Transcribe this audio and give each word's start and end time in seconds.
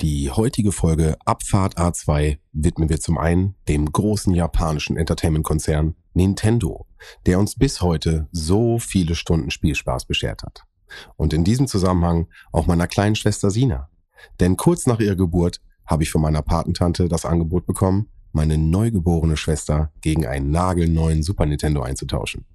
Die 0.00 0.30
heutige 0.30 0.70
Folge 0.70 1.16
Abfahrt 1.24 1.76
A2 1.76 2.38
widmen 2.52 2.88
wir 2.88 3.00
zum 3.00 3.18
einen 3.18 3.56
dem 3.66 3.90
großen 3.90 4.32
japanischen 4.32 4.96
Entertainment-Konzern 4.96 5.96
Nintendo, 6.14 6.86
der 7.26 7.40
uns 7.40 7.56
bis 7.56 7.80
heute 7.80 8.28
so 8.30 8.78
viele 8.78 9.16
Stunden 9.16 9.50
Spielspaß 9.50 10.04
beschert 10.04 10.44
hat. 10.44 10.62
Und 11.16 11.32
in 11.32 11.42
diesem 11.42 11.66
Zusammenhang 11.66 12.28
auch 12.52 12.68
meiner 12.68 12.86
kleinen 12.86 13.16
Schwester 13.16 13.50
Sina. 13.50 13.90
Denn 14.38 14.56
kurz 14.56 14.86
nach 14.86 15.00
ihrer 15.00 15.16
Geburt 15.16 15.60
habe 15.84 16.04
ich 16.04 16.12
von 16.12 16.22
meiner 16.22 16.42
Patentante 16.42 17.08
das 17.08 17.24
Angebot 17.24 17.66
bekommen, 17.66 18.08
meine 18.30 18.56
neugeborene 18.56 19.36
Schwester 19.36 19.90
gegen 20.00 20.28
einen 20.28 20.52
nagelneuen 20.52 21.24
Super 21.24 21.44
Nintendo 21.46 21.82
einzutauschen. 21.82 22.46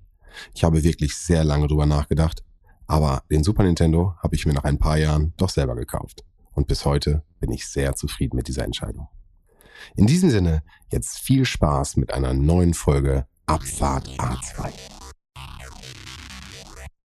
Ich 0.55 0.63
habe 0.63 0.85
wirklich 0.85 1.17
sehr 1.17 1.43
lange 1.43 1.67
drüber 1.67 1.87
nachgedacht, 1.87 2.41
aber 2.87 3.23
den 3.29 3.43
Super 3.43 3.63
Nintendo 3.63 4.15
habe 4.23 4.33
ich 4.33 4.45
mir 4.45 4.53
nach 4.53 4.63
ein 4.63 4.79
paar 4.79 4.97
Jahren 4.97 5.33
doch 5.35 5.49
selber 5.49 5.75
gekauft. 5.75 6.23
Und 6.53 6.67
bis 6.67 6.85
heute 6.85 7.23
bin 7.39 7.51
ich 7.51 7.67
sehr 7.67 7.95
zufrieden 7.95 8.35
mit 8.35 8.47
dieser 8.47 8.63
Entscheidung. 8.63 9.07
In 9.95 10.07
diesem 10.07 10.29
Sinne, 10.29 10.63
jetzt 10.91 11.19
viel 11.19 11.45
Spaß 11.45 11.97
mit 11.97 12.13
einer 12.13 12.33
neuen 12.33 12.73
Folge 12.73 13.27
Abfahrt 13.45 14.07
A2. 14.17 14.71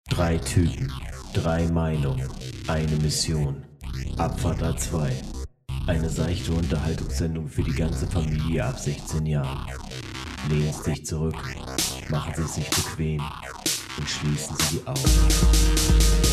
Drei 0.08 0.38
Typen, 0.38 0.92
drei 1.34 1.68
Meinungen, 1.68 2.28
eine 2.66 2.96
Mission. 2.96 3.64
Abfahrt 4.16 4.62
A2. 4.62 5.12
Eine 5.86 6.08
seichte 6.08 6.52
Unterhaltungssendung 6.52 7.48
für 7.48 7.62
die 7.62 7.72
ganze 7.74 8.06
Familie 8.06 8.64
ab 8.64 8.78
16 8.78 9.24
Jahren. 9.26 9.70
Lehnen 10.48 10.72
Sie 10.72 10.90
sich 10.90 11.06
zurück, 11.06 11.36
machen 12.08 12.32
Sie 12.34 12.42
es 12.42 12.54
sich 12.54 12.70
bequem 12.70 13.22
und 13.98 14.08
schließen 14.08 14.56
Sie 14.56 14.78
die 14.78 14.86
Augen. 14.86 16.25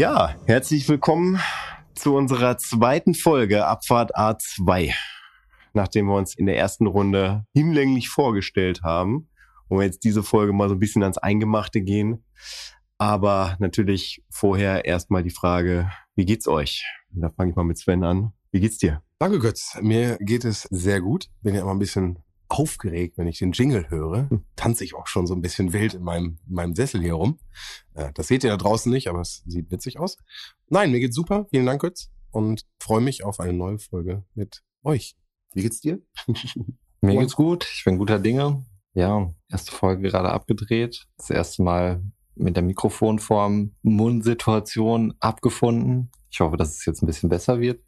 Ja, 0.00 0.36
herzlich 0.46 0.88
willkommen 0.88 1.40
zu 1.94 2.14
unserer 2.14 2.56
zweiten 2.56 3.12
Folge 3.12 3.66
Abfahrt 3.66 4.16
A2. 4.16 4.94
Nachdem 5.74 6.06
wir 6.06 6.14
uns 6.14 6.34
in 6.34 6.46
der 6.46 6.56
ersten 6.56 6.86
Runde 6.86 7.44
hinlänglich 7.52 8.08
vorgestellt 8.08 8.82
haben, 8.82 9.28
wo 9.68 9.78
wir 9.78 9.84
jetzt 9.84 10.04
diese 10.04 10.22
Folge 10.22 10.52
mal 10.52 10.68
so 10.68 10.76
ein 10.76 10.78
bisschen 10.78 11.02
ans 11.02 11.18
Eingemachte 11.18 11.82
gehen. 11.82 12.24
Aber 13.00 13.56
natürlich 13.60 14.22
vorher 14.28 14.84
erstmal 14.84 15.22
die 15.22 15.30
Frage, 15.30 15.90
wie 16.16 16.26
geht's 16.26 16.46
euch? 16.46 16.84
Und 17.14 17.22
da 17.22 17.30
fange 17.30 17.48
ich 17.48 17.56
mal 17.56 17.64
mit 17.64 17.78
Sven 17.78 18.04
an. 18.04 18.34
Wie 18.50 18.60
geht's 18.60 18.76
dir? 18.76 19.02
Danke 19.18 19.38
Götz, 19.38 19.78
mir 19.80 20.18
geht 20.20 20.44
es 20.44 20.64
sehr 20.64 21.00
gut. 21.00 21.30
Bin 21.40 21.54
ja 21.54 21.62
immer 21.62 21.70
ein 21.70 21.78
bisschen 21.78 22.18
aufgeregt, 22.50 23.16
wenn 23.16 23.26
ich 23.26 23.38
den 23.38 23.52
Jingle 23.52 23.88
höre. 23.88 24.28
Tanze 24.54 24.84
ich 24.84 24.94
auch 24.94 25.06
schon 25.06 25.26
so 25.26 25.34
ein 25.34 25.40
bisschen 25.40 25.72
wild 25.72 25.94
in 25.94 26.02
meinem, 26.02 26.40
in 26.46 26.54
meinem 26.54 26.74
Sessel 26.74 27.00
hier 27.00 27.14
rum. 27.14 27.38
Äh, 27.94 28.12
Das 28.12 28.28
seht 28.28 28.44
ihr 28.44 28.50
da 28.50 28.58
draußen 28.58 28.92
nicht, 28.92 29.08
aber 29.08 29.22
es 29.22 29.44
sieht 29.46 29.70
witzig 29.70 29.98
aus. 29.98 30.18
Nein, 30.68 30.90
mir 30.90 31.00
geht's 31.00 31.16
super. 31.16 31.46
Vielen 31.48 31.64
Dank, 31.64 31.80
Götz. 31.80 32.10
Und 32.30 32.66
freue 32.82 33.00
mich 33.00 33.24
auf 33.24 33.40
eine 33.40 33.54
neue 33.54 33.78
Folge 33.78 34.24
mit 34.34 34.62
euch. 34.82 35.16
Wie 35.54 35.62
geht's 35.62 35.80
dir? 35.80 36.02
Mir 37.00 37.18
geht's 37.18 37.34
gut, 37.34 37.66
ich 37.74 37.82
bin 37.84 37.96
guter 37.96 38.18
Dinge. 38.18 38.66
Ja, 38.92 39.32
erste 39.50 39.72
Folge 39.72 40.02
gerade 40.02 40.28
abgedreht. 40.28 41.06
Das 41.16 41.30
erste 41.30 41.62
Mal 41.62 42.02
mit 42.40 42.56
der 42.56 42.62
Mikrofonform 42.62 43.72
Mundsituation 43.82 45.14
abgefunden. 45.20 46.10
Ich 46.30 46.40
hoffe, 46.40 46.56
dass 46.56 46.76
es 46.76 46.86
jetzt 46.86 47.02
ein 47.02 47.06
bisschen 47.06 47.28
besser 47.28 47.60
wird. 47.60 47.80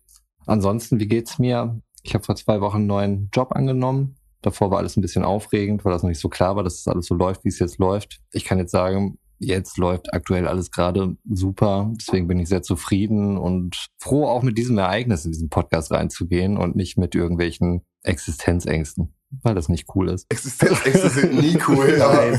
Ansonsten, 0.47 1.00
wie 1.00 1.06
geht's 1.06 1.39
mir? 1.39 1.81
Ich 2.03 2.14
habe 2.14 2.25
vor 2.25 2.36
zwei 2.36 2.61
Wochen 2.61 2.78
einen 2.78 2.86
neuen 2.86 3.31
Job 3.33 3.53
angenommen. 3.53 4.17
Davor 4.42 4.70
war 4.70 4.78
alles 4.78 4.97
ein 4.97 5.03
bisschen 5.03 5.25
aufregend, 5.25 5.84
weil 5.84 5.92
das 5.92 6.03
noch 6.03 6.09
nicht 6.09 6.19
so 6.19 6.28
klar 6.28 6.56
war, 6.56 6.65
dass 6.65 6.81
es 6.81 6.88
alles 6.88 7.06
so 7.06 7.15
läuft, 7.15 7.44
wie 7.44 7.49
es 7.49 7.60
jetzt 7.60 7.78
läuft. 7.78 8.21
Ich 8.32 8.44
kann 8.44 8.59
jetzt 8.59 8.72
sagen, 8.72 9.19
jetzt 9.38 9.78
läuft 9.78 10.12
aktuell 10.12 10.49
alles 10.49 10.71
gerade 10.71 11.16
super. 11.28 11.93
Deswegen 11.97 12.26
bin 12.26 12.38
ich 12.38 12.49
sehr 12.49 12.62
zufrieden 12.62 13.37
und 13.38 13.88
froh, 13.99 14.26
auch 14.26 14.43
mit 14.43 14.59
diesem 14.59 14.78
Ereignis 14.78 15.25
in 15.25 15.32
diesen 15.32 15.49
Podcast 15.49 15.93
reinzugehen 15.93 16.56
und 16.56 16.75
nicht 16.75 16.99
mit 16.99 17.15
irgendwelchen 17.15 17.82
Existenzängsten, 18.03 19.15
weil 19.43 19.54
das 19.54 19.69
nicht 19.69 19.87
cool 19.94 20.09
ist. 20.09 20.26
Existenzängste 20.31 21.09
sind 21.09 21.34
nie 21.34 21.59
cool, 21.69 22.00
aber, 22.03 22.38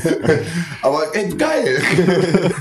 aber 0.82 1.14
ey, 1.14 1.28
geil. 1.30 1.82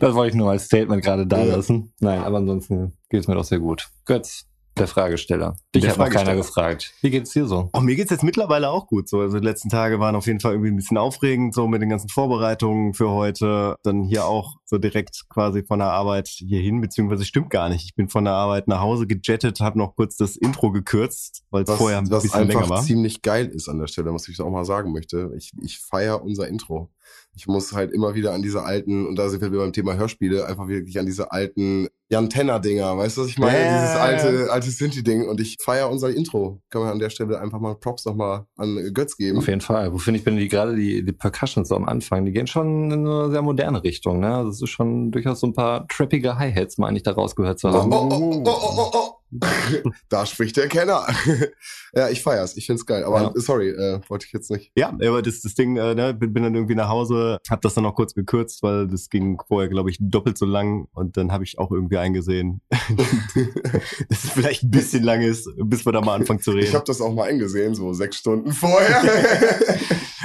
Das 0.00 0.14
wollte 0.14 0.30
ich 0.30 0.34
nur 0.36 0.50
als 0.50 0.66
Statement 0.66 1.02
gerade 1.02 1.26
da 1.26 1.42
lassen. 1.42 1.92
Nein, 2.00 2.20
aber 2.20 2.38
ansonsten 2.38 2.92
geht's 3.08 3.26
mir 3.26 3.34
doch 3.34 3.44
sehr 3.44 3.58
gut. 3.58 3.88
Götz, 4.04 4.46
der 4.78 4.86
Fragesteller. 4.86 5.56
Dich 5.74 5.82
Der 5.82 5.92
hat 5.92 5.98
noch 5.98 6.10
keiner 6.10 6.34
gefragt. 6.36 6.92
Wie 7.00 7.10
geht's 7.10 7.30
dir 7.30 7.46
so? 7.46 7.70
Oh, 7.72 7.80
mir 7.80 7.96
geht's 7.96 8.10
jetzt 8.10 8.22
mittlerweile 8.22 8.70
auch 8.70 8.86
gut. 8.86 9.08
So, 9.08 9.20
also 9.20 9.38
die 9.38 9.44
letzten 9.44 9.68
Tage 9.68 9.98
waren 10.00 10.14
auf 10.16 10.26
jeden 10.26 10.40
Fall 10.40 10.52
irgendwie 10.52 10.70
ein 10.70 10.76
bisschen 10.76 10.98
aufregend, 10.98 11.54
so 11.54 11.66
mit 11.66 11.82
den 11.82 11.88
ganzen 11.88 12.08
Vorbereitungen 12.08 12.94
für 12.94 13.10
heute. 13.10 13.76
Dann 13.82 14.02
hier 14.02 14.26
auch 14.26 14.56
so 14.64 14.78
direkt 14.78 15.24
quasi 15.28 15.62
von 15.64 15.78
der 15.78 15.88
Arbeit 15.88 16.28
hierhin, 16.28 16.80
beziehungsweise 16.80 17.24
stimmt 17.24 17.50
gar 17.50 17.68
nicht. 17.68 17.84
Ich 17.84 17.94
bin 17.94 18.08
von 18.08 18.24
der 18.24 18.34
Arbeit 18.34 18.68
nach 18.68 18.80
Hause 18.80 19.06
gejettet, 19.06 19.60
habe 19.60 19.78
noch 19.78 19.96
kurz 19.96 20.16
das 20.16 20.36
Intro 20.36 20.72
gekürzt, 20.72 21.44
weil 21.50 21.62
es 21.62 21.68
Was, 21.68 21.78
vorher 21.78 21.98
ein 21.98 22.10
was 22.10 22.22
bisschen 22.22 22.46
länger 22.46 22.60
einfach 22.60 22.70
war. 22.70 22.82
ziemlich 22.82 23.22
geil 23.22 23.46
ist 23.46 23.68
an 23.68 23.78
der 23.78 23.86
Stelle, 23.86 24.12
was 24.12 24.28
ich 24.28 24.40
auch 24.40 24.50
mal 24.50 24.64
sagen 24.64 24.92
möchte. 24.92 25.32
Ich, 25.36 25.52
ich 25.62 25.78
feiere 25.78 26.22
unser 26.22 26.48
Intro. 26.48 26.90
Ich 27.36 27.46
muss 27.46 27.72
halt 27.74 27.92
immer 27.92 28.14
wieder 28.14 28.32
an 28.32 28.40
diese 28.42 28.62
alten, 28.64 29.06
und 29.06 29.16
da 29.16 29.28
sind 29.28 29.42
wir 29.42 29.52
wieder 29.52 29.60
beim 29.60 29.72
Thema 29.72 29.94
Hörspiele, 29.94 30.46
einfach 30.46 30.68
wirklich 30.68 30.98
an 30.98 31.04
diese 31.06 31.30
alten 31.32 31.86
Jan 32.08 32.30
Tenner-Dinger, 32.30 32.96
weißt 32.96 33.16
du, 33.16 33.22
was 33.22 33.28
ich 33.28 33.38
meine? 33.38 33.58
Ja. 33.58 33.78
Dieses 33.80 33.96
alte, 33.96 34.52
alte 34.52 34.70
Sinti-Ding. 34.70 35.28
Und 35.28 35.40
ich 35.40 35.56
feiere 35.60 35.90
unser 35.90 36.08
Intro. 36.10 36.60
Kann 36.70 36.82
man 36.82 36.92
an 36.92 36.98
der 36.98 37.10
Stelle 37.10 37.40
einfach 37.40 37.58
mal 37.58 37.74
Props 37.74 38.04
nochmal 38.06 38.46
an 38.56 38.90
Götz 38.94 39.16
geben. 39.16 39.38
Auf 39.38 39.48
jeden 39.48 39.60
Fall. 39.60 39.92
Wo 39.92 39.98
finde 39.98 40.18
ich, 40.18 40.24
bin 40.24 40.36
die 40.36 40.48
gerade 40.48 40.76
die, 40.76 41.04
die 41.04 41.12
Percussions 41.12 41.68
so 41.68 41.74
am 41.76 41.84
Anfang, 41.84 42.24
die 42.24 42.32
gehen 42.32 42.46
schon 42.46 42.90
in 42.90 43.06
eine 43.06 43.30
sehr 43.30 43.42
moderne 43.42 43.82
Richtung, 43.82 44.20
ne? 44.20 44.44
Das 44.46 44.62
ist 44.62 44.70
schon 44.70 45.10
durchaus 45.10 45.40
so 45.40 45.48
ein 45.48 45.52
paar 45.52 45.86
trappige 45.88 46.38
Hi-Hats, 46.38 46.78
meine 46.78 46.96
ich, 46.96 47.02
da 47.02 47.10
rausgehört 47.12 47.58
zu 47.58 47.68
Oh, 47.68 47.72
haben. 47.72 47.92
oh, 47.92 48.08
oh, 48.10 48.42
oh, 48.46 48.50
oh, 48.50 48.78
oh, 48.78 48.90
oh. 48.94 49.12
da 50.08 50.24
spricht 50.26 50.56
der 50.56 50.68
Kenner. 50.68 51.06
ja, 51.94 52.08
ich 52.08 52.22
feier's. 52.22 52.56
Ich 52.56 52.66
find's 52.66 52.86
geil. 52.86 53.04
Aber 53.04 53.20
Ja. 53.22 53.32
sorry, 53.34 53.70
äh, 53.70 54.00
wollte 54.08 54.26
ich 54.26 54.32
jetzt 54.32 54.50
nicht. 54.50 54.70
Ja, 54.76 54.88
aber 54.90 55.22
das, 55.22 55.40
das 55.42 55.54
Ding, 55.54 55.76
äh, 55.76 55.94
ne, 55.94 56.14
bin, 56.14 56.32
bin 56.32 56.42
dann 56.42 56.54
irgendwie 56.54 56.74
nach 56.74 56.88
Hause, 56.88 57.38
hab 57.48 57.60
das 57.60 57.74
dann 57.74 57.84
noch 57.84 57.94
kurz 57.94 58.14
gekürzt, 58.14 58.62
weil 58.62 58.86
das 58.86 59.10
ging 59.10 59.38
vorher, 59.48 59.68
glaube 59.68 59.90
ich, 59.90 59.98
doppelt 60.00 60.38
so 60.38 60.46
lang 60.46 60.86
und 60.92 61.16
dann 61.16 61.32
habe 61.32 61.44
ich 61.44 61.58
auch 61.58 61.70
irgendwie 61.72 61.98
eingesehen, 61.98 62.60
dass 64.08 64.24
es 64.24 64.30
vielleicht 64.30 64.62
ein 64.64 64.70
bisschen 64.70 65.02
lang 65.02 65.22
ist, 65.22 65.48
bis 65.56 65.84
wir 65.84 65.92
da 65.92 66.00
mal 66.00 66.14
anfangen 66.14 66.40
zu 66.40 66.52
reden. 66.52 66.66
Ich 66.68 66.74
habe 66.74 66.84
das 66.84 67.00
auch 67.00 67.12
mal 67.12 67.28
eingesehen, 67.28 67.74
so 67.74 67.92
sechs 67.92 68.16
Stunden 68.16 68.52
vorher. 68.52 69.02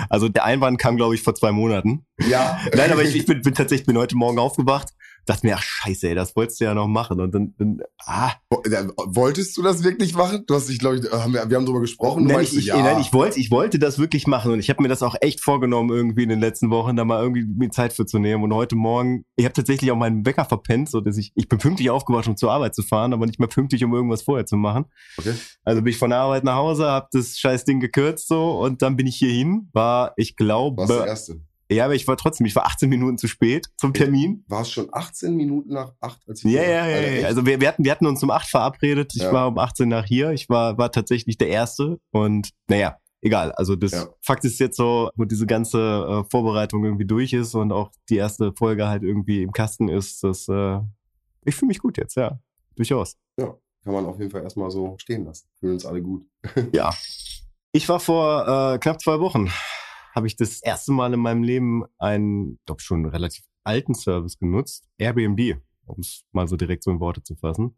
also 0.09 0.29
der 0.29 0.45
Einwand 0.45 0.79
kam, 0.79 0.97
glaube 0.97 1.15
ich, 1.15 1.21
vor 1.23 1.35
zwei 1.35 1.51
Monaten. 1.51 2.05
ja. 2.29 2.59
Nein, 2.75 2.91
aber 2.91 3.03
ich, 3.03 3.15
ich 3.15 3.25
bin, 3.25 3.41
bin 3.41 3.53
tatsächlich 3.53 3.85
bin 3.85 3.97
heute 3.97 4.15
Morgen 4.15 4.39
aufgewacht, 4.39 4.89
dachte 5.25 5.45
mir, 5.45 5.55
ach 5.55 5.63
scheiße, 5.63 6.09
ey, 6.09 6.15
das 6.15 6.35
wolltest 6.35 6.59
du 6.59 6.65
ja 6.65 6.73
noch 6.73 6.87
machen. 6.87 7.19
Und 7.19 7.33
dann, 7.33 7.53
dann 7.57 7.81
ah, 8.05 8.31
ja, 8.69 8.87
Wolltest 8.95 9.57
du 9.57 9.61
das 9.61 9.83
wirklich 9.83 10.13
machen? 10.13 10.43
Du 10.47 10.55
hast 10.55 10.69
dich, 10.69 10.79
glaube 10.79 10.97
ich, 10.97 11.11
haben 11.11 11.33
wir, 11.33 11.49
wir 11.49 11.57
haben 11.57 11.65
drüber 11.65 11.81
gesprochen. 11.81 12.25
Nein, 12.25 12.41
ich, 12.41 12.57
ich, 12.57 12.65
ja. 12.65 12.81
nein, 12.81 12.99
ich 12.99 13.13
wollte, 13.13 13.39
ich 13.39 13.51
wollte 13.51 13.79
das 13.79 13.99
wirklich 13.99 14.27
machen 14.27 14.51
und 14.51 14.59
ich 14.59 14.69
habe 14.69 14.81
mir 14.81 14.89
das 14.89 15.03
auch 15.03 15.15
echt 15.21 15.41
vorgenommen, 15.41 15.89
irgendwie 15.89 16.23
in 16.23 16.29
den 16.29 16.39
letzten 16.39 16.69
Wochen 16.69 16.95
da 16.95 17.05
mal 17.05 17.21
irgendwie 17.21 17.45
mir 17.45 17.69
Zeit 17.69 17.93
für 17.93 18.05
zu 18.05 18.19
nehmen. 18.19 18.43
Und 18.43 18.53
heute 18.53 18.75
Morgen, 18.75 19.25
ich 19.35 19.45
habe 19.45 19.53
tatsächlich 19.53 19.91
auch 19.91 19.95
meinen 19.95 20.25
Wecker 20.25 20.45
verpennt, 20.45 20.89
so 20.89 21.01
dass 21.01 21.17
ich, 21.17 21.31
ich 21.35 21.47
bin 21.47 21.59
pünktlich 21.59 21.89
aufgewacht, 21.89 22.27
um 22.27 22.37
zur 22.37 22.51
Arbeit 22.51 22.75
zu 22.75 22.83
fahren, 22.83 23.13
aber 23.13 23.25
nicht 23.25 23.39
mehr 23.39 23.49
pünktlich, 23.49 23.83
um 23.83 23.93
irgendwas 23.93 24.23
vorher 24.23 24.45
zu 24.45 24.57
machen. 24.57 24.85
Okay. 25.17 25.33
Also 25.63 25.81
bin 25.81 25.91
ich 25.91 25.97
von 25.97 26.09
der 26.09 26.19
Arbeit 26.19 26.43
nach 26.43 26.55
Hause, 26.55 26.87
habe 26.87 27.07
das 27.11 27.37
scheiß 27.37 27.65
Ding 27.65 27.79
gekürzt 27.79 28.27
so 28.27 28.59
und 28.59 28.81
dann 28.81 28.95
bin 28.97 29.07
ich 29.07 29.15
hierhin. 29.15 29.69
War, 29.73 30.13
ich 30.17 30.35
glaube, 30.35 30.77
Warst 30.77 30.91
der 30.91 31.05
Erste. 31.05 31.41
Ja, 31.71 31.85
aber 31.85 31.95
ich 31.95 32.07
war 32.07 32.17
trotzdem, 32.17 32.45
ich 32.45 32.55
war 32.55 32.65
18 32.65 32.89
Minuten 32.89 33.17
zu 33.17 33.27
spät 33.27 33.67
zum 33.77 33.93
Termin. 33.93 34.43
War 34.47 34.61
es 34.61 34.71
schon 34.71 34.89
18 34.91 35.35
Minuten 35.35 35.73
nach 35.73 35.93
8, 36.01 36.19
als 36.27 36.43
ich 36.43 36.51
Ja, 36.51 36.63
ja, 36.63 36.87
ja, 36.87 36.99
ja. 36.99 37.27
Also 37.27 37.45
wir, 37.45 37.61
wir, 37.61 37.67
hatten, 37.67 37.83
wir 37.83 37.91
hatten 37.91 38.05
uns 38.05 38.21
um 38.23 38.29
8 38.29 38.49
verabredet. 38.49 39.13
Ich 39.15 39.21
Ja. 39.21 39.31
war 39.31 39.47
um 39.47 39.57
18 39.57 39.87
nach 39.87 40.05
hier. 40.05 40.31
Ich 40.31 40.49
war, 40.49 40.77
war 40.77 40.91
tatsächlich 40.91 41.37
der 41.37 41.47
Erste. 41.49 41.99
Und 42.11 42.49
naja, 42.67 42.97
egal. 43.21 43.51
Also 43.53 43.75
das 43.75 43.91
Ja. 43.91 44.07
Fakt 44.21 44.43
ist 44.45 44.59
jetzt 44.59 44.77
so, 44.77 45.09
wo 45.15 45.25
diese 45.25 45.45
ganze 45.45 45.79
äh, 46.25 46.29
Vorbereitung 46.29 46.83
irgendwie 46.83 47.05
durch 47.05 47.33
ist 47.33 47.55
und 47.55 47.71
auch 47.71 47.91
die 48.09 48.17
erste 48.17 48.51
Folge 48.53 48.87
halt 48.87 49.03
irgendwie 49.03 49.41
im 49.43 49.51
Kasten 49.51 49.87
ist, 49.87 50.23
dass 50.23 50.47
äh, 50.49 50.79
ich 51.45 51.55
fühle 51.55 51.67
mich 51.69 51.79
gut 51.79 51.97
jetzt, 51.97 52.15
ja. 52.15 52.39
Durchaus. 52.75 53.17
Kann 53.83 53.93
man 53.93 54.05
auf 54.05 54.19
jeden 54.19 54.29
Fall 54.29 54.43
erstmal 54.43 54.69
so 54.69 54.95
stehen 54.99 55.25
lassen. 55.25 55.47
Fühlen 55.59 55.73
uns 55.73 55.85
alle 55.87 56.01
gut. 56.03 56.23
Ja. 56.71 56.93
Ich 57.71 57.89
war 57.89 57.99
vor 57.99 58.73
äh, 58.73 58.77
knapp 58.77 59.01
zwei 59.01 59.19
Wochen, 59.19 59.49
habe 60.13 60.27
ich 60.27 60.35
das 60.35 60.61
erste 60.61 60.91
Mal 60.91 61.13
in 61.13 61.19
meinem 61.19 61.43
Leben 61.43 61.83
einen, 61.97 62.59
glaube 62.65 62.81
schon 62.81 63.05
relativ 63.05 63.45
alten 63.63 63.93
Service 63.93 64.37
genutzt, 64.37 64.89
Airbnb, 64.97 65.57
um 65.85 65.99
es 65.99 66.25
mal 66.31 66.47
so 66.47 66.55
direkt 66.55 66.83
so 66.83 66.91
in 66.91 66.99
Worte 66.99 67.23
zu 67.23 67.35
fassen. 67.35 67.75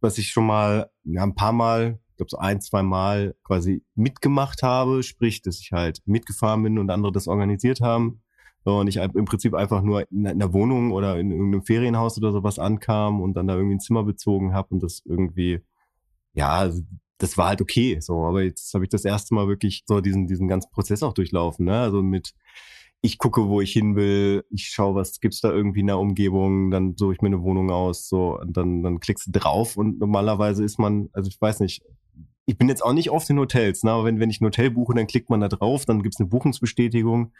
Was 0.00 0.18
ich 0.18 0.28
schon 0.28 0.46
mal 0.46 0.90
ja, 1.04 1.22
ein 1.22 1.34
paar 1.34 1.52
Mal, 1.52 1.98
ich 2.10 2.16
glaube 2.16 2.30
so 2.30 2.38
ein, 2.38 2.60
zwei 2.60 2.82
Mal 2.82 3.34
quasi 3.44 3.84
mitgemacht 3.94 4.62
habe, 4.62 5.02
sprich, 5.02 5.42
dass 5.42 5.60
ich 5.60 5.72
halt 5.72 6.00
mitgefahren 6.06 6.62
bin 6.62 6.78
und 6.78 6.90
andere 6.90 7.12
das 7.12 7.28
organisiert 7.28 7.80
haben. 7.80 8.22
Und 8.64 8.88
ich 8.88 8.96
im 8.96 9.26
Prinzip 9.26 9.54
einfach 9.54 9.80
nur 9.80 10.10
in 10.10 10.26
einer 10.26 10.52
Wohnung 10.52 10.90
oder 10.90 11.20
in 11.20 11.30
irgendeinem 11.30 11.62
Ferienhaus 11.62 12.18
oder 12.18 12.32
sowas 12.32 12.58
ankam 12.58 13.20
und 13.20 13.34
dann 13.34 13.46
da 13.46 13.54
irgendwie 13.54 13.76
ein 13.76 13.80
Zimmer 13.80 14.02
bezogen 14.02 14.54
habe 14.54 14.74
und 14.74 14.82
das 14.82 15.02
irgendwie, 15.04 15.60
ja, 16.32 16.68
das 17.18 17.38
war 17.38 17.48
halt 17.48 17.62
okay. 17.62 17.98
So, 18.00 18.24
aber 18.24 18.42
jetzt 18.42 18.72
habe 18.74 18.84
ich 18.84 18.90
das 18.90 19.04
erste 19.04 19.34
Mal 19.34 19.48
wirklich 19.48 19.84
so 19.86 20.00
diesen, 20.00 20.26
diesen 20.26 20.48
ganzen 20.48 20.70
Prozess 20.70 21.02
auch 21.02 21.14
durchlaufen, 21.14 21.66
ne? 21.66 21.80
Also 21.80 22.02
mit 22.02 22.34
ich 23.02 23.18
gucke, 23.18 23.48
wo 23.48 23.60
ich 23.60 23.72
hin 23.72 23.94
will, 23.94 24.44
ich 24.50 24.68
schaue, 24.68 24.94
was 24.94 25.20
gibt's 25.20 25.40
da 25.40 25.52
irgendwie 25.52 25.80
in 25.80 25.86
der 25.86 25.98
Umgebung, 25.98 26.70
dann 26.70 26.96
suche 26.96 27.14
ich 27.14 27.20
mir 27.20 27.28
eine 27.28 27.42
Wohnung 27.42 27.70
aus, 27.70 28.08
so, 28.08 28.38
und 28.40 28.56
dann, 28.56 28.82
dann 28.82 29.00
klickst 29.00 29.28
du 29.28 29.30
drauf 29.32 29.76
und 29.76 29.98
normalerweise 29.98 30.64
ist 30.64 30.78
man, 30.78 31.08
also 31.12 31.28
ich 31.28 31.40
weiß 31.40 31.60
nicht, 31.60 31.82
ich 32.46 32.58
bin 32.58 32.68
jetzt 32.68 32.84
auch 32.84 32.92
nicht 32.92 33.10
oft 33.10 33.28
in 33.30 33.38
Hotels, 33.38 33.84
ne, 33.84 33.92
aber 33.92 34.04
wenn, 34.06 34.18
wenn 34.18 34.30
ich 34.30 34.40
ein 34.40 34.46
Hotel 34.46 34.70
buche, 34.70 34.94
dann 34.94 35.06
klickt 35.06 35.30
man 35.30 35.40
da 35.40 35.48
drauf, 35.48 35.84
dann 35.84 36.02
gibt's 36.02 36.18
eine 36.18 36.28
Buchungsbestätigung, 36.28 37.32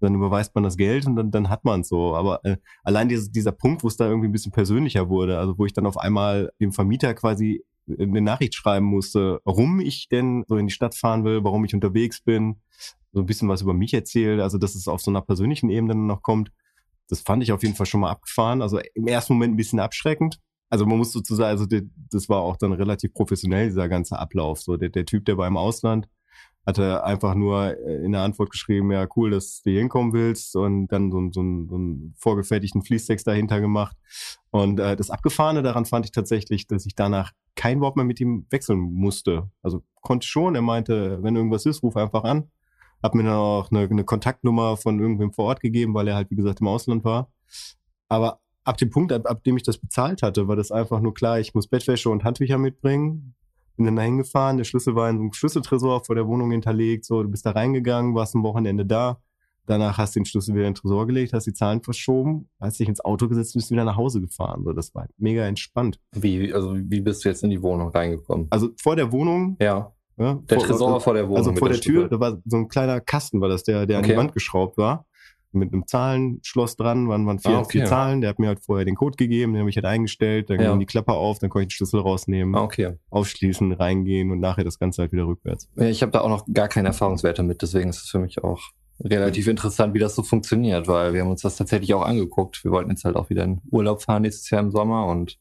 dann 0.00 0.14
überweist 0.14 0.54
man 0.54 0.64
das 0.64 0.76
Geld 0.76 1.06
und 1.06 1.16
dann, 1.16 1.30
dann 1.30 1.50
hat 1.50 1.64
man 1.64 1.84
so. 1.84 2.14
Aber 2.14 2.42
äh, 2.44 2.56
allein 2.82 3.10
dieses, 3.10 3.30
dieser 3.30 3.52
Punkt, 3.52 3.82
wo 3.82 3.88
es 3.88 3.98
da 3.98 4.08
irgendwie 4.08 4.28
ein 4.28 4.32
bisschen 4.32 4.52
persönlicher 4.52 5.10
wurde, 5.10 5.38
also 5.38 5.58
wo 5.58 5.66
ich 5.66 5.74
dann 5.74 5.86
auf 5.86 5.98
einmal 5.98 6.50
dem 6.58 6.72
Vermieter 6.72 7.12
quasi 7.12 7.62
eine 7.88 8.20
Nachricht 8.20 8.54
schreiben 8.54 8.86
musste, 8.86 9.40
warum 9.44 9.80
ich 9.80 10.08
denn 10.08 10.44
so 10.46 10.56
in 10.56 10.66
die 10.66 10.72
Stadt 10.72 10.94
fahren 10.94 11.24
will, 11.24 11.42
warum 11.44 11.64
ich 11.64 11.74
unterwegs 11.74 12.20
bin, 12.22 12.60
so 13.12 13.20
ein 13.20 13.26
bisschen 13.26 13.48
was 13.48 13.62
über 13.62 13.74
mich 13.74 13.94
erzählt, 13.94 14.40
also 14.40 14.58
dass 14.58 14.74
es 14.74 14.88
auf 14.88 15.00
so 15.00 15.10
einer 15.10 15.22
persönlichen 15.22 15.70
Ebene 15.70 15.94
noch 15.94 16.22
kommt. 16.22 16.52
Das 17.08 17.20
fand 17.20 17.42
ich 17.42 17.52
auf 17.52 17.62
jeden 17.62 17.74
Fall 17.74 17.86
schon 17.86 18.00
mal 18.00 18.10
abgefahren. 18.10 18.62
Also 18.62 18.78
im 18.94 19.08
ersten 19.08 19.32
Moment 19.32 19.54
ein 19.54 19.56
bisschen 19.56 19.80
abschreckend. 19.80 20.38
Also 20.68 20.86
man 20.86 20.98
muss 20.98 21.10
sozusagen, 21.10 21.50
also 21.50 21.66
das 21.66 22.28
war 22.28 22.42
auch 22.42 22.56
dann 22.56 22.72
relativ 22.72 23.12
professionell, 23.12 23.66
dieser 23.66 23.88
ganze 23.88 24.18
Ablauf. 24.18 24.60
So 24.60 24.76
der, 24.76 24.90
der 24.90 25.04
Typ, 25.04 25.24
der 25.24 25.36
war 25.36 25.48
im 25.48 25.56
Ausland, 25.56 26.06
hatte 26.66 27.04
einfach 27.04 27.34
nur 27.34 27.76
äh, 27.78 28.04
in 28.04 28.12
der 28.12 28.22
Antwort 28.22 28.50
geschrieben, 28.50 28.90
ja, 28.92 29.06
cool, 29.16 29.30
dass 29.30 29.62
du 29.62 29.70
hier 29.70 29.80
hinkommen 29.80 30.12
willst 30.12 30.56
und 30.56 30.88
dann 30.88 31.10
so, 31.10 31.18
so, 31.30 31.42
so 31.68 31.74
einen 31.74 32.14
vorgefertigten 32.18 32.82
Fließtext 32.82 33.26
dahinter 33.26 33.60
gemacht. 33.60 33.96
Und 34.50 34.78
äh, 34.80 34.96
das 34.96 35.10
Abgefahrene 35.10 35.62
daran 35.62 35.84
fand 35.84 36.04
ich 36.04 36.12
tatsächlich, 36.12 36.66
dass 36.66 36.86
ich 36.86 36.94
danach 36.94 37.32
kein 37.56 37.80
Wort 37.80 37.96
mehr 37.96 38.04
mit 38.04 38.20
ihm 38.20 38.46
wechseln 38.50 38.78
musste. 38.78 39.50
Also 39.62 39.82
konnte 40.00 40.26
schon, 40.26 40.54
er 40.54 40.62
meinte, 40.62 41.22
wenn 41.22 41.36
irgendwas 41.36 41.66
ist, 41.66 41.82
ruf 41.82 41.96
einfach 41.96 42.24
an. 42.24 42.50
Hab 43.02 43.14
mir 43.14 43.22
dann 43.22 43.32
auch 43.32 43.70
eine, 43.70 43.80
eine 43.80 44.04
Kontaktnummer 44.04 44.76
von 44.76 45.00
irgendwem 45.00 45.32
vor 45.32 45.46
Ort 45.46 45.60
gegeben, 45.60 45.94
weil 45.94 46.08
er 46.08 46.16
halt, 46.16 46.30
wie 46.30 46.36
gesagt, 46.36 46.60
im 46.60 46.68
Ausland 46.68 47.04
war. 47.04 47.30
Aber 48.08 48.40
ab 48.64 48.76
dem 48.76 48.90
Punkt, 48.90 49.12
ab, 49.12 49.26
ab 49.26 49.42
dem 49.44 49.56
ich 49.56 49.62
das 49.62 49.78
bezahlt 49.78 50.22
hatte, 50.22 50.48
war 50.48 50.56
das 50.56 50.70
einfach 50.70 51.00
nur 51.00 51.14
klar, 51.14 51.40
ich 51.40 51.54
muss 51.54 51.68
Bettwäsche 51.68 52.10
und 52.10 52.24
Handtücher 52.24 52.58
mitbringen. 52.58 53.34
Bin 53.80 53.86
dann 53.86 53.96
da 53.96 54.02
hingefahren, 54.02 54.58
der 54.58 54.64
Schlüssel 54.64 54.94
war 54.94 55.08
in 55.08 55.16
so 55.16 55.22
einem 55.22 55.32
Schlüsseltresor 55.32 56.04
vor 56.04 56.14
der 56.14 56.26
Wohnung 56.26 56.50
hinterlegt. 56.50 57.06
So, 57.06 57.22
du 57.22 57.30
bist 57.30 57.46
da 57.46 57.52
reingegangen, 57.52 58.14
warst 58.14 58.36
am 58.36 58.42
Wochenende 58.42 58.84
da. 58.84 59.22
Danach 59.64 59.96
hast 59.96 60.14
du 60.14 60.20
den 60.20 60.26
Schlüssel 60.26 60.54
wieder 60.54 60.66
in 60.66 60.74
den 60.74 60.78
Tresor 60.78 61.06
gelegt, 61.06 61.32
hast 61.32 61.46
die 61.46 61.54
Zahlen 61.54 61.82
verschoben, 61.82 62.50
hast 62.60 62.78
dich 62.78 62.90
ins 62.90 63.02
Auto 63.02 63.26
gesetzt 63.26 63.54
und 63.54 63.60
bist 63.60 63.70
wieder 63.70 63.86
nach 63.86 63.96
Hause 63.96 64.20
gefahren. 64.20 64.64
So, 64.64 64.74
das 64.74 64.94
war 64.94 65.06
mega 65.16 65.46
entspannt. 65.46 65.98
Wie, 66.12 66.52
also 66.52 66.76
wie 66.76 67.00
bist 67.00 67.24
du 67.24 67.30
jetzt 67.30 67.42
in 67.42 67.48
die 67.48 67.62
Wohnung 67.62 67.88
reingekommen? 67.88 68.48
Also 68.50 68.68
vor 68.82 68.96
der 68.96 69.10
Wohnung 69.12 69.56
ja. 69.62 69.90
Ja, 70.18 70.34
der 70.34 70.58
vor, 70.58 70.66
Tresor 70.66 71.00
vor 71.00 71.14
der 71.14 71.24
Wohnung. 71.24 71.38
Also 71.38 71.54
vor 71.54 71.70
der 71.70 71.80
Tür, 71.80 72.06
da 72.06 72.20
war 72.20 72.36
so 72.44 72.58
ein 72.58 72.68
kleiner 72.68 73.00
Kasten, 73.00 73.40
war 73.40 73.48
das, 73.48 73.62
der, 73.62 73.86
der 73.86 74.00
okay. 74.00 74.04
an 74.04 74.10
die 74.12 74.18
Wand 74.18 74.34
geschraubt 74.34 74.76
war. 74.76 75.06
Mit 75.52 75.72
einem 75.72 75.86
Zahlenschloss 75.86 76.76
dran, 76.76 77.08
waren, 77.08 77.26
waren 77.26 77.38
vier, 77.38 77.56
ah, 77.56 77.58
okay. 77.60 77.78
vier 77.78 77.84
Zahlen. 77.86 78.20
Der 78.20 78.30
hat 78.30 78.38
mir 78.38 78.48
halt 78.48 78.60
vorher 78.60 78.84
den 78.84 78.94
Code 78.94 79.16
gegeben, 79.16 79.52
den 79.52 79.60
habe 79.60 79.70
ich 79.70 79.76
halt 79.76 79.86
eingestellt, 79.86 80.48
dann 80.48 80.60
ja. 80.60 80.70
ging 80.70 80.80
die 80.80 80.86
Klappe 80.86 81.12
auf, 81.12 81.38
dann 81.38 81.50
konnte 81.50 81.64
ich 81.64 81.68
den 81.68 81.76
Schlüssel 81.76 82.00
rausnehmen, 82.00 82.54
ah, 82.54 82.62
okay. 82.62 82.94
aufschließen, 83.10 83.72
reingehen 83.72 84.30
und 84.30 84.40
nachher 84.40 84.64
das 84.64 84.78
Ganze 84.78 85.02
halt 85.02 85.12
wieder 85.12 85.26
rückwärts. 85.26 85.68
Ja, 85.76 85.86
ich 85.86 86.02
habe 86.02 86.12
da 86.12 86.20
auch 86.20 86.28
noch 86.28 86.46
gar 86.52 86.68
keine 86.68 86.88
Erfahrungswerte 86.88 87.42
mit, 87.42 87.62
deswegen 87.62 87.90
ist 87.90 88.02
es 88.02 88.08
für 88.08 88.18
mich 88.18 88.42
auch 88.44 88.60
relativ 89.02 89.48
interessant, 89.48 89.94
wie 89.94 89.98
das 89.98 90.14
so 90.14 90.22
funktioniert, 90.22 90.86
weil 90.86 91.14
wir 91.14 91.22
haben 91.22 91.30
uns 91.30 91.42
das 91.42 91.56
tatsächlich 91.56 91.94
auch 91.94 92.02
angeguckt. 92.02 92.62
Wir 92.64 92.70
wollten 92.70 92.90
jetzt 92.90 93.04
halt 93.04 93.16
auch 93.16 93.30
wieder 93.30 93.44
in 93.44 93.60
Urlaub 93.70 94.02
fahren 94.02 94.22
nächstes 94.22 94.50
Jahr 94.50 94.60
im 94.60 94.70
Sommer 94.70 95.06
und 95.06 95.38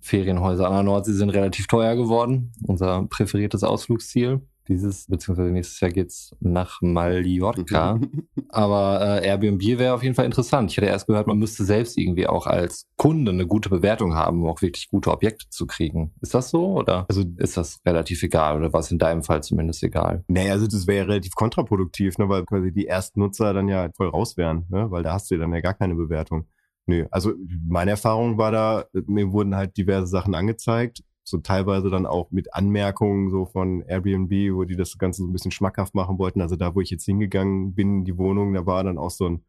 Ferienhäuser 0.00 0.66
an 0.66 0.74
der 0.74 0.82
Nordsee 0.82 1.12
sind 1.12 1.30
relativ 1.30 1.66
teuer 1.66 1.94
geworden. 1.94 2.52
Unser 2.66 3.06
präferiertes 3.08 3.64
Ausflugsziel. 3.64 4.40
Dieses, 4.68 5.06
beziehungsweise 5.06 5.50
nächstes 5.50 5.80
Jahr 5.80 5.90
geht's 5.90 6.34
nach 6.40 6.80
Mallorca. 6.80 7.98
Aber 8.48 9.20
äh, 9.22 9.26
Airbnb 9.26 9.62
wäre 9.78 9.94
auf 9.94 10.02
jeden 10.02 10.14
Fall 10.14 10.26
interessant. 10.26 10.70
Ich 10.70 10.76
hatte 10.76 10.86
erst 10.86 11.06
gehört, 11.06 11.26
man 11.26 11.38
müsste 11.38 11.64
selbst 11.64 11.98
irgendwie 11.98 12.26
auch 12.26 12.46
als 12.46 12.86
Kunde 12.96 13.32
eine 13.32 13.46
gute 13.46 13.68
Bewertung 13.68 14.14
haben, 14.14 14.42
um 14.42 14.48
auch 14.48 14.62
wirklich 14.62 14.88
gute 14.88 15.10
Objekte 15.10 15.48
zu 15.50 15.66
kriegen. 15.66 16.12
Ist 16.20 16.34
das 16.34 16.50
so 16.50 16.78
oder 16.78 17.06
also, 17.08 17.24
ist 17.38 17.56
das 17.56 17.80
relativ 17.86 18.22
egal 18.22 18.58
oder 18.58 18.72
war 18.72 18.80
es 18.80 18.90
in 18.90 18.98
deinem 18.98 19.22
Fall 19.22 19.42
zumindest 19.42 19.82
egal? 19.82 20.24
Nee, 20.28 20.50
also 20.50 20.66
das 20.66 20.86
wäre 20.86 20.98
ja 20.98 21.04
relativ 21.04 21.34
kontraproduktiv, 21.34 22.18
ne, 22.18 22.28
weil 22.28 22.44
quasi 22.44 22.72
die 22.72 22.86
ersten 22.86 23.20
Nutzer 23.20 23.52
dann 23.52 23.68
ja 23.68 23.88
voll 23.96 24.08
raus 24.08 24.36
wären, 24.36 24.66
ne, 24.68 24.90
weil 24.90 25.02
da 25.02 25.14
hast 25.14 25.30
du 25.30 25.38
dann 25.38 25.52
ja 25.52 25.60
gar 25.60 25.74
keine 25.74 25.94
Bewertung. 25.94 26.46
Nö, 26.86 27.06
also 27.10 27.32
meine 27.68 27.92
Erfahrung 27.92 28.38
war 28.38 28.52
da, 28.52 28.84
mir 29.06 29.32
wurden 29.32 29.54
halt 29.54 29.76
diverse 29.76 30.06
Sachen 30.06 30.34
angezeigt 30.34 31.02
so 31.30 31.38
teilweise 31.38 31.90
dann 31.90 32.06
auch 32.06 32.30
mit 32.30 32.54
Anmerkungen 32.54 33.30
so 33.30 33.46
von 33.46 33.82
Airbnb, 33.82 34.30
wo 34.54 34.64
die 34.64 34.76
das 34.76 34.98
Ganze 34.98 35.22
so 35.22 35.28
ein 35.28 35.32
bisschen 35.32 35.50
schmackhaft 35.50 35.94
machen 35.94 36.18
wollten. 36.18 36.40
Also 36.40 36.56
da, 36.56 36.74
wo 36.74 36.80
ich 36.80 36.90
jetzt 36.90 37.04
hingegangen 37.04 37.74
bin, 37.74 38.04
die 38.04 38.18
Wohnung, 38.18 38.52
da 38.52 38.66
war 38.66 38.84
dann 38.84 38.98
auch 38.98 39.10
so 39.10 39.26
ein 39.26 39.44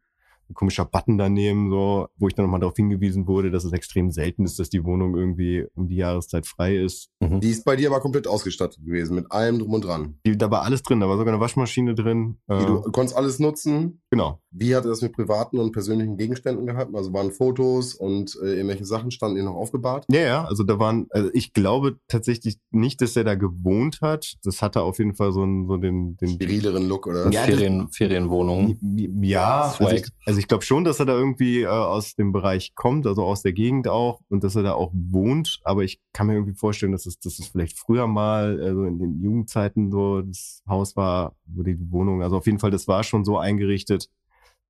ein 0.50 0.54
komischer 0.54 0.84
Button 0.84 1.18
daneben, 1.18 1.70
so, 1.70 2.08
wo 2.16 2.28
ich 2.28 2.34
dann 2.34 2.44
nochmal 2.44 2.60
darauf 2.60 2.76
hingewiesen 2.76 3.26
wurde, 3.26 3.50
dass 3.50 3.64
es 3.64 3.72
extrem 3.72 4.10
selten 4.10 4.44
ist, 4.44 4.58
dass 4.58 4.70
die 4.70 4.84
Wohnung 4.84 5.16
irgendwie 5.16 5.66
um 5.74 5.88
die 5.88 5.96
Jahreszeit 5.96 6.46
frei 6.46 6.76
ist. 6.76 7.08
Mhm. 7.20 7.40
Die 7.40 7.50
ist 7.50 7.64
bei 7.64 7.76
dir 7.76 7.90
aber 7.90 8.00
komplett 8.00 8.26
ausgestattet 8.26 8.84
gewesen, 8.84 9.14
mit 9.14 9.30
allem 9.30 9.58
drum 9.58 9.74
und 9.74 9.84
dran. 9.84 10.18
Die, 10.26 10.36
da 10.36 10.50
war 10.50 10.62
alles 10.62 10.82
drin, 10.82 11.00
da 11.00 11.08
war 11.08 11.16
sogar 11.16 11.32
eine 11.32 11.40
Waschmaschine 11.40 11.94
drin. 11.94 12.38
Äh, 12.48 12.66
du 12.66 12.82
konntest 12.82 13.16
alles 13.16 13.38
nutzen. 13.38 14.02
Genau. 14.10 14.40
Wie 14.50 14.74
hat 14.74 14.84
er 14.84 14.90
das 14.90 15.00
mit 15.00 15.12
privaten 15.12 15.58
und 15.58 15.72
persönlichen 15.72 16.16
Gegenständen 16.16 16.66
gehabt? 16.66 16.94
Also 16.94 17.12
waren 17.12 17.32
Fotos 17.32 17.94
und 17.94 18.38
äh, 18.42 18.54
irgendwelche 18.54 18.84
Sachen 18.84 19.10
standen 19.10 19.38
ihr 19.38 19.44
noch 19.44 19.54
aufgebahrt? 19.54 20.04
Ja, 20.10 20.20
ja, 20.20 20.44
also 20.44 20.62
da 20.64 20.78
waren, 20.78 21.06
also 21.10 21.30
ich 21.32 21.52
glaube 21.52 21.98
tatsächlich 22.08 22.58
nicht, 22.70 23.00
dass 23.00 23.16
er 23.16 23.24
da 23.24 23.34
gewohnt 23.34 24.00
hat. 24.02 24.34
Das 24.44 24.60
hatte 24.60 24.82
auf 24.82 24.98
jeden 24.98 25.14
Fall 25.14 25.32
so, 25.32 25.42
einen, 25.42 25.66
so 25.66 25.76
den, 25.76 26.16
den 26.18 26.30
sterileren 26.30 26.88
Look, 26.88 27.06
oder? 27.06 27.30
Ja, 27.30 27.42
Ferien, 27.42 27.88
Ferienwohnung. 27.88 28.76
Ja, 29.22 29.74
also 29.78 29.94
ich, 29.94 30.06
also 30.26 30.31
ich 30.38 30.48
glaube 30.48 30.64
schon, 30.64 30.84
dass 30.84 31.00
er 31.00 31.06
da 31.06 31.14
irgendwie 31.14 31.62
äh, 31.62 31.66
aus 31.66 32.14
dem 32.14 32.32
Bereich 32.32 32.74
kommt, 32.74 33.06
also 33.06 33.24
aus 33.24 33.42
der 33.42 33.52
Gegend 33.52 33.88
auch 33.88 34.20
und 34.28 34.44
dass 34.44 34.56
er 34.56 34.62
da 34.62 34.74
auch 34.74 34.90
wohnt. 34.94 35.60
Aber 35.64 35.82
ich 35.82 36.00
kann 36.12 36.26
mir 36.26 36.34
irgendwie 36.34 36.54
vorstellen, 36.54 36.92
dass 36.92 37.06
es, 37.06 37.18
dass 37.18 37.38
es 37.38 37.48
vielleicht 37.48 37.78
früher 37.78 38.06
mal, 38.06 38.60
also 38.62 38.84
in 38.84 38.98
den 38.98 39.20
Jugendzeiten 39.20 39.90
so 39.90 40.22
das 40.22 40.62
Haus 40.68 40.96
war, 40.96 41.34
wo 41.46 41.62
die 41.62 41.78
Wohnung, 41.90 42.22
also 42.22 42.36
auf 42.36 42.46
jeden 42.46 42.58
Fall, 42.58 42.70
das 42.70 42.88
war 42.88 43.04
schon 43.04 43.24
so 43.24 43.38
eingerichtet, 43.38 44.08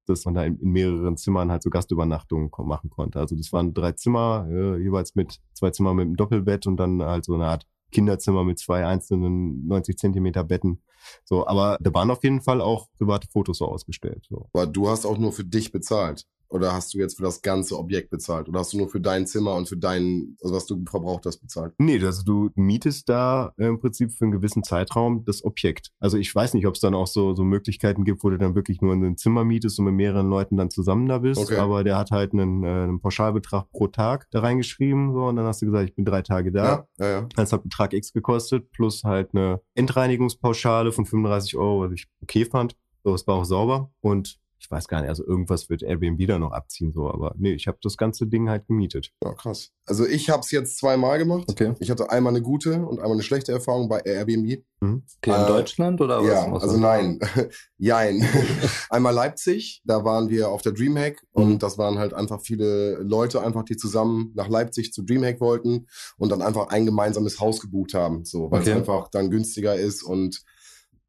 dass 0.07 0.25
man 0.25 0.35
da 0.35 0.45
in, 0.45 0.59
in 0.59 0.71
mehreren 0.71 1.17
Zimmern 1.17 1.51
halt 1.51 1.63
so 1.63 1.71
Gastübernachtungen 1.71 2.51
machen 2.65 2.91
konnte. 2.91 3.21
Also 3.21 3.37
das 3.37 3.53
waren 3.53 3.75
drei 3.75 3.93
Zimmer, 3.93 4.47
äh, 4.51 4.79
jeweils 4.79 5.15
mit 5.15 5.41
zwei 5.55 5.71
Zimmern 5.71 5.97
mit 5.97 6.07
einem 6.07 6.17
Doppelbett 6.17 6.67
und 6.67 6.77
dann 6.77 7.03
halt 7.03 7.25
so 7.25 7.35
eine 7.35 7.47
Art 7.47 7.67
Kinderzimmer 7.93 8.45
mit 8.45 8.59
zwei 8.59 8.87
einzelnen 8.87 9.67
90 9.67 9.97
Zentimeter 9.97 10.45
Betten. 10.45 10.83
So, 11.25 11.47
aber 11.47 11.79
da 11.81 11.93
waren 11.95 12.11
auf 12.11 12.23
jeden 12.25 12.41
Fall 12.41 12.61
auch 12.61 12.89
private 12.99 13.29
Fotos 13.29 13.59
so 13.59 13.67
ausgestellt. 13.67 14.27
So. 14.29 14.49
Aber 14.53 14.67
du 14.67 14.89
hast 14.89 15.05
auch 15.05 15.19
nur 15.19 15.33
für 15.33 15.45
dich 15.45 15.73
bezahlt. 15.73 16.27
Oder 16.53 16.75
hast 16.75 16.93
du 16.93 16.99
jetzt 16.99 17.17
für 17.17 17.23
das 17.23 17.41
ganze 17.41 17.79
Objekt 17.79 18.11
bezahlt? 18.11 18.49
Oder 18.49 18.61
hast 18.61 18.75
du 18.75 18.77
nur 18.77 18.89
für 18.89 19.01
dein 19.01 19.27
Zimmer 19.27 19.55
und 19.55 19.69
für 19.69 19.77
dein, 19.77 20.37
also 20.43 20.55
was 20.55 20.67
du 20.67 20.85
verbraucht 20.89 21.25
hast, 21.25 21.39
bezahlt? 21.39 21.73
Nee, 21.79 21.99
also 22.05 22.23
du 22.25 22.51
mietest 22.55 23.09
da 23.09 23.55
im 23.57 23.81
Prinzip 23.81 24.13
für 24.13 24.27
einen 24.27 24.33
gewissen 24.33 24.63
Zeitraum 24.63 25.25
das 25.25 25.45
Objekt. 25.45 25.93
Also 25.99 26.19
ich 26.19 26.33
weiß 26.35 26.53
nicht, 26.53 26.67
ob 26.67 26.75
es 26.75 26.81
dann 26.81 26.95
auch 26.95 27.07
so, 27.07 27.35
so 27.35 27.43
Möglichkeiten 27.43 28.05
gibt, 28.05 28.23
wo 28.23 28.29
du 28.29 28.37
dann 28.37 28.55
wirklich 28.55 28.83
nur 28.83 28.93
in 28.93 29.03
ein 29.03 29.17
Zimmer 29.17 29.45
mietest 29.45 29.79
und 29.79 29.87
mit 29.87 29.95
mehreren 29.95 30.29
Leuten 30.29 30.59
dann 30.59 30.69
zusammen 30.69 31.09
da 31.09 31.19
bist. 31.19 31.41
Okay. 31.41 31.57
Aber 31.57 31.85
der 31.85 31.97
hat 31.97 32.11
halt 32.11 32.35
einen, 32.35 32.63
äh, 32.65 32.67
einen 32.67 33.01
Pauschalbetrag 33.01 33.71
pro 33.71 33.87
Tag 33.87 34.29
da 34.31 34.41
reingeschrieben. 34.41 35.15
So, 35.15 35.25
und 35.25 35.37
dann 35.37 35.47
hast 35.47 35.63
du 35.63 35.67
gesagt, 35.67 35.89
ich 35.89 35.95
bin 35.95 36.05
drei 36.05 36.21
Tage 36.21 36.53
da. 36.53 36.65
Ja, 36.65 36.87
ja, 36.99 37.11
ja. 37.21 37.29
Das 37.35 37.53
hat 37.53 37.63
Betrag 37.63 37.95
X 37.95 38.13
gekostet, 38.13 38.71
plus 38.73 39.05
halt 39.05 39.31
eine 39.35 39.63
Entreinigungspauschale 39.75 40.93
von 40.93 41.07
35 41.07 41.57
Euro, 41.57 41.81
was 41.81 41.93
ich 41.93 42.07
okay 42.23 42.45
fand. 42.45 42.77
So, 43.05 43.15
es 43.15 43.27
war 43.27 43.37
auch 43.37 43.45
sauber. 43.45 43.91
Und 44.01 44.42
ich 44.63 44.71
weiß 44.71 44.87
gar 44.87 45.01
nicht, 45.01 45.11
also 45.11 45.27
irgendwas 45.27 45.69
wird 45.69 45.83
Airbnb 45.83 46.25
da 46.29 46.39
noch 46.39 46.53
abziehen, 46.53 46.93
so, 46.93 47.11
aber 47.11 47.35
nee, 47.37 47.53
ich 47.53 47.67
habe 47.67 47.79
das 47.83 47.97
ganze 47.97 48.29
Ding 48.29 48.49
halt 48.49 48.69
gemietet. 48.69 49.11
Ja, 49.23 49.35
krass. 49.35 49.73
Also 49.87 50.07
ich 50.07 50.31
habe 50.31 50.43
es 50.43 50.53
jetzt 50.53 50.79
zweimal 50.79 51.19
gemacht. 51.19 51.47
Okay. 51.49 51.75
Ich 51.81 51.91
hatte 51.91 52.11
einmal 52.11 52.33
eine 52.33 52.43
gute 52.43 52.87
und 52.87 53.01
einmal 53.01 53.15
eine 53.15 53.25
schlechte 53.25 53.51
Erfahrung 53.51 53.89
bei 53.89 53.99
Airbnb. 53.99 54.63
Mhm. 54.81 55.03
Okay, 55.17 55.35
in 55.37 55.43
äh, 55.43 55.47
Deutschland 55.49 56.01
oder 56.01 56.21
was? 56.21 56.29
Ja, 56.29 56.53
also 56.53 56.77
nein. 56.77 57.19
Jein. 57.77 58.25
einmal 58.89 59.13
Leipzig, 59.13 59.83
da 59.85 60.05
waren 60.05 60.29
wir 60.29 60.49
auf 60.51 60.63
der 60.63 60.73
Dreamhack 60.73 61.21
mhm. 61.35 61.43
und 61.43 61.63
das 61.65 61.77
waren 61.77 61.99
halt 61.99 62.15
einfach 62.15 62.41
viele 62.41 62.99
Leute 63.03 63.43
einfach, 63.43 63.65
die 63.65 63.77
zusammen 63.77 64.31
nach 64.37 64.49
Leipzig 64.49 64.93
zu 64.93 65.03
Dreamhack 65.03 65.41
wollten 65.41 65.89
und 66.19 66.31
dann 66.31 66.41
einfach 66.41 66.69
ein 66.69 66.87
gemeinsames 66.87 67.41
Haus 67.41 67.61
gebucht 67.61 67.95
haben, 67.95 68.25
so, 68.25 68.49
weil 68.53 68.61
okay. 68.61 68.71
es 68.71 68.77
einfach 68.77 69.09
dann 69.09 69.29
günstiger 69.29 69.75
ist 69.75 70.05
und 70.05 70.45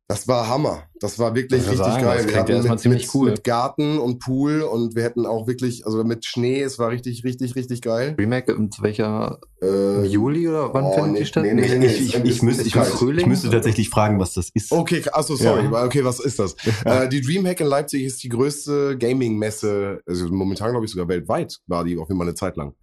Das 0.08 0.28
war 0.28 0.50
Hammer. 0.50 0.84
Das 1.00 1.18
war 1.18 1.34
wirklich 1.34 1.62
Ich 1.62 1.70
richtig 1.70 1.86
sagen, 1.88 2.04
geil. 2.04 2.18
das 2.24 2.28
Wir 2.34 2.40
hatten 2.40 2.52
erstmal 2.52 2.76
mit, 2.76 2.82
ziemlich 2.82 3.04
mit, 3.04 3.16
cool. 3.16 3.32
mit 3.32 3.44
Garten 3.46 3.98
und 4.00 4.20
Pool 4.20 4.62
und 4.62 4.96
wir 4.96 5.04
hätten 5.04 5.26
auch 5.26 5.48
wirklich, 5.48 5.86
also 5.86 6.04
mit 6.04 6.26
Schnee, 6.26 6.62
es 6.62 6.78
war 6.78 6.90
richtig, 6.90 7.24
richtig, 7.24 7.56
richtig 7.56 7.82
geil. 7.82 8.14
Remake 8.20 8.52
in 8.52 8.70
welcher 8.82 9.40
Äh, 9.62 10.04
Juli 10.06 10.48
oder 10.48 10.74
wann 10.74 10.84
oh, 10.84 10.94
findet 10.94 11.14
nee, 11.14 11.20
die 11.20 11.26
statt? 11.26 11.44
nee, 11.44 11.54
nee, 11.54 11.78
nee, 11.78 11.86
Ich, 11.86 12.16
ich, 12.16 12.24
ich, 12.24 12.42
müsste, 12.42 12.64
ich, 12.64 12.76
ich 12.76 13.26
müsste 13.26 13.50
tatsächlich 13.50 13.90
fragen, 13.90 14.20
was 14.20 14.34
das 14.34 14.50
ist. 14.54 14.74
Okay, 14.74 15.02
achso, 15.12 15.38
sorry. 15.38 15.64
Ja. 15.72 15.86
Okay, 15.86 16.04
was 16.04 16.20
ist 16.20 16.38
das? 16.40 16.56
Äh, 16.86 17.08
die 17.08 17.22
Dreamhack 17.22 17.62
in 17.62 17.68
Leipzig 17.68 18.04
ist 18.04 18.22
die 18.24 18.30
größte 18.30 18.98
Gaming-Messe, 18.98 20.02
also 20.06 20.28
momentan 20.28 20.72
glaube 20.72 20.86
ich 20.86 20.92
sogar 20.92 21.08
weltweit, 21.08 21.60
war 21.68 21.86
die 21.86 21.98
auf 21.98 22.10
jeden 22.10 22.20
Fall 22.20 22.28
eine 22.28 22.36
Zeit 22.36 22.58
lang. 22.58 22.76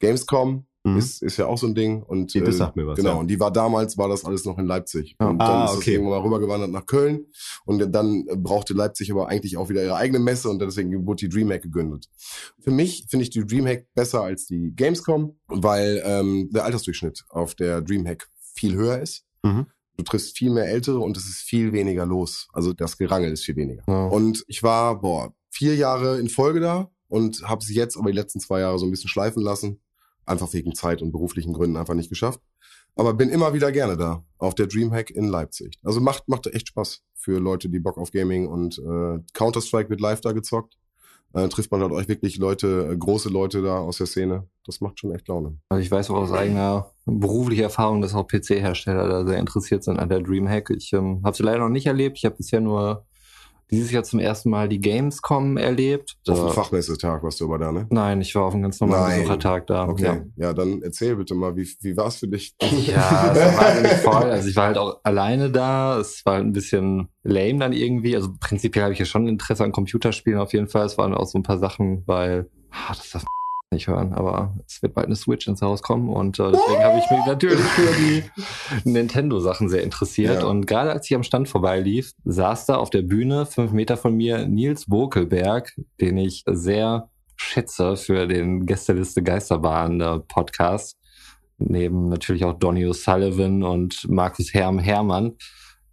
Gamescom 0.00 0.64
Mhm. 0.86 0.98
ist, 0.98 1.22
ist 1.22 1.38
ja 1.38 1.46
auch 1.46 1.56
so 1.56 1.66
ein 1.66 1.74
Ding. 1.74 2.02
Und, 2.02 2.34
Die- 2.34 2.40
das 2.40 2.56
äh, 2.56 2.58
sagt 2.58 2.76
mir 2.76 2.86
was, 2.86 2.96
Genau, 2.98 3.12
ja. 3.12 3.16
und 3.16 3.28
die 3.28 3.40
war 3.40 3.50
damals, 3.50 3.96
war 3.96 4.08
das 4.08 4.24
alles 4.24 4.44
noch 4.44 4.58
in 4.58 4.66
Leipzig. 4.66 5.16
Und 5.18 5.38
dann 5.38 5.40
Ah, 5.40 5.64
ist 5.64 5.70
das 5.72 5.78
okay. 5.78 5.94
irgendwann 5.94 6.18
mal 6.18 6.24
rübergewandert 6.24 6.70
nach 6.70 6.84
Köln. 6.86 7.26
Und 7.64 7.90
dann 7.94 8.26
brauchte 8.36 8.74
Leipzig 8.74 9.10
aber 9.10 9.28
eigentlich 9.28 9.56
auch 9.56 9.70
wieder 9.70 9.82
ihre 9.82 9.96
eigene 9.96 10.18
Messe 10.18 10.50
und 10.50 10.60
deswegen 10.60 11.06
wurde 11.06 11.26
die 11.26 11.28
Dreamhack 11.30 11.62
gegründet. 11.62 12.10
Für 12.60 12.70
mich 12.70 13.06
finde 13.08 13.22
ich 13.22 13.30
die 13.30 13.46
Dreamhack 13.46 13.86
besser 13.94 14.22
als 14.22 14.46
die 14.46 14.72
Gamescom, 14.76 15.36
weil 15.48 16.02
ähm, 16.04 16.50
der 16.52 16.64
Altersdurchschnitt 16.64 17.24
auf 17.30 17.54
der 17.54 17.80
Dreamhack 17.80 18.28
viel 18.54 18.74
höher 18.74 19.00
ist. 19.00 19.24
Mhm. 19.42 19.66
Du 19.96 20.02
triffst 20.04 20.36
viel 20.36 20.50
mehr 20.50 20.66
Ältere 20.68 20.98
und 20.98 21.16
es 21.16 21.24
ist 21.24 21.38
viel 21.38 21.72
weniger 21.72 22.04
los. 22.04 22.48
Also 22.52 22.72
das 22.72 22.98
Gerangel 22.98 23.32
ist 23.32 23.44
viel 23.44 23.56
weniger. 23.56 23.84
Ja. 23.88 24.06
Und 24.08 24.44
ich 24.48 24.62
war, 24.62 25.00
boah, 25.00 25.32
vier 25.50 25.76
Jahre 25.76 26.18
in 26.18 26.28
Folge 26.28 26.60
da 26.60 26.90
und 27.08 27.42
habe 27.48 27.64
sie 27.64 27.74
jetzt 27.74 27.96
aber 27.96 28.10
die 28.10 28.16
letzten 28.16 28.40
zwei 28.40 28.60
Jahre 28.60 28.78
so 28.78 28.86
ein 28.86 28.90
bisschen 28.90 29.08
schleifen 29.08 29.40
lassen. 29.42 29.80
Einfach 30.26 30.52
wegen 30.52 30.74
Zeit 30.74 31.02
und 31.02 31.12
beruflichen 31.12 31.52
Gründen 31.52 31.76
einfach 31.76 31.94
nicht 31.94 32.08
geschafft. 32.08 32.40
Aber 32.96 33.14
bin 33.14 33.28
immer 33.28 33.54
wieder 33.54 33.72
gerne 33.72 33.96
da 33.96 34.24
auf 34.38 34.54
der 34.54 34.66
Dreamhack 34.66 35.10
in 35.10 35.28
Leipzig. 35.28 35.78
Also 35.82 36.00
macht 36.00 36.28
macht 36.28 36.46
echt 36.46 36.68
Spaß 36.68 37.02
für 37.14 37.38
Leute, 37.38 37.68
die 37.68 37.80
Bock 37.80 37.98
auf 37.98 38.12
Gaming 38.12 38.46
und 38.46 38.78
äh, 38.78 39.18
Counter 39.32 39.60
Strike 39.60 39.90
wird 39.90 40.00
live 40.00 40.20
da 40.20 40.32
gezockt. 40.32 40.76
Äh, 41.34 41.48
trifft 41.48 41.72
man 41.72 41.80
dort 41.80 41.92
euch 41.92 42.06
wirklich 42.06 42.38
Leute, 42.38 42.90
äh, 42.92 42.96
große 42.96 43.28
Leute 43.28 43.60
da 43.60 43.78
aus 43.78 43.98
der 43.98 44.06
Szene. 44.06 44.46
Das 44.64 44.80
macht 44.80 45.00
schon 45.00 45.12
echt 45.12 45.26
Laune. 45.26 45.58
Also 45.68 45.82
ich 45.82 45.90
weiß 45.90 46.10
auch 46.10 46.16
aus 46.16 46.30
eigener 46.30 46.92
beruflicher 47.06 47.64
Erfahrung, 47.64 48.00
dass 48.00 48.14
auch 48.14 48.28
PC-Hersteller 48.28 49.08
da 49.08 49.26
sehr 49.26 49.38
interessiert 49.38 49.82
sind 49.82 49.98
an 49.98 50.08
der 50.08 50.20
Dreamhack. 50.20 50.70
Ich 50.70 50.92
ähm, 50.92 51.22
habe 51.24 51.36
sie 51.36 51.42
leider 51.42 51.58
noch 51.58 51.70
nicht 51.70 51.86
erlebt. 51.86 52.18
Ich 52.18 52.24
habe 52.24 52.36
bisher 52.36 52.60
nur 52.60 53.04
dieses 53.70 53.90
Jahr 53.90 54.04
zum 54.04 54.20
ersten 54.20 54.50
Mal 54.50 54.68
die 54.68 54.80
Gamescom 54.80 55.56
erlebt. 55.56 56.16
Auf 56.28 56.38
dem 56.38 56.50
Fachmessetag 56.50 57.22
warst 57.22 57.40
du 57.40 57.46
aber 57.46 57.58
da, 57.58 57.72
ne? 57.72 57.86
Nein, 57.90 58.20
ich 58.20 58.34
war 58.34 58.44
auf 58.44 58.54
einem 58.54 58.62
ganz 58.62 58.80
normalen 58.80 59.08
Nein. 59.08 59.20
Besuchertag 59.20 59.66
da. 59.66 59.88
Okay. 59.88 60.22
Ja. 60.36 60.52
dann 60.52 60.82
erzähl 60.82 61.16
bitte 61.16 61.34
mal, 61.34 61.56
wie, 61.56 61.68
wie 61.80 61.96
war 61.96 62.08
es 62.08 62.16
für 62.16 62.28
dich? 62.28 62.54
Ja, 62.86 63.32
es 63.32 63.38
war 63.38 63.64
wahnsinnig 63.64 63.92
voll. 63.98 64.30
Also 64.30 64.48
ich 64.48 64.56
war 64.56 64.66
halt 64.66 64.78
auch 64.78 65.00
alleine 65.02 65.50
da. 65.50 65.98
Es 65.98 66.22
war 66.24 66.36
ein 66.36 66.52
bisschen 66.52 67.08
lame 67.22 67.58
dann 67.58 67.72
irgendwie. 67.72 68.14
Also 68.14 68.30
prinzipiell 68.38 68.84
habe 68.84 68.92
ich 68.92 68.98
ja 68.98 69.06
schon 69.06 69.26
Interesse 69.26 69.64
an 69.64 69.72
Computerspielen 69.72 70.38
auf 70.38 70.52
jeden 70.52 70.68
Fall. 70.68 70.86
Es 70.86 70.98
waren 70.98 71.14
auch 71.14 71.26
so 71.26 71.38
ein 71.38 71.42
paar 71.42 71.58
Sachen, 71.58 72.02
weil 72.06 72.50
ah, 72.70 72.94
das 72.94 73.10
darf 73.10 73.24
nicht 73.74 73.88
hören, 73.88 74.12
aber 74.14 74.54
es 74.66 74.82
wird 74.82 74.94
bald 74.94 75.06
eine 75.06 75.16
Switch 75.16 75.46
ins 75.46 75.60
Haus 75.60 75.82
kommen 75.82 76.08
und 76.08 76.38
äh, 76.38 76.50
deswegen 76.50 76.82
habe 76.82 76.98
ich 76.98 77.10
mich 77.10 77.26
natürlich 77.26 77.60
für 77.60 77.94
die 77.96 78.22
Nintendo-Sachen 78.90 79.68
sehr 79.68 79.82
interessiert. 79.82 80.42
Ja. 80.42 80.46
Und 80.46 80.66
gerade 80.66 80.92
als 80.92 81.10
ich 81.10 81.14
am 81.14 81.22
Stand 81.22 81.48
vorbeilief, 81.48 82.12
saß 82.24 82.66
da 82.66 82.76
auf 82.76 82.90
der 82.90 83.02
Bühne 83.02 83.46
fünf 83.46 83.72
Meter 83.72 83.96
von 83.96 84.14
mir 84.14 84.46
Nils 84.46 84.86
Bokelberg, 84.86 85.72
den 86.00 86.16
ich 86.16 86.44
sehr 86.46 87.10
schätze 87.36 87.96
für 87.96 88.26
den 88.26 88.64
Gästeliste 88.64 89.22
Geisterbahn 89.22 90.00
äh, 90.00 90.20
Podcast 90.20 90.96
neben 91.58 92.08
natürlich 92.08 92.44
auch 92.44 92.58
Donny 92.58 92.86
O'Sullivan 92.86 93.64
und 93.64 94.08
Markus 94.08 94.52
Herm 94.54 94.78
Hermann. 94.78 95.36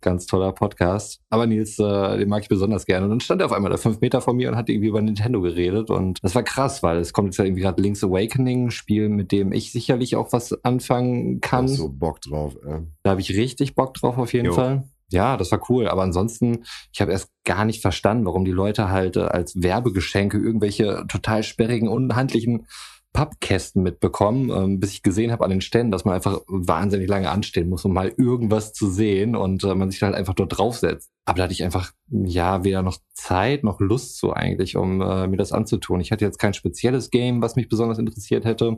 Ganz 0.02 0.26
toller 0.26 0.52
Podcast. 0.52 1.22
Aber 1.30 1.46
Nils, 1.46 1.78
äh, 1.80 2.18
den 2.18 2.28
mag 2.28 2.42
ich 2.42 2.50
besonders 2.50 2.86
gerne. 2.86 3.06
Und 3.06 3.12
dann 3.12 3.20
stand 3.20 3.42
er 3.42 3.46
auf 3.46 3.54
einmal 3.54 3.72
da 3.72 3.78
fünf 3.78 4.02
Meter 4.02 4.20
von 4.22 4.36
mir 4.36 4.50
und 4.50 4.56
hat 4.56 4.68
irgendwie 4.68 4.88
über 4.88 5.02
Nintendo 5.02 5.42
geredet. 5.42 5.90
Und 5.90 6.18
das 6.24 6.36
war 6.36 6.44
krass, 6.44 6.84
weil 6.84 6.98
es 6.98 7.14
kommt 7.14 7.30
jetzt 7.30 7.38
ja 7.38 7.46
irgendwie 7.46 7.62
gerade 7.62 7.82
Link's 7.82 8.04
Awakening, 8.04 8.68
ein 8.68 8.72
Spiel, 8.72 9.10
mit 9.10 9.32
dem 9.32 9.54
ich 9.54 9.72
sicherlich 9.72 10.16
auch 10.16 10.34
was 10.34 10.54
anfangen 10.64 11.40
kann. 11.40 11.68
Hab 11.68 11.70
so 11.70 11.90
Bock 11.90 12.22
drauf. 12.22 12.56
Äh. 12.66 12.82
Da 13.04 13.12
habe 13.12 13.22
ich 13.22 13.36
richtig 13.38 13.76
Bock 13.76 13.94
drauf 13.94 14.18
auf 14.18 14.34
jeden 14.34 14.48
Jo. 14.48 14.54
Fall. 14.54 14.84
Ja, 15.12 15.38
das 15.38 15.52
war 15.52 15.62
cool. 15.70 15.88
Aber 15.88 16.04
ansonsten, 16.04 16.64
ich 16.92 17.02
habe 17.02 17.12
erst 17.12 17.30
gar 17.44 17.66
nicht 17.66 17.82
verstanden, 17.82 18.26
warum 18.26 18.46
die 18.46 18.52
Leute 18.52 18.90
halt 18.90 19.18
äh, 19.18 19.22
als 19.22 19.62
Werbegeschenke 19.62 20.38
irgendwelche 20.38 21.06
total 21.08 21.44
sperrigen, 21.44 21.88
unhandlichen 21.88 22.66
Pappkästen 23.14 23.84
mitbekommen, 23.84 24.50
ähm, 24.50 24.80
bis 24.80 24.94
ich 24.94 25.04
gesehen 25.04 25.32
habe 25.32 25.44
an 25.44 25.50
den 25.50 25.62
Ständen, 25.62 25.92
dass 25.92 26.06
man 26.06 26.16
einfach 26.16 26.42
wahnsinnig 26.48 27.10
lange 27.10 27.30
anstehen 27.30 27.70
muss, 27.70 27.84
um 27.84 27.94
mal 27.94 28.14
irgendwas 28.18 28.74
zu 28.74 28.90
sehen 28.90 29.36
und 29.36 29.64
äh, 29.64 29.76
man 29.76 29.92
sich 29.92 30.02
halt 30.02 30.16
einfach 30.16 30.34
dort 30.34 30.58
draufsetzt. 30.58 31.10
Aber 31.26 31.38
da 31.38 31.44
hatte 31.44 31.54
ich 31.54 31.64
einfach, 31.64 31.92
ja, 32.10 32.64
weder 32.64 32.84
noch 32.84 32.98
Zeit 33.14 33.64
noch 33.64 33.80
Lust 33.80 34.18
so 34.18 34.32
eigentlich, 34.32 34.78
um 34.78 35.02
äh, 35.02 35.28
mir 35.28 35.38
das 35.38 35.52
anzutun. 35.52 36.00
Ich 36.00 36.12
hatte 36.12 36.26
jetzt 36.26 36.40
kein 36.40 36.54
spezielles 36.54 37.10
Game, 37.10 37.42
was 37.42 37.56
mich 37.56 37.68
besonders 37.68 38.00
interessiert 38.00 38.46
hätte. 38.46 38.78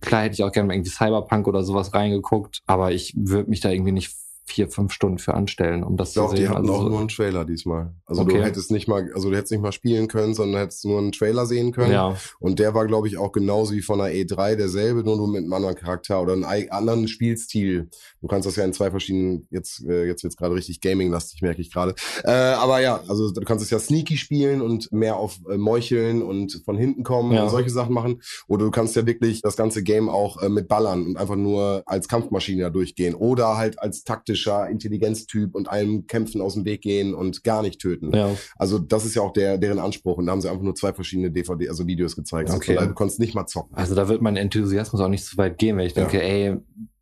Klar 0.00 0.22
hätte 0.22 0.34
ich 0.34 0.44
auch 0.44 0.52
gerne 0.52 0.68
mal 0.68 0.74
irgendwie 0.74 0.90
Cyberpunk 0.90 1.48
oder 1.48 1.62
sowas 1.62 1.94
reingeguckt, 1.94 2.60
aber 2.66 2.92
ich 2.92 3.14
würde 3.16 3.50
mich 3.50 3.60
da 3.60 3.70
irgendwie 3.70 3.92
nicht 3.92 4.14
vier, 4.50 4.68
fünf 4.68 4.92
Stunden 4.92 5.18
für 5.18 5.34
anstellen, 5.34 5.82
um 5.84 5.96
das 5.96 6.10
Ich 6.10 6.14
zu 6.14 6.28
die 6.30 6.38
sehen. 6.42 6.48
hatten 6.50 6.58
Also 6.68 6.72
auch 6.74 6.88
nur 6.88 6.98
einen 6.98 7.08
Trailer 7.08 7.44
diesmal. 7.44 7.94
Also 8.06 8.22
Okay. 8.22 8.38
du 8.38 8.44
hättest 8.44 8.70
nicht 8.70 8.88
mal, 8.88 9.10
also 9.14 9.30
du 9.30 9.36
hättest 9.36 9.52
nicht 9.52 9.62
mal 9.62 9.72
spielen 9.72 10.08
können, 10.08 10.34
sondern 10.34 10.60
hättest 10.60 10.84
nur 10.84 10.98
einen 10.98 11.12
Trailer 11.12 11.46
sehen 11.46 11.72
können. 11.72 11.92
ja, 11.92 12.16
Und 12.40 12.58
der 12.58 12.74
war, 12.74 12.86
glaube 12.86 13.08
ich, 13.08 13.16
auch 13.18 13.32
genauso 13.32 13.72
wie 13.72 13.82
von 13.82 13.98
der 13.98 14.12
E3 14.14 14.56
derselbe, 14.56 15.02
nur, 15.04 15.16
nur 15.16 15.28
mit 15.28 15.42
einem 15.44 15.52
anderen 15.52 15.74
Charakter 15.76 16.20
oder 16.20 16.32
einem 16.34 16.44
ei- 16.44 16.70
anderen 16.70 17.08
Spielstil. 17.08 17.88
Du 18.20 18.26
kannst 18.26 18.46
das 18.46 18.56
ja 18.56 18.64
in 18.64 18.72
zwei 18.72 18.90
verschiedenen, 18.90 19.46
jetzt, 19.50 19.84
äh, 19.88 20.06
jetzt 20.06 20.22
wird's 20.24 20.36
gerade 20.36 20.54
richtig 20.54 20.80
gaming-lastig, 20.80 21.42
merke 21.42 21.60
ich 21.60 21.72
gerade. 21.72 21.94
Äh, 22.24 22.30
aber 22.30 22.80
ja, 22.80 23.00
also 23.08 23.30
du 23.30 23.40
kannst 23.42 23.64
es 23.64 23.70
ja 23.70 23.78
sneaky 23.78 24.16
spielen 24.16 24.60
und 24.60 24.90
mehr 24.92 25.16
auf 25.16 25.38
äh, 25.50 25.56
Meucheln 25.56 26.22
und 26.22 26.60
von 26.64 26.76
hinten 26.76 27.02
kommen 27.04 27.32
Ja. 27.32 27.44
und 27.44 27.50
solche 27.50 27.70
Sachen 27.70 27.94
machen. 27.94 28.20
Oder 28.48 28.64
du 28.64 28.70
kannst 28.70 28.96
ja 28.96 29.06
wirklich 29.06 29.42
das 29.42 29.56
ganze 29.56 29.82
Game 29.82 30.08
auch 30.08 30.42
äh, 30.42 30.48
mit 30.48 30.68
Ballern 30.68 31.06
und 31.06 31.16
einfach 31.16 31.36
nur 31.36 31.82
als 31.86 32.08
Kampfmaschine 32.08 32.62
da 32.64 32.70
durchgehen. 32.70 33.14
Oder 33.14 33.56
halt 33.56 33.78
als 33.80 34.02
taktischer 34.44 34.68
Intelligenztyp 34.68 35.54
und 35.54 35.68
einem 35.68 36.06
Kämpfen 36.06 36.40
aus 36.40 36.54
dem 36.54 36.64
Weg 36.64 36.82
gehen 36.82 37.14
und 37.14 37.44
gar 37.44 37.62
nicht 37.62 37.80
töten. 37.80 38.14
ja. 38.14 38.30
Also 38.56 38.78
das 38.78 39.04
ist 39.04 39.14
ja 39.14 39.22
auch 39.22 39.32
der, 39.32 39.58
deren 39.58 39.78
Anspruch. 39.78 40.18
Und 40.18 40.26
da 40.26 40.32
haben 40.32 40.40
sie 40.40 40.48
einfach 40.48 40.62
nur 40.62 40.74
zwei 40.74 40.92
verschiedene 40.92 41.30
DVD, 41.30 41.68
also 41.68 41.86
Videos 41.86 42.16
gezeigt. 42.16 42.48
Also 42.50 42.58
Okay. 42.60 42.74
daher, 42.74 42.88
du 42.88 42.94
konntest 42.94 43.20
nicht 43.20 43.34
mal 43.34 43.46
zocken. 43.46 43.74
Also 43.76 43.94
da 43.94 44.08
wird 44.08 44.22
mein 44.22 44.36
Enthusiasmus 44.36 45.00
auch 45.00 45.08
nicht 45.08 45.24
so 45.24 45.36
weit 45.38 45.58
gehen, 45.58 45.76
wenn 45.76 45.86
ich 45.86 45.94
Ja. 45.94 46.02
denke, 46.02 46.22
ey, 46.22 46.56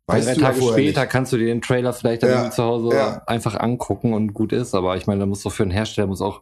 zwei, 0.05 0.17
Weißt 0.17 0.27
drei 0.27 0.33
ja 0.33 0.39
Tage 0.51 0.61
später 0.61 1.01
nicht. 1.01 1.11
kannst 1.11 1.33
du 1.33 1.37
dir 1.37 1.45
den 1.45 1.61
Trailer 1.61 1.93
vielleicht 1.93 2.23
dann 2.23 2.29
Ja, 2.31 2.51
zu 2.51 2.63
Hause 2.63 2.89
ja. 2.95 3.21
einfach 3.27 3.59
angucken 3.59 4.13
und 4.13 4.33
gut 4.33 4.51
ist. 4.53 4.73
Aber 4.75 4.97
ich 4.97 5.07
meine, 5.07 5.21
da 5.21 5.25
muss 5.25 5.43
doch 5.43 5.51
für 5.51 5.63
einen 5.63 5.71
Hersteller 5.71 6.07
muss 6.07 6.21
auch 6.21 6.41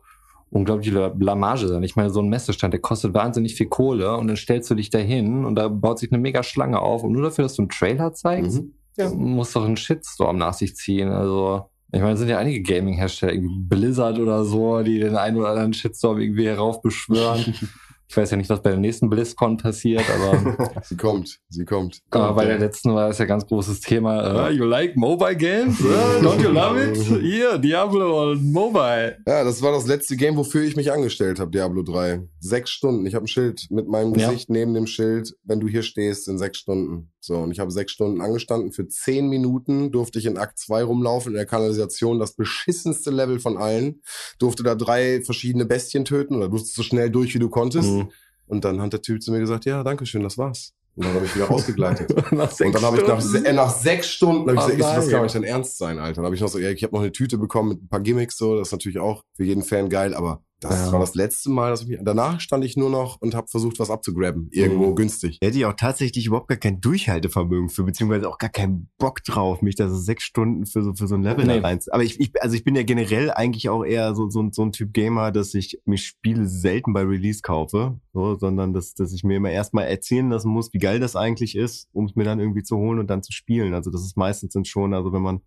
unglaubliche 0.49 1.09
Blamage 1.09 1.67
sein. 1.67 1.83
Ich 1.83 1.97
meine, 1.97 2.09
so 2.09 2.21
ein 2.21 2.29
Messestand, 2.29 2.73
der 2.73 2.79
kostet 2.79 3.13
wahnsinnig 3.13 3.55
viel 3.55 3.67
Kohle 3.67 4.15
und 4.15 4.27
dann 4.27 4.37
stellst 4.37 4.69
du 4.69 4.75
dich 4.75 4.89
da 4.89 4.97
hin 4.97 5.43
und 5.43 5.55
da 5.55 5.67
baut 5.67 5.99
sich 5.99 6.09
eine 6.11 6.21
mega 6.21 6.41
Schlange 6.41 6.79
auf 6.81 7.03
und 7.03 7.11
nur 7.11 7.23
dafür, 7.23 7.43
dass 7.43 7.55
du 7.55 7.63
einen 7.63 7.69
Trailer 7.69 8.13
zeigst, 8.13 8.61
Mhm. 8.63 8.73
Ja. 8.97 9.09
muss 9.09 9.53
doch 9.53 9.65
ein 9.65 9.77
Shitstorm 9.77 10.37
nach 10.37 10.53
sich 10.53 10.75
ziehen. 10.75 11.09
Also 11.09 11.69
ich 11.91 12.01
meine, 12.01 12.13
es 12.13 12.19
sind 12.19 12.29
ja 12.29 12.37
einige 12.37 12.61
Gaming-Hersteller, 12.61 13.39
Blizzard 13.41 14.19
oder 14.19 14.43
so, 14.43 14.81
die 14.83 14.99
den 14.99 15.15
einen 15.15 15.37
oder 15.37 15.49
anderen 15.49 15.73
Shitstorm 15.73 16.19
irgendwie 16.19 16.47
heraufbeschwören. 16.47 17.55
ich 18.09 18.15
weiß 18.17 18.31
ja 18.31 18.37
nicht, 18.37 18.49
was 18.49 18.61
bei 18.61 18.71
der 18.71 18.79
nächsten 18.79 19.09
BlizzCon 19.09 19.57
passiert, 19.57 20.03
aber 20.09 20.81
sie 20.83 20.97
kommt, 20.97 21.39
sie 21.49 21.63
kommt. 21.65 22.01
aber 22.09 22.33
bei 22.35 22.45
der 22.45 22.59
letzten 22.59 22.93
war 22.93 23.09
es 23.09 23.17
ja 23.17 23.25
ganz 23.25 23.45
großes 23.45 23.79
Thema. 23.81 24.47
Uh, 24.47 24.51
you 24.51 24.65
like 24.65 24.97
mobile 24.97 25.35
games? 25.35 25.79
Uh, 25.79 25.85
don't 26.21 26.41
you 26.41 26.49
love 26.49 26.77
it? 26.81 26.97
Hier, 27.21 27.57
Diablo 27.57 28.31
und 28.31 28.51
Mobile. 28.51 29.17
Ja, 29.25 29.43
das 29.45 29.61
war 29.61 29.71
das 29.71 29.87
letzte 29.87 30.17
Game, 30.17 30.35
wofür 30.35 30.63
ich 30.63 30.75
mich 30.75 30.91
angestellt 30.91 31.39
habe, 31.39 31.51
Diablo 31.51 31.83
3. 31.83 32.21
Sechs 32.39 32.71
Stunden. 32.71 33.05
Ich 33.05 33.15
habe 33.15 33.25
ein 33.25 33.29
Schild 33.29 33.67
mit 33.69 33.87
meinem 33.87 34.13
Ja. 34.15 34.27
Gesicht 34.29 34.49
neben 34.49 34.73
dem 34.73 34.87
Schild. 34.87 35.35
Wenn 35.43 35.59
du 35.61 35.67
hier 35.67 35.83
stehst, 35.83 36.25
sind 36.25 36.37
sechs 36.37 36.57
Stunden. 36.57 37.11
So, 37.27 37.35
und 37.39 37.51
ich 37.51 37.59
habe 37.59 37.71
sechs 37.71 37.91
Stunden 37.91 38.21
angestanden. 38.21 38.71
Für 38.71 38.87
zehn 38.87 39.27
Minuten 39.27 39.91
durfte 39.91 40.17
ich 40.17 40.25
in 40.25 40.37
Akt 40.37 40.57
2 40.57 40.83
rumlaufen, 40.83 41.33
in 41.33 41.35
der 41.35 41.45
Kanalisation, 41.45 42.19
das 42.19 42.35
beschissenste 42.35 43.11
Level 43.11 43.39
von 43.39 43.57
allen. 43.57 44.01
Durfte 44.39 44.63
da 44.63 44.75
drei 44.75 45.21
verschiedene 45.21 45.65
Bestien 45.65 46.05
töten 46.05 46.37
oder 46.37 46.47
durfte 46.47 46.69
so 46.69 46.83
schnell 46.83 47.09
durch, 47.09 47.35
wie 47.35 47.39
du 47.39 47.49
konntest. 47.49 47.89
Mhm. 47.89 48.11
Und 48.47 48.63
dann 48.63 48.81
hat 48.81 48.93
der 48.93 49.01
Typ 49.01 49.21
zu 49.21 49.33
mir 49.33 49.39
gesagt, 49.39 49.65
ja, 49.65 49.83
danke 49.83 50.05
schön, 50.05 50.23
das 50.23 50.37
war's. 50.37 50.73
Und 50.95 51.05
dann 51.05 51.15
habe 51.15 51.25
ich 51.25 51.35
wieder 51.35 51.45
rausgegleitet. 51.49 52.31
Nach 52.31 52.49
sechs 52.49 52.65
Und 52.65 52.75
dann 52.75 52.83
habe 52.83 53.01
ich 53.01 53.07
nach, 53.07 53.43
äh, 53.43 53.53
nach 53.53 53.75
sechs 53.75 54.07
Stunden, 54.07 54.57
hab 54.57 54.69
ich 54.69 54.77
gesagt, 54.77 54.95
so, 54.95 55.01
das 55.01 55.09
kann 55.11 55.23
nicht 55.23 55.35
dein 55.35 55.43
Ernst 55.43 55.77
sein, 55.77 55.99
Alter. 55.99 56.15
Dann 56.15 56.25
habe 56.25 56.35
ich 56.35 56.41
noch 56.41 56.47
so, 56.47 56.59
ja, 56.59 56.71
ich 56.71 56.81
habe 56.81 56.95
noch 56.95 57.01
eine 57.01 57.11
Tüte 57.11 57.37
bekommen 57.37 57.69
mit 57.69 57.83
ein 57.83 57.89
paar 57.89 57.99
Gimmicks, 57.99 58.37
so, 58.37 58.57
das 58.57 58.69
ist 58.69 58.71
natürlich 58.71 58.99
auch 58.99 59.25
für 59.35 59.43
jeden 59.43 59.63
Fan 59.63 59.89
geil, 59.89 60.13
aber 60.13 60.45
das 60.59 60.87
Ja. 60.87 60.91
war 60.93 60.99
das 60.99 61.13
letzte 61.15 61.49
Mal, 61.51 61.69
dass 61.69 61.81
ich 61.83 61.87
mich, 61.87 61.99
danach 62.01 62.39
stand 62.39 62.63
ich 62.65 62.75
nur 62.77 62.89
noch 62.89 63.21
und 63.21 63.35
habe 63.35 63.47
versucht, 63.47 63.77
was 63.79 63.89
abzugraben, 63.91 64.49
irgendwo 64.51 64.87
Mhm. 64.91 64.95
günstig. 64.95 65.37
Hätte 65.41 65.57
ich 65.57 65.65
auch 65.65 65.73
tatsächlich 65.73 66.25
überhaupt 66.25 66.47
gar 66.47 66.57
kein 66.57 66.81
Durchhaltevermögen 66.81 67.69
für, 67.69 67.83
beziehungsweise 67.83 68.27
auch 68.27 68.37
gar 68.37 68.49
keinen 68.49 68.89
Bock 68.97 69.23
drauf, 69.23 69.61
mich 69.61 69.75
da 69.75 69.87
so 69.87 69.95
sechs 69.95 70.23
Stunden 70.23 70.65
für 70.65 70.83
so, 70.83 70.93
für 70.93 71.07
so 71.07 71.15
ein 71.15 71.21
Level 71.23 71.45
Nee. 71.45 71.59
rein. 71.59 71.79
Aber 71.91 72.03
ich, 72.03 72.19
ich, 72.19 72.31
also 72.41 72.55
ich 72.55 72.63
bin 72.63 72.75
ja 72.75 72.83
generell 72.83 73.31
eigentlich 73.31 73.69
auch 73.69 73.83
eher 73.83 74.15
so, 74.15 74.29
so, 74.29 74.47
so 74.51 74.63
ein 74.63 74.71
Typ 74.71 74.93
Gamer, 74.93 75.31
dass 75.31 75.53
ich 75.53 75.79
mich 75.85 76.05
Spiele 76.05 76.47
selten 76.47 76.93
bei 76.93 77.01
Release 77.03 77.41
kaufe, 77.41 77.99
so, 78.13 78.35
sondern 78.35 78.73
dass, 78.73 78.93
dass 78.95 79.13
ich 79.13 79.23
mir 79.23 79.37
immer 79.37 79.51
erstmal 79.51 79.85
erzählen 79.87 80.29
lassen 80.29 80.49
muss, 80.49 80.73
wie 80.73 80.79
geil 80.79 80.99
das 80.99 81.15
eigentlich 81.15 81.55
ist, 81.55 81.87
um 81.93 82.05
es 82.05 82.15
mir 82.15 82.23
dann 82.23 82.39
irgendwie 82.39 82.63
zu 82.63 82.77
holen 82.77 82.99
und 82.99 83.07
dann 83.09 83.21
zu 83.21 83.31
spielen. 83.31 83.73
Also 83.73 83.91
das 83.91 84.01
ist 84.01 84.17
meistens 84.17 84.53
dann 84.53 84.65
schon, 84.65 84.93
also 84.93 85.13
wenn 85.13 85.21
man 85.21 85.41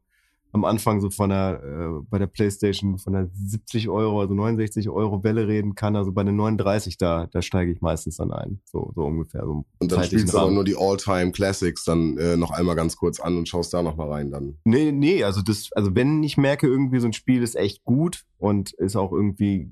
am 0.52 0.64
Anfang 0.64 1.00
so 1.00 1.10
von 1.10 1.30
der, 1.30 1.62
äh, 1.62 2.04
bei 2.08 2.18
der 2.18 2.26
Playstation 2.26 2.98
von 2.98 3.12
der 3.12 3.28
70 3.32 3.88
Euro, 3.88 4.20
also 4.20 4.34
69 4.34 4.88
Euro 4.88 5.22
Welle 5.22 5.46
reden 5.46 5.74
kann. 5.74 5.96
Also 5.96 6.12
bei 6.12 6.24
der 6.24 6.32
39, 6.32 6.98
da, 6.98 7.26
da 7.26 7.42
steige 7.42 7.72
ich 7.72 7.80
meistens 7.80 8.16
dann 8.16 8.32
ein. 8.32 8.60
So, 8.64 8.92
so 8.94 9.02
ungefähr. 9.04 9.44
So 9.44 9.64
und 9.78 9.92
dann 9.92 10.04
spielst 10.04 10.34
du 10.34 10.38
aber 10.38 10.50
nur 10.50 10.64
die 10.64 10.76
All-Time 10.76 11.32
Classics 11.32 11.84
dann 11.84 12.16
äh, 12.18 12.36
noch 12.36 12.50
einmal 12.50 12.76
ganz 12.76 12.96
kurz 12.96 13.20
an 13.20 13.36
und 13.36 13.48
schaust 13.48 13.72
da 13.72 13.82
noch 13.82 13.96
mal 13.96 14.08
rein 14.08 14.30
dann. 14.30 14.58
Nee, 14.64 14.92
nee, 14.92 15.22
also 15.24 15.42
das, 15.42 15.70
also 15.72 15.94
wenn 15.94 16.22
ich 16.22 16.36
merke, 16.36 16.66
irgendwie 16.66 17.00
so 17.00 17.06
ein 17.06 17.12
Spiel 17.12 17.42
ist 17.42 17.56
echt 17.56 17.84
gut 17.84 18.24
und 18.40 18.72
ist 18.72 18.96
auch 18.96 19.12
irgendwie 19.12 19.70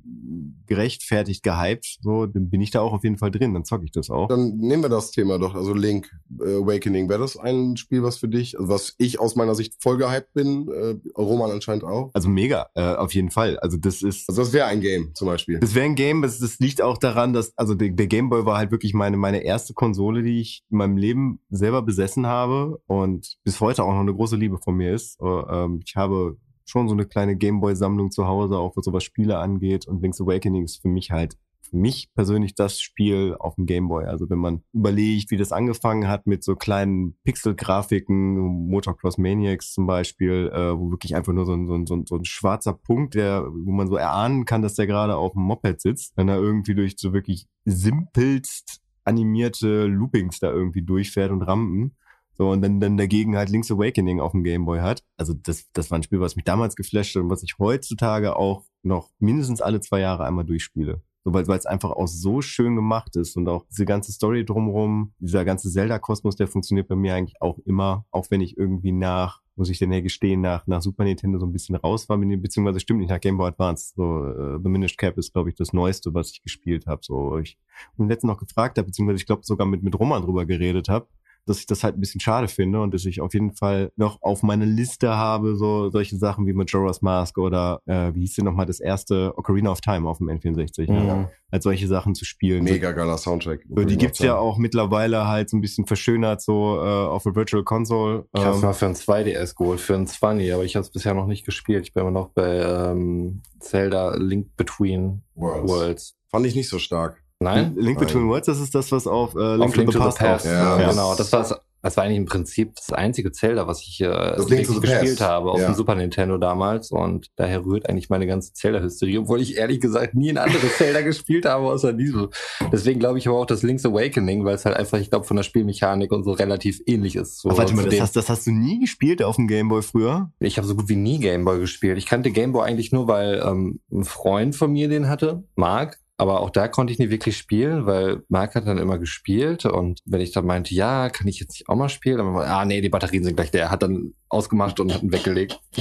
gerechtfertigt 0.66 1.42
gehypt, 1.42 1.98
so, 2.02 2.26
dann 2.26 2.50
bin 2.50 2.60
ich 2.60 2.70
da 2.70 2.80
auch 2.80 2.92
auf 2.92 3.02
jeden 3.02 3.16
Fall 3.16 3.30
drin, 3.30 3.54
dann 3.54 3.64
zocke 3.64 3.84
ich 3.84 3.92
das 3.92 4.10
auch. 4.10 4.28
Dann 4.28 4.58
nehmen 4.58 4.82
wir 4.82 4.90
das 4.90 5.10
Thema 5.10 5.38
doch, 5.38 5.54
also 5.54 5.72
Link 5.72 6.10
äh, 6.40 6.56
Awakening. 6.56 7.08
Wäre 7.08 7.20
das 7.20 7.38
ein 7.38 7.76
Spiel, 7.76 8.02
was 8.02 8.18
für 8.18 8.28
dich, 8.28 8.58
also 8.58 8.68
was 8.68 8.94
ich 8.98 9.18
aus 9.18 9.36
meiner 9.36 9.54
Sicht 9.54 9.74
voll 9.82 9.96
gehypt 9.96 10.34
bin, 10.34 10.68
äh, 10.68 10.96
Roman 11.18 11.50
anscheinend 11.50 11.84
auch? 11.84 12.10
Also 12.12 12.28
mega, 12.28 12.68
äh, 12.74 12.94
auf 12.94 13.14
jeden 13.14 13.30
Fall. 13.30 13.58
Also 13.60 13.78
das 13.78 14.02
ist. 14.02 14.28
Also 14.28 14.42
das 14.42 14.52
wäre 14.52 14.66
ein 14.66 14.80
Game 14.80 15.14
zum 15.14 15.26
Beispiel. 15.26 15.58
Das 15.60 15.74
wäre 15.74 15.86
ein 15.86 15.94
Game, 15.94 16.20
das, 16.20 16.38
das 16.38 16.58
liegt 16.58 16.82
auch 16.82 16.98
daran, 16.98 17.32
dass, 17.32 17.56
also 17.56 17.74
der, 17.74 17.88
der 17.90 18.06
Game 18.06 18.28
Boy 18.28 18.44
war 18.44 18.58
halt 18.58 18.70
wirklich 18.70 18.92
meine, 18.92 19.16
meine 19.16 19.42
erste 19.42 19.72
Konsole, 19.72 20.22
die 20.22 20.40
ich 20.40 20.62
in 20.70 20.76
meinem 20.76 20.98
Leben 20.98 21.40
selber 21.48 21.80
besessen 21.80 22.26
habe 22.26 22.80
und 22.86 23.38
bis 23.44 23.60
heute 23.60 23.82
auch 23.82 23.92
noch 23.92 24.00
eine 24.00 24.14
große 24.14 24.36
Liebe 24.36 24.58
von 24.58 24.76
mir 24.76 24.92
ist. 24.94 25.18
Ähm, 25.22 25.80
ich 25.86 25.96
habe 25.96 26.36
schon 26.70 26.88
so 26.88 26.94
eine 26.94 27.06
kleine 27.06 27.36
Gameboy-Sammlung 27.36 28.10
zu 28.10 28.26
Hause, 28.26 28.58
auch 28.58 28.76
was 28.76 28.84
sowas 28.84 29.04
Spiele 29.04 29.38
angeht. 29.38 29.86
Und 29.86 30.02
Link's 30.02 30.20
Awakening 30.20 30.64
ist 30.64 30.82
für 30.82 30.88
mich 30.88 31.10
halt 31.10 31.36
für 31.68 31.76
mich 31.76 32.08
persönlich 32.14 32.54
das 32.54 32.80
Spiel 32.80 33.36
auf 33.38 33.56
dem 33.56 33.66
Gameboy. 33.66 34.04
Also 34.04 34.28
wenn 34.30 34.38
man 34.38 34.62
überlegt, 34.72 35.30
wie 35.30 35.36
das 35.36 35.52
angefangen 35.52 36.08
hat 36.08 36.26
mit 36.26 36.42
so 36.42 36.56
kleinen 36.56 37.16
Pixel-Grafiken, 37.24 38.38
Motocross 38.68 39.18
Maniacs 39.18 39.72
zum 39.72 39.86
Beispiel, 39.86 40.50
äh, 40.52 40.78
wo 40.78 40.90
wirklich 40.90 41.14
einfach 41.14 41.32
nur 41.32 41.46
so 41.46 41.52
ein, 41.52 41.66
so, 41.66 41.74
ein, 41.74 41.86
so, 41.86 41.94
ein, 41.96 42.06
so 42.06 42.16
ein 42.16 42.24
schwarzer 42.24 42.72
Punkt, 42.72 43.14
der, 43.14 43.46
wo 43.46 43.70
man 43.70 43.88
so 43.88 43.96
erahnen 43.96 44.44
kann, 44.44 44.62
dass 44.62 44.74
der 44.74 44.86
gerade 44.86 45.16
auf 45.16 45.32
dem 45.32 45.42
Moped 45.42 45.80
sitzt, 45.80 46.16
wenn 46.16 46.28
er 46.28 46.38
irgendwie 46.38 46.74
durch 46.74 46.94
so 46.96 47.12
wirklich 47.12 47.46
simpelst 47.64 48.80
animierte 49.04 49.86
Loopings 49.86 50.38
da 50.38 50.50
irgendwie 50.50 50.82
durchfährt 50.82 51.30
und 51.30 51.42
Rampen. 51.42 51.96
So, 52.38 52.50
und 52.50 52.62
dann, 52.62 52.78
dann 52.78 52.96
dagegen 52.96 53.36
halt 53.36 53.48
Link's 53.48 53.70
Awakening 53.70 54.20
auf 54.20 54.30
dem 54.30 54.44
Gameboy 54.44 54.78
hat. 54.78 55.02
Also 55.16 55.34
das, 55.34 55.68
das 55.72 55.90
war 55.90 55.98
ein 55.98 56.04
Spiel, 56.04 56.20
was 56.20 56.36
mich 56.36 56.44
damals 56.44 56.76
geflasht 56.76 57.16
hat 57.16 57.22
und 57.24 57.30
was 57.30 57.42
ich 57.42 57.58
heutzutage 57.58 58.36
auch 58.36 58.64
noch 58.84 59.10
mindestens 59.18 59.60
alle 59.60 59.80
zwei 59.80 60.00
Jahre 60.00 60.24
einmal 60.24 60.44
durchspiele. 60.44 61.02
So, 61.24 61.34
weil 61.34 61.42
es 61.42 61.66
einfach 61.66 61.90
auch 61.90 62.06
so 62.06 62.40
schön 62.40 62.76
gemacht 62.76 63.16
ist 63.16 63.36
und 63.36 63.48
auch 63.48 63.66
diese 63.68 63.84
ganze 63.84 64.12
Story 64.12 64.44
drumherum, 64.44 65.12
dieser 65.18 65.44
ganze 65.44 65.68
Zelda-Kosmos, 65.68 66.36
der 66.36 66.46
funktioniert 66.46 66.86
bei 66.86 66.94
mir 66.94 67.16
eigentlich 67.16 67.42
auch 67.42 67.58
immer, 67.66 68.06
auch 68.12 68.30
wenn 68.30 68.40
ich 68.40 68.56
irgendwie 68.56 68.92
nach, 68.92 69.42
muss 69.56 69.68
ich 69.68 69.80
denn 69.80 69.92
ja 69.92 70.00
gestehen, 70.00 70.40
nach, 70.40 70.64
nach 70.68 70.80
Super 70.80 71.02
Nintendo 71.02 71.40
so 71.40 71.44
ein 71.44 71.52
bisschen 71.52 71.74
raus 71.74 72.08
war, 72.08 72.16
beziehungsweise 72.18 72.78
stimmt 72.78 73.00
nicht, 73.00 73.10
nach 73.10 73.20
Game 73.20 73.36
Boy 73.36 73.48
Advance. 73.48 73.94
So, 73.96 74.04
uh, 74.04 74.60
The 74.62 74.68
Minish 74.68 74.96
Cap 74.96 75.18
ist, 75.18 75.32
glaube 75.32 75.50
ich, 75.50 75.56
das 75.56 75.72
Neueste, 75.72 76.14
was 76.14 76.30
ich 76.30 76.40
gespielt 76.40 76.86
habe. 76.86 77.00
So, 77.02 77.36
ich 77.38 77.58
und 77.96 78.08
letztens 78.08 78.30
noch 78.30 78.38
gefragt 78.38 78.78
habe, 78.78 78.86
beziehungsweise 78.86 79.18
ich 79.18 79.26
glaube 79.26 79.42
sogar 79.44 79.66
mit, 79.66 79.82
mit 79.82 79.98
Roman 79.98 80.22
drüber 80.22 80.46
geredet 80.46 80.88
habe, 80.88 81.08
dass 81.48 81.60
ich 81.60 81.66
das 81.66 81.82
halt 81.84 81.96
ein 81.96 82.00
bisschen 82.00 82.20
schade 82.20 82.48
finde 82.48 82.80
und 82.80 82.92
dass 82.92 83.04
ich 83.04 83.20
auf 83.20 83.32
jeden 83.32 83.52
Fall 83.52 83.90
noch 83.96 84.20
auf 84.22 84.42
meiner 84.42 84.66
Liste 84.66 85.10
habe, 85.10 85.56
so 85.56 85.90
solche 85.90 86.16
Sachen 86.16 86.46
wie 86.46 86.52
Majora's 86.52 87.02
Mask 87.02 87.38
oder 87.38 87.80
äh, 87.86 88.14
wie 88.14 88.20
hieß 88.20 88.34
denn 88.34 88.44
nochmal 88.44 88.66
das 88.66 88.80
erste 88.80 89.32
Ocarina 89.36 89.70
of 89.70 89.80
Time 89.80 90.08
auf 90.08 90.18
dem 90.18 90.28
N64, 90.28 90.90
mhm. 90.90 91.06
ne? 91.06 91.30
als 91.50 91.64
solche 91.64 91.86
Sachen 91.86 92.14
zu 92.14 92.24
spielen. 92.24 92.64
Mega 92.64 92.92
geiler 92.92 93.16
Soundtrack. 93.16 93.60
So, 93.68 93.84
die 93.84 93.96
gibt's 93.96 94.18
ja 94.18 94.36
auch 94.36 94.58
mittlerweile 94.58 95.26
halt 95.26 95.48
so 95.48 95.56
ein 95.56 95.60
bisschen 95.60 95.86
verschönert 95.86 96.42
so 96.42 96.76
äh, 96.76 97.06
auf 97.06 97.22
der 97.22 97.34
Virtual 97.34 97.64
Console. 97.64 98.26
Ich 98.34 98.40
ähm, 98.40 98.46
habe 98.48 98.58
mal 98.58 98.72
für 98.74 98.86
ein 98.86 98.94
2DS 98.94 99.56
geholt, 99.56 99.80
für 99.80 99.94
ein 99.94 100.06
20, 100.06 100.52
aber 100.52 100.64
ich 100.64 100.76
habe 100.76 100.84
es 100.84 100.90
bisher 100.90 101.14
noch 101.14 101.26
nicht 101.26 101.46
gespielt. 101.46 101.84
Ich 101.86 101.94
bin 101.94 102.02
immer 102.02 102.10
noch 102.10 102.28
bei 102.28 102.58
ähm, 102.58 103.40
Zelda 103.60 104.16
Link 104.16 104.56
Between 104.56 105.22
Worlds. 105.34 105.72
Worlds. 105.72 106.16
Fand 106.30 106.44
ich 106.44 106.54
nicht 106.54 106.68
so 106.68 106.78
stark. 106.78 107.22
Nein? 107.40 107.74
Link 107.76 107.98
Between 107.98 108.28
Worlds, 108.28 108.46
das 108.46 108.60
ist 108.60 108.74
das, 108.74 108.90
was 108.90 109.06
auf 109.06 109.34
äh, 109.34 109.56
Link, 109.56 109.64
auf 109.64 109.74
to, 109.74 109.80
Link 109.80 109.92
the 109.92 109.98
to 109.98 110.10
the 110.10 110.18
Past, 110.18 110.46
Ja, 110.46 110.80
ja, 110.80 110.90
genau. 110.90 111.14
Das 111.14 111.32
war 111.32 111.60
das 111.80 111.96
war 111.96 112.04
eigentlich 112.04 112.18
im 112.18 112.26
Prinzip 112.26 112.74
das 112.74 112.92
einzige 112.92 113.30
Zelda, 113.30 113.68
was 113.68 113.82
ich 113.82 114.00
äh, 114.00 114.08
wirklich 114.08 114.66
gespielt 114.66 115.20
habe 115.20 115.52
auf 115.52 115.60
ja. 115.60 115.66
dem 115.66 115.74
Super 115.74 115.94
Nintendo 115.94 116.36
damals. 116.36 116.90
Und 116.90 117.28
daher 117.36 117.64
rührt 117.64 117.88
eigentlich 117.88 118.10
meine 118.10 118.26
ganze 118.26 118.52
Zelda-Hysterie, 118.52 119.18
obwohl 119.18 119.40
ich 119.40 119.56
ehrlich 119.56 119.80
gesagt 119.80 120.14
nie 120.14 120.30
ein 120.30 120.38
anderes 120.38 120.76
Zelda 120.78 121.02
gespielt 121.02 121.46
habe, 121.46 121.66
außer 121.66 121.92
diesem. 121.92 122.30
Deswegen 122.72 122.98
glaube 122.98 123.18
ich 123.18 123.28
aber 123.28 123.38
auch 123.38 123.46
das 123.46 123.62
Link's 123.62 123.86
Awakening, 123.86 124.44
weil 124.44 124.56
es 124.56 124.64
halt 124.64 124.76
einfach, 124.76 124.98
ich 124.98 125.10
glaube, 125.10 125.24
von 125.24 125.36
der 125.36 125.44
Spielmechanik 125.44 126.10
und 126.10 126.24
so 126.24 126.32
relativ 126.32 126.80
ähnlich 126.86 127.14
ist. 127.14 127.40
So 127.40 127.50
Ach, 127.50 127.58
warte 127.58 127.74
mal, 127.74 127.84
das 127.84 128.00
hast, 128.00 128.16
das 128.16 128.28
hast 128.28 128.46
du 128.48 128.50
nie 128.50 128.80
gespielt 128.80 129.22
auf 129.22 129.36
dem 129.36 129.46
Gameboy 129.46 129.82
früher? 129.82 130.32
Ich 130.40 130.58
habe 130.58 130.66
so 130.66 130.74
gut 130.74 130.88
wie 130.88 130.96
nie 130.96 131.20
Gameboy 131.20 131.60
gespielt. 131.60 131.96
Ich 131.96 132.06
kannte 132.06 132.32
Gameboy 132.32 132.66
eigentlich 132.66 132.90
nur, 132.90 133.06
weil 133.06 133.40
ähm, 133.46 133.80
ein 133.92 134.02
Freund 134.02 134.56
von 134.56 134.72
mir 134.72 134.88
den 134.88 135.08
hatte, 135.08 135.44
Mark. 135.54 136.00
Aber 136.20 136.40
auch 136.40 136.50
da 136.50 136.66
konnte 136.66 136.92
ich 136.92 136.98
nie 136.98 137.10
wirklich 137.10 137.36
spielen, 137.36 137.86
weil 137.86 138.24
Marc 138.28 138.56
hat 138.56 138.66
dann 138.66 138.78
immer 138.78 138.98
gespielt 138.98 139.64
und 139.64 140.00
wenn 140.04 140.20
ich 140.20 140.32
dann 140.32 140.44
meinte, 140.46 140.74
ja, 140.74 141.10
kann 141.10 141.28
ich 141.28 141.38
jetzt 141.38 141.50
nicht 141.50 141.68
auch 141.68 141.76
mal 141.76 141.88
spielen, 141.88 142.18
dann 142.18 142.34
war, 142.34 142.44
ah 142.44 142.64
nee, 142.64 142.80
die 142.80 142.88
Batterien 142.88 143.22
sind 143.22 143.36
gleich 143.36 143.52
der 143.52 143.70
hat 143.70 143.84
dann 143.84 144.14
ausgemacht 144.28 144.80
und 144.80 144.92
hat 144.92 145.04
ihn 145.04 145.12
weggelegt. 145.12 145.60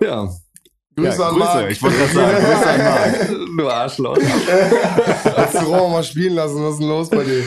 ja. 0.00 0.30
Grüße 0.96 1.18
ja, 1.18 1.28
an 1.28 1.34
Grüße. 1.34 1.38
Marc. 1.38 1.70
Ich 1.70 1.82
wollte 1.82 1.98
gerade 1.98 2.12
sagen, 2.12 2.44
Grüße 2.46 2.66
an 2.66 2.78
Marc. 2.78 3.28
Du 3.58 3.68
Arschloch. 3.68 4.18
Hast 5.36 5.54
du 5.54 5.66
Roman 5.66 5.92
mal 5.92 6.04
spielen 6.04 6.34
lassen? 6.34 6.64
Was 6.64 6.72
ist 6.72 6.80
denn 6.80 6.88
los 6.88 7.10
bei 7.10 7.24
dir? 7.24 7.44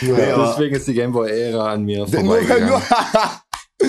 Ja, 0.00 0.48
deswegen 0.48 0.74
ist 0.74 0.88
die 0.88 0.94
Gameboy-Ära 0.94 1.72
an 1.72 1.84
mir 1.84 2.06
vorbeigegangen. 2.06 2.82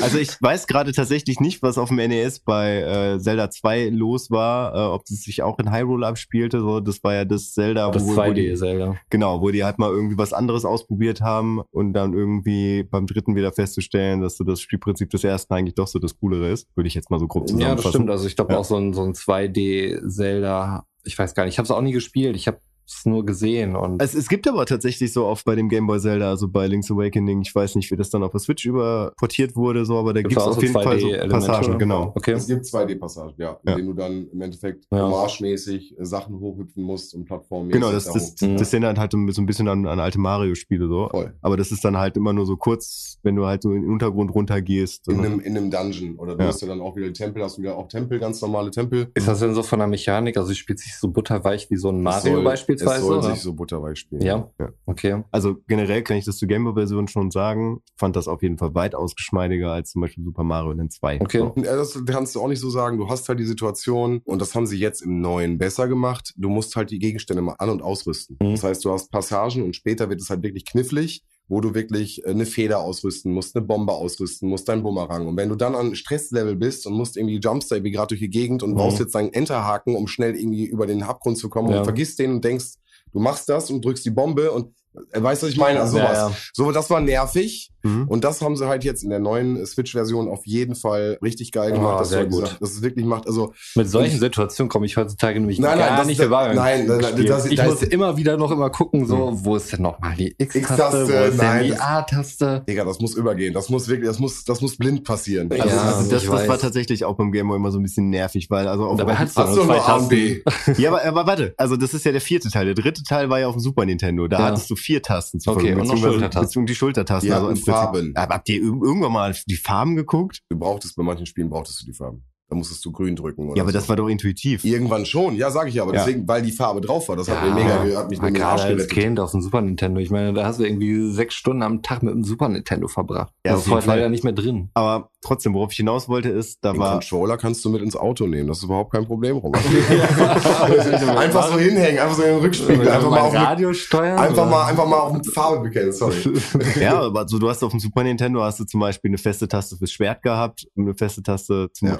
Also 0.01 0.17
ich 0.17 0.41
weiß 0.41 0.67
gerade 0.67 0.91
tatsächlich 0.91 1.39
nicht, 1.39 1.61
was 1.61 1.77
auf 1.77 1.89
dem 1.89 1.97
NES 1.97 2.39
bei 2.39 2.81
äh, 2.81 3.19
Zelda 3.19 3.49
2 3.49 3.89
los 3.89 4.31
war, 4.31 4.73
äh, 4.75 4.93
ob 4.93 5.03
es 5.09 5.23
sich 5.23 5.43
auch 5.43 5.59
in 5.59 5.71
Hyrule 5.71 6.07
abspielte. 6.07 6.59
So, 6.59 6.79
das 6.79 7.03
war 7.03 7.13
ja 7.13 7.25
das 7.25 7.53
Zelda, 7.53 7.89
das 7.91 8.05
wo, 8.05 8.11
2D 8.11 8.29
wo 8.29 8.33
die, 8.33 8.53
Zelda. 8.55 8.95
Genau, 9.09 9.41
wo 9.41 9.49
die 9.51 9.63
halt 9.63 9.79
mal 9.79 9.89
irgendwie 9.89 10.17
was 10.17 10.33
anderes 10.33 10.65
ausprobiert 10.65 11.21
haben 11.21 11.61
und 11.71 11.93
dann 11.93 12.13
irgendwie 12.13 12.83
beim 12.83 13.05
dritten 13.07 13.35
wieder 13.35 13.51
festzustellen, 13.51 14.21
dass 14.21 14.37
so 14.37 14.43
das 14.43 14.61
Spielprinzip 14.61 15.09
des 15.09 15.23
ersten 15.23 15.53
eigentlich 15.53 15.75
doch 15.75 15.87
so 15.87 15.99
das 15.99 16.17
Coolere 16.17 16.49
ist. 16.49 16.67
Würde 16.75 16.87
ich 16.87 16.95
jetzt 16.95 17.09
mal 17.09 17.19
so 17.19 17.27
grob 17.27 17.47
zusammenfassen. 17.47 17.77
Ja, 17.77 17.83
das 17.83 17.91
stimmt. 17.91 18.09
Also 18.09 18.27
ich 18.27 18.35
glaube 18.35 18.53
ja. 18.53 18.59
auch 18.59 18.65
so 18.65 18.77
ein, 18.77 18.93
so 18.93 19.03
ein 19.03 19.13
2D 19.13 20.07
Zelda, 20.07 20.85
ich 21.03 21.17
weiß 21.17 21.33
gar 21.33 21.45
nicht, 21.45 21.53
ich 21.53 21.57
habe 21.57 21.65
es 21.65 21.71
auch 21.71 21.81
nie 21.81 21.91
gespielt. 21.91 22.35
Ich 22.35 22.47
habe 22.47 22.59
es 22.87 23.05
nur 23.05 23.25
gesehen. 23.25 23.75
Und 23.75 24.01
es, 24.01 24.13
es 24.13 24.29
gibt 24.29 24.47
aber 24.47 24.65
tatsächlich 24.65 25.13
so 25.13 25.25
oft 25.25 25.45
bei 25.45 25.55
dem 25.55 25.69
Game 25.69 25.87
Boy 25.87 25.99
Zelda, 25.99 26.29
also 26.29 26.47
bei 26.47 26.67
Link's 26.67 26.91
Awakening, 26.91 27.41
ich 27.41 27.53
weiß 27.53 27.75
nicht, 27.75 27.91
wie 27.91 27.95
das 27.95 28.09
dann 28.09 28.23
auf 28.23 28.31
der 28.31 28.39
Switch 28.39 28.65
überportiert 28.65 29.55
wurde, 29.55 29.85
so, 29.85 29.97
aber 29.97 30.13
da 30.13 30.21
gibt 30.21 30.35
es 30.35 30.43
auf 30.43 30.61
jeden 30.61 30.73
Fall 30.73 30.99
so 30.99 31.09
Passagen, 31.29 31.77
genau. 31.79 32.11
Okay. 32.15 32.33
Es 32.33 32.47
gibt 32.47 32.65
2D-Passagen, 32.65 33.33
ja, 33.37 33.59
in 33.63 33.69
ja. 33.69 33.75
denen 33.75 33.87
du 33.87 33.93
dann 33.93 34.27
im 34.31 34.41
Endeffekt 34.41 34.85
ja. 34.91 35.07
marschmäßig 35.07 35.95
Sachen 35.99 36.39
hochhüpfen 36.39 36.83
musst 36.83 37.13
und 37.13 37.25
Plattformen. 37.25 37.69
Genau, 37.69 37.91
das, 37.91 38.05
das, 38.05 38.35
das, 38.35 38.49
das 38.57 38.73
erinnert 38.73 38.97
halt 38.97 39.11
so 39.11 39.17
ein 39.17 39.45
bisschen 39.45 39.67
an, 39.67 39.85
an 39.85 39.99
alte 39.99 40.19
Mario-Spiele 40.19 40.87
so. 40.87 41.09
Voll. 41.09 41.33
Aber 41.41 41.57
das 41.57 41.71
ist 41.71 41.83
dann 41.83 41.97
halt 41.97 42.17
immer 42.17 42.33
nur 42.33 42.45
so 42.45 42.57
kurz, 42.57 43.17
wenn 43.23 43.35
du 43.35 43.45
halt 43.45 43.63
so 43.63 43.73
in 43.73 43.83
den 43.83 43.91
Untergrund 43.91 44.33
runtergehst. 44.33 45.07
In 45.07 45.19
einem, 45.19 45.39
in 45.39 45.57
einem 45.57 45.71
Dungeon. 45.71 46.15
Oder 46.17 46.35
du 46.35 46.43
ja. 46.43 46.47
hast 46.47 46.61
ja 46.61 46.67
dann 46.67 46.81
auch 46.81 46.95
wieder 46.95 47.11
Tempel, 47.13 47.43
hast 47.43 47.57
du 47.57 47.61
wieder 47.61 47.77
auch 47.77 47.87
Tempel, 47.87 48.19
ganz 48.19 48.41
normale 48.41 48.71
Tempel. 48.71 49.11
Ist 49.13 49.27
das 49.27 49.39
denn 49.39 49.53
so 49.53 49.63
von 49.63 49.79
der 49.79 49.87
Mechanik? 49.87 50.37
Also 50.37 50.53
spielt 50.53 50.79
sich 50.79 50.95
so 50.97 51.09
butterweich 51.09 51.69
wie 51.69 51.77
so 51.77 51.89
ein 51.89 52.01
Mario 52.01 52.35
soll, 52.35 52.43
beispielsweise? 52.79 53.01
Es 53.01 53.07
soll 53.07 53.17
oder? 53.17 53.35
sich 53.35 53.41
so 53.41 53.53
butterweich 53.53 53.99
spielen. 53.99 54.21
Ja? 54.21 54.49
ja. 54.59 54.69
Okay. 54.85 55.23
Also 55.31 55.57
generell 55.67 56.01
kann 56.03 56.17
ich 56.17 56.25
das 56.25 56.37
zur 56.37 56.47
Gameboy-Version 56.47 57.07
schon 57.07 57.31
sagen. 57.31 57.81
Fand 57.97 58.15
das 58.15 58.27
auf 58.27 58.41
jeden 58.41 58.57
Fall 58.57 58.73
weitaus 58.75 59.15
geschmeidiger 59.15 59.71
als 59.71 59.91
zum 59.91 60.01
Beispiel 60.01 60.23
Super 60.23 60.43
Mario 60.43 60.71
Land 60.73 60.91
2. 60.93 61.21
Okay. 61.21 61.39
So. 61.39 61.53
Das 61.61 61.99
kannst 62.05 62.35
du 62.35 62.41
auch 62.41 62.47
nicht 62.47 62.59
so 62.59 62.69
sagen. 62.69 62.97
Du 62.97 63.09
hast 63.09 63.27
halt 63.29 63.39
die 63.39 63.45
Situation, 63.45 64.21
und 64.25 64.41
das 64.41 64.55
haben 64.55 64.67
sie 64.67 64.77
jetzt 64.77 65.01
im 65.01 65.21
neuen 65.21 65.57
besser 65.57 65.87
gemacht, 65.87 66.33
du 66.37 66.49
musst 66.49 66.75
halt 66.75 66.91
die 66.91 66.99
Gegenstände 66.99 67.41
mal 67.41 67.55
an- 67.59 67.69
und 67.69 67.81
ausrüsten. 67.81 68.37
Mhm. 68.41 68.51
Das 68.51 68.63
heißt, 68.63 68.85
du 68.85 68.91
hast 68.91 69.11
Passagen 69.11 69.63
und 69.63 69.75
später 69.75 70.09
wird 70.09 70.21
es 70.21 70.29
halt 70.29 70.43
wirklich 70.43 70.65
knifflig 70.65 71.23
wo 71.51 71.59
du 71.59 71.75
wirklich 71.75 72.25
äh, 72.25 72.29
eine 72.29 72.45
Feder 72.45 72.79
ausrüsten 72.79 73.33
musst, 73.33 73.57
eine 73.57 73.65
Bombe 73.65 73.91
ausrüsten 73.91 74.47
musst, 74.47 74.69
dein 74.69 74.83
Bumerang. 74.83 75.27
Und 75.27 75.35
wenn 75.35 75.49
du 75.49 75.55
dann 75.55 75.75
an 75.75 75.95
Stresslevel 75.95 76.55
bist 76.55 76.87
und 76.87 76.93
musst 76.93 77.17
irgendwie 77.17 77.39
Jumpster 77.39 77.83
wie 77.83 77.91
gerade 77.91 78.07
durch 78.07 78.21
die 78.21 78.29
Gegend 78.29 78.63
und 78.63 78.71
mhm. 78.71 78.75
brauchst 78.75 78.99
jetzt 78.99 79.13
deinen 79.15 79.33
Enterhaken, 79.33 79.97
um 79.97 80.07
schnell 80.07 80.37
irgendwie 80.37 80.65
über 80.65 80.87
den 80.87 81.03
Abgrund 81.03 81.37
zu 81.37 81.49
kommen 81.49 81.69
ja. 81.69 81.79
und 81.79 81.83
vergisst 81.83 82.19
den 82.19 82.31
und 82.31 82.45
denkst, 82.45 82.75
du 83.11 83.19
machst 83.19 83.49
das 83.49 83.69
und 83.69 83.83
drückst 83.83 84.05
die 84.05 84.11
Bombe 84.11 84.49
und 84.49 84.73
weißt 84.93 85.41
du, 85.41 85.47
was 85.47 85.53
ich 85.53 85.59
meine? 85.59 85.79
Also 85.79 85.97
sowas. 85.97 86.17
Ja, 86.17 86.29
ja. 86.29 86.35
So, 86.53 86.71
das 86.71 86.89
war 86.89 87.01
nervig. 87.01 87.71
Mhm. 87.83 88.07
Und 88.07 88.23
das 88.23 88.41
haben 88.41 88.55
sie 88.55 88.67
halt 88.67 88.83
jetzt 88.83 89.03
in 89.03 89.09
der 89.09 89.19
neuen 89.19 89.65
Switch-Version 89.65 90.29
auf 90.29 90.45
jeden 90.45 90.75
Fall 90.75 91.17
richtig 91.23 91.51
geil 91.51 91.71
gemacht. 91.71 91.95
Oh, 91.95 91.99
dass 91.99 92.09
sehr 92.09 92.25
gut. 92.25 92.43
Gesagt, 92.43 92.61
dass 92.61 92.71
es 92.71 92.81
wirklich 92.81 93.05
macht. 93.05 93.27
Also 93.27 93.53
mit 93.75 93.89
solchen 93.89 94.19
Situationen 94.19 94.69
komme 94.69 94.85
ich 94.85 94.97
heutzutage 94.97 95.39
nämlich 95.39 95.59
nein, 95.59 95.77
nein, 95.79 95.87
gar 95.87 95.97
das, 95.97 96.07
nicht 96.07 96.19
das, 96.19 96.29
dabei. 96.29 96.53
Nein, 96.53 96.85
nein, 96.85 96.99
nein 97.01 97.25
das, 97.25 97.45
ich 97.47 97.63
muss 97.63 97.81
immer 97.81 98.17
wieder 98.17 98.37
noch 98.37 98.51
immer 98.51 98.69
gucken, 98.69 99.07
so 99.07 99.31
mhm. 99.31 99.45
wo 99.45 99.55
ist 99.55 99.71
denn 99.71 99.81
nochmal 99.81 100.15
die 100.15 100.35
X-Taste, 100.37 101.07
wo 101.07 101.25
ist 101.25 101.41
denn 101.41 101.63
die 101.63 101.75
A-Taste? 101.75 102.63
Digga, 102.67 102.85
das 102.85 102.99
muss 102.99 103.15
übergehen. 103.15 103.53
Das 103.53 103.69
muss 103.69 103.87
wirklich, 103.87 104.07
das 104.07 104.19
muss, 104.19 104.43
das 104.43 104.61
muss 104.61 104.77
blind 104.77 105.03
passieren. 105.03 105.49
Also, 105.51 105.67
ja, 105.67 105.81
also 105.81 106.11
das, 106.11 106.25
das 106.25 106.47
war 106.47 106.59
tatsächlich 106.59 107.03
auch 107.05 107.15
beim 107.15 107.31
Game 107.31 107.47
Boy 107.47 107.57
immer 107.57 107.71
so 107.71 107.79
ein 107.79 107.83
bisschen 107.83 108.09
nervig, 108.09 108.49
weil 108.49 108.67
also 108.67 108.85
auf, 108.85 108.97
dabei 108.97 109.15
hat's 109.15 109.35
noch 109.35 109.51
zwei 109.51 109.79
Tasten. 109.79 110.41
ja, 110.77 110.89
aber, 110.89 111.03
aber 111.03 111.25
warte, 111.25 111.53
also 111.57 111.77
das 111.77 111.93
ist 111.93 112.05
ja 112.05 112.11
der 112.11 112.21
vierte 112.21 112.49
Teil. 112.49 112.65
Der 112.65 112.75
dritte 112.75 113.03
Teil 113.03 113.29
war 113.29 113.39
ja 113.39 113.47
auf 113.47 113.55
dem 113.55 113.61
Super 113.61 113.85
Nintendo. 113.85 114.27
Da 114.27 114.39
ja. 114.39 114.45
hattest 114.45 114.69
du 114.69 114.75
vier 114.81 115.01
Tasten 115.01 115.39
zur 115.39 115.53
Okay, 115.55 115.73
und 115.73 115.87
noch 115.87 115.97
Schultertasten. 115.97 116.65
die 116.65 116.75
Schultertasten. 116.75 117.29
Ja, 117.29 117.35
also 117.35 117.47
und 117.47 117.53
Prinzip- 117.55 117.73
Farben. 117.73 118.13
Aber 118.15 118.35
habt 118.35 118.49
ihr 118.49 118.55
ir- 118.61 118.81
irgendwann 118.83 119.11
mal 119.13 119.35
die 119.47 119.55
Farben 119.55 119.95
geguckt? 119.95 120.39
Du 120.49 120.57
brauchtest 120.57 120.95
bei 120.95 121.03
manchen 121.03 121.25
Spielen 121.25 121.49
brauchtest 121.49 121.81
du 121.81 121.85
die 121.85 121.93
Farben. 121.93 122.23
Da 122.51 122.57
musstest 122.57 122.83
du 122.83 122.91
grün 122.91 123.15
drücken. 123.15 123.47
Oder 123.47 123.55
Ja, 123.55 123.63
aber 123.63 123.71
so. 123.71 123.77
das 123.77 123.87
war 123.87 123.95
doch 123.95 124.09
intuitiv. 124.09 124.65
Irgendwann 124.65 125.05
schon, 125.05 125.35
ja, 125.37 125.49
sage 125.51 125.69
ich 125.69 125.75
ja, 125.75 125.83
aber 125.83 125.93
Ja. 125.95 126.03
deswegen, 126.03 126.27
weil 126.27 126.41
die 126.41 126.51
Farbe 126.51 126.81
drauf 126.81 127.07
war, 127.07 127.15
das 127.15 127.29
hat 127.31 127.41
mir 127.45 127.55
mega, 127.55 127.97
hat 127.97 128.09
mich 128.09 128.19
gerade 128.19 128.45
Arsch 128.45 128.63
gerettet. 128.63 128.89
Kind 128.91 129.21
auf 129.21 129.31
dem 129.31 129.41
Super 129.41 129.61
Nintendo. 129.61 130.01
Ich 130.01 130.11
meine, 130.11 130.33
da 130.33 130.43
hast 130.45 130.59
du 130.59 130.65
irgendwie 130.65 131.09
sechs 131.13 131.33
Stunden 131.35 131.63
am 131.63 131.81
Tag 131.81 132.03
mit 132.03 132.13
dem 132.13 132.25
Super 132.25 132.49
Nintendo 132.49 132.89
verbracht. 132.89 133.31
Ja, 133.45 133.53
das 133.53 133.61
ist 133.67 133.71
heute 133.71 133.87
leider 133.87 134.09
nicht 134.09 134.25
mehr 134.25 134.33
drin. 134.33 134.69
Aber 134.73 135.11
trotzdem, 135.21 135.53
worauf 135.53 135.71
ich 135.71 135.77
hinaus 135.77 136.09
wollte, 136.09 136.27
ist, 136.27 136.59
da 136.61 136.73
Den 136.73 136.81
war 136.81 136.91
Controller 136.99 137.37
kannst 137.37 137.63
du 137.63 137.69
mit 137.69 137.81
ins 137.81 137.95
Auto 137.95 138.27
nehmen, 138.27 138.49
das 138.49 138.57
ist 138.57 138.63
überhaupt 138.65 138.91
kein 138.91 139.05
Problem, 139.05 139.37
Roman. 139.37 139.61
einfach 141.17 141.47
so 141.53 141.57
hinhängen, 141.57 141.99
einfach 141.99 142.15
so 142.17 142.23
in 142.23 142.29
den 142.33 142.39
Rückspiegel, 142.39 142.89
einfach 142.89 143.09
mal 143.09 143.21
auf 143.21 143.33
Radio 143.33 143.71
steuern. 143.73 144.17
einfach 144.19 144.41
oder? 144.43 144.51
mal, 144.51 144.65
einfach 144.65 144.87
mal 144.87 144.97
auf 144.99 145.17
Farbe 145.33 145.63
bekennen, 145.69 145.93
sorry. 145.93 146.15
ja, 146.81 146.99
aber 146.99 147.27
so, 147.29 147.39
du 147.39 147.49
hast 147.49 147.63
auf 147.63 147.71
dem 147.71 147.79
Super 147.79 148.03
Nintendo 148.03 148.41
hast 148.43 148.59
du 148.59 148.65
zum 148.65 148.81
Beispiel 148.81 149.09
eine 149.09 149.17
feste 149.17 149.47
Taste 149.47 149.77
fürs 149.77 149.91
Schwert 149.91 150.21
gehabt, 150.21 150.67
und 150.75 150.83
eine 150.83 150.95
feste 150.95 151.23
Taste 151.23 151.69
zum 151.71 151.87
Ja. 151.87 151.95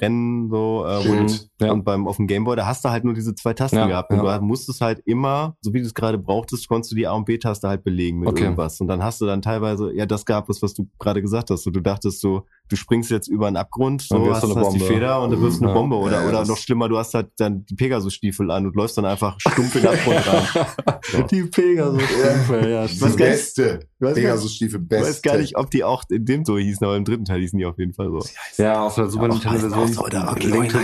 So, 0.50 0.86
äh, 0.88 1.08
und, 1.10 1.50
Ja. 1.62 1.72
und 1.72 1.84
beim, 1.84 2.08
auf 2.08 2.18
dem 2.18 2.28
Gameboy, 2.28 2.56
da 2.56 2.66
hast 2.66 2.84
du 2.86 2.90
halt 2.90 3.04
nur 3.04 3.14
diese 3.14 3.36
zwei 3.36 3.54
Tasten 3.54 3.78
Ja, 3.78 3.88
gehabt. 3.88 4.12
Und 4.12 4.24
ja. 4.24 4.38
du 4.38 4.44
musstest 4.46 4.82
halt 4.82 5.02
immer, 5.06 5.56
so 5.62 5.74
wie 5.74 5.80
du 5.80 5.86
es 5.86 5.94
gerade 5.94 6.18
brauchtest, 6.18 6.68
konntest 6.68 6.92
du 6.92 6.96
die 6.96 7.08
A 7.08 7.14
und 7.14 7.26
B-Taste 7.26 7.68
halt 7.68 7.84
belegen 7.84 8.20
mit 8.20 8.30
Okay. 8.30 8.44
irgendwas. 8.46 8.80
Und 8.82 8.88
dann 8.88 9.04
hast 9.04 9.22
du 9.22 9.26
dann 9.26 9.42
teilweise, 9.42 9.94
ja, 9.94 10.06
das 10.06 10.26
gab 10.26 10.50
es, 10.50 10.62
was 10.62 10.74
du 10.74 10.88
gerade 11.00 11.22
gesagt 11.22 11.50
hast. 11.50 11.64
So, 11.64 11.72
du 11.72 11.82
dachtest 11.82 12.22
so, 12.22 12.46
du 12.72 12.76
springst 12.78 13.12
jetzt 13.12 13.28
über 13.28 13.48
einen 13.48 13.58
Abgrund, 13.58 14.02
so 14.02 14.34
hast, 14.34 14.44
du 14.44 14.52
eine 14.56 14.66
hast 14.66 14.74
die. 14.74 14.80
Feder 14.80 15.22
und 15.22 15.32
dann 15.32 15.42
wirfst 15.42 15.60
du 15.60 15.66
eine 15.66 15.74
Ja. 15.74 15.78
Bombe. 15.78 15.96
Oder, 15.98 16.24
Ja, 16.24 16.28
oder 16.30 16.46
noch 16.46 16.58
schlimmer, 16.58 16.88
du 16.90 16.98
hast 16.98 17.14
halt 17.14 17.28
dann 17.38 17.66
die 17.66 17.76
Pegasus-Stiefel 17.76 18.50
an 18.50 18.66
und 18.66 18.76
läufst 18.76 18.98
dann 18.98 19.06
einfach 19.06 19.36
stumpf 19.40 19.76
in 19.76 19.82
den 19.82 19.92
Abgrund 19.92 20.28
rein. 21.16 21.28
Die 21.30 21.44
Pegasus. 21.44 22.02
Ja, 22.50 22.68
ja, 22.68 22.88
Die 22.88 23.02
Was 23.02 23.16
beste. 23.16 23.80
Pegasus-Stiefel, 24.00 24.82
Ich 24.82 24.88
beste. 24.88 25.08
weiß 25.10 25.22
gar 25.22 25.38
nicht, 25.38 25.58
ob 25.58 25.70
die 25.70 25.84
auch 25.84 26.04
in 26.10 26.26
dem 26.26 26.46
so 26.46 26.58
hießen, 26.58 26.84
aber 26.86 26.96
im 26.98 27.06
dritten 27.06 27.26
Teil 27.26 27.42
hießen 27.42 27.60
die 27.60 27.66
auf 27.66 27.78
jeden 27.78 27.94
Fall 27.94 28.10
so. 28.10 28.20
Ja, 28.64 28.84
auf 28.86 28.96
der 28.96 29.10
Super 29.10 29.28
Nintendo 29.28 29.70
Version 29.70 30.52
Link 30.52 30.72
to 30.72 30.80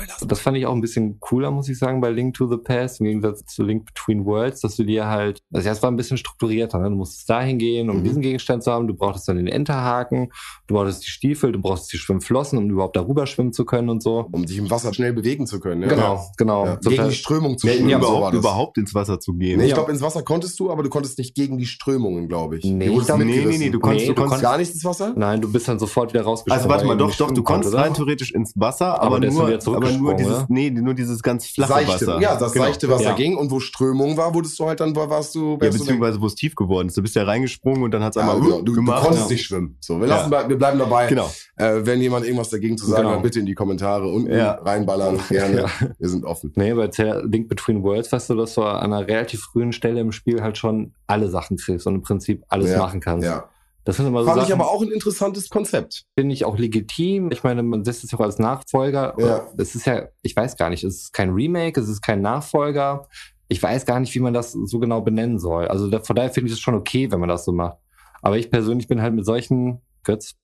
the 0.00 0.06
Past. 0.06 0.10
Spoiler, 0.10 0.16
Spoiler. 0.16 0.28
Das 0.28 0.40
fand 0.40 0.56
ich 0.56 0.66
auch 0.66 0.72
ein 0.74 0.80
bisschen 0.80 1.20
cooler, 1.20 1.50
muss 1.50 1.68
ich 1.68 1.78
sagen, 1.78 2.00
bei 2.00 2.10
Link 2.10 2.34
to 2.34 2.46
the 2.48 2.56
Past, 2.56 3.00
im 3.00 3.06
Gegensatz 3.06 3.44
zu 3.46 3.62
Link 3.62 3.86
Between 3.86 4.24
Worlds, 4.24 4.60
dass 4.60 4.76
du 4.76 4.84
dir 4.84 5.06
halt, 5.06 5.42
also 5.52 5.66
ja, 5.66 5.72
es 5.72 5.82
war 5.82 5.90
ein 5.90 5.96
bisschen 5.96 6.16
strukturierter, 6.18 6.78
ne? 6.78 6.90
du 6.90 6.96
musstest 6.96 7.28
dahin 7.28 7.58
gehen, 7.58 7.90
um 7.90 7.98
Mhm. 7.98 8.04
diesen 8.04 8.22
Gegenstand 8.22 8.62
zu 8.62 8.70
haben, 8.72 8.86
du 8.86 8.94
brauchtest 8.94 9.28
dann 9.28 9.36
den 9.36 9.46
Enterhaken, 9.46 10.30
du 10.66 10.74
brauchtest 10.74 11.04
die 11.06 11.10
Stiefel, 11.10 11.52
du 11.52 11.60
brauchtest 11.60 11.92
die 11.92 11.98
Schwimmflossen, 11.98 12.58
um 12.58 12.70
überhaupt 12.70 12.96
darüber 12.96 13.26
schwimmen 13.26 13.52
zu 13.52 13.64
können 13.64 13.88
und 13.90 14.02
so. 14.02 14.26
Um 14.32 14.44
dich 14.46 14.58
im 14.58 14.70
Wasser 14.70 14.92
schnell 14.94 15.12
bewegen 15.12 15.46
zu 15.46 15.60
können. 15.60 15.82
Ja. 15.82 15.88
Genau, 15.88 16.20
genau. 16.36 16.64
Ja. 16.66 16.76
Gegen 16.76 17.08
die 17.08 17.14
Strömung 17.14 17.58
zu 17.58 17.66
Ja, 17.66 17.74
schwimmen. 17.74 17.90
so 17.90 17.94
war 18.00 18.08
überhaupt, 18.10 18.34
das. 18.34 18.40
überhaupt 18.40 18.78
ins 18.78 18.94
Wasser 18.94 19.20
zu 19.20 19.34
gehen. 19.34 19.58
Nee, 19.58 19.64
ich 19.64 19.70
Ja. 19.70 19.76
glaube, 19.76 19.92
ins 19.92 20.02
Wasser 20.02 20.22
konntest 20.22 20.58
du, 20.60 20.70
aber 20.70 20.82
du 20.82 20.88
konntest 20.90 21.18
nicht 21.18 21.34
gegen 21.34 21.58
die 21.58 21.66
Strömungen, 21.66 22.28
glaube 22.28 22.58
ich. 22.58 22.64
Nee, 22.64 22.88
ich 22.88 23.04
glaub- 23.06 23.18
nee, 23.18 23.24
nee, 23.24 23.70
du 23.70 23.78
konntest, 23.80 24.02
Nee, 24.06 24.08
du 24.08 24.14
du 24.14 24.20
konntest 24.22 24.42
gar 24.42 24.58
nicht 24.58 24.72
ins 24.72 24.84
Wasser? 24.84 25.12
Nein, 25.16 25.40
du 25.40 25.50
bist 25.50 25.68
dann 25.68 25.78
sofort 25.78 26.12
wieder 26.12 26.22
rausgeschwommen. 26.22 26.58
Also 26.58 26.68
warte 26.68 26.86
mal, 26.86 26.96
doch, 26.96 27.14
doch, 27.16 27.30
du 27.30 27.42
konntest 27.42 27.74
rein 27.74 27.94
theoretisch 27.94 28.32
ins 28.32 28.52
Wasser, 28.56 29.00
Aber 29.00 29.16
aber, 29.16 29.26
nur, 29.26 29.48
wieder 29.48 29.58
aber 29.88 29.98
nur 29.98 30.14
dieses, 30.14 30.32
oder? 30.34 30.46
nee, 30.48 30.70
nur 30.70 30.94
dieses 30.94 31.22
ganz 31.22 31.46
flache 31.46 31.72
Seichte, 31.72 32.06
Wasser. 32.06 32.20
ja, 32.20 32.36
das 32.36 32.52
Genau. 32.52 32.64
seichte 32.66 32.88
Wasser 32.88 33.04
Ja. 33.04 33.14
ging 33.14 33.36
und 33.36 33.50
wo 33.50 33.60
Strömung 33.60 34.16
war, 34.16 34.34
wurdest 34.34 34.58
du 34.58 34.66
halt 34.66 34.80
dann, 34.80 34.94
warst 34.96 35.34
du, 35.34 35.52
Ja, 35.60 35.70
du 35.70 35.78
beziehungsweise 35.78 36.20
wo 36.20 36.26
es 36.26 36.34
tief 36.34 36.54
geworden 36.54 36.88
ist. 36.88 36.96
Du 36.96 37.02
bist 37.02 37.14
ja 37.14 37.22
reingesprungen 37.24 37.82
und 37.82 37.92
dann 37.92 38.02
hat 38.02 38.16
es 38.16 38.22
Ja, 38.22 38.22
einmal 38.30 38.40
genau. 38.40 38.58
du, 38.58 38.62
du 38.64 38.72
gemacht. 38.74 39.02
konntest 39.04 39.28
ja. 39.28 39.32
nicht 39.34 39.44
schwimmen. 39.46 39.76
So, 39.80 40.00
wir, 40.00 40.08
Ja. 40.08 40.16
lassen, 40.28 40.48
wir 40.48 40.56
bleiben 40.58 40.78
dabei. 40.78 41.06
Genau. 41.06 41.30
Äh, 41.56 41.80
wenn 41.84 42.00
jemand 42.00 42.24
irgendwas 42.24 42.50
dagegen 42.50 42.76
zu 42.78 42.86
sagen 42.86 43.02
Genau. 43.04 43.16
hat, 43.16 43.22
bitte 43.22 43.40
in 43.40 43.46
die 43.46 43.54
Kommentare 43.54 44.06
unten 44.08 44.32
Ja. 44.34 44.52
reinballern. 44.52 45.18
Gerne. 45.28 45.66
Wir 45.98 46.08
sind 46.08 46.24
offen. 46.24 46.52
Nee, 46.56 46.74
bei 46.74 46.88
Link 47.24 47.48
Between 47.48 47.82
Worlds 47.82 48.12
weißt 48.12 48.30
du, 48.30 48.34
dass 48.34 48.54
du 48.54 48.62
an 48.62 48.92
einer 48.92 49.06
relativ 49.06 49.40
frühen 49.42 49.72
Stelle 49.72 50.00
im 50.00 50.12
Spiel 50.12 50.42
halt 50.42 50.58
schon 50.58 50.92
alle 51.06 51.28
Sachen 51.28 51.56
kriegst 51.56 51.86
und 51.86 51.94
im 51.96 52.02
Prinzip 52.02 52.44
alles 52.48 52.70
Ja, 52.70 52.78
machen 52.78 53.00
kannst. 53.00 53.26
Ja. 53.26 53.48
Das 53.88 53.96
sind 53.96 54.06
immer 54.06 54.20
so 54.20 54.26
Fand 54.26 54.40
Sachen, 54.40 54.48
ich 54.48 54.52
aber 54.52 54.70
auch 54.70 54.82
ein 54.82 54.90
interessantes 54.90 55.48
Konzept. 55.48 56.04
finde 56.14 56.34
ich 56.34 56.44
auch 56.44 56.58
legitim. 56.58 57.30
Ich 57.32 57.42
meine, 57.42 57.62
man 57.62 57.86
setzt 57.86 58.04
es 58.04 58.10
ja 58.10 58.18
auch 58.18 58.22
als 58.22 58.38
Nachfolger. 58.38 59.14
Ja. 59.16 59.48
Es 59.56 59.74
ist 59.74 59.86
ja, 59.86 60.08
ich 60.20 60.36
weiß 60.36 60.58
gar 60.58 60.68
nicht, 60.68 60.84
es 60.84 61.04
ist 61.04 61.14
kein 61.14 61.30
Remake, 61.30 61.80
es 61.80 61.88
ist 61.88 62.02
kein 62.02 62.20
Nachfolger. 62.20 63.08
Ich 63.48 63.62
weiß 63.62 63.86
gar 63.86 63.98
nicht, 63.98 64.14
wie 64.14 64.20
man 64.20 64.34
das 64.34 64.52
so 64.52 64.78
genau 64.78 65.00
benennen 65.00 65.38
soll. 65.38 65.68
Also 65.68 65.88
da, 65.88 66.00
von 66.00 66.14
daher 66.14 66.28
finde 66.28 66.48
ich 66.48 66.52
es 66.52 66.60
schon 66.60 66.74
okay, 66.74 67.10
wenn 67.10 67.18
man 67.18 67.30
das 67.30 67.46
so 67.46 67.52
macht. 67.52 67.78
Aber 68.20 68.36
ich 68.36 68.50
persönlich 68.50 68.88
bin 68.88 69.00
halt 69.00 69.14
mit 69.14 69.24
solchen, 69.24 69.80
Götz, 70.04 70.34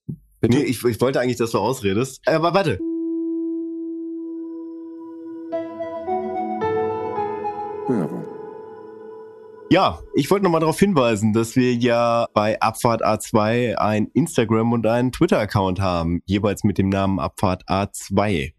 bitte. 0.41 0.57
Nee, 0.57 0.65
ich, 0.65 0.83
ich 0.83 0.99
wollte 1.03 1.21
eigentlich, 1.21 1.37
dass 1.37 1.51
du 1.51 1.59
ausredest. 1.59 2.23
Äh, 2.25 2.37
Aber 2.37 2.55
warte. 2.55 2.79
Werbung. 7.89 8.21
Ja, 8.21 8.24
ich 10.15 10.31
wollte 10.31 10.45
nochmal 10.45 10.61
darauf 10.61 10.79
hinweisen, 10.79 11.33
dass 11.33 11.57
wir 11.57 11.75
ja 11.75 12.29
bei 12.33 12.61
Abfahrt 12.61 13.05
A2 13.05 13.75
ein 13.75 14.07
Instagram 14.15 14.73
und 14.73 14.87
einen 14.87 15.11
Twitter-Account 15.11 15.81
haben, 15.81 16.23
jeweils 16.27 16.63
mit 16.63 16.79
dem 16.79 16.89
Namen 16.91 17.19
Abfahrt 17.19 17.65
A2. 17.69 18.53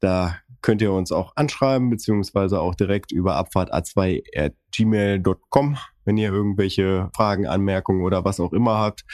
Da 0.00 0.38
könnt 0.60 0.82
ihr 0.82 0.92
uns 0.92 1.12
auch 1.12 1.36
anschreiben, 1.36 1.88
beziehungsweise 1.88 2.60
auch 2.60 2.74
direkt 2.74 3.12
über 3.12 3.36
abfahrt 3.36 3.72
a2 3.72 4.22
at 4.36 4.54
gmail.com, 4.72 5.78
wenn 6.04 6.18
ihr 6.18 6.32
irgendwelche 6.32 7.10
Fragen, 7.14 7.46
Anmerkungen 7.46 8.02
oder 8.02 8.24
was 8.24 8.40
auch 8.40 8.52
immer 8.52 8.78
habt. 8.78 9.04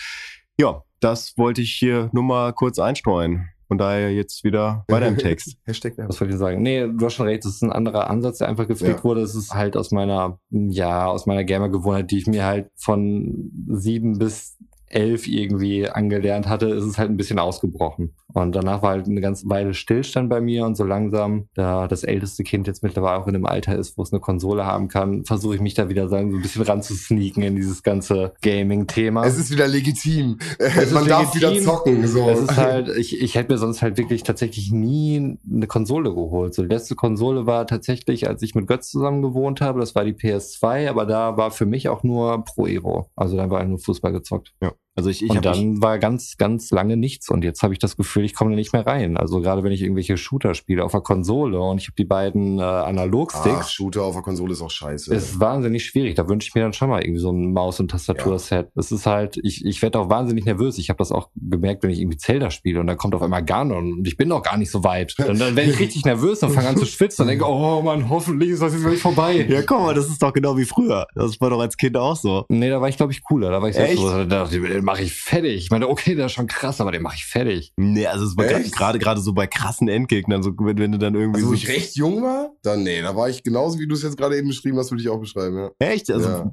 Ja, 0.59 0.85
das 1.01 1.37
wollte 1.37 1.61
ich 1.61 1.73
hier 1.73 2.09
nur 2.13 2.25
mal 2.25 2.55
kurz 2.55 2.79
einstreuen. 2.79 3.51
Von 3.69 3.79
daher 3.79 4.13
jetzt 4.13 4.45
wieder 4.45 4.85
weiter 4.89 5.09
im 5.09 5.19
Text. 5.19 5.57
Hashtag 5.65 5.97
Werbung. 5.99 6.11
Was 6.13 6.21
wollte 6.21 6.35
ich 6.35 6.39
sagen? 6.39 6.63
Nee, 6.63 6.87
du 6.87 7.05
hast 7.05 7.15
schon 7.15 7.27
recht, 7.27 7.45
das 7.45 7.55
ist 7.57 7.63
ein 7.63 7.73
anderer 7.73 8.09
Ansatz, 8.09 8.39
der 8.39 8.49
einfach 8.49 8.69
gepflegt 8.69 8.99
Ja. 8.99 9.05
wurde. 9.05 9.23
Es 9.23 9.35
ist 9.35 9.55
halt 9.55 9.77
aus 9.77 9.91
meiner, 9.91 10.39
ja, 10.51 11.07
aus 11.07 11.27
meiner 11.27 11.43
Gamer-Gewohnheit, 11.45 12.11
die 12.11 12.19
ich 12.19 12.27
mir 12.27 12.45
halt 12.45 12.71
von 12.77 13.51
sieben 13.69 14.19
bis 14.19 14.57
elf 14.97 15.29
irgendwie 15.29 15.89
angelernt 15.89 16.49
hatte, 16.49 16.67
ist 16.69 16.85
es 16.85 16.97
halt 16.97 17.11
ein 17.11 17.19
bisschen 17.19 17.39
ausgebrochen. 17.39 18.15
Und 18.33 18.55
danach 18.55 18.83
war 18.83 18.91
halt 18.91 19.07
eine 19.07 19.21
ganze 19.21 19.49
Weile 19.49 19.75
Stillstand 19.75 20.29
bei 20.31 20.41
mir 20.41 20.65
und 20.65 20.75
so 20.77 20.85
langsam, 20.85 21.49
da 21.55 21.87
das 21.87 22.03
älteste 22.03 22.45
Kind 22.45 22.67
jetzt 22.67 22.83
mittlerweile 22.83 23.19
auch 23.19 23.27
in 23.27 23.35
einem 23.35 23.47
Alter 23.47 23.77
ist, 23.77 23.97
wo 23.99 24.03
es 24.03 24.13
eine 24.13 24.21
Konsole 24.21 24.65
haben 24.65 24.89
kann, 24.89 25.25
versuche 25.25 25.55
ich 25.55 25.61
mich 25.61 25.75
da 25.75 25.89
wieder 25.91 26.09
so 26.09 26.17
ein 26.17 26.41
bisschen 26.41 26.63
ranzusneaken 26.63 27.43
in 27.43 27.57
dieses 27.57 27.83
ganze 27.83 28.33
Gaming-Thema. 28.43 29.25
Es 29.25 29.39
ist 29.39 29.51
wieder 29.51 29.69
legitim. 29.69 30.39
ist 30.59 30.93
Man 30.93 31.07
darf 31.07 31.35
wieder 31.35 31.49
legitim. 31.49 31.67
zocken. 31.67 32.07
So. 32.07 32.29
Es 32.29 32.41
ist 32.41 32.57
halt, 32.57 32.89
ich, 32.97 33.21
ich 33.21 33.35
hätte 33.35 33.53
mir 33.53 33.59
sonst 33.59 33.83
halt 33.83 33.99
wirklich 33.99 34.23
tatsächlich 34.23 34.73
nie 34.73 35.39
eine 35.51 35.67
Konsole 35.67 36.15
geholt. 36.15 36.55
So, 36.55 36.63
die 36.63 36.69
letzte 36.69 36.95
Konsole 36.95 37.47
war 37.47 37.67
tatsächlich, 37.67 38.29
als 38.29 38.43
ich 38.43 38.55
mit 38.55 38.67
Götz 38.67 38.91
zusammen 38.91 39.21
gewohnt 39.21 39.61
habe, 39.61 39.81
das 39.81 39.95
war 39.95 40.05
die 40.05 40.15
PS2, 40.15 40.89
aber 40.89 41.05
da 41.05 41.37
war 41.37 41.51
für 41.51 41.67
mich 41.67 41.91
auch 41.91 42.03
nur 42.03 42.45
Pro 42.45 42.67
Evo. 42.67 43.11
Also 43.15 43.37
da 43.37 43.51
war 43.51 43.63
nur 43.65 43.79
Fußball 43.79 44.13
gezockt. 44.13 44.55
Ja. 44.63 44.73
Also 44.97 45.11
ich, 45.11 45.23
ich 45.23 45.31
und 45.31 45.45
dann 45.45 45.83
war 45.83 45.99
ganz, 45.99 46.39
ganz 46.39 46.71
lange 46.71 46.97
nichts. 46.97 47.29
Und 47.29 47.45
jetzt 47.45 47.63
habe 47.63 47.75
ich 47.75 47.79
das 47.79 47.97
Gefühl, 47.97 48.25
ich 48.25 48.35
komme 48.35 48.51
da 48.51 48.57
nicht 48.57 48.73
mehr 48.73 48.87
rein. 48.87 49.19
Also 49.19 49.41
gerade 49.41 49.63
wenn 49.63 49.73
ich 49.73 49.83
irgendwelche 49.83 50.17
Shooter 50.17 50.55
spiele 50.55 50.83
auf 50.85 50.93
der 50.93 51.03
Konsole 51.03 51.61
und 51.61 51.79
ich 51.79 51.87
habe 51.87 51.97
die 51.97 52.05
beiden 52.05 52.59
äh, 52.59 52.63
Ach, 52.63 52.87
Analogsticks, 52.87 53.73
Shooter 53.73 54.05
auf 54.05 54.15
der 54.15 54.23
Konsole 54.23 54.53
ist 54.53 54.63
auch 54.63 54.71
scheiße. 54.71 55.15
ist 55.15 55.39
wahnsinnig 55.39 55.85
schwierig. 55.85 56.15
Da 56.15 56.29
wünsche 56.29 56.49
ich 56.49 56.55
mir 56.55 56.63
dann 56.63 56.73
schon 56.73 56.89
mal 56.89 57.03
irgendwie 57.03 57.21
so 57.21 57.31
ein 57.31 57.53
Maus- 57.53 57.79
und 57.79 57.91
Tastaturset. 57.91 58.69
Es 58.75 58.91
ist 58.91 59.07
halt, 59.07 59.39
ich, 59.43 59.65
ich 59.67 59.83
werde 59.83 59.99
auch 59.99 60.09
wahnsinnig 60.09 60.47
nervös. 60.47 60.79
Ich 60.79 60.89
habe 60.89 60.99
das 60.99 61.13
auch 61.13 61.29
gemerkt, 61.37 61.83
wenn 61.83 61.91
ich 61.91 62.01
irgendwie 62.01 62.17
Zelda 62.17 62.51
spiele 62.51 62.81
und 62.81 62.87
dann 62.87 62.97
kommt 62.97 63.15
auf 63.15 63.23
einmal 63.23 63.45
Ganon 63.45 63.99
und 63.99 64.09
ich 64.09 64.17
bin 64.17 64.29
noch 64.29 64.43
gar 64.43 64.57
nicht 64.57 64.71
so 64.71 64.83
weit. 64.83 65.15
Und 65.19 65.39
dann 65.39 65.57
werde 65.57 65.71
ich 65.71 65.79
richtig 65.79 66.07
nervös 66.07 66.43
und 66.43 66.53
fange 66.53 66.69
an 66.69 66.77
zu 66.79 66.87
schwitzen 66.87 67.23
und 67.23 67.29
denke, 67.29 67.45
oh 67.47 67.83
Mann, 67.83 68.09
hoffentlich 68.09 68.51
ist 68.51 68.63
das 68.63 68.73
jetzt 68.73 68.85
gleich 68.85 69.01
vorbei. 69.01 69.47
ja, 69.47 69.61
guck 69.63 69.81
mal, 69.81 69.95
das 69.95 70.09
ist 70.09 70.23
doch 70.23 70.33
genau 70.33 70.57
wie 70.57 70.65
früher. 70.65 71.07
Das 71.15 71.39
war 71.41 71.51
doch 71.51 71.61
als 71.61 71.77
Kind 71.77 71.97
auch 71.99 72.17
so. 72.17 72.47
Nee, 72.49 72.71
da 72.71 72.81
war 72.81 72.89
ich, 72.89 72.97
glaube 72.97 73.13
ich, 73.13 73.23
cooler. 73.23 73.51
Da 73.51 73.61
war 73.61 73.69
ich 73.69 73.75
selbst 73.75 73.99
so, 73.99 74.09
da 74.09 74.25
dachte 74.25 74.57
ich, 74.57 74.86
mache 74.87 75.03
ich 75.03 75.13
fertig. 75.13 75.57
Ich 75.65 75.71
meine, 75.71 75.89
okay, 75.89 76.15
der 76.15 76.27
ist 76.27 76.33
schon 76.33 76.47
krass, 76.47 76.81
aber 76.81 76.93
den 76.93 77.03
mache 77.03 77.17
ich 77.17 77.27
fertig. 77.27 77.73
Nee, 77.77 78.07
also 78.07 78.25
es 78.25 78.37
war 78.37 78.47
gerade 78.47 78.99
gerade 78.99 79.21
so 79.21 79.33
bei 79.35 79.47
krassen 79.47 79.89
Endgegnern, 79.89 80.43
so 80.43 80.53
wenn, 80.59 80.79
wenn 80.79 80.93
du 80.93 80.99
dann 80.99 81.15
irgendwie 81.15 81.41
Also, 81.41 81.49
wo 81.49 81.51
so 81.51 81.57
ich 81.57 81.69
recht 81.69 81.97
jung 81.97 82.23
war? 82.23 82.51
Dann, 82.63 82.83
nee, 82.85 83.03
da 83.03 83.15
war 83.15 83.29
ich 83.29 83.43
genauso, 83.43 83.79
wie 83.79 83.87
du 83.87 83.95
es 83.95 84.03
jetzt 84.03 84.17
gerade 84.17 84.37
eben 84.39 84.49
beschrieben 84.49 84.79
hast, 84.79 84.91
würde 84.91 85.03
ich 85.03 85.09
auch 85.09 85.19
beschreiben, 85.21 85.57
ja. 85.59 85.71
Echt? 85.79 86.11
Also 86.11 86.29
Ja. 86.29 86.53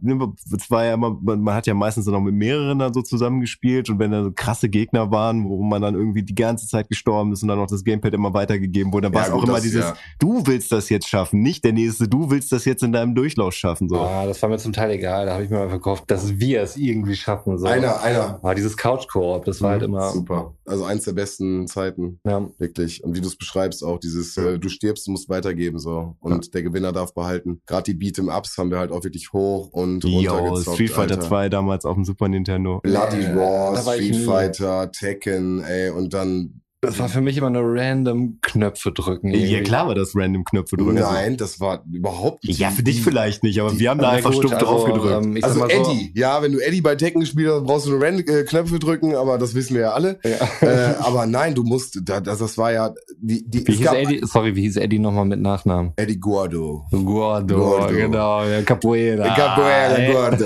es 0.58 0.70
war 0.72 0.84
ja 0.86 0.96
immer, 0.96 1.18
man, 1.22 1.42
man 1.42 1.54
hat 1.56 1.68
ja 1.68 1.74
meistens 1.74 2.06
dann 2.06 2.16
auch 2.16 2.22
mit 2.22 2.34
mehreren 2.34 2.80
dann 2.80 2.94
so 2.94 3.02
zusammengespielt 3.02 3.90
und 3.90 4.00
wenn 4.00 4.12
da 4.12 4.24
so 4.24 4.32
krasse 4.32 4.68
Gegner 4.70 5.12
waren, 5.12 5.46
wo 5.48 5.62
man 5.64 5.82
dann 5.82 5.94
irgendwie 5.96 6.24
die 6.24 6.36
ganze 6.36 6.68
Zeit 6.68 6.90
gestorben 6.90 7.32
ist 7.34 7.44
und 7.44 7.50
dann 7.50 7.60
auch 7.60 7.68
das 7.68 7.84
Gamepad 7.84 8.14
immer 8.14 8.34
weitergegeben 8.34 8.92
wurde, 8.92 9.08
dann 9.08 9.14
war 9.14 9.22
es 9.22 9.28
Ja, 9.28 9.34
auch 9.36 9.44
immer 9.44 9.54
das- 9.54 9.64
dieses, 9.64 9.82
ja. 9.86 9.94
du 10.20 10.42
willst 10.46 10.72
das 10.72 10.90
jetzt 10.90 11.08
schaffen, 11.08 11.42
nicht 11.42 11.64
der 11.64 11.74
nächste, 11.74 12.08
du 12.08 12.30
willst 12.32 12.52
das 12.52 12.66
jetzt 12.66 12.82
in 12.84 12.92
deinem 12.92 13.14
Durchlauf 13.16 13.54
schaffen. 13.54 13.88
So. 13.90 14.00
Ah, 14.00 14.26
das 14.26 14.42
war 14.42 14.50
mir 14.50 14.58
zum 14.58 14.74
Teil 14.74 14.92
egal. 14.92 15.26
Da 15.28 15.34
habe 15.34 15.44
ich 15.44 15.50
mir 15.50 15.58
mal 15.60 15.70
verkauft, 15.70 16.06
dass 16.08 16.40
wir 16.40 16.62
es 16.64 16.78
irgendwie 16.78 17.16
schaffen. 17.16 17.58
So. 17.58 17.68
Einer, 17.68 18.02
einer. 18.02 18.23
Ah, 18.42 18.54
dieses 18.54 18.78
Couch-Koop, 18.78 19.46
das 19.46 19.62
war 19.62 19.72
halt 19.72 19.84
immer. 19.84 20.12
Super. 20.12 20.54
Also 20.66 20.84
eins 20.86 21.04
der 21.06 21.14
besten 21.14 21.68
Zeiten, 21.68 22.20
Ja, 22.26 22.48
wirklich. 22.58 23.04
Und 23.04 23.16
wie 23.16 23.22
du 23.22 23.28
es 23.28 23.36
beschreibst, 23.36 23.84
auch 23.84 24.00
dieses, 24.00 24.38
äh, 24.38 24.58
du 24.60 24.70
stirbst, 24.70 25.08
du 25.08 25.12
musst 25.12 25.30
weitergeben, 25.30 25.80
so. 25.80 26.16
Und 26.20 26.54
der 26.54 26.64
Gewinner 26.64 26.92
darf 26.92 27.14
behalten. 27.14 27.62
Gerade 27.66 27.94
die 27.94 27.96
Beat'em-Ups 28.12 28.58
haben 28.58 28.72
wir 28.72 28.80
halt 28.80 28.92
auch 28.92 29.04
wirklich 29.04 29.34
hoch 29.34 29.70
und 29.72 30.04
Yo, 30.04 30.32
runtergezockt. 30.34 30.76
Street 30.76 30.92
Fighter 30.92 31.16
Alter. 31.16 31.28
2 31.28 31.50
damals 31.50 31.86
auf 31.86 31.96
dem 31.96 32.06
Super 32.06 32.28
Nintendo. 32.28 32.80
Bloody 32.84 33.24
Äh, 33.24 33.32
Raw, 33.34 33.86
war 33.86 33.94
Street. 33.96 34.16
Fighter, 34.18 34.92
Tekken, 34.92 35.64
ey, 35.64 35.90
und 35.90 36.14
dann 36.14 36.62
Das 36.84 37.00
war 37.00 37.10
für 37.10 37.22
mich 37.22 37.38
immer 37.38 37.50
nur 37.50 37.64
random 37.66 38.38
Knöpfe 38.42 38.92
drücken. 38.92 39.30
Ja, 39.32 39.38
irgendwie. 39.40 39.64
klar 39.64 39.88
war 39.88 39.96
das 39.96 40.12
random 40.16 40.44
Knöpfe 40.46 40.78
drücken. 40.78 40.98
Also- 40.98 41.12
Nein, 41.12 41.38
das 41.38 41.60
war 41.60 41.84
überhaupt 41.92 42.44
nicht. 42.46 42.60
Ja, 42.60 42.70
für 42.70 42.84
dich 42.84 43.02
vielleicht 43.02 43.44
nicht, 43.44 43.60
aber 43.60 43.78
wir 43.80 43.90
haben 43.90 44.00
da 44.00 44.10
einfach 44.10 44.32
gut, 44.32 44.46
stumpf 44.46 44.58
drauf 44.58 44.86
gedrückt. 44.86 45.26
ähm, 45.26 45.38
Also 45.42 45.60
mal 45.60 45.70
so, 45.70 45.92
Eddie, 45.92 46.12
ja, 46.16 46.42
wenn 46.42 46.52
du 46.52 46.60
Eddie 46.60 46.82
bei 46.82 46.96
Tekken 46.96 47.22
gespielt 47.22 47.50
hast, 47.50 47.64
brauchst 47.64 47.86
du 47.88 47.92
nur 47.92 48.02
Rand 48.02 48.28
äh, 48.30 48.44
Knöpfe 48.44 48.80
drücken, 48.80 49.16
aber 49.16 49.38
das 49.38 49.56
wissen 49.56 49.74
wir 49.76 49.82
ja 49.82 49.92
alle. 49.94 50.20
Ja. 50.24 50.68
Äh, 50.68 50.96
aber 51.00 51.26
nein, 51.26 51.56
du 51.56 51.64
musst, 51.64 52.00
da, 52.04 52.20
das, 52.22 52.40
das 52.40 52.58
war 52.58 52.72
ja, 52.72 52.94
die, 53.20 53.44
die, 53.48 53.66
Wie 53.68 53.72
hieß 53.74 53.82
gab 53.86 53.96
Eddie? 53.96 54.22
Sorry, 54.26 54.56
wie 54.56 54.62
hieß 54.62 54.78
Eddie 54.78 55.00
nochmal 55.00 55.26
mit 55.26 55.40
Nachnamen? 55.42 55.94
Eddie 55.96 56.20
Guardo. 56.20 56.86
Guardo, 56.92 57.88
genau, 57.90 58.44
ja, 58.46 58.62
Capoeira. 58.62 59.34
Capoeira. 59.36 60.12
Guardo. 60.12 60.46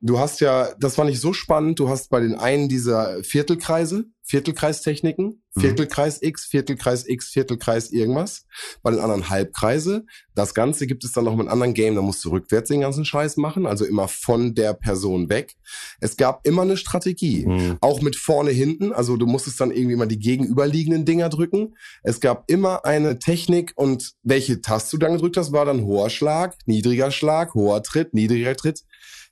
Du 0.00 0.18
hast 0.18 0.40
ja, 0.40 0.68
das 0.78 0.96
war 0.98 1.04
nicht 1.04 1.20
so 1.20 1.32
spannend, 1.32 1.78
du 1.78 1.88
hast 1.88 2.10
bei 2.10 2.20
den 2.20 2.34
einen 2.34 2.68
dieser 2.68 3.22
Viertelkreise, 3.22 4.04
Viertelkreistechniken, 4.30 5.42
Mhm. 5.54 5.60
Viertelkreis 5.60 6.22
X, 6.22 6.44
Viertelkreis 6.44 7.08
X, 7.08 7.28
Viertelkreis 7.30 7.90
irgendwas, 7.90 8.46
bei 8.82 8.92
den 8.92 9.00
anderen 9.00 9.30
Halbkreise. 9.30 10.04
Das 10.36 10.54
Ganze 10.54 10.86
gibt 10.86 11.02
es 11.02 11.10
dann 11.10 11.24
noch 11.24 11.32
mit 11.32 11.40
einem 11.40 11.52
anderen 11.52 11.74
Game, 11.74 11.96
da 11.96 12.02
musst 12.02 12.24
du 12.24 12.30
rückwärts 12.30 12.68
den 12.68 12.82
ganzen 12.82 13.04
Scheiß 13.04 13.36
machen, 13.36 13.66
also 13.66 13.84
immer 13.84 14.06
von 14.06 14.54
der 14.54 14.74
Person 14.74 15.28
weg. 15.28 15.56
Es 15.98 16.16
gab 16.16 16.46
immer 16.46 16.62
eine 16.62 16.76
Strategie. 16.76 17.44
Hm. 17.44 17.78
Auch 17.80 18.00
mit 18.00 18.14
vorne 18.14 18.52
hinten, 18.52 18.92
also 18.92 19.16
du 19.16 19.26
musstest 19.26 19.60
dann 19.60 19.72
irgendwie 19.72 19.96
mal 19.96 20.06
die 20.06 20.20
gegenüberliegenden 20.20 21.04
Dinger 21.04 21.28
drücken. 21.28 21.74
Es 22.04 22.20
gab 22.20 22.48
immer 22.48 22.84
eine 22.84 23.18
Technik 23.18 23.72
und 23.74 24.12
welche 24.22 24.60
Taste 24.60 24.96
du 24.96 25.04
dann 25.04 25.14
gedrückt 25.14 25.36
hast, 25.36 25.50
war 25.50 25.64
dann 25.64 25.82
hoher 25.82 26.10
Schlag, 26.10 26.56
niedriger 26.66 27.10
Schlag, 27.10 27.54
hoher 27.54 27.82
Tritt, 27.82 28.14
niedriger 28.14 28.54
Tritt. 28.54 28.84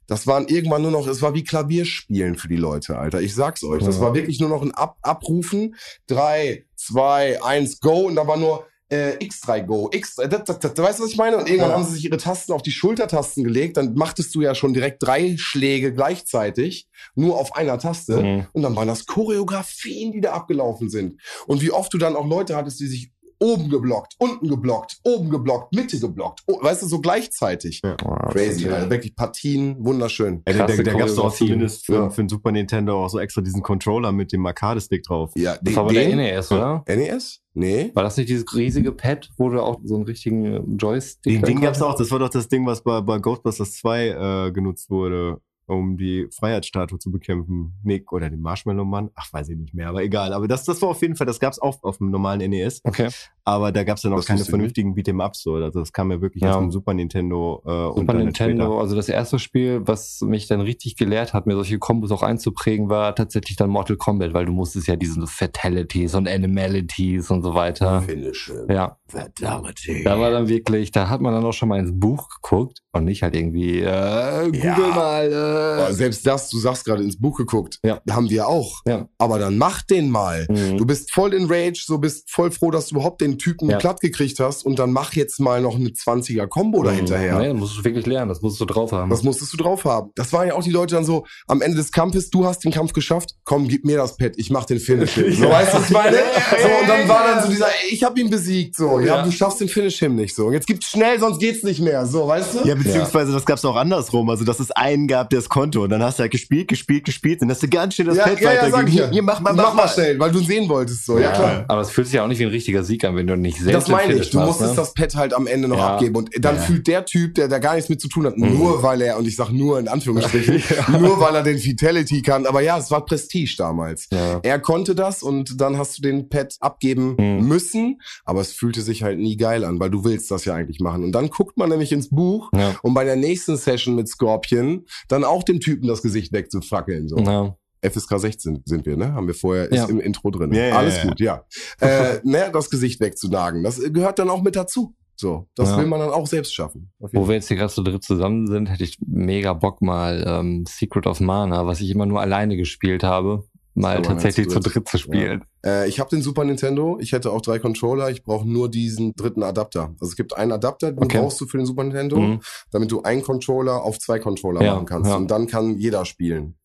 Das 0.09 0.27
waren 0.27 0.49
irgendwann 0.49 0.83
nur 0.83 0.91
noch, 0.91 1.07
es 1.07 1.23
war 1.23 1.35
wie 1.35 1.45
Klavierspielen 1.45 2.37
für 2.37 2.49
die 2.49 2.57
Leute, 2.57 2.99
Alter. 2.99 3.21
Ich 3.21 3.35
sag's 3.35 3.63
euch. 3.63 3.85
Das 3.85 4.01
war 4.01 4.15
wirklich 4.15 4.41
nur 4.41 4.49
noch 4.49 4.63
ein 4.63 4.73
Ab 4.73 4.97
Abrufen. 5.03 5.77
Drei, 6.09 6.65
zwei, 6.75 7.41
eins, 7.43 7.79
go. 7.79 8.07
Und 8.07 8.17
da 8.17 8.27
war 8.27 8.37
nur 8.39 8.65
äh, 8.91 9.19
X3 9.19 9.65
Go, 9.65 9.91
X3, 9.91 10.29
das, 10.29 10.45
das, 10.45 10.59
das, 10.61 10.79
weißt 10.79 10.99
du, 10.99 11.05
was 11.05 11.11
ich 11.11 11.19
meine? 11.19 11.37
Und 11.37 11.47
irgendwann 11.47 11.69
Ja. 11.71 11.77
haben 11.77 11.85
sie 11.85 11.93
sich 11.93 12.07
ihre 12.07 12.17
Tasten 12.17 12.53
auf 12.53 12.63
die 12.63 12.71
Schultertasten 12.71 13.45
gelegt, 13.45 13.77
dann 13.77 13.93
machtest 13.93 14.35
du 14.35 14.41
ja 14.41 14.55
schon 14.55 14.73
direkt 14.73 15.03
drei 15.03 15.37
Schläge 15.37 15.93
gleichzeitig, 15.93 16.89
nur 17.15 17.37
auf 17.39 17.55
einer 17.55 17.79
Taste. 17.79 18.23
Mhm. 18.23 18.47
Und 18.53 18.63
dann 18.63 18.75
waren 18.77 18.89
das 18.89 19.05
Choreografien, 19.05 20.13
die 20.13 20.23
da 20.23 20.33
abgelaufen 20.33 20.89
sind. 20.89 21.21
Und 21.47 21.61
wie 21.61 21.71
oft 21.71 21.93
du 21.93 21.99
dann 21.99 22.17
auch 22.17 22.27
Leute 22.27 22.57
hattest, 22.57 22.81
die 22.81 22.87
sich 22.87 23.13
oben 23.41 23.69
geblockt, 23.71 24.15
unten 24.19 24.49
geblockt, 24.49 24.99
oben 25.05 25.31
geblockt, 25.31 25.75
Mitte 25.75 25.99
geblockt, 25.99 26.43
oh, 26.47 26.59
weißt 26.63 26.83
du, 26.83 26.87
so 26.87 27.01
gleichzeitig. 27.01 27.81
Ja. 27.85 27.97
Wow, 28.03 28.33
Crazy, 28.33 28.49
das 28.49 28.57
ist 28.63 28.73
also 28.73 28.91
wirklich 28.91 29.15
Partien, 29.17 29.77
wunderschön. 29.79 30.43
Ja, 30.49 30.67
da, 30.67 30.67
da, 30.67 30.83
gab 30.83 30.87
es 30.87 31.13
auch 31.13 31.17
Choreografien. 31.17 31.47
zumindest 31.49 31.87
für, 31.87 31.95
Ja. 31.95 32.11
für 32.11 32.23
den 32.23 32.29
Super 32.29 32.53
Nintendo 32.53 33.05
auch 33.05 33.09
so 33.09 33.19
extra 33.19 33.41
diesen 33.43 33.63
Controller 33.63 34.13
mit 34.13 34.33
dem 34.33 34.45
Arcade-Stick 34.47 35.03
drauf. 35.05 35.33
Ja, 35.37 35.57
Das 35.63 35.77
war 35.77 35.85
aber 35.85 35.93
der 35.93 36.15
NES, 36.17 36.51
oder? 36.53 36.85
NES? 36.89 37.41
Nee. 37.55 37.91
War 37.95 38.05
das 38.05 38.17
nicht 38.17 38.29
dieses 38.29 38.45
riesige 38.55 38.93
Pad, 38.93 39.31
wo 39.37 39.49
du 39.49 39.61
auch 39.61 39.81
so 39.83 39.97
einen 39.97 40.05
richtigen 40.05 40.77
Joystick 40.77 41.33
Den 41.33 41.43
Ding 41.43 41.61
gab's 41.61 41.79
konntest? 41.81 41.83
auch, 41.83 41.99
das 41.99 42.11
war 42.13 42.19
doch 42.21 42.29
das 42.29 42.49
Ding, 42.49 42.65
was 42.67 42.83
bei, 42.83 43.01
bei 43.01 43.19
Ghostbusters 43.19 43.73
2 43.73 44.47
äh, 44.49 44.53
genutzt 44.53 44.91
wurde, 44.91 45.41
um 45.69 45.97
die 45.97 46.27
Freiheitsstatue 46.31 46.99
zu 46.99 47.11
bekämpfen. 47.11 47.75
Nick 47.83 48.13
oder 48.13 48.29
den 48.31 48.41
Marshmallow-Mann. 48.41 49.11
Ach, 49.15 49.33
weiß 49.33 49.49
ich 49.51 49.57
nicht 49.57 49.75
mehr, 49.75 49.89
aber 49.89 50.03
egal. 50.03 50.33
Aber 50.33 50.49
das, 50.49 50.65
das 50.65 50.83
war 50.83 50.89
auf 50.91 51.01
jeden 51.03 51.15
Fall, 51.17 51.27
das 51.27 51.39
gab's 51.41 51.59
auch 51.59 51.83
auf 51.83 51.99
dem 51.99 52.11
normalen 52.11 52.49
NES. 52.51 52.81
Okay. 52.85 53.09
Aber 53.45 53.73
da 53.73 53.83
gab's 53.85 54.03
dann 54.03 54.13
auch 54.13 54.17
Das 54.17 54.27
keine 54.27 54.45
vernünftigen 54.45 54.95
Beat'em-Ups. 54.95 55.43
So. 55.43 55.55
Also 55.55 55.81
das 55.81 55.93
kam 55.93 56.11
ja 56.11 56.21
wirklich 56.21 56.43
Ja. 56.43 56.51
aus 56.51 56.59
dem 56.59 56.71
Super 56.71 56.93
Nintendo 56.95 57.63
äh, 57.65 57.71
und 57.71 58.01
Super 58.01 58.13
dann 58.15 58.25
Nintendo, 58.25 58.65
später. 58.65 58.81
also 58.81 58.97
das 58.97 59.09
erste 59.09 59.39
Spiel, 59.39 59.81
was 59.87 60.21
mich 60.23 60.47
dann 60.49 60.61
richtig 60.61 60.97
gelehrt 60.97 61.33
hat, 61.35 61.47
mir 61.47 61.55
solche 61.55 61.79
Kombos 61.79 62.11
auch 62.11 62.23
einzuprägen, 62.23 62.89
war 62.91 63.15
tatsächlich 63.15 63.57
dann 63.57 63.71
Mortal 63.71 63.97
Kombat, 63.97 64.35
weil 64.35 64.45
du 64.47 64.53
musstest 64.53 64.87
ja 64.89 64.97
diese 64.97 65.27
Fatalities 65.27 66.15
und 66.15 66.29
Animalities 66.29 67.31
und 67.31 67.43
so 67.43 67.55
weiter. 67.55 68.03
Finish. 68.03 68.53
Ja, 68.69 68.99
Fatality. 69.09 70.05
da 70.05 70.19
war 70.19 70.31
dann 70.31 70.49
wirklich, 70.49 70.91
da 70.91 71.09
hat 71.09 71.21
man 71.21 71.33
dann 71.33 71.45
auch 71.45 71.53
schon 71.53 71.69
mal 71.69 71.79
ins 71.79 71.99
Buch 71.99 72.29
geguckt 72.43 72.83
und 72.93 73.05
nicht 73.05 73.23
halt 73.23 73.35
irgendwie, 73.35 73.81
äh, 73.81 74.45
Google 74.47 74.61
Ja. 74.65 74.77
mal, 74.95 75.33
Aber 75.33 75.58
äh. 75.59 75.93
selbst 75.93 76.27
das, 76.27 76.49
du 76.51 76.59
sagst 76.59 76.85
gerade 76.85 77.03
ins 77.03 77.19
Buch 77.21 77.37
geguckt, 77.37 77.79
Ja. 77.85 78.01
haben 78.11 78.31
wir 78.31 78.49
auch. 78.49 78.81
Ja. 78.87 79.09
Aber 79.19 79.39
dann 79.39 79.59
mach 79.59 79.83
den 79.83 80.11
mal. 80.11 80.47
Mhm. 80.49 80.77
Du 80.79 80.87
bist 80.87 81.13
voll 81.13 81.35
in 81.35 81.47
Rage, 81.51 81.83
so 81.87 81.99
bist 81.99 82.31
voll 82.31 82.51
froh, 82.51 82.71
dass 82.71 82.87
du 82.89 82.97
überhaupt 82.97 83.21
den 83.21 83.39
Typen 83.39 83.69
Ja. 83.71 83.79
platt 83.79 84.01
gekriegt 84.01 84.39
hast 84.41 84.65
und 84.65 84.79
dann 84.79 84.93
mach 84.93 85.15
jetzt 85.15 85.41
mal 85.41 85.61
noch 85.61 85.75
eine 85.77 85.91
20er 85.91 86.47
Combo 86.47 86.83
dahinterher. 86.83 87.39
Nee, 87.39 87.49
das 87.49 87.57
musst 87.57 87.79
du 87.79 87.85
wirklich 87.85 88.07
lernen, 88.07 88.29
das 88.29 88.41
musst 88.43 88.61
du 88.61 88.65
drauf 88.65 88.93
haben. 88.93 89.11
Das 89.11 89.23
musstest 89.23 89.53
du 89.53 89.57
drauf 89.57 89.85
haben. 89.85 90.11
Das 90.15 90.33
waren 90.33 90.49
ja 90.49 90.55
auch 90.55 90.63
die 90.63 90.71
Leute 90.71 90.95
dann 90.95 91.05
so, 91.05 91.25
am 91.47 91.61
Ende 91.63 91.77
des 91.77 91.93
Kampfes, 91.93 92.31
du 92.31 92.45
hast 92.45 92.65
den 92.65 92.73
Kampf 92.73 92.93
geschafft, 92.93 93.35
komm, 93.45 93.69
gib 93.69 93.85
mir 93.85 93.97
das 93.97 94.17
Pad, 94.17 94.33
ich 94.37 94.51
mach 94.51 94.65
den 94.65 94.79
Finish. 94.81 95.13
hin. 95.15 95.33
So, 95.35 95.49
weißt 95.49 95.73
du, 95.75 95.79
was 95.79 95.85
ich 95.87 95.91
meine? 95.91 96.17
So, 96.17 96.69
und 96.83 96.89
dann 96.89 97.09
war 97.09 97.25
dann 97.27 97.43
so 97.45 97.49
dieser, 97.51 97.67
ey, 97.67 97.93
ich 97.93 98.05
hab 98.05 98.17
ihn 98.19 98.31
besiegt, 98.31 98.77
so, 98.77 99.01
ja, 99.01 99.07
Ja. 99.19 99.23
du 99.23 99.31
schaffst 99.33 99.61
den 99.61 99.69
Finish 99.69 99.99
hin 99.99 100.15
nicht, 100.15 100.35
so. 100.35 100.47
Und 100.47 100.53
jetzt 100.53 100.67
gibt's 100.67 100.87
schnell, 100.89 101.19
sonst 101.19 101.39
geht's 101.41 101.63
nicht 101.63 101.81
mehr, 101.81 102.07
so, 102.07 102.27
weißt 102.29 102.55
du? 102.55 102.69
Ja, 102.69 102.75
beziehungsweise 102.75 103.33
das 103.33 103.45
gab's 103.45 103.65
auch 103.65 103.77
andersrum. 103.77 104.29
Also, 104.31 104.45
dass 104.45 104.61
es 104.61 104.71
einen 104.71 105.09
gab, 105.09 105.31
der 105.31 105.39
das 105.49 105.55
konnte. 105.55 105.81
Und 105.81 105.91
dann 105.91 106.03
hast 106.03 106.19
du 106.19 106.23
halt 106.23 106.33
gespielt, 106.33 106.69
gespielt, 106.69 107.05
gespielt. 107.05 107.43
Und 107.43 107.51
hast 107.51 107.63
du 107.63 107.69
ganz 107.69 107.95
schön 107.95 108.07
das 108.07 108.17
ja, 108.17 108.25
Pad 108.25 108.41
ja, 108.41 108.53
ja, 108.53 108.63
weitergegeben. 108.63 108.89
ich 108.89 108.95
ja. 108.95 109.05
Hier, 109.07 109.13
hier, 109.13 109.23
mach 109.23 109.41
mal, 109.41 109.53
mach 109.55 109.75
mal 109.75 109.89
schnell, 109.89 110.19
weil 110.19 110.31
du 110.31 110.39
sehen 110.41 110.69
wolltest, 110.69 111.07
so, 111.07 111.19
ja, 111.19 111.33
klar. 111.33 111.65
Aber 111.69 111.81
es 111.81 111.91
fühlt 111.91 112.07
sich 112.07 112.15
ja 112.15 112.25
auch 112.25 112.29
nicht 112.29 112.39
wie 112.39 112.45
ein 112.45 112.51
richtiger 112.51 112.83
Sieg 112.85 113.05
an, 113.05 113.17
wenn 113.17 113.27
du 113.27 113.37
nicht 113.37 113.59
selbst 113.59 113.75
Das 113.75 113.89
meine 113.89 114.15
ich. 114.15 114.31
Du 114.31 114.41
musstest 114.41 114.71
ne? 114.71 114.77
das 114.77 114.95
Pad 114.95 115.15
halt 115.15 115.35
am 115.35 115.47
Ende 115.47 115.69
noch 115.69 115.79
Ja. 115.79 115.95
abgeben. 115.95 116.17
Und 116.17 116.31
dann 116.39 116.57
Ja. 116.57 116.63
fühlt 116.63 116.87
der 116.87 117.05
Typ, 117.05 117.35
der 117.35 117.49
da 117.49 117.59
gar 117.59 117.75
nichts 117.75 117.89
mit 117.89 118.01
zu 118.01 118.09
tun 118.09 118.27
hat, 118.27 118.37
Mhm. 118.37 118.57
nur 118.59 118.83
weil 118.83 119.01
er, 119.03 119.19
und 119.19 119.27
ich 119.27 119.37
sag 119.37 119.51
nur 119.51 119.79
in 119.79 119.89
Anführungsstrichen, 119.89 120.63
nur 121.01 121.21
weil 121.21 121.35
er 121.35 121.43
den 121.43 121.59
Fatality 121.59 122.23
kann. 122.23 122.47
Aber 122.47 122.61
ja, 122.61 122.79
es 122.79 122.91
war 122.91 123.05
Prestige 123.05 123.55
damals. 123.57 124.09
Ja. 124.13 124.41
Er 124.43 124.59
konnte 124.59 124.95
das 124.95 125.23
und 125.23 125.61
dann 125.61 125.79
hast 125.79 125.99
du 125.99 126.03
den 126.03 126.29
Pad 126.29 126.55
abgeben 126.61 127.17
Mhm. 127.19 127.47
müssen, 127.49 128.01
aber 128.25 128.41
es 128.41 128.53
fühlte 128.53 128.83
sich 128.83 129.03
halt 129.03 129.19
nie 129.19 129.37
geil 129.37 129.65
an, 129.65 129.81
weil 129.81 129.91
du 129.91 130.05
willst 130.05 130.31
das 130.31 130.45
ja 130.45 130.55
eigentlich 130.55 130.81
machen. 130.81 131.05
Und 131.05 131.13
dann 131.13 131.31
guckt 131.31 131.57
man 131.57 131.69
nämlich 131.71 131.93
ins 131.93 132.11
Buch, 132.11 132.51
Ja. 132.55 132.75
um 132.83 132.95
bei 132.95 133.05
der 133.05 133.17
nächsten 133.17 133.57
Session 133.57 133.95
mit 133.95 134.09
Scorpion 134.09 134.85
dann 135.09 135.25
auch 135.25 135.38
dem 135.43 135.61
Typen 135.61 135.87
das 135.89 136.03
Gesicht 136.03 136.33
wegzufackeln. 136.33 137.09
So. 137.09 137.19
Ja. 137.19 137.57
FSK 137.83 138.19
16 138.19 138.63
sind 138.65 138.87
wir, 138.87 138.97
ne? 138.97 139.13
Haben 139.13 139.29
wir 139.29 139.35
vorher, 139.35 139.71
ist 139.71 139.77
Ja. 139.77 139.85
im 139.87 140.01
Intro 140.01 140.31
drin. 140.31 140.53
Ja, 140.53 140.77
Alles 140.77 141.01
gut, 141.03 141.21
ja. 141.21 141.45
äh, 141.81 142.19
ne, 142.25 142.51
das 142.53 142.71
Gesicht 142.71 142.99
wegzunagen, 143.01 143.63
das 143.63 143.81
gehört 143.93 144.19
dann 144.19 144.31
auch 144.31 144.43
mit 144.43 144.57
dazu. 144.57 144.95
So, 145.15 145.49
das 145.57 145.71
Ja. 145.71 145.79
will 145.79 145.87
man 145.87 146.01
dann 146.01 146.11
auch 146.11 146.27
selbst 146.27 146.55
schaffen. 146.55 146.93
Wo 146.99 147.27
wir 147.29 147.35
jetzt 147.37 147.49
hier 147.49 147.57
gerade 147.57 147.73
zu 147.73 147.83
dritt 147.83 148.05
zusammen 148.05 148.47
sind, 148.47 148.69
hätte 148.71 148.85
ich 148.85 148.99
mega 149.05 149.53
Bock 149.53 149.81
mal 149.83 150.25
ähm, 150.27 150.65
Secret 150.69 151.07
of 151.07 151.21
Mana, 151.21 151.67
was 151.67 151.81
ich 151.81 151.91
immer 151.91 152.07
nur 152.07 152.21
alleine 152.21 152.57
gespielt 152.57 153.03
habe, 153.05 153.45
mal 153.79 154.03
tatsächlich 154.03 154.49
zu 154.49 154.61
dritt. 154.61 154.75
dritt 154.75 154.89
zu 154.89 154.99
spielen. 154.99 155.45
Äh, 155.65 155.89
ich 155.89 155.99
habe 156.01 156.11
den 156.11 156.23
Super 156.23 156.45
Nintendo, 156.45 156.99
ich 157.01 157.13
hätte 157.13 157.31
auch 157.33 157.41
drei 157.41 157.59
Controller, 157.59 158.11
ich 158.11 158.23
brauche 158.23 158.49
nur 158.49 158.71
diesen 158.71 159.13
dritten 159.15 159.43
Adapter. 159.43 159.95
Also 160.01 160.11
es 160.11 160.17
gibt 160.17 160.37
einen 160.37 160.53
Adapter, 160.53 160.93
den 160.93 161.05
Okay. 161.05 161.19
brauchst 161.19 161.41
du 161.41 161.47
für 161.47 161.57
den 161.59 161.67
Super 161.67 161.85
Nintendo, 161.85 162.17
Mhm. 162.19 162.41
damit 162.71 162.91
du 162.91 163.03
einen 163.03 163.23
Controller 163.23 163.83
auf 163.83 163.99
zwei 163.99 164.19
Controller 164.19 164.63
Ja, 164.63 164.75
machen 164.75 164.87
kannst. 164.87 165.11
ja. 165.11 165.17
Und 165.17 165.31
dann 165.31 165.47
kann 165.47 165.79
jeder 165.79 166.05
spielen. 166.05 166.57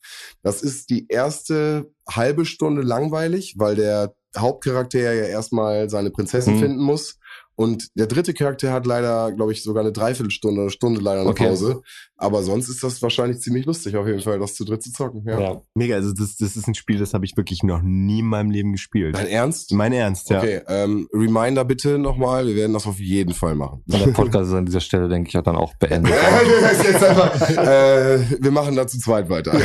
Das 0.41 0.61
ist 0.61 0.89
die 0.89 1.07
erste 1.07 1.91
halbe 2.09 2.45
Stunde 2.45 2.81
langweilig, 2.81 3.55
weil 3.57 3.75
der 3.75 4.13
Hauptcharakter 4.37 4.99
ja 4.99 5.11
erstmal 5.27 5.89
seine 5.89 6.09
Prinzessin 6.11 6.55
Mhm. 6.55 6.59
finden 6.59 6.81
muss. 6.83 7.17
Und 7.55 7.89
der 7.95 8.07
dritte 8.07 8.33
Charakter 8.33 8.71
hat 8.71 8.85
leider, 8.85 9.31
glaube 9.31 9.51
ich, 9.51 9.63
sogar 9.63 9.83
eine 9.83 9.91
Dreiviertelstunde 9.91 10.61
oder 10.61 10.69
Stunde 10.71 11.01
leider 11.01 11.21
eine 11.21 11.29
Okay. 11.29 11.47
Pause. 11.47 11.81
Aber 12.17 12.41
sonst 12.43 12.69
ist 12.69 12.83
das 12.83 13.01
wahrscheinlich 13.01 13.41
ziemlich 13.41 13.65
lustig, 13.65 13.95
auf 13.97 14.07
jeden 14.07 14.21
Fall, 14.21 14.39
das 14.39 14.55
zu 14.55 14.63
dritt 14.63 14.81
zu 14.81 14.91
zocken. 14.93 15.23
Ja. 15.25 15.39
Ja. 15.39 15.61
Mega, 15.75 15.95
also 15.95 16.13
das, 16.13 16.37
das 16.37 16.55
ist 16.55 16.67
ein 16.67 16.75
Spiel, 16.75 16.97
das 16.97 17.13
habe 17.13 17.25
ich 17.25 17.35
wirklich 17.35 17.63
noch 17.63 17.81
nie 17.81 18.19
in 18.19 18.27
meinem 18.27 18.49
Leben 18.49 18.71
gespielt. 18.71 19.15
Dein 19.15 19.27
Ernst? 19.27 19.73
Mein 19.73 19.91
Ernst, 19.93 20.29
ja. 20.29 20.39
Okay, 20.39 20.61
ähm, 20.67 21.07
Reminder 21.13 21.65
bitte 21.65 21.97
nochmal, 21.99 22.47
wir 22.47 22.55
werden 22.55 22.73
das 22.73 22.87
auf 22.87 22.99
jeden 22.99 23.33
Fall 23.33 23.55
machen. 23.55 23.83
Und 23.91 24.05
der 24.05 24.11
Podcast 24.11 24.47
ist 24.47 24.53
an 24.53 24.65
dieser 24.65 24.79
Stelle, 24.79 25.09
denke 25.09 25.29
ich, 25.29 25.37
auch 25.37 25.43
dann 25.43 25.55
auch 25.55 25.73
beendet. 25.75 26.13
Einfach, 27.03 27.49
äh, 27.49 28.19
wir 28.41 28.51
machen 28.51 28.75
da 28.75 28.87
zu 28.87 28.99
zweit 28.99 29.29
weiter. 29.29 29.53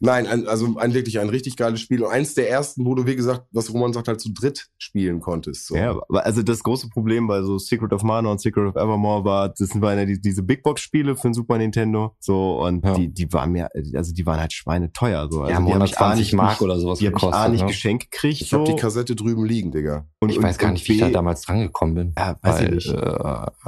Nein, 0.00 0.26
ein, 0.26 0.46
also 0.48 0.76
ein 0.78 0.94
wirklich 0.94 1.18
ein 1.20 1.28
richtig 1.28 1.56
geiles 1.56 1.80
Spiel 1.80 2.02
und 2.02 2.10
eins 2.10 2.34
der 2.34 2.50
ersten, 2.50 2.84
wo 2.84 2.94
du 2.94 3.06
wie 3.06 3.16
gesagt, 3.16 3.44
was 3.52 3.72
Roman 3.72 3.92
sagt, 3.92 4.08
halt 4.08 4.20
zu 4.20 4.32
dritt 4.32 4.66
spielen 4.78 5.20
konntest. 5.20 5.66
So. 5.66 5.76
Ja, 5.76 5.90
aber 5.90 6.17
also 6.24 6.42
das 6.42 6.62
große 6.62 6.88
Problem 6.90 7.26
bei 7.26 7.42
so 7.42 7.58
Secret 7.58 7.92
of 7.92 8.02
Mana 8.02 8.30
und 8.30 8.40
Secret 8.40 8.66
of 8.68 8.76
Evermore 8.76 9.24
war, 9.24 9.48
das 9.50 9.70
waren 9.80 9.98
ja 9.98 10.04
die, 10.04 10.20
diese 10.20 10.42
Big 10.42 10.62
Box 10.62 10.80
Spiele 10.80 11.16
für 11.16 11.28
den 11.28 11.34
Super 11.34 11.58
Nintendo, 11.58 12.14
so 12.20 12.60
und 12.62 12.84
Ja. 12.84 12.94
die 12.94 13.08
die 13.12 13.32
waren 13.32 13.52
mir 13.52 13.68
also 13.94 14.12
die 14.12 14.24
waren 14.26 14.40
halt 14.40 14.52
schweineteuer 14.52 15.28
so. 15.30 15.42
Also 15.42 15.52
Ja, 15.52 15.60
die 15.60 15.72
hab 15.74 15.84
ich 15.84 15.98
A 15.98 16.10
120 16.10 16.18
nicht 16.18 16.32
Mark 16.34 16.60
oder 16.62 16.78
sowas 16.78 16.98
Die 16.98 17.06
habe 17.06 17.16
ich 17.16 17.22
A 17.22 17.26
gekostet, 17.28 17.52
nicht 17.52 17.60
ne? 17.62 17.66
geschenkt 17.68 18.10
gekriegt 18.10 18.40
Ich 18.42 18.50
so. 18.50 18.58
habe 18.60 18.70
die 18.72 18.76
Kassette 18.76 19.14
drüben 19.16 19.44
liegen, 19.44 19.70
Digga. 19.72 20.06
und, 20.20 20.30
Ich 20.30 20.42
weiß 20.42 20.58
gar 20.58 20.72
nicht, 20.72 20.86
wie 20.88 20.94
ich 20.94 21.00
da 21.00 21.10
damals 21.10 21.42
drangekommen 21.42 21.94
bin. 21.94 22.12
Ja, 22.18 22.36
weiß 22.42 22.60
ich 22.62 22.70
nicht. 22.70 22.88
Äh, 22.88 22.92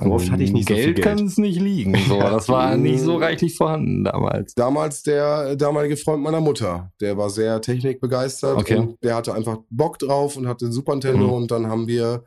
So 0.02 0.12
oft 0.12 0.30
hatte 0.30 0.42
ich 0.42 0.52
nicht 0.52 0.68
so 0.68 0.74
viel 0.74 0.84
Geld 0.84 0.96
Geld. 0.96 1.06
kann 1.18 1.26
es 1.26 1.38
nicht 1.38 1.60
liegen. 1.60 1.94
So, 2.08 2.16
Ja. 2.16 2.30
das 2.30 2.48
war 2.48 2.76
nicht 2.76 3.00
so 3.00 3.16
reichlich 3.16 3.56
vorhanden 3.56 4.04
damals. 4.04 4.54
Damals 4.54 5.02
der 5.02 5.50
äh, 5.50 5.56
damalige 5.56 5.96
Freund 5.96 6.22
meiner 6.22 6.40
Mutter, 6.40 6.90
der 7.00 7.16
war 7.16 7.30
sehr 7.30 7.60
technikbegeistert 7.60 8.56
Okay. 8.58 8.76
und 8.76 9.02
der 9.02 9.14
hatte 9.16 9.34
einfach 9.34 9.58
Bock 9.70 9.98
drauf 9.98 10.36
und 10.36 10.46
hatte 10.48 10.64
den 10.66 10.72
Super 10.72 10.92
Nintendo 10.92 11.26
Mhm. 11.26 11.32
und 11.32 11.50
dann 11.50 11.66
haben 11.66 11.86
wir 11.86 12.24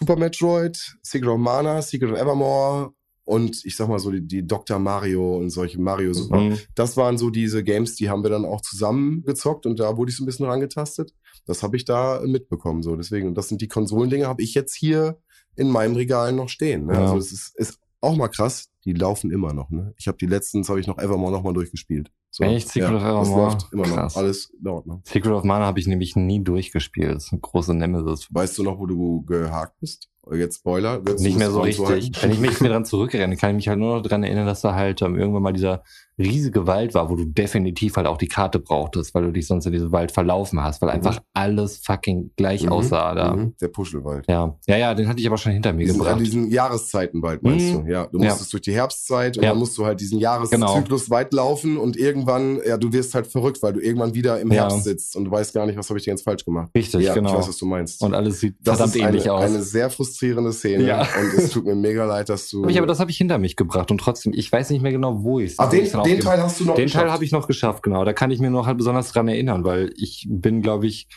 Super 0.00 0.16
Metroid, 0.16 0.96
Secret 1.02 1.28
of 1.28 1.38
Mana, 1.38 1.82
Secret 1.82 2.12
of 2.12 2.18
Evermore 2.18 2.92
und 3.24 3.64
ich 3.64 3.76
sag 3.76 3.88
mal 3.88 3.98
so 3.98 4.10
die, 4.10 4.26
die 4.26 4.46
Dr. 4.46 4.78
Mario 4.78 5.36
und 5.36 5.50
solche 5.50 5.80
Mario 5.80 6.14
Super. 6.14 6.40
Mhm. 6.40 6.58
Das 6.74 6.96
waren 6.96 7.18
so 7.18 7.30
diese 7.30 7.62
Games, 7.62 7.94
die 7.94 8.08
haben 8.08 8.24
wir 8.24 8.30
dann 8.30 8.44
auch 8.44 8.62
zusammen 8.62 9.22
gezockt 9.24 9.66
und 9.66 9.78
da 9.78 9.96
wurde 9.96 10.10
ich 10.10 10.16
so 10.16 10.24
ein 10.24 10.26
bisschen 10.26 10.46
rangetastet. 10.46 11.14
Das 11.46 11.62
habe 11.62 11.76
ich 11.76 11.84
da 11.84 12.22
mitbekommen 12.24 12.82
so. 12.82 12.96
Deswegen, 12.96 13.28
und 13.28 13.34
das 13.36 13.48
sind 13.48 13.60
die 13.60 13.68
Konsolendinge, 13.68 14.26
habe 14.26 14.42
ich 14.42 14.54
jetzt 14.54 14.74
hier 14.74 15.18
in 15.54 15.68
meinem 15.68 15.94
Regal 15.94 16.32
noch 16.32 16.48
stehen. 16.48 16.86
Ne? 16.86 16.94
Ja. 16.94 17.00
Also 17.02 17.16
das 17.16 17.30
ist, 17.30 17.56
ist 17.56 17.78
auch 18.00 18.16
mal 18.16 18.28
krass. 18.28 18.68
Die 18.84 18.92
laufen 18.92 19.30
immer 19.30 19.52
noch. 19.52 19.70
Ne? 19.70 19.92
Ich 19.98 20.08
habe 20.08 20.16
die 20.18 20.26
letztens 20.26 20.68
habe 20.68 20.80
ich 20.80 20.86
noch 20.86 20.98
Evermore 20.98 21.32
noch 21.32 21.42
mal 21.42 21.52
durchgespielt. 21.52 22.10
So, 22.30 22.44
Echt? 22.44 22.68
Secret 22.68 22.92
of 22.94 23.02
Das 23.02 23.10
Evermore? 23.28 23.42
läuft 23.52 23.72
immer 23.72 23.86
noch. 23.86 23.94
Krass. 23.96 24.16
Alles 24.16 24.50
in 24.58 24.68
Ordnung. 24.68 25.02
Secret 25.04 25.32
of 25.32 25.44
Mana 25.44 25.66
habe 25.66 25.80
ich 25.80 25.86
nämlich 25.86 26.16
nie 26.16 26.42
durchgespielt. 26.42 27.14
Das 27.14 27.24
ist 27.26 27.32
eine 27.32 27.40
große 27.40 27.74
Nemesis. 27.74 28.28
Weißt 28.30 28.56
du 28.58 28.62
noch, 28.62 28.78
wo 28.78 28.86
du 28.86 29.22
gehakt 29.22 29.78
bist? 29.80 30.08
Jetzt 30.32 30.58
Spoiler. 30.58 31.00
Du 31.00 31.12
Nicht 31.14 31.26
das 31.26 31.34
mehr 31.38 31.50
so 31.50 31.60
richtig. 31.62 32.22
Wenn 32.22 32.30
ich 32.30 32.38
mich 32.38 32.60
mir 32.60 32.68
dran 32.68 32.84
zurückerinnere, 32.84 33.36
kann 33.36 33.50
ich 33.50 33.56
mich 33.56 33.68
halt 33.68 33.78
nur 33.80 33.96
noch 33.96 34.02
dran 34.02 34.22
erinnern, 34.22 34.46
dass 34.46 34.60
da 34.60 34.74
halt 34.74 35.02
ähm, 35.02 35.16
irgendwann 35.18 35.42
mal 35.42 35.52
dieser 35.52 35.82
riesige 36.20 36.66
Wald 36.66 36.94
war, 36.94 37.10
wo 37.10 37.16
du 37.16 37.24
definitiv 37.24 37.96
halt 37.96 38.06
auch 38.06 38.16
die 38.18 38.28
Karte 38.28 38.58
brauchtest, 38.58 39.14
weil 39.14 39.24
du 39.24 39.32
dich 39.32 39.46
sonst 39.46 39.66
in 39.66 39.72
diesem 39.72 39.90
Wald 39.92 40.12
verlaufen 40.12 40.62
hast, 40.62 40.80
weil 40.82 40.90
einfach 40.90 41.20
alles 41.34 41.78
fucking 41.84 42.30
gleich 42.36 42.64
Mhm. 42.64 42.68
aussah 42.72 43.14
da. 43.14 43.34
Mhm. 43.34 43.54
Der 43.60 43.68
Puschelwald. 43.68 44.26
Ja. 44.28 44.56
ja, 44.66 44.76
ja, 44.76 44.94
den 44.94 45.08
hatte 45.08 45.20
ich 45.20 45.26
aber 45.26 45.38
schon 45.38 45.52
hinter 45.52 45.72
mir 45.72 45.84
Diesen, 45.86 45.98
gebracht. 45.98 46.20
diesen 46.20 46.50
Jahreszeitenwald 46.50 47.42
meinst 47.42 47.66
Mhm. 47.74 47.84
du? 47.86 47.90
Ja, 47.92 48.06
du 48.06 48.18
Ja. 48.20 48.28
musstest 48.30 48.52
durch 48.52 48.62
die 48.62 48.72
Herbstzeit 48.72 49.36
und 49.36 49.42
Ja. 49.44 49.50
dann 49.50 49.58
musst 49.58 49.76
du 49.78 49.84
halt 49.84 50.00
diesen 50.00 50.18
Genau. 50.20 50.32
Jahreszyklus 50.34 51.10
weit 51.10 51.32
laufen 51.32 51.76
und 51.76 51.96
irgendwann, 51.96 52.60
ja, 52.66 52.76
du 52.76 52.92
wirst 52.92 53.14
halt 53.14 53.26
verrückt, 53.26 53.62
weil 53.62 53.72
du 53.72 53.80
irgendwann 53.80 54.14
wieder 54.14 54.40
im 54.40 54.50
Ja. 54.52 54.62
Herbst 54.68 54.84
sitzt 54.84 55.16
und 55.16 55.24
du 55.24 55.30
weißt 55.30 55.54
gar 55.54 55.66
nicht, 55.66 55.76
was 55.78 55.88
habe 55.88 55.98
ich 55.98 56.04
denn 56.04 56.12
jetzt 56.14 56.22
falsch 56.24 56.44
gemacht. 56.44 56.70
Richtig, 56.74 57.02
ja, 57.04 57.14
genau. 57.14 57.30
ich 57.30 57.36
weiß, 57.38 57.48
was 57.48 57.56
du 57.58 57.66
meinst. 57.66 58.02
Und 58.02 58.14
alles 58.14 58.40
sieht 58.40 58.56
das 58.62 58.76
verdammt 58.78 58.96
ist 58.96 59.02
ähnlich 59.02 59.22
eine, 59.24 59.32
aus. 59.32 59.44
eine 59.44 59.62
sehr 59.62 59.90
frustrierende 59.90 60.52
Szene 60.52 60.84
Ja. 60.86 61.00
und 61.02 61.34
es 61.38 61.50
tut 61.50 61.64
mir 61.66 61.74
mega 61.74 62.04
leid, 62.04 62.28
dass 62.28 62.48
du. 62.50 62.62
Hab 62.62 62.70
ich, 62.70 62.78
aber 62.78 62.86
das 62.86 63.00
habe 63.00 63.10
ich 63.10 63.16
hinter 63.16 63.38
mich 63.38 63.56
gebracht 63.56 63.90
und 63.90 63.98
trotzdem, 63.98 64.32
ich 64.34 64.50
weiß 64.50 64.70
nicht 64.70 64.82
mehr 64.82 64.92
genau, 64.92 65.22
wo 65.22 65.40
ich 65.40 65.56
den, 65.56 65.86
den 66.16 66.20
Teil 66.20 66.42
hast 66.42 66.60
du 66.60 66.64
noch 66.64 66.74
Den 66.74 66.86
geschafft. 66.86 67.04
Teil 67.04 67.12
habe 67.12 67.24
ich 67.24 67.32
noch 67.32 67.46
geschafft, 67.46 67.82
genau. 67.82 68.04
Da 68.04 68.12
kann 68.12 68.30
ich 68.30 68.40
mir 68.40 68.50
noch 68.50 68.66
halt 68.66 68.78
besonders 68.78 69.12
dran 69.12 69.28
erinnern, 69.28 69.64
weil 69.64 69.92
ich 69.96 70.26
bin, 70.28 70.62
glaube 70.62 70.86
ich, 70.86 71.08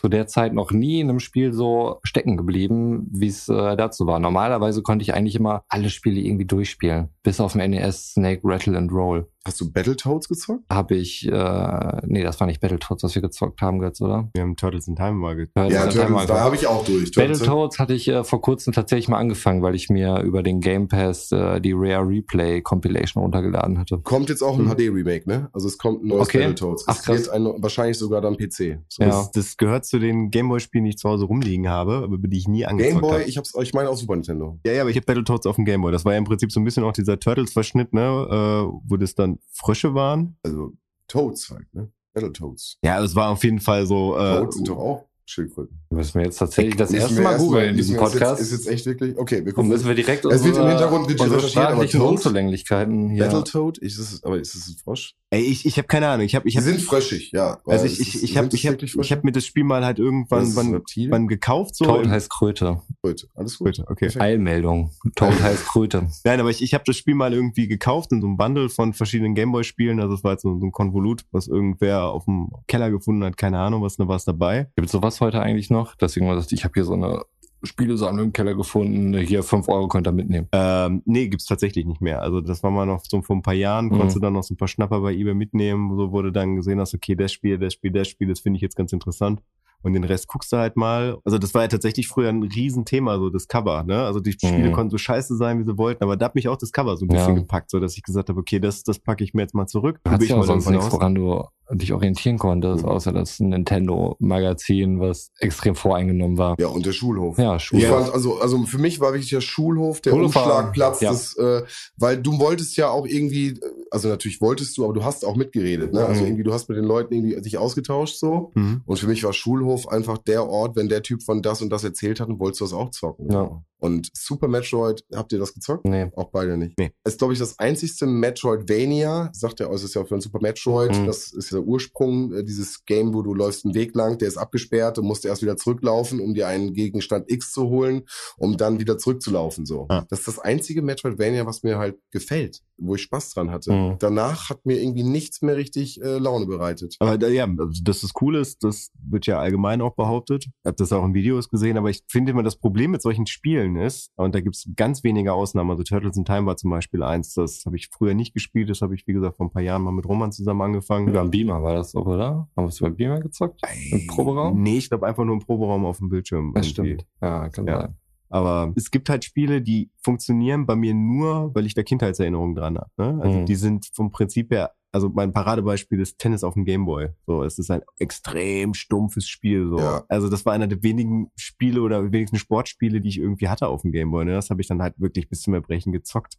zu 0.00 0.08
der 0.08 0.26
Zeit 0.26 0.54
noch 0.54 0.70
nie 0.70 1.00
in 1.00 1.10
einem 1.10 1.20
Spiel 1.20 1.52
so 1.52 2.00
stecken 2.04 2.38
geblieben, 2.38 3.06
wie 3.12 3.26
es 3.26 3.50
äh, 3.50 3.76
dazu 3.76 4.06
war. 4.06 4.18
Normalerweise 4.18 4.80
konnte 4.80 5.02
ich 5.02 5.12
eigentlich 5.12 5.36
immer 5.36 5.64
alle 5.68 5.90
Spiele 5.90 6.20
irgendwie 6.20 6.46
durchspielen. 6.46 7.10
Bis 7.22 7.38
auf 7.38 7.52
dem 7.52 7.70
NES 7.70 8.12
Snake, 8.12 8.40
Rattle 8.42 8.78
and 8.78 8.90
Roll. 8.90 9.28
Hast 9.46 9.58
du 9.58 9.72
Battletoads 9.72 10.28
gezockt? 10.28 10.64
Habe 10.70 10.96
ich, 10.96 11.26
äh, 11.26 12.00
nee, 12.06 12.22
das 12.22 12.38
war 12.40 12.46
nicht 12.46 12.60
Battletoads, 12.60 13.02
was 13.04 13.14
wir 13.14 13.22
gezockt 13.22 13.62
haben, 13.62 13.78
Götz, 13.78 13.98
oder? 14.02 14.28
Wir 14.34 14.42
haben 14.42 14.54
Turtles 14.54 14.86
in 14.86 14.96
Time 14.96 15.12
mal 15.12 15.34
ge 15.34 15.46
Ja, 15.56 15.62
Turtles, 15.64 15.94
da 15.94 16.04
angefangen. 16.04 16.40
habe 16.40 16.56
ich 16.56 16.66
auch 16.66 16.84
durch. 16.84 17.10
Battletoads 17.12 17.78
hatte 17.78 17.94
ich 17.94 18.06
äh, 18.08 18.22
vor 18.22 18.42
kurzem 18.42 18.74
tatsächlich 18.74 19.08
mal 19.08 19.16
angefangen, 19.16 19.62
weil 19.62 19.74
ich 19.74 19.88
mir 19.88 20.20
über 20.20 20.42
den 20.42 20.60
Game 20.60 20.88
Pass 20.88 21.32
äh, 21.32 21.58
die 21.62 21.72
Rare 21.74 22.06
Replay 22.06 22.60
Compilation 22.60 23.22
runtergeladen 23.22 23.78
hatte. 23.78 23.98
Kommt 24.04 24.28
jetzt 24.28 24.42
auch 24.42 24.58
ein 24.58 24.66
Mhm. 24.66 24.74
HD-Remake, 24.76 25.26
ne? 25.26 25.48
Also 25.54 25.68
es 25.68 25.78
kommt 25.78 26.04
ein 26.04 26.08
neues 26.08 26.28
Okay. 26.28 26.40
Battletoads. 26.40 26.84
Ach, 26.86 26.96
Es 26.98 27.02
krass. 27.04 27.16
wird 27.20 27.30
ein, 27.30 27.44
wahrscheinlich 27.62 27.96
sogar 27.96 28.20
dann 28.20 28.36
PC. 28.36 28.78
So. 28.88 29.02
Ja. 29.02 29.08
Das, 29.08 29.30
das 29.30 29.56
gehört 29.56 29.86
zu 29.86 29.98
den 29.98 30.30
Gameboy-Spielen, 30.30 30.84
die 30.84 30.90
ich 30.90 30.98
zu 30.98 31.08
Hause 31.08 31.24
rumliegen 31.24 31.66
habe, 31.66 31.94
aber 32.04 32.14
über 32.16 32.28
die 32.28 32.36
ich 32.36 32.46
nie 32.46 32.66
angezockt 32.66 32.92
Gameboy, 33.00 33.20
habe. 33.20 33.22
ich 33.30 33.38
hab's, 33.38 33.54
ich 33.58 33.72
meine 33.72 33.88
auch 33.88 33.96
Super 33.96 34.16
Nintendo. 34.16 34.58
Ja, 34.66 34.72
ja, 34.72 34.82
aber 34.82 34.90
ich 34.90 34.96
habe 34.96 35.06
Battletoads 35.06 35.46
auf 35.46 35.56
dem 35.56 35.64
Gameboy. 35.64 35.92
Das 35.92 36.04
war 36.04 36.12
ja 36.12 36.18
im 36.18 36.24
Prinzip 36.24 36.52
so 36.52 36.60
ein 36.60 36.64
bisschen 36.64 36.84
auch 36.84 36.92
dieser 36.92 37.18
Turtles-Verschnitt, 37.18 37.94
ne, 37.94 38.02
äh, 38.30 38.72
wo 38.86 38.98
das 38.98 39.14
dann 39.14 39.29
Frösche 39.52 39.94
waren. 39.94 40.36
Also 40.42 40.72
Toads 41.08 41.50
halt, 41.50 41.72
ne? 41.74 41.90
Battletoads. 42.12 42.78
Ja, 42.82 43.02
es 43.02 43.14
war 43.14 43.30
auf 43.30 43.44
jeden 43.44 43.60
Fall 43.60 43.86
so. 43.86 44.16
Äh, 44.16 44.38
Toads 44.38 44.56
sind 44.56 44.68
doch 44.68 44.78
auch 44.78 45.09
Schildkröten. 45.30 45.80
Müssen 45.90 46.14
wir 46.18 46.24
jetzt 46.26 46.38
tatsächlich 46.38 46.76
das 46.76 46.92
erste 46.92 47.20
Mal 47.20 47.38
googeln 47.38 47.70
in 47.70 47.76
diesem 47.76 47.96
wir 47.96 48.02
jetzt- 48.02 48.12
Podcast. 48.12 48.42
Ist 48.42 48.52
jetzt 48.52 48.68
echt 48.68 48.86
wirklich? 48.86 49.16
Okay, 49.16 49.44
wir 49.44 49.52
gucken. 49.52 49.70
müssen 49.70 49.86
wir 49.86 49.94
direkt 49.94 50.24
Es 50.24 50.44
wird 50.44 50.56
im 50.56 50.66
Hintergrund 50.66 51.08
recherchiert, 51.08 51.38
aber 51.38 51.48
sprachlichen 51.48 52.00
Toad? 52.00 52.10
Unzulänglichkeiten 52.10 53.10
hier. 53.10 53.24
Battletoad? 53.24 53.78
Ist 53.78 53.98
es, 53.98 54.22
aber 54.24 54.38
ist 54.38 54.54
es 54.54 54.68
ein 54.68 54.76
Frosch? 54.82 55.14
ey, 55.30 55.42
ich, 55.42 55.64
ich 55.64 55.78
habe 55.78 55.86
keine 55.86 56.08
Ahnung. 56.08 56.26
Ich 56.26 56.34
habe, 56.34 56.48
ich 56.48 56.56
hab, 56.56 56.64
sind 56.64 56.80
fröschig, 56.80 57.30
ja. 57.32 57.60
also 57.64 57.84
ich, 57.86 58.00
ich, 58.00 58.22
ich 58.22 58.36
habe, 58.36 58.48
ich 58.52 58.64
wirklich 58.64 58.96
ich 58.96 59.12
habe 59.12 59.22
mir 59.24 59.32
das 59.32 59.46
Spiel 59.46 59.64
mal 59.64 59.84
halt 59.84 59.98
irgendwann 59.98 60.54
wann, 60.56 60.82
wann 61.10 61.28
gekauft 61.28 61.76
so. 61.76 61.84
Toad 61.84 62.08
heißt 62.08 62.30
Kröte. 62.30 62.80
Kröte. 63.02 63.28
Alles 63.34 63.58
gut. 63.58 63.76
Kröte, 63.76 63.86
okay. 63.88 64.10
Eilmeldung. 64.18 64.90
Toad 65.14 65.40
heißt 65.40 65.66
Kröte. 65.66 66.08
Nein, 66.24 66.40
aber 66.40 66.50
ich, 66.50 66.62
ich 66.62 66.74
habe 66.74 66.84
das 66.86 66.96
Spiel 66.96 67.14
mal 67.14 67.32
irgendwie 67.32 67.68
gekauft 67.68 68.12
in 68.12 68.20
so 68.20 68.26
einem 68.26 68.36
Bundle 68.36 68.68
von 68.68 68.92
verschiedenen 68.92 69.34
Gameboy-Spielen. 69.34 70.00
Also 70.00 70.14
es 70.14 70.24
war 70.24 70.32
jetzt 70.32 70.42
so, 70.42 70.58
so 70.58 70.66
ein 70.66 70.72
Konvolut, 70.72 71.24
was 71.30 71.46
irgendwer 71.46 72.04
auf 72.04 72.24
dem 72.24 72.50
Keller 72.66 72.90
gefunden 72.90 73.24
hat. 73.24 73.36
Keine 73.36 73.58
Ahnung, 73.58 73.82
was 73.82 73.96
da 73.96 74.08
war 74.08 74.20
dabei. 74.24 74.68
Gibt 74.76 74.86
es 74.86 74.92
sowas 74.92 75.19
heute 75.20 75.40
eigentlich 75.40 75.70
noch? 75.70 75.94
Deswegen 75.94 76.26
war 76.26 76.34
das, 76.36 76.50
ich 76.52 76.64
habe 76.64 76.72
hier 76.74 76.84
so 76.84 76.94
eine 76.94 77.22
Spielesammlung 77.62 78.26
im 78.26 78.32
Keller 78.32 78.54
gefunden. 78.54 79.14
Hier 79.18 79.42
fünf 79.42 79.68
Euro 79.68 79.86
könnt 79.88 80.06
ihr 80.08 80.12
mitnehmen. 80.12 80.48
Ähm, 80.52 81.02
nee, 81.04 81.28
gibt's 81.28 81.44
tatsächlich 81.44 81.84
nicht 81.84 82.00
mehr. 82.00 82.22
Also 82.22 82.40
das 82.40 82.62
war 82.62 82.70
mal 82.70 82.86
noch 82.86 83.02
so 83.04 83.20
vor 83.20 83.36
ein 83.36 83.42
paar 83.42 83.54
Jahren, 83.54 83.86
Mhm. 83.86 83.90
konntest 83.90 84.16
du 84.16 84.20
dann 84.20 84.32
noch 84.32 84.42
so 84.42 84.54
ein 84.54 84.56
paar 84.56 84.68
Schnapper 84.68 85.00
bei 85.00 85.12
eBay 85.12 85.34
mitnehmen, 85.34 85.94
so 85.96 86.10
wurde 86.10 86.32
dann 86.32 86.56
gesehen 86.56 86.80
hast, 86.80 86.94
okay, 86.94 87.14
das 87.16 87.32
Spiel, 87.32 87.58
das 87.58 87.74
Spiel, 87.74 87.92
das 87.92 88.08
Spiel, 88.08 88.28
das 88.28 88.40
finde 88.40 88.56
ich 88.56 88.62
jetzt 88.62 88.76
ganz 88.76 88.92
interessant. 88.92 89.42
Und 89.82 89.94
den 89.94 90.04
Rest 90.04 90.28
guckst 90.28 90.52
du 90.52 90.58
halt 90.58 90.76
mal. 90.76 91.16
Also 91.24 91.38
das 91.38 91.54
war 91.54 91.62
ja 91.62 91.68
tatsächlich 91.68 92.06
früher 92.06 92.28
ein 92.28 92.42
Riesenthema, 92.42 93.16
so 93.18 93.30
das 93.30 93.48
Cover, 93.48 93.82
ne? 93.82 94.04
Also 94.04 94.20
die 94.20 94.32
Spiele 94.32 94.68
Mhm. 94.68 94.72
konnten 94.72 94.90
so 94.90 94.98
scheiße 94.98 95.36
sein, 95.36 95.58
wie 95.58 95.64
sie 95.64 95.78
wollten, 95.78 96.02
aber 96.04 96.18
da 96.18 96.26
hat 96.26 96.34
mich 96.34 96.48
auch 96.48 96.56
das 96.58 96.70
Cover 96.72 96.98
so 96.98 97.06
ein 97.06 97.08
bisschen 97.08 97.34
Ja. 97.34 97.40
gepackt, 97.40 97.70
so 97.70 97.80
dass 97.80 97.96
ich 97.96 98.02
gesagt 98.02 98.28
habe, 98.28 98.38
okay, 98.40 98.58
das, 98.60 98.82
das 98.82 98.98
packe 98.98 99.24
ich 99.24 99.32
mir 99.32 99.40
jetzt 99.42 99.54
mal 99.54 99.66
zurück. 99.66 99.98
Ich 100.20 100.28
ja 100.28 100.36
mal 100.36 100.42
auch 100.42 100.46
sonst 100.46 100.66
irgendwann 100.66 100.74
nichts, 100.74 100.92
woran 100.92 101.14
du 101.14 101.44
dich 101.72 101.92
orientieren 101.92 102.38
konntest, 102.38 102.84
Mhm. 102.84 102.88
außer 102.90 103.12
das 103.12 103.38
Nintendo-Magazin, 103.40 105.00
was 105.00 105.30
extrem 105.38 105.74
voreingenommen 105.74 106.38
war. 106.38 106.56
Ja, 106.58 106.68
und 106.68 106.86
der 106.86 106.92
Schulhof. 106.92 107.38
Ja, 107.38 107.58
Schule. 107.58 107.86
fand, 107.86 108.12
also, 108.12 108.40
also 108.40 108.58
für 108.64 108.78
mich 108.78 109.00
war 109.00 109.12
wirklich 109.12 109.30
der 109.30 109.40
Schulhof, 109.40 110.00
der 110.00 110.10
Schulhof 110.10 110.34
Umschlagplatz, 110.36 111.00
ja. 111.00 111.10
das, 111.10 111.36
äh, 111.36 111.62
weil 111.96 112.18
du 112.20 112.38
wolltest 112.38 112.76
ja 112.76 112.88
auch 112.90 113.06
irgendwie, 113.06 113.58
also 113.90 114.08
natürlich 114.08 114.40
wolltest 114.40 114.76
du, 114.76 114.84
aber 114.84 114.94
du 114.94 115.04
hast 115.04 115.24
auch 115.24 115.36
mitgeredet, 115.36 115.92
ne? 115.92 116.04
Also 116.04 116.20
Mhm. 116.22 116.26
irgendwie, 116.28 116.42
du 116.44 116.52
hast 116.52 116.68
mit 116.68 116.78
den 116.78 116.84
Leuten 116.84 117.14
irgendwie 117.14 117.40
dich 117.40 117.58
ausgetauscht 117.58 118.16
so. 118.16 118.50
Mhm. 118.54 118.82
Und 118.86 118.98
für 118.98 119.06
mich 119.06 119.22
war 119.24 119.32
Schulhof 119.32 119.88
einfach 119.88 120.18
der 120.18 120.48
Ort, 120.48 120.76
wenn 120.76 120.88
der 120.88 121.02
Typ 121.02 121.22
von 121.22 121.42
das 121.42 121.62
und 121.62 121.70
das 121.70 121.84
erzählt 121.84 122.20
hat, 122.20 122.28
dann 122.28 122.38
wolltest 122.38 122.60
du 122.60 122.64
das 122.64 122.72
auch 122.74 122.90
zocken. 122.90 123.30
Ja. 123.30 123.62
Und 123.78 124.10
Super 124.14 124.46
Metroid, 124.48 125.02
habt 125.14 125.32
ihr 125.32 125.38
das 125.38 125.54
gezockt? 125.54 125.86
Nee. 125.86 126.10
Auch 126.14 126.28
beide 126.30 126.58
nicht. 126.58 126.78
Nee. 126.78 126.92
Ist, 127.04 127.18
glaube 127.18 127.32
ich, 127.32 127.38
das 127.38 127.58
einzigste 127.58 128.06
Metroidvania, 128.06 129.30
sagt 129.32 129.60
er, 129.60 129.66
also 129.70 129.76
es 129.76 129.84
ist 129.90 129.94
ja 129.94 130.02
auch 130.02 130.08
für 130.08 130.16
ein 130.16 130.20
Super 130.20 130.38
Metroid, 130.42 130.94
Mhm. 130.98 131.06
das 131.06 131.32
ist 131.32 131.50
der 131.60 131.68
Ursprung, 131.68 132.32
äh, 132.32 132.44
dieses 132.44 132.84
Game, 132.84 133.14
wo 133.14 133.22
du 133.22 133.34
läufst 133.34 133.64
einen 133.64 133.74
Weg 133.74 133.94
lang, 133.94 134.18
der 134.18 134.28
ist 134.28 134.36
abgesperrt, 134.36 134.98
du 134.98 135.02
musst 135.02 135.24
erst 135.24 135.42
wieder 135.42 135.56
zurücklaufen, 135.56 136.20
um 136.20 136.34
dir 136.34 136.48
einen 136.48 136.72
Gegenstand 136.72 137.30
X 137.30 137.52
zu 137.52 137.68
holen, 137.68 138.02
um 138.38 138.56
dann 138.56 138.80
wieder 138.80 138.98
zurückzulaufen, 138.98 139.66
so. 139.66 139.86
Ah. 139.88 140.04
Das 140.08 140.20
ist 140.20 140.28
das 140.28 140.38
einzige 140.38 140.82
Metroidvania, 140.82 141.46
was 141.46 141.62
mir 141.62 141.78
halt 141.78 141.98
gefällt, 142.10 142.60
wo 142.78 142.94
ich 142.94 143.02
Spaß 143.02 143.34
dran 143.34 143.50
hatte. 143.50 143.72
Mhm. 143.72 143.96
Danach 143.98 144.50
hat 144.50 144.64
mir 144.64 144.80
irgendwie 144.80 145.02
nichts 145.02 145.42
mehr 145.42 145.56
richtig 145.56 146.00
äh, 146.02 146.18
Laune 146.18 146.46
bereitet. 146.46 146.96
Aber 146.98 147.28
ja, 147.28 147.44
also 147.44 147.82
dass 147.82 148.00
das 148.00 148.12
cool 148.20 148.36
ist, 148.36 148.64
das 148.64 148.90
wird 149.02 149.26
ja 149.26 149.38
allgemein 149.38 149.80
auch 149.80 149.94
behauptet. 149.94 150.46
Ich 150.46 150.66
habe 150.66 150.76
das 150.76 150.92
auch 150.92 151.04
in 151.04 151.14
Videos 151.14 151.48
gesehen, 151.48 151.76
aber 151.76 151.90
ich 151.90 152.02
finde 152.08 152.32
immer, 152.32 152.42
das 152.42 152.56
Problem 152.56 152.92
mit 152.92 153.02
solchen 153.02 153.26
Spielen 153.26 153.76
ist, 153.76 154.10
und 154.16 154.34
da 154.34 154.40
gibt's 154.40 154.68
ganz 154.76 155.04
wenige 155.04 155.32
Ausnahmen, 155.32 155.70
also 155.70 155.82
Turtles 155.82 156.16
in 156.16 156.24
Time 156.24 156.46
war 156.46 156.56
zum 156.56 156.70
Beispiel 156.70 157.02
eins, 157.02 157.34
das 157.34 157.62
habe 157.66 157.76
ich 157.76 157.88
früher 157.92 158.14
nicht 158.14 158.34
gespielt, 158.34 158.70
das 158.70 158.80
habe 158.80 158.94
ich, 158.94 159.06
wie 159.06 159.12
gesagt, 159.12 159.36
vor 159.36 159.46
ein 159.46 159.52
paar 159.52 159.62
Jahren 159.62 159.82
mal 159.82 159.92
mit 159.92 160.06
Roman 160.06 160.32
zusammen 160.32 160.62
angefangen. 160.62 161.08
Über 161.08 161.22
den 161.22 161.30
Beamer 161.50 161.62
war 161.62 161.74
das, 161.74 161.94
oder? 161.94 162.48
Haben 162.56 162.64
wir 162.64 162.68
es 162.68 162.80
über 162.80 162.90
Beamer 162.90 163.20
gezockt? 163.20 163.60
Im 163.90 164.06
Proberaum? 164.06 164.62
Nee, 164.62 164.78
ich 164.78 164.88
glaube 164.88 165.06
einfach 165.06 165.24
nur 165.24 165.34
im 165.34 165.40
Proberaum 165.40 165.84
auf 165.84 165.98
dem 165.98 166.08
Bildschirm. 166.08 166.52
Das 166.54 166.66
irgendwie. 166.66 166.92
stimmt. 166.94 167.06
Ja, 167.20 167.48
kann 167.48 167.66
Ja. 167.66 167.80
sein. 167.82 167.96
Aber 168.32 168.72
es 168.76 168.92
gibt 168.92 169.08
halt 169.08 169.24
Spiele, 169.24 169.60
die 169.60 169.90
funktionieren 170.04 170.64
bei 170.64 170.76
mir 170.76 170.94
nur, 170.94 171.52
weil 171.54 171.66
ich 171.66 171.74
da 171.74 171.82
Kindheitserinnerungen 171.82 172.54
dran 172.54 172.78
habe. 172.78 172.90
Ne? 172.96 173.20
Also 173.22 173.38
Mhm. 173.40 173.46
die 173.46 173.56
sind 173.56 173.88
vom 173.92 174.12
Prinzip 174.12 174.52
her, 174.52 174.70
also 174.92 175.08
mein 175.08 175.32
Paradebeispiel 175.32 175.98
ist 175.98 176.18
Tennis 176.18 176.44
auf 176.44 176.54
dem 176.54 176.64
Gameboy. 176.64 177.08
So, 177.26 177.42
es 177.42 177.58
ist 177.58 177.72
ein 177.72 177.82
extrem 177.98 178.74
stumpfes 178.74 179.28
Spiel. 179.28 179.68
So. 179.68 179.78
Ja. 179.78 180.04
Also 180.08 180.28
das 180.28 180.46
war 180.46 180.52
einer 180.52 180.68
der 180.68 180.80
wenigen 180.84 181.32
Spiele 181.34 181.82
oder 181.82 182.12
wenigsten 182.12 182.38
Sportspiele, 182.38 183.00
die 183.00 183.08
ich 183.08 183.18
irgendwie 183.18 183.48
hatte 183.48 183.66
auf 183.66 183.82
dem 183.82 183.90
Gameboy. 183.90 184.24
Ne? 184.24 184.32
Das 184.32 184.48
habe 184.50 184.60
ich 184.60 184.68
dann 184.68 184.80
halt 184.80 184.94
wirklich 185.00 185.28
bis 185.28 185.42
zum 185.42 185.54
Erbrechen 185.54 185.92
gezockt. 185.92 186.34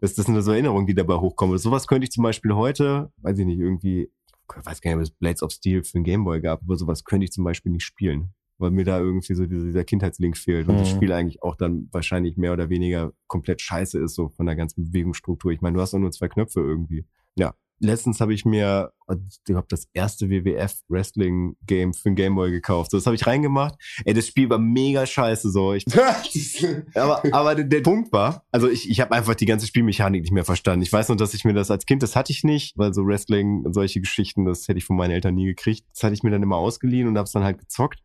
Das, 0.00 0.14
das 0.14 0.24
sind 0.26 0.40
so 0.40 0.50
Erinnerungen, 0.50 0.86
die 0.86 0.94
dabei 0.94 1.16
hochkommen. 1.16 1.56
Sowas 1.58 1.86
könnte 1.86 2.04
ich 2.04 2.10
zum 2.10 2.24
Beispiel 2.24 2.54
heute, 2.54 3.12
weiß 3.18 3.38
ich 3.38 3.46
nicht, 3.46 3.58
irgendwie, 3.58 4.10
ich 4.58 4.66
weiß 4.66 4.80
gar 4.80 4.90
nicht, 4.90 4.96
ob 4.96 5.02
es 5.02 5.10
Blades 5.10 5.42
of 5.42 5.52
Steel 5.52 5.82
für 5.82 5.92
den 5.98 6.04
Gameboy 6.04 6.40
gab, 6.40 6.62
aber 6.62 6.76
sowas 6.76 7.04
könnte 7.04 7.24
ich 7.24 7.32
zum 7.32 7.44
Beispiel 7.44 7.72
nicht 7.72 7.84
spielen. 7.84 8.34
Weil 8.58 8.70
mir 8.70 8.84
da 8.84 9.00
irgendwie 9.00 9.34
so 9.34 9.46
dieser, 9.46 9.64
dieser 9.64 9.84
Kindheitslink 9.84 10.36
fehlt 10.36 10.68
und 10.68 10.78
das 10.78 10.90
Mhm. 10.92 10.96
Spiel 10.96 11.12
eigentlich 11.12 11.42
auch 11.42 11.56
dann 11.56 11.88
wahrscheinlich 11.90 12.36
mehr 12.36 12.52
oder 12.52 12.68
weniger 12.68 13.12
komplett 13.26 13.60
scheiße 13.60 13.98
ist, 13.98 14.14
so 14.14 14.28
von 14.28 14.46
der 14.46 14.54
ganzen 14.54 14.84
Bewegungsstruktur. 14.84 15.50
Ich 15.50 15.60
meine, 15.60 15.74
du 15.74 15.80
hast 15.80 15.92
doch 15.92 15.98
nur 15.98 16.12
zwei 16.12 16.28
Knöpfe 16.28 16.60
irgendwie. 16.60 17.04
Ja. 17.34 17.54
Letztens 17.84 18.20
habe 18.20 18.34
ich 18.34 18.44
mir, 18.44 18.92
ich 19.08 19.54
habe 19.54 19.66
das 19.68 19.86
erste 19.92 20.30
WWF 20.30 20.74
Wrestling 20.88 21.56
Game 21.66 21.92
für 21.94 22.10
den 22.10 22.16
Gameboy 22.16 22.50
gekauft. 22.50 22.90
So, 22.90 22.96
das 22.96 23.06
habe 23.06 23.16
ich 23.16 23.26
reingemacht. 23.26 23.74
Ey, 24.04 24.14
das 24.14 24.26
Spiel 24.26 24.50
war 24.50 24.58
mega 24.58 25.06
scheiße. 25.06 25.50
So, 25.50 25.74
ich, 25.74 25.84
aber, 26.94 27.22
aber 27.32 27.54
der, 27.54 27.64
der 27.64 27.80
Punkt 27.80 28.12
war, 28.12 28.44
also 28.50 28.68
ich, 28.68 28.90
ich 28.90 29.00
habe 29.00 29.14
einfach 29.14 29.34
die 29.34 29.46
ganze 29.46 29.66
Spielmechanik 29.66 30.22
nicht 30.22 30.32
mehr 30.32 30.44
verstanden. 30.44 30.82
Ich 30.82 30.92
weiß 30.92 31.08
noch, 31.08 31.16
dass 31.16 31.34
ich 31.34 31.44
mir 31.44 31.54
das 31.54 31.70
als 31.70 31.86
Kind, 31.86 32.02
das 32.02 32.16
hatte 32.16 32.32
ich 32.32 32.44
nicht, 32.44 32.76
weil 32.76 32.94
so 32.94 33.06
Wrestling 33.06 33.64
und 33.64 33.74
solche 33.74 34.00
Geschichten, 34.00 34.44
das 34.44 34.66
hätte 34.68 34.78
ich 34.78 34.84
von 34.84 34.96
meinen 34.96 35.12
Eltern 35.12 35.34
nie 35.34 35.46
gekriegt. 35.46 35.84
Das 35.92 36.02
hatte 36.02 36.14
ich 36.14 36.22
mir 36.22 36.30
dann 36.30 36.42
immer 36.42 36.56
ausgeliehen 36.56 37.08
und 37.08 37.16
habe 37.16 37.26
es 37.26 37.32
dann 37.32 37.44
halt 37.44 37.58
gezockt. 37.58 38.00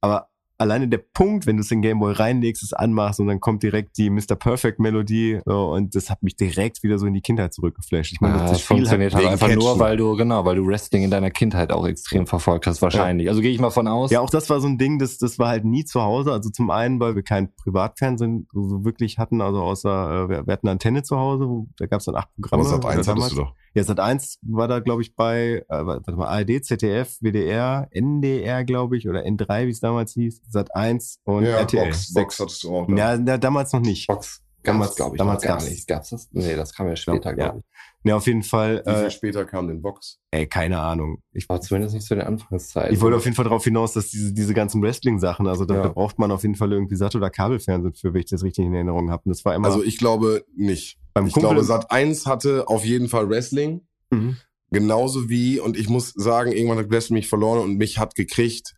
Aber 0.00 0.31
alleine 0.62 0.88
der 0.88 0.98
Punkt, 0.98 1.46
wenn 1.46 1.56
du 1.56 1.62
es 1.62 1.70
in 1.70 1.82
Gameboy 1.82 2.12
reinlegst, 2.12 2.62
es 2.62 2.72
anmachst 2.72 3.20
und 3.20 3.26
dann 3.26 3.40
kommt 3.40 3.62
direkt 3.62 3.98
die 3.98 4.10
Mr. 4.10 4.36
Perfect 4.38 4.78
Melodie 4.78 5.40
so, 5.44 5.72
und 5.72 5.94
das 5.94 6.08
hat 6.10 6.22
mich 6.22 6.36
direkt 6.36 6.82
wieder 6.82 6.98
so 6.98 7.06
in 7.06 7.14
die 7.14 7.20
Kindheit 7.20 7.52
zurückgeflasht. 7.52 8.12
Ich 8.12 8.20
meine, 8.20 8.36
Ja, 8.36 8.42
das, 8.42 8.52
das 8.52 8.60
Spiel 8.62 8.78
funktioniert 8.78 9.14
halt 9.14 9.26
einfach 9.26 9.54
nur, 9.54 9.78
weil 9.78 9.96
du, 9.96 10.16
genau, 10.16 10.44
weil 10.44 10.56
du 10.56 10.66
Wrestling 10.66 11.02
in 11.02 11.10
deiner 11.10 11.30
Kindheit 11.30 11.72
auch 11.72 11.86
extrem 11.86 12.26
verfolgt 12.26 12.66
hast, 12.66 12.80
wahrscheinlich. 12.82 13.28
Also 13.28 13.40
gehe 13.40 13.50
ich 13.50 13.60
mal 13.60 13.70
von 13.70 13.88
aus. 13.88 14.10
Ja, 14.10 14.20
auch 14.20 14.30
das 14.30 14.48
war 14.50 14.60
so 14.60 14.68
ein 14.68 14.78
Ding, 14.78 14.98
das, 14.98 15.18
das 15.18 15.38
war 15.38 15.48
halt 15.48 15.64
nie 15.64 15.84
zu 15.84 16.00
Hause. 16.02 16.32
Also 16.32 16.50
zum 16.50 16.70
einen, 16.70 17.00
weil 17.00 17.14
wir 17.14 17.22
kein 17.22 17.54
Privatfernsehen 17.54 18.46
so 18.52 18.84
wirklich 18.84 19.18
hatten, 19.18 19.40
also 19.40 19.62
außer 19.62 20.24
äh, 20.24 20.28
wir, 20.28 20.46
wir 20.46 20.52
hatten 20.52 20.66
eine 20.68 20.72
Antenne 20.72 21.02
zu 21.02 21.18
Hause, 21.18 21.48
wo, 21.48 21.66
da 21.76 21.86
gab 21.86 22.00
es 22.00 22.06
dann 22.06 22.16
acht 22.16 22.28
Programme. 22.34 22.62
Aber 22.64 22.70
Sat 22.70 22.84
1 22.84 23.06
damals. 23.06 23.24
hattest 23.24 23.32
du 23.32 23.42
doch. 23.42 23.54
Ja, 23.74 23.84
Sat 23.84 24.00
1 24.00 24.38
war 24.42 24.68
da, 24.68 24.80
glaube 24.80 25.02
ich, 25.02 25.16
bei 25.16 25.64
äh, 25.68 25.86
warte 25.86 26.12
mal, 26.12 26.28
ARD, 26.28 26.64
ZDF, 26.64 27.18
WDR, 27.20 27.88
NDR, 27.90 28.64
glaube 28.64 28.96
ich, 28.96 29.08
oder 29.08 29.24
N3, 29.24 29.66
wie 29.66 29.70
es 29.70 29.80
damals 29.80 30.12
hieß, 30.12 30.42
Sat 30.52 30.74
1 30.74 31.18
und 31.24 31.44
Ja, 31.44 31.58
RTL. 31.58 31.86
Box, 31.86 32.12
Box 32.14 32.38
hattest 32.40 32.62
du 32.64 32.76
auch. 32.76 32.86
da. 32.86 33.16
Ja, 33.16 33.38
damals 33.38 33.72
noch 33.72 33.80
nicht. 33.80 34.06
Box 34.06 34.40
Damals- 34.64 34.94
glaube 34.94 35.16
ich, 35.16 35.18
damals 35.18 35.42
gar 35.42 35.60
nicht. 35.60 35.88
Gab's 35.88 36.10
das? 36.10 36.28
Nee, 36.30 36.54
das 36.54 36.72
kam 36.72 36.86
ja 36.86 36.94
später, 36.94 37.34
glaube 37.34 37.58
ich. 37.58 37.64
Ja, 38.04 38.16
auf 38.16 38.26
jeden 38.28 38.42
Fall, 38.44 38.82
Wie 38.86 38.90
viel 38.94 39.04
äh, 39.06 39.10
später 39.10 39.44
kam 39.44 39.66
denn 39.66 39.82
Box? 39.82 40.18
ey, 40.30 40.46
keine 40.46 40.78
Ahnung. 40.80 41.18
Ich, 41.32 41.46
Aber 41.48 41.60
zumindest 41.60 41.94
nicht 41.94 42.06
zu 42.06 42.14
den 42.14 42.24
Anfangszeiten. 42.24 42.94
ich 42.94 43.00
wollte 43.00 43.16
auf 43.16 43.24
jeden 43.24 43.34
Fall 43.34 43.44
darauf 43.44 43.64
hinaus, 43.64 43.92
dass 43.92 44.10
diese, 44.10 44.32
diese 44.32 44.54
ganzen 44.54 44.80
Wrestling-Sachen, 44.82 45.48
also 45.48 45.64
da, 45.64 45.74
Ja. 45.74 45.82
da 45.82 45.88
braucht 45.88 46.18
man 46.20 46.30
auf 46.30 46.42
jeden 46.42 46.54
Fall 46.54 46.72
irgendwie 46.72 46.94
Sat- 46.94 47.16
oder 47.16 47.28
Kabelfernsehen 47.30 47.94
für, 47.94 48.12
wenn 48.14 48.20
ich 48.20 48.26
das 48.30 48.44
richtig 48.44 48.64
in 48.66 48.74
Erinnerung 48.74 49.10
habe. 49.10 49.22
Und 49.24 49.30
das 49.30 49.44
war 49.44 49.54
immer 49.56 49.66
Also 49.66 49.82
ich 49.82 49.98
glaube 49.98 50.44
nicht. 50.56 50.96
beim 51.14 51.26
Ich 51.26 51.32
Kumpel 51.32 51.50
glaube, 51.50 51.64
Sat 51.64 51.90
1 51.90 52.26
hatte 52.26 52.68
auf 52.68 52.84
jeden 52.84 53.08
Fall 53.08 53.28
Wrestling. 53.28 53.82
Mhm. 54.10 54.36
Genauso 54.70 55.28
wie, 55.28 55.58
und 55.60 55.76
ich 55.76 55.88
muss 55.88 56.10
sagen, 56.10 56.52
irgendwann 56.52 56.78
hat 56.78 56.90
Wrestling 56.90 57.16
mich 57.16 57.28
verloren 57.28 57.58
und 57.60 57.76
mich 57.78 57.98
hat 57.98 58.14
gekriegt 58.14 58.74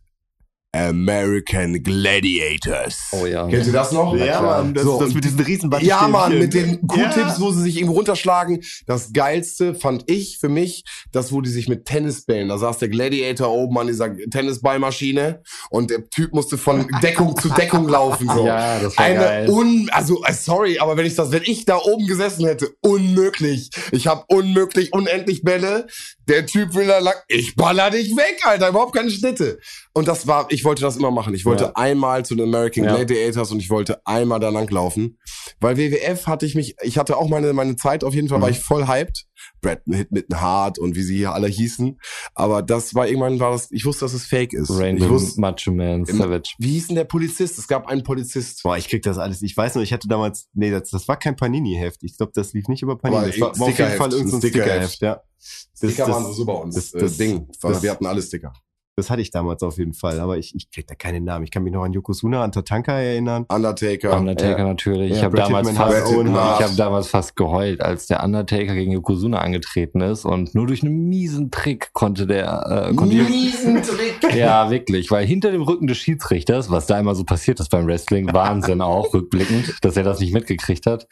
American 0.75 1.81
Gladiators. 1.81 2.97
Oh 3.11 3.25
ja. 3.25 3.47
Kennt 3.47 3.65
ihr 3.65 3.73
das 3.73 3.91
noch? 3.91 4.15
Ja, 4.15 4.41
Mann, 4.41 4.73
das, 4.73 4.83
So, 4.83 4.99
das 4.99 5.13
mit 5.13 5.23
diesen 5.23 5.39
riesen 5.39 5.71
Ja, 5.81 6.07
Mann, 6.07 6.37
mit 6.37 6.53
den 6.53 6.71
Ja. 6.71 6.77
Q-Tips, 6.87 7.39
wo 7.39 7.51
sie 7.51 7.61
sich 7.63 7.77
irgendwo 7.77 7.93
runterschlagen. 7.95 8.61
Das 8.85 9.13
geilste 9.13 9.73
fand 9.75 10.03
ich 10.09 10.37
für 10.39 10.49
mich, 10.49 10.83
das, 11.11 11.31
wo 11.31 11.41
die 11.41 11.49
sich 11.49 11.69
mit 11.69 11.85
Tennisbällen, 11.85 12.49
da 12.49 12.57
saß 12.57 12.79
der 12.79 12.89
Gladiator 12.89 13.49
oben 13.49 13.77
an 13.77 13.87
dieser 13.87 14.13
Tennisballmaschine 14.15 15.41
und 15.69 15.89
der 15.91 16.09
Typ 16.09 16.33
musste 16.33 16.57
von 16.57 16.87
Deckung 17.01 17.37
zu 17.39 17.49
Deckung 17.49 17.87
laufen, 17.87 18.27
so. 18.33 18.45
Ja, 18.45 18.79
das 18.79 18.97
war 18.97 19.05
Eine 19.05 19.19
geil. 19.19 19.49
un, 19.49 19.89
also 19.91 20.23
äh, 20.23 20.33
sorry, 20.33 20.77
aber 20.79 20.97
wenn 20.97 21.05
ich 21.05 21.15
das, 21.15 21.31
wenn 21.31 21.43
ich 21.45 21.65
da 21.65 21.77
oben 21.77 22.05
gesessen 22.05 22.45
hätte, 22.45 22.69
unmöglich. 22.81 23.69
Ich 23.91 24.07
habe 24.07 24.23
unmöglich 24.27 24.93
unendlich 24.93 25.41
Bälle. 25.43 25.87
Der 26.27 26.45
Typ 26.45 26.73
will 26.73 26.87
da 26.87 26.99
lang, 26.99 27.13
ich 27.27 27.55
baller 27.55 27.91
dich 27.91 28.15
weg, 28.15 28.39
Alter, 28.43 28.69
überhaupt 28.69 28.95
keine 28.95 29.11
Schnitte. 29.11 29.59
Und 29.93 30.07
das 30.07 30.25
war, 30.27 30.47
ich 30.49 30.63
wollte 30.65 30.81
das 30.81 30.97
immer 30.97 31.11
machen. 31.11 31.33
Ich 31.35 31.45
wollte 31.45 31.65
Ja. 31.65 31.71
einmal 31.75 32.25
zu 32.25 32.35
den 32.35 32.47
American 32.47 32.83
Ja. 32.83 32.95
Gladiators 32.95 33.51
und 33.51 33.59
ich 33.59 33.69
wollte 33.69 34.01
einmal 34.05 34.39
da 34.39 34.49
lang 34.49 34.69
laufen, 34.71 35.19
weil 35.59 35.77
WWF 35.77 36.25
hatte 36.27 36.45
ich 36.45 36.55
mich, 36.55 36.75
ich 36.81 36.97
hatte 36.97 37.17
auch 37.17 37.27
meine 37.29 37.53
meine 37.53 37.75
Zeit 37.75 38.03
auf 38.03 38.13
jeden 38.13 38.27
Fall, 38.29 38.39
Mhm. 38.39 38.43
war 38.43 38.49
ich 38.49 38.59
voll 38.59 38.87
hyped. 38.87 39.25
Brad 39.61 39.81
mit 39.87 40.25
Hart 40.33 40.79
und 40.79 40.95
wie 40.95 41.01
sie 41.03 41.17
hier 41.17 41.33
alle 41.33 41.47
hießen, 41.47 41.99
aber 42.33 42.61
das 42.61 42.93
war 42.95 43.07
irgendwann 43.07 43.39
war 43.39 43.51
das, 43.51 43.71
ich 43.71 43.85
wusste, 43.85 44.05
dass 44.05 44.13
es 44.13 44.25
Fake 44.25 44.53
ist. 44.53 44.69
ich 44.69 44.75
Rainbow 44.77 45.09
wusste, 45.09 45.39
Macho 45.41 45.71
Man 45.71 46.05
Savage. 46.05 46.53
wie 46.59 46.71
hieß 46.73 46.87
denn 46.87 46.95
der 46.95 47.03
Polizist? 47.05 47.57
Es 47.57 47.67
gab 47.67 47.87
einen 47.87 48.03
Polizist. 48.03 48.63
Boah, 48.63 48.77
ich 48.77 48.87
krieg 48.87 49.01
das 49.03 49.17
alles. 49.17 49.41
Ich 49.41 49.55
weiß 49.55 49.75
nur, 49.75 49.83
ich 49.83 49.93
hatte 49.93 50.07
damals, 50.07 50.47
nee, 50.53 50.71
das, 50.71 50.89
das 50.89 51.07
war 51.07 51.17
kein 51.17 51.35
Panini-Heft. 51.35 52.03
Ich 52.03 52.17
glaube, 52.17 52.31
das 52.35 52.53
lief 52.53 52.67
nicht 52.67 52.81
über 52.83 52.97
Panini. 52.97 53.17
Aber 53.19 53.27
Das 53.27 53.39
war, 53.39 53.59
war 53.59 53.67
auf 53.67 53.77
jeden 53.79 53.91
Fall 53.91 54.11
irgendein 54.11 54.35
ein 54.35 54.39
Stickerheft, 54.41 54.93
Stickerheft. 54.95 55.01
ja. 55.01 55.21
Das, 55.37 55.67
Sticker 55.91 56.05
das, 56.07 56.15
waren 56.15 56.33
so 56.33 56.45
bei 56.45 56.53
uns. 56.53 56.75
das- 56.75 56.91
Das, 56.91 57.01
das- 57.01 57.17
Ding. 57.17 57.47
Wir 57.81 57.91
hatten 57.91 58.05
alle 58.05 58.21
Sticker. 58.21 58.53
Das 58.97 59.09
hatte 59.09 59.21
ich 59.21 59.29
damals 59.29 59.61
auf 59.61 59.77
jeden 59.77 59.93
Fall, 59.93 60.21
aber 60.21 60.37
ich, 60.37 60.55
ich 60.55 60.71
krieg 60.71 60.87
da 60.87 60.95
keinen 60.95 61.25
Namen. 61.25 61.43
Ich 61.43 61.51
kann 61.51 61.63
mich 61.63 61.73
noch 61.73 61.83
an 61.83 61.91
Yokozuna, 61.91 62.43
an 62.43 62.51
Tatanka 62.53 62.93
erinnern. 62.93 63.45
Undertaker. 63.49 64.17
Undertaker 64.17 64.59
Ja. 64.59 64.63
natürlich. 64.65 65.11
Ich 65.11 65.17
Ja, 65.17 65.23
habe 65.23 65.35
Brad 65.35 65.49
damals 65.49 65.71
fast, 65.71 66.11
ich 66.11 66.17
habe 66.27 66.75
damals 66.77 67.07
fast 67.09 67.35
geheult, 67.35 67.81
als 67.81 68.07
der 68.07 68.23
Undertaker 68.23 68.73
gegen 68.73 68.91
Yokozuna 68.93 69.39
angetreten 69.39 69.99
ist 69.99 70.23
und 70.23 70.55
nur 70.55 70.65
durch 70.67 70.81
einen 70.83 71.09
miesen 71.09 71.51
Trick 71.51 71.91
konnte 71.91 72.25
der, 72.25 72.87
äh, 72.91 72.95
konnte 72.95 73.15
Miesen 73.15 73.81
Trick. 73.83 74.33
ja 74.35 74.69
wirklich, 74.69 75.11
weil 75.11 75.25
hinter 75.25 75.51
dem 75.51 75.63
Rücken 75.63 75.87
des 75.87 75.97
Schiedsrichters, 75.97 76.71
was 76.71 76.85
da 76.85 76.97
immer 76.97 77.15
so 77.15 77.25
passiert 77.25 77.59
ist 77.59 77.69
beim 77.69 77.87
Wrestling, 77.87 78.31
Wahnsinn 78.33 78.79
auch 78.81 79.13
rückblickend, 79.13 79.75
dass 79.81 79.97
er 79.97 80.03
das 80.03 80.21
nicht 80.21 80.33
mitgekriegt 80.33 80.85
hat. 80.85 81.07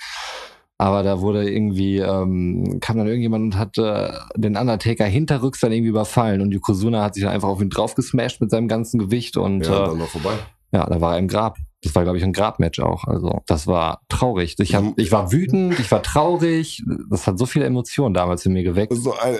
Aber 0.83 1.01
da 1.01 1.21
wurde 1.21 1.49
irgendwie, 1.49 1.99
ähm, 1.99 2.79
kam 2.81 2.97
dann 2.97 3.07
irgendjemand 3.07 3.41
und 3.45 3.57
hat 3.57 3.77
äh, 3.77 4.11
den 4.35 4.57
Undertaker 4.57 5.05
hinterrücks 5.05 5.61
dann 5.61 5.71
irgendwie 5.71 5.87
überfallen 5.91 6.41
und 6.41 6.51
Yokozuna 6.51 7.01
hat 7.01 7.13
sich 7.13 7.23
dann 7.23 7.31
einfach 7.31 7.47
auf 7.47 7.61
ihn 7.61 7.69
draufgesmashed 7.69 8.41
mit 8.41 8.51
seinem 8.51 8.67
ganzen 8.67 8.99
Gewicht 8.99 9.37
und 9.37 9.65
Ja, 9.65 9.85
äh, 9.85 9.87
dann 9.87 9.99
war 10.01 10.07
vorbei. 10.07 10.33
ja, 10.73 10.85
da 10.85 10.99
war 10.99 11.13
er 11.13 11.19
im 11.19 11.29
Grab. 11.29 11.55
Das 11.83 11.95
war, 11.95 12.03
glaube 12.03 12.17
ich, 12.17 12.23
ein 12.25 12.33
Grabmatch 12.33 12.81
auch. 12.81 13.05
Also 13.05 13.41
das 13.45 13.65
war 13.65 14.01
traurig. 14.09 14.55
Ich, 14.59 14.75
hab, 14.75 14.83
ich 14.97 15.09
war 15.13 15.31
wütend, 15.31 15.79
ich 15.79 15.89
war 15.89 16.03
traurig. 16.03 16.83
Das 17.09 17.27
hat 17.27 17.39
so 17.39 17.45
viele 17.45 17.63
Emotionen 17.63 18.13
damals 18.13 18.45
in 18.45 18.51
mir 18.51 18.63
geweckt. 18.63 18.93
So, 18.93 19.13
ein, 19.17 19.37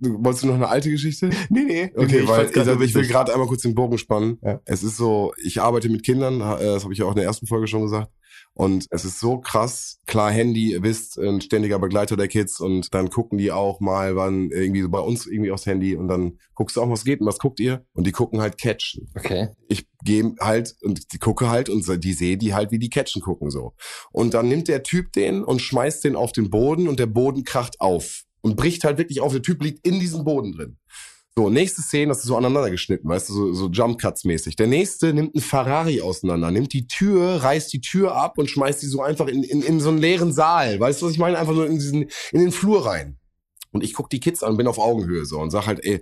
du, 0.00 0.24
wolltest 0.24 0.42
du 0.42 0.48
noch 0.48 0.54
eine 0.56 0.68
alte 0.68 0.90
Geschichte? 0.90 1.30
Nee, 1.50 1.62
nee. 1.64 1.92
Okay, 1.96 2.26
weil 2.26 2.48
fand's 2.48 2.52
grad 2.52 2.80
ich, 2.80 2.88
ich 2.88 2.94
will 2.96 3.06
gerade 3.06 3.32
einmal 3.32 3.46
kurz 3.46 3.62
den 3.62 3.76
Bogen 3.76 3.96
spannen. 3.96 4.38
Ja. 4.42 4.58
Es 4.64 4.82
ist 4.82 4.96
so, 4.96 5.32
ich 5.40 5.62
arbeite 5.62 5.88
mit 5.88 6.02
Kindern, 6.04 6.40
äh, 6.40 6.64
das 6.64 6.82
habe 6.82 6.92
ich 6.92 6.98
ja 6.98 7.04
auch 7.06 7.10
in 7.10 7.16
der 7.18 7.26
ersten 7.26 7.46
Folge 7.46 7.68
schon 7.68 7.82
gesagt. 7.82 8.08
Und 8.54 8.86
es 8.90 9.04
ist 9.04 9.18
so 9.18 9.38
krass, 9.38 10.00
klar, 10.06 10.30
Handy, 10.30 10.70
ihr 10.70 10.82
wisst, 10.84 11.18
ein 11.18 11.40
ständiger 11.40 11.80
Begleiter 11.80 12.16
der 12.16 12.28
Kids 12.28 12.60
und 12.60 12.94
dann 12.94 13.10
gucken 13.10 13.36
die 13.36 13.50
auch 13.50 13.80
mal, 13.80 14.14
wann 14.14 14.50
irgendwie 14.50 14.82
so 14.82 14.88
bei 14.88 15.00
uns 15.00 15.26
irgendwie 15.26 15.50
aufs 15.50 15.66
Handy 15.66 15.96
und 15.96 16.06
dann 16.06 16.38
guckst 16.54 16.76
du 16.76 16.82
auch, 16.82 16.88
was 16.88 17.04
geht 17.04 17.20
und 17.20 17.26
was 17.26 17.40
guckt 17.40 17.58
ihr? 17.58 17.84
Und 17.94 18.06
die 18.06 18.12
gucken 18.12 18.40
halt 18.40 18.56
Catchen. 18.56 19.10
Okay. 19.16 19.48
ich 19.68 19.88
gehe 20.04 20.34
halt 20.40 20.76
und 20.82 21.12
die 21.12 21.18
gucke 21.18 21.50
halt 21.50 21.68
und 21.68 21.84
die 22.04 22.12
sehe 22.12 22.36
die 22.36 22.54
halt, 22.54 22.70
wie 22.70 22.78
die 22.78 22.90
Catchen 22.90 23.22
gucken 23.22 23.50
so. 23.50 23.74
Und 24.12 24.34
dann 24.34 24.48
nimmt 24.48 24.68
der 24.68 24.84
Typ 24.84 25.12
den 25.12 25.42
und 25.42 25.60
schmeißt 25.60 26.04
den 26.04 26.14
auf 26.14 26.30
den 26.30 26.50
Boden 26.50 26.88
und 26.88 27.00
der 27.00 27.06
Boden 27.06 27.42
kracht 27.42 27.80
auf 27.80 28.22
und 28.40 28.56
bricht 28.56 28.84
halt 28.84 28.98
wirklich 28.98 29.20
auf. 29.20 29.32
Der 29.32 29.42
Typ 29.42 29.62
liegt 29.62 29.84
in 29.86 29.98
diesem 29.98 30.24
Boden 30.24 30.52
drin. 30.52 30.76
So, 31.36 31.50
nächste 31.50 31.82
Szene, 31.82 32.10
das 32.10 32.18
ist 32.18 32.26
so 32.26 32.36
aneinander 32.36 32.70
geschnitten, 32.70 33.08
weißt 33.08 33.28
du, 33.28 33.32
so, 33.32 33.52
so 33.54 33.68
Jump 33.68 34.00
Cuts 34.00 34.22
mäßig. 34.24 34.54
Der 34.54 34.68
nächste 34.68 35.12
nimmt 35.12 35.34
einen 35.34 35.42
Ferrari 35.42 36.00
auseinander, 36.00 36.52
nimmt 36.52 36.72
die 36.72 36.86
Tür, 36.86 37.42
reißt 37.42 37.72
die 37.72 37.80
Tür 37.80 38.14
ab 38.14 38.38
und 38.38 38.48
schmeißt 38.48 38.80
die 38.82 38.86
so 38.86 39.02
einfach 39.02 39.26
in, 39.26 39.42
in, 39.42 39.60
in 39.62 39.80
so 39.80 39.88
einen 39.88 39.98
leeren 39.98 40.32
Saal. 40.32 40.78
Weißt 40.78 41.02
du, 41.02 41.06
was 41.06 41.12
ich 41.12 41.18
meine? 41.18 41.36
Einfach 41.36 41.54
nur 41.54 41.66
in 41.66 41.74
diesen, 41.74 42.02
in 42.30 42.40
den 42.40 42.52
Flur 42.52 42.86
rein. 42.86 43.18
Und 43.72 43.82
ich 43.82 43.94
guck 43.94 44.10
die 44.10 44.20
Kids 44.20 44.44
an, 44.44 44.56
bin 44.56 44.68
auf 44.68 44.78
Augenhöhe 44.78 45.24
so 45.24 45.40
und 45.40 45.50
sag 45.50 45.66
halt, 45.66 45.84
ey, 45.84 46.00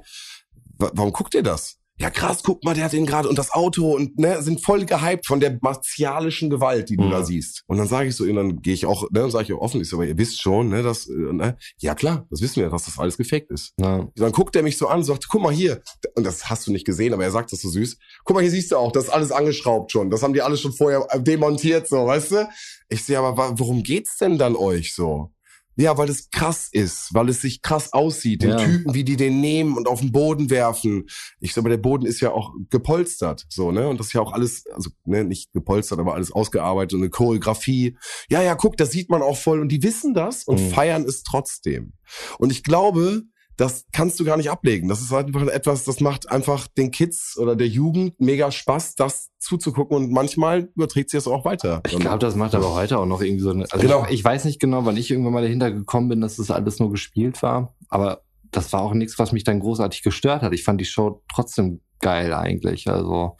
wa- 0.76 0.90
warum 0.92 1.12
guckt 1.14 1.32
ihr 1.34 1.42
das? 1.42 1.78
Ja 2.02 2.10
krass, 2.10 2.42
guck 2.42 2.64
mal, 2.64 2.74
der 2.74 2.84
hat 2.86 2.92
den 2.92 3.06
gerade 3.06 3.28
und 3.28 3.38
das 3.38 3.52
Auto 3.52 3.94
und 3.94 4.18
ne, 4.18 4.42
sind 4.42 4.60
voll 4.60 4.84
gehypt 4.84 5.24
von 5.24 5.38
der 5.38 5.56
martialischen 5.62 6.50
Gewalt, 6.50 6.88
die 6.90 6.96
du 6.96 7.04
Mhm. 7.04 7.10
da 7.12 7.24
siehst. 7.24 7.62
Und 7.68 7.78
dann 7.78 7.86
sage 7.86 8.08
ich 8.08 8.16
so, 8.16 8.24
und 8.24 8.34
dann 8.34 8.60
gehe 8.60 8.74
ich 8.74 8.86
auch, 8.86 9.08
ne, 9.12 9.30
sage 9.30 9.44
ich 9.44 9.52
auch 9.52 9.60
offen, 9.60 9.80
ich 9.80 9.88
so, 9.88 9.96
aber 9.98 10.06
ihr 10.06 10.18
wisst 10.18 10.42
schon, 10.42 10.68
ne, 10.70 10.82
dass, 10.82 11.06
äh, 11.08 11.12
ne, 11.12 11.56
ja 11.78 11.94
klar, 11.94 12.26
das 12.28 12.40
wissen 12.42 12.60
wir, 12.60 12.70
dass 12.70 12.86
das 12.86 12.98
alles 12.98 13.16
gefaked 13.16 13.52
ist. 13.52 13.72
Ja. 13.78 14.08
Dann 14.16 14.32
guckt 14.32 14.56
er 14.56 14.62
mich 14.64 14.76
so 14.78 14.88
an 14.88 14.98
und 14.98 15.04
sagt, 15.04 15.28
guck 15.28 15.42
mal 15.42 15.52
hier, 15.52 15.80
und 16.16 16.24
das 16.26 16.50
hast 16.50 16.66
du 16.66 16.72
nicht 16.72 16.84
gesehen, 16.84 17.14
aber 17.14 17.22
er 17.22 17.30
sagt 17.30 17.52
das 17.52 17.60
so 17.60 17.68
süß. 17.70 17.96
Guck 18.24 18.34
mal, 18.34 18.40
hier 18.42 18.50
siehst 18.50 18.72
du 18.72 18.76
auch, 18.78 18.90
das 18.90 19.04
ist 19.04 19.10
alles 19.10 19.30
angeschraubt 19.30 19.92
schon. 19.92 20.10
Das 20.10 20.24
haben 20.24 20.34
die 20.34 20.42
alles 20.42 20.60
schon 20.60 20.72
vorher 20.72 21.06
äh, 21.10 21.22
demontiert, 21.22 21.86
so, 21.88 22.04
weißt 22.06 22.32
du? 22.32 22.48
Ich 22.88 23.04
sehe, 23.04 23.18
aber 23.18 23.36
wa- 23.36 23.52
worum 23.56 23.84
geht's 23.84 24.16
denn 24.18 24.38
dann 24.38 24.56
euch 24.56 24.92
so? 24.94 25.30
Ja, 25.76 25.96
weil 25.96 26.10
es 26.10 26.28
krass 26.30 26.68
ist, 26.70 27.08
weil 27.14 27.28
es 27.30 27.40
sich 27.40 27.62
krass 27.62 27.92
aussieht, 27.92 28.42
den 28.42 28.50
Ja. 28.50 28.56
Typen, 28.58 28.92
wie 28.94 29.04
die 29.04 29.16
den 29.16 29.40
nehmen 29.40 29.76
und 29.76 29.88
auf 29.88 30.00
den 30.00 30.12
Boden 30.12 30.50
werfen. 30.50 31.06
Ich 31.40 31.54
sag, 31.54 31.62
aber 31.62 31.70
der 31.70 31.78
Boden 31.78 32.04
ist 32.04 32.20
ja 32.20 32.30
auch 32.30 32.52
gepolstert, 32.68 33.46
so, 33.48 33.72
ne? 33.72 33.88
Und 33.88 33.98
das 33.98 34.08
ist 34.08 34.12
ja 34.12 34.20
auch 34.20 34.32
alles, 34.32 34.64
also, 34.74 34.90
ne, 35.04 35.24
nicht 35.24 35.52
gepolstert, 35.52 35.98
aber 35.98 36.14
alles 36.14 36.30
ausgearbeitet 36.32 36.94
und 36.94 37.00
eine 37.00 37.10
Choreografie. 37.10 37.96
Ja, 38.28 38.42
ja, 38.42 38.54
guck, 38.54 38.76
das 38.76 38.90
sieht 38.90 39.08
man 39.08 39.22
auch 39.22 39.36
voll 39.36 39.60
und 39.60 39.68
die 39.70 39.82
wissen 39.82 40.12
das 40.14 40.44
und 40.44 40.60
Mhm. 40.60 40.70
feiern 40.70 41.02
es 41.04 41.22
trotzdem. 41.22 41.94
Und 42.38 42.52
ich 42.52 42.62
glaube, 42.62 43.22
das 43.56 43.84
kannst 43.92 44.18
du 44.18 44.24
gar 44.24 44.36
nicht 44.36 44.50
ablegen. 44.50 44.88
Das 44.88 45.00
ist 45.00 45.10
halt 45.10 45.26
einfach 45.26 45.46
etwas, 45.46 45.84
das 45.84 46.00
macht 46.00 46.30
einfach 46.30 46.66
den 46.66 46.90
Kids 46.90 47.36
oder 47.38 47.54
der 47.56 47.68
Jugend 47.68 48.18
mega 48.20 48.50
Spaß, 48.50 48.94
das 48.94 49.30
zuzugucken 49.38 49.96
und 49.96 50.10
manchmal 50.10 50.70
überträgt 50.74 51.10
sie 51.10 51.16
das 51.16 51.26
auch 51.26 51.44
weiter. 51.44 51.82
Ich 51.86 51.98
glaube, 51.98 52.18
das 52.18 52.34
macht 52.36 52.54
aber 52.54 52.74
heute 52.74 52.98
auch 52.98 53.06
noch 53.06 53.20
irgendwie 53.20 53.42
so 53.42 53.50
eine. 53.50 53.64
Also 53.70 53.78
Genau. 53.78 54.04
ich, 54.06 54.14
ich 54.14 54.24
weiß 54.24 54.44
nicht 54.44 54.60
genau, 54.60 54.84
wann 54.84 54.96
ich 54.96 55.10
irgendwann 55.10 55.32
mal 55.32 55.42
dahinter 55.42 55.70
gekommen 55.70 56.08
bin, 56.08 56.20
dass 56.20 56.36
das 56.36 56.50
alles 56.50 56.78
nur 56.78 56.90
gespielt 56.90 57.42
war. 57.42 57.74
Aber 57.88 58.22
das 58.50 58.72
war 58.72 58.82
auch 58.82 58.94
nichts, 58.94 59.18
was 59.18 59.32
mich 59.32 59.44
dann 59.44 59.60
großartig 59.60 60.02
gestört 60.02 60.42
hat. 60.42 60.52
Ich 60.52 60.64
fand 60.64 60.80
die 60.80 60.84
Show 60.84 61.22
trotzdem 61.32 61.80
geil 62.00 62.32
eigentlich. 62.34 62.88
Also. 62.88 63.36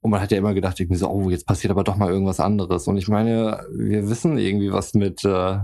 Und 0.00 0.10
man 0.10 0.20
hat 0.20 0.30
ja 0.32 0.38
immer 0.38 0.52
gedacht, 0.52 0.78
irgendwie 0.78 0.98
so, 0.98 1.08
oh, 1.08 1.30
jetzt 1.30 1.46
passiert 1.46 1.70
aber 1.70 1.82
doch 1.82 1.96
mal 1.96 2.10
irgendwas 2.10 2.38
anderes. 2.38 2.86
Und 2.86 2.98
ich 2.98 3.08
meine, 3.08 3.66
wir 3.74 4.08
wissen 4.10 4.36
irgendwie, 4.36 4.70
was 4.70 4.92
mit, 4.92 5.24
äh, 5.24 5.58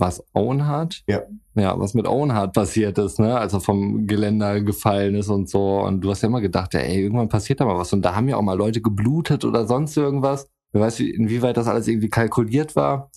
was 0.00 0.24
Owen 0.32 0.66
hat. 0.66 1.02
Ja. 1.06 1.22
Ja, 1.54 1.78
was 1.78 1.94
mit 1.94 2.06
Owen 2.08 2.32
Hart 2.32 2.54
passiert 2.54 2.96
ist, 2.98 3.18
ne, 3.18 3.38
als 3.38 3.52
er 3.52 3.60
vom 3.60 4.06
Geländer 4.06 4.60
gefallen 4.60 5.14
ist 5.14 5.28
und 5.28 5.48
so. 5.50 5.80
Und 5.80 6.00
du 6.00 6.10
hast 6.10 6.22
ja 6.22 6.28
immer 6.28 6.40
gedacht, 6.40 6.74
ey, 6.74 7.02
irgendwann 7.02 7.28
passiert 7.28 7.60
da 7.60 7.64
mal 7.66 7.76
was. 7.76 7.92
Und 7.92 8.02
da 8.02 8.14
haben 8.14 8.28
ja 8.28 8.36
auch 8.36 8.42
mal 8.42 8.56
Leute 8.56 8.80
geblutet 8.80 9.44
oder 9.44 9.66
sonst 9.66 9.96
irgendwas. 9.96 10.48
Wer 10.72 10.82
weiß, 10.82 11.00
wie- 11.00 11.10
inwieweit 11.10 11.56
das 11.56 11.66
alles 11.66 11.88
irgendwie 11.88 12.08
kalkuliert 12.08 12.76
war. 12.76 13.10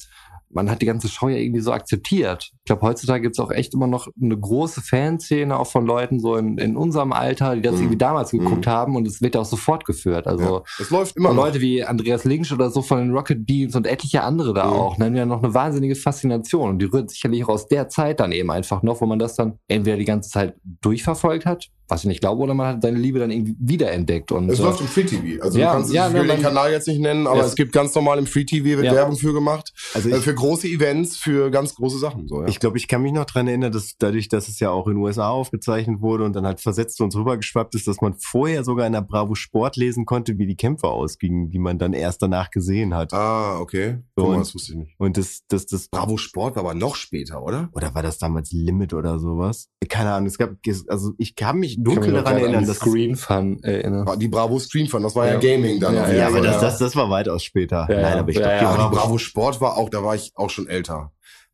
Man 0.53 0.69
hat 0.69 0.81
die 0.81 0.85
ganze 0.85 1.07
Show 1.07 1.27
ja 1.29 1.37
irgendwie 1.37 1.59
so 1.61 1.71
akzeptiert. 1.71 2.49
Ich 2.53 2.63
glaube, 2.65 2.81
heutzutage 2.83 3.21
gibt's 3.23 3.39
auch 3.39 3.51
echt 3.51 3.73
immer 3.73 3.87
noch 3.87 4.07
eine 4.21 4.37
große 4.37 4.81
Fanszene, 4.81 5.57
auch 5.57 5.67
von 5.67 5.85
Leuten 5.85 6.19
so 6.19 6.35
in, 6.35 6.57
in 6.57 6.77
unserem 6.77 7.11
Alter, 7.13 7.55
die 7.55 7.61
das 7.61 7.73
Mhm. 7.75 7.79
irgendwie 7.81 7.97
damals 7.97 8.31
geguckt 8.31 8.65
Mhm. 8.65 8.69
haben 8.71 8.95
und 8.95 9.07
es 9.07 9.21
wird 9.21 9.35
ja 9.35 9.41
auch 9.41 9.45
so 9.45 9.57
fortgeführt. 9.57 10.27
Also 10.27 10.43
ja. 10.57 10.63
Es 10.79 10.89
läuft 10.89 11.15
immer. 11.17 11.33
Leute 11.33 11.61
wie 11.61 11.83
Andreas 11.83 12.23
Links 12.23 12.51
oder 12.51 12.69
so 12.69 12.81
von 12.81 12.99
den 12.99 13.11
Rocket 13.11 13.45
Beans 13.45 13.75
und 13.75 13.87
etliche 13.87 14.23
andere 14.23 14.53
da 14.53 14.65
Mhm. 14.67 14.73
auch, 14.73 14.97
ne, 14.97 15.05
haben 15.05 15.15
ja 15.15 15.25
noch 15.25 15.43
eine 15.43 15.53
wahnsinnige 15.53 15.95
Faszination 15.95 16.69
und 16.69 16.79
die 16.79 16.85
rührt 16.85 17.09
sicherlich 17.09 17.43
auch 17.45 17.49
aus 17.49 17.67
der 17.67 17.89
Zeit 17.89 18.19
dann 18.19 18.31
eben 18.31 18.51
einfach 18.51 18.83
noch, 18.83 19.01
wo 19.01 19.05
man 19.05 19.19
das 19.19 19.35
dann 19.35 19.59
entweder 19.67 19.97
die 19.97 20.05
ganze 20.05 20.29
Zeit 20.29 20.55
durchverfolgt 20.81 21.45
hat, 21.45 21.67
was 21.87 22.01
ich 22.01 22.07
nicht 22.07 22.21
glaube, 22.21 22.41
oder 22.41 22.53
man 22.53 22.67
hat 22.75 22.81
seine 22.81 22.97
Liebe 22.97 23.19
dann 23.19 23.29
irgendwie 23.31 23.55
wiederentdeckt 23.59 24.31
und 24.31 24.49
Es 24.49 24.59
äh, 24.59 24.63
läuft 24.63 24.81
im 24.81 24.87
Free 24.87 25.03
TV. 25.03 25.43
Also 25.43 25.59
Ja, 25.59 25.71
du 25.71 25.77
kannst 25.77 25.93
ja, 25.93 26.07
ich 26.07 26.13
will 26.13 26.21
ne, 26.21 26.27
den 26.27 26.41
man- 26.41 26.43
Kanal 26.53 26.71
jetzt 26.71 26.87
nicht 26.87 26.99
nennen, 26.99 27.27
aber 27.27 27.39
Ja. 27.39 27.45
es 27.45 27.55
gibt 27.55 27.71
ganz 27.73 27.93
normal 27.93 28.17
im 28.19 28.25
Free 28.25 28.45
TV 28.45 28.63
wird 28.65 28.85
Ja. 28.85 28.93
Werbung 28.93 29.15
für 29.17 29.33
gemacht. 29.33 29.73
Also 29.93 30.09
Äh, 30.09 30.17
ich, 30.17 30.23
für 30.23 30.33
große 30.33 30.67
Events, 30.67 31.17
für 31.17 31.51
ganz 31.51 31.75
große 31.75 31.99
Sachen. 31.99 32.27
So, 32.27 32.41
ja. 32.41 32.47
ich 32.47 32.59
glaube, 32.59 32.77
ich 32.77 32.87
kann 32.87 33.01
mich 33.01 33.11
noch 33.13 33.25
dran 33.25 33.47
erinnern, 33.47 33.71
dass 33.71 33.95
dadurch, 33.97 34.29
dass 34.29 34.47
es 34.47 34.59
ja 34.59 34.69
auch 34.71 34.87
in 34.87 34.93
den 34.95 35.03
USA 35.03 35.29
aufgezeichnet 35.29 36.01
wurde 36.01 36.23
und 36.23 36.33
dann 36.35 36.45
halt 36.45 36.61
versetzt 36.61 37.01
uns 37.01 37.15
rübergeschwappt 37.15 37.75
ist, 37.75 37.87
dass 37.87 38.01
man 38.01 38.15
vorher 38.17 38.63
sogar 38.63 38.87
in 38.87 38.93
der 38.93 39.01
Bravo 39.01 39.35
Sport 39.35 39.75
lesen 39.75 40.05
konnte, 40.05 40.37
wie 40.37 40.47
die 40.47 40.55
Kämpfe 40.55 40.87
ausgingen, 40.87 41.49
die 41.51 41.59
man 41.59 41.77
dann 41.79 41.93
erst 41.93 42.21
danach 42.21 42.49
gesehen 42.49 42.93
hat. 42.93 43.13
ah, 43.13 43.59
okay. 43.59 43.97
So, 44.15 44.23
Guck 44.23 44.27
mal, 44.27 44.33
und- 44.35 44.39
das 44.41 44.55
wusste 44.55 44.71
ich 44.73 44.77
nicht. 44.79 44.95
Und 44.97 45.17
das, 45.17 45.41
das, 45.49 45.65
das 45.65 45.87
Bravo 45.89 46.17
Sport 46.17 46.55
war 46.55 46.63
aber 46.63 46.73
noch 46.73 46.95
später, 46.95 47.43
oder? 47.43 47.69
oder 47.73 47.93
war 47.93 48.03
das 48.03 48.17
damals 48.17 48.51
Limit 48.51 48.93
oder 48.93 49.19
sowas? 49.19 49.67
Keine 49.89 50.11
Ahnung, 50.13 50.27
es 50.27 50.37
gab, 50.37 50.51
also 50.87 51.11
ich 51.17 51.35
kann 51.35 51.57
mich 51.59 51.72
ich 51.77 51.83
kann 51.83 51.95
dunkel 51.95 52.13
mich 52.13 52.23
daran 52.23 52.37
erinnern, 52.37 52.65
Screen 52.73 53.15
Fun 53.15 53.59
erinnern. 53.63 54.19
Die 54.19 54.27
Bravo 54.27 54.59
Stream 54.59 54.87
Fun, 54.87 55.03
das 55.03 55.15
war 55.15 55.27
ja, 55.27 55.33
Ja. 55.33 55.39
Gaming 55.39 55.79
dann. 55.79 55.95
Ja, 55.95 56.03
auf 56.03 56.13
ja, 56.13 56.27
aber 56.27 56.37
Fall, 56.37 56.43
das, 56.47 56.61
das, 56.61 56.77
das 56.79 56.95
war 56.95 57.09
weitaus 57.09 57.43
später. 57.43 57.87
Ja, 57.89 58.01
Nein, 58.01 58.19
aber 58.19 58.29
ich 58.29 58.37
ja, 58.37 58.41
glaube, 58.41 58.55
ja, 58.55 58.59
die 58.59 58.65
Aber 58.65 58.77
Bravo, 58.77 58.89
die 58.89 58.95
Bravo 58.95 59.17
Sport 59.17 59.61
war 59.61 59.77
auch, 59.77 59.89
da 59.89 60.03
war 60.03 60.15
ich 60.15 60.31
auch 60.35 60.49
schon 60.49 60.67
älter. 60.67 61.11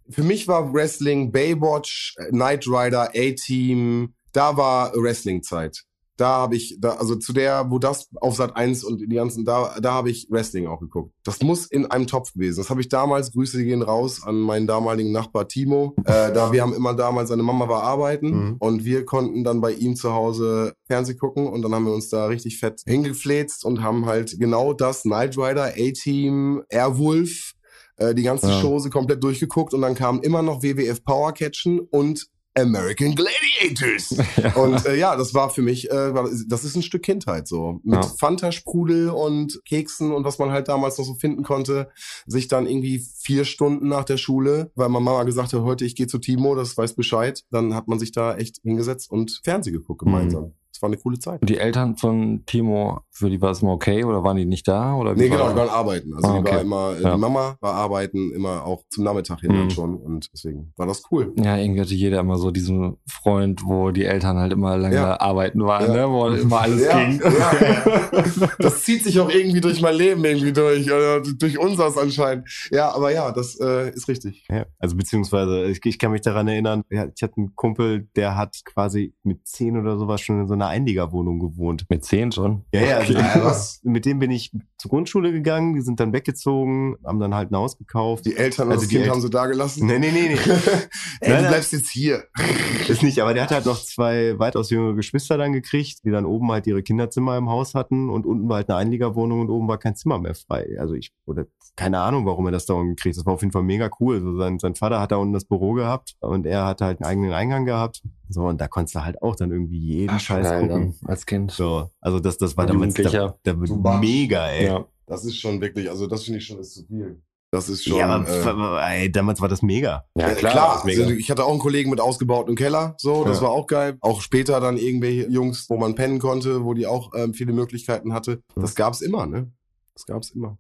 Für 0.09 0.23
mich 0.23 0.47
war 0.47 0.73
Wrestling 0.73 1.31
Baywatch, 1.31 2.15
äh, 2.17 2.29
Knight 2.29 2.65
Rider, 2.67 3.11
A-Team, 3.15 4.13
da 4.33 4.57
war 4.57 4.93
Wrestling-Zeit. 4.95 5.83
Da 6.19 6.27
habe 6.27 6.55
ich, 6.55 6.77
da, 6.79 6.91
also 6.95 7.15
zu 7.15 7.31
der, 7.31 7.71
wo 7.71 7.79
das 7.79 8.09
auf 8.15 8.35
Sat 8.35 8.55
1 8.55 8.83
und 8.83 8.99
die 8.99 9.15
ganzen, 9.15 9.45
da, 9.45 9.77
da 9.81 9.93
habe 9.93 10.09
ich 10.09 10.27
Wrestling 10.29 10.67
auch 10.67 10.79
geguckt. 10.81 11.13
Das 11.23 11.41
muss 11.41 11.65
in 11.65 11.85
einem 11.85 12.07
Topf 12.07 12.33
gewesen. 12.33 12.57
Das 12.57 12.69
habe 12.69 12.81
ich 12.81 12.89
damals, 12.89 13.31
Grüße 13.31 13.63
gehen 13.63 13.81
raus 13.81 14.21
an 14.23 14.39
meinen 14.39 14.67
damaligen 14.67 15.11
Nachbar 15.11 15.47
Timo. 15.47 15.95
Äh, 16.05 16.33
da 16.33 16.51
wir 16.51 16.61
haben 16.61 16.73
immer 16.73 16.93
damals, 16.93 17.29
seine 17.29 17.43
Mama 17.43 17.67
war 17.69 17.83
arbeiten 17.83 18.29
Mhm. 18.29 18.55
und 18.59 18.83
wir 18.85 19.05
konnten 19.05 19.43
dann 19.43 19.61
bei 19.61 19.71
ihm 19.71 19.95
zu 19.95 20.13
Hause 20.13 20.73
Fernseh 20.87 21.15
gucken 21.15 21.47
und 21.47 21.61
dann 21.61 21.73
haben 21.73 21.85
wir 21.85 21.93
uns 21.93 22.09
da 22.09 22.25
richtig 22.25 22.59
fett 22.59 22.81
hingefläzt 22.85 23.63
und 23.63 23.81
haben 23.81 24.05
halt 24.05 24.35
genau 24.39 24.73
das, 24.73 25.03
Knight 25.03 25.37
Rider, 25.37 25.73
A-Team, 25.77 26.63
Airwolf, 26.69 27.53
äh, 27.97 28.13
die 28.13 28.23
ganze 28.23 28.47
Ja. 28.49 28.61
Chose 28.61 28.89
komplett 28.89 29.23
durchgeguckt 29.23 29.73
und 29.73 29.81
dann 29.81 29.95
kamen 29.95 30.21
immer 30.21 30.41
noch 30.41 30.63
WWF 30.63 31.03
Power 31.03 31.33
Catchen 31.33 31.79
und 31.79 32.27
American 32.59 33.15
Gladiators. 33.15 34.15
Und 34.55 34.85
äh, 34.85 34.95
ja, 34.95 35.15
das 35.15 35.33
war 35.33 35.49
für 35.49 35.61
mich, 35.61 35.89
äh, 35.89 36.13
das 36.47 36.63
ist 36.63 36.75
ein 36.75 36.83
Stück 36.83 37.03
Kindheit 37.03 37.47
so. 37.47 37.79
Mit 37.83 37.95
Ja. 37.95 38.01
Fanta-Sprudel 38.01 39.09
und 39.09 39.61
Keksen 39.65 40.11
und 40.11 40.23
was 40.23 40.39
man 40.39 40.51
halt 40.51 40.67
damals 40.67 40.97
noch 40.97 41.05
so 41.05 41.15
finden 41.15 41.43
konnte, 41.43 41.89
sich 42.25 42.47
dann 42.47 42.67
irgendwie 42.67 43.05
vier 43.17 43.45
Stunden 43.45 43.87
nach 43.87 44.03
der 44.03 44.17
Schule, 44.17 44.71
weil 44.75 44.89
meine 44.89 45.03
Mama 45.03 45.23
gesagt 45.23 45.53
hat, 45.53 45.61
heute 45.61 45.85
ich 45.85 45.95
gehe 45.95 46.07
zu 46.07 46.19
Timo, 46.19 46.55
das 46.55 46.77
weiß 46.77 46.93
Bescheid, 46.93 47.43
dann 47.51 47.73
hat 47.73 47.87
man 47.87 47.99
sich 47.99 48.11
da 48.11 48.35
echt 48.35 48.59
hingesetzt 48.63 49.11
und 49.11 49.41
Fernsehen 49.43 49.73
geguckt 49.73 49.99
gemeinsam. 49.99 50.53
Das 50.79 50.83
war 50.83 50.89
eine 50.91 50.97
coole 50.97 51.19
Zeit. 51.19 51.41
Und 51.41 51.49
die 51.49 51.57
Eltern 51.57 51.97
von 51.97 52.43
Timo, 52.45 53.01
für 53.11 53.29
die 53.29 53.41
war 53.41 53.51
es 53.51 53.61
immer 53.61 53.73
okay 53.73 54.05
oder 54.05 54.23
waren 54.23 54.37
die 54.37 54.45
nicht 54.45 54.65
da? 54.65 54.95
Oder 54.95 55.13
Nee, 55.13 55.27
genau, 55.27 55.49
die 55.49 55.55
waren 55.57 55.67
arbeiten. 55.67 56.13
Also 56.15 56.29
Ah, 56.29 56.37
die 56.39 56.45
war 56.45 56.53
okay. 56.53 56.61
immer, 56.61 56.93
äh, 56.97 57.03
Ja. 57.03 57.15
die 57.15 57.19
Mama 57.19 57.57
war 57.59 57.73
arbeiten, 57.73 58.31
immer 58.31 58.63
auch 58.65 58.83
zum 58.89 59.03
Nachmittag 59.03 59.41
hin 59.41 59.51
Mhm. 59.65 59.69
schon 59.71 59.97
und 59.97 60.29
deswegen 60.33 60.71
war 60.77 60.87
das 60.87 61.03
cool. 61.11 61.33
Ja, 61.37 61.57
irgendwie 61.57 61.81
hatte 61.81 61.93
jeder 61.95 62.21
immer 62.21 62.37
so 62.37 62.51
diesen 62.51 62.95
Freund, 63.11 63.61
wo 63.65 63.91
die 63.91 64.05
Eltern 64.05 64.37
halt 64.37 64.53
immer 64.53 64.77
lange 64.77 64.95
Ja. 64.95 65.19
arbeiten 65.19 65.65
waren, 65.65 65.93
Ja. 65.93 66.07
ne? 66.07 66.13
wo 66.13 66.27
immer 66.27 66.61
alles 66.61 66.81
Ja, 66.85 67.03
ging. 67.03 67.21
ja. 67.21 68.49
Das 68.59 68.83
zieht 68.83 69.03
sich 69.03 69.19
auch 69.19 69.29
irgendwie 69.29 69.59
durch 69.59 69.81
mein 69.81 69.95
Leben 69.95 70.23
irgendwie 70.23 70.53
durch, 70.53 70.85
oder 70.89 71.21
durch 71.21 71.59
unseres 71.59 71.97
anscheinend. 71.97 72.47
Ja, 72.71 72.93
aber 72.95 73.11
ja, 73.11 73.33
das 73.33 73.59
äh, 73.59 73.89
ist 73.89 74.07
richtig. 74.07 74.45
Ja, 74.49 74.65
also 74.79 74.95
beziehungsweise 74.95 75.65
ich, 75.65 75.79
ich 75.83 75.99
kann 75.99 76.11
mich 76.11 76.21
daran 76.21 76.47
erinnern, 76.47 76.83
ich 76.89 76.97
hatte 77.21 77.33
einen 77.35 77.53
Kumpel, 77.55 78.07
der 78.15 78.37
hat 78.37 78.55
quasi 78.63 79.13
mit 79.23 79.45
zehn 79.45 79.77
oder 79.77 79.97
sowas 79.97 80.21
schon 80.21 80.39
in 80.39 80.47
so 80.47 80.53
einer 80.53 80.68
Einliegerwohnung 80.69 81.39
gewohnt. 81.39 81.85
Mit 81.89 82.05
zehn 82.05 82.31
schon. 82.31 82.63
Ja, 82.73 82.81
ja, 82.81 82.97
also 82.97 83.13
Okay. 83.13 83.39
was, 83.43 83.81
mit 83.83 84.05
dem 84.05 84.19
bin 84.19 84.31
ich 84.31 84.51
zur 84.79 84.89
Grundschule 84.89 85.31
gegangen, 85.31 85.75
die 85.75 85.81
sind 85.81 85.99
dann 85.99 86.13
weggezogen, 86.13 86.95
haben 87.05 87.19
dann 87.19 87.35
halt 87.35 87.51
ein 87.51 87.55
Haus 87.57 87.77
gekauft. 87.77 88.25
Die 88.25 88.35
Eltern 88.35 88.67
und 88.67 88.71
Also 88.73 88.83
das 88.83 88.89
die 88.89 88.95
Kind 88.95 89.05
El- 89.07 89.11
haben 89.11 89.21
sie 89.21 89.29
da 89.29 89.45
gelassen. 89.45 89.85
Nee, 89.85 89.99
nee, 89.99 90.09
nee, 90.11 90.29
nee. 90.29 90.33
Ey, 91.21 91.29
Nein, 91.33 91.43
du 91.43 91.49
bleibst 91.49 91.73
jetzt 91.73 91.89
hier. 91.89 92.23
Ist 92.87 93.03
nicht, 93.03 93.21
aber 93.21 93.33
der 93.33 93.43
hat 93.43 93.51
halt 93.51 93.65
noch 93.65 93.77
zwei 93.83 94.39
weitaus 94.39 94.69
jüngere 94.69 94.95
Geschwister 94.95 95.37
dann 95.37 95.53
gekriegt, 95.53 95.99
die 96.05 96.11
dann 96.11 96.25
oben 96.25 96.51
halt 96.51 96.65
ihre 96.65 96.81
Kinderzimmer 96.81 97.37
im 97.37 97.49
Haus 97.49 97.75
hatten 97.75 98.09
und 98.09 98.25
unten 98.25 98.47
war 98.49 98.55
halt 98.57 98.69
eine 98.69 98.77
Einliegerwohnung 98.79 99.41
und 99.41 99.49
oben 99.49 99.67
war 99.67 99.77
kein 99.77 99.95
Zimmer 99.95 100.17
mehr 100.17 100.33
frei. 100.33 100.75
Also 100.79 100.93
ich, 100.95 101.11
oder 101.25 101.45
keine 101.75 101.99
Ahnung, 101.99 102.25
warum 102.25 102.45
er 102.47 102.51
das 102.51 102.65
da 102.65 102.73
unten 102.73 102.95
gekriegt 102.95 103.15
hat. 103.15 103.19
Das 103.21 103.25
war 103.25 103.33
auf 103.33 103.41
jeden 103.41 103.51
Fall 103.51 103.63
mega 103.63 103.89
cool. 103.99 104.21
So 104.21 104.37
sein, 104.37 104.59
sein 104.59 104.75
Vater 104.75 104.99
hat 104.99 105.11
da 105.11 105.17
unten 105.17 105.33
das 105.33 105.45
Büro 105.45 105.73
gehabt 105.73 106.15
und 106.19 106.45
er 106.45 106.65
hat 106.65 106.81
halt 106.81 107.01
einen 107.01 107.09
eigenen 107.09 107.33
Eingang 107.33 107.65
gehabt. 107.65 108.01
So, 108.31 108.41
und 108.43 108.61
da 108.61 108.67
konntest 108.67 108.93
du 108.95 109.03
halt 109.03 109.21
auch 109.23 109.35
dann 109.35 109.51
irgendwie 109.51 109.79
jeden 109.79 110.19
Scheiß 110.19 110.43
Geil 110.45 110.67
gucken. 110.67 110.95
dann, 111.01 111.09
als 111.09 111.25
Kind. 111.25 111.51
So, 111.51 111.89
also 111.99 112.19
das, 112.19 112.37
das 112.37 112.55
war 112.57 112.65
Als 112.65 112.73
damals 112.73 112.93
da, 112.93 113.35
da 113.43 113.53
mega, 113.99 114.47
ey. 114.49 114.65
Das 115.09 115.25
ist 115.25 115.37
schon 115.39 115.59
wirklich, 115.59 115.89
also 115.89 116.07
das 116.07 116.23
finde 116.23 116.39
ich 116.39 116.45
schon 116.45 116.59
ist 116.59 116.73
zu 116.75 116.85
viel. 116.85 117.21
Das 117.51 117.67
ist 117.67 117.83
schon. 117.83 117.97
Ja, 117.97 118.07
aber 118.07 118.79
äh, 118.87 119.01
ey, 119.05 119.11
damals 119.11 119.41
war 119.41 119.49
das 119.49 119.63
mega. 119.63 120.05
Ja, 120.15 120.33
klar. 120.35 120.51
klar, 120.51 120.85
mega. 120.85 121.01
also 121.01 121.15
ich 121.15 121.31
hatte 121.31 121.43
auch 121.43 121.49
einen 121.49 121.59
Kollegen 121.59 121.89
mit 121.89 121.99
ausgebautem 121.99 122.55
Keller, 122.55 122.93
so, 122.99 123.25
das 123.25 123.37
Ja. 123.37 123.43
war 123.43 123.49
auch 123.49 123.65
geil. 123.65 123.97
Auch 124.01 124.21
später 124.21 124.59
dann 124.59 124.77
irgendwelche 124.77 125.27
Jungs, 125.29 125.67
wo 125.67 125.77
man 125.77 125.95
pennen 125.95 126.19
konnte, 126.19 126.63
wo 126.63 126.75
die 126.75 126.85
auch 126.85 127.11
ähm, 127.15 127.33
viele 127.33 127.51
Möglichkeiten 127.53 128.13
hatte. 128.13 128.43
Das 128.55 128.75
gab's 128.75 129.01
immer, 129.01 129.25
ne? 129.25 129.51
Das 129.95 130.05
gab's 130.05 130.29
immer. 130.29 130.59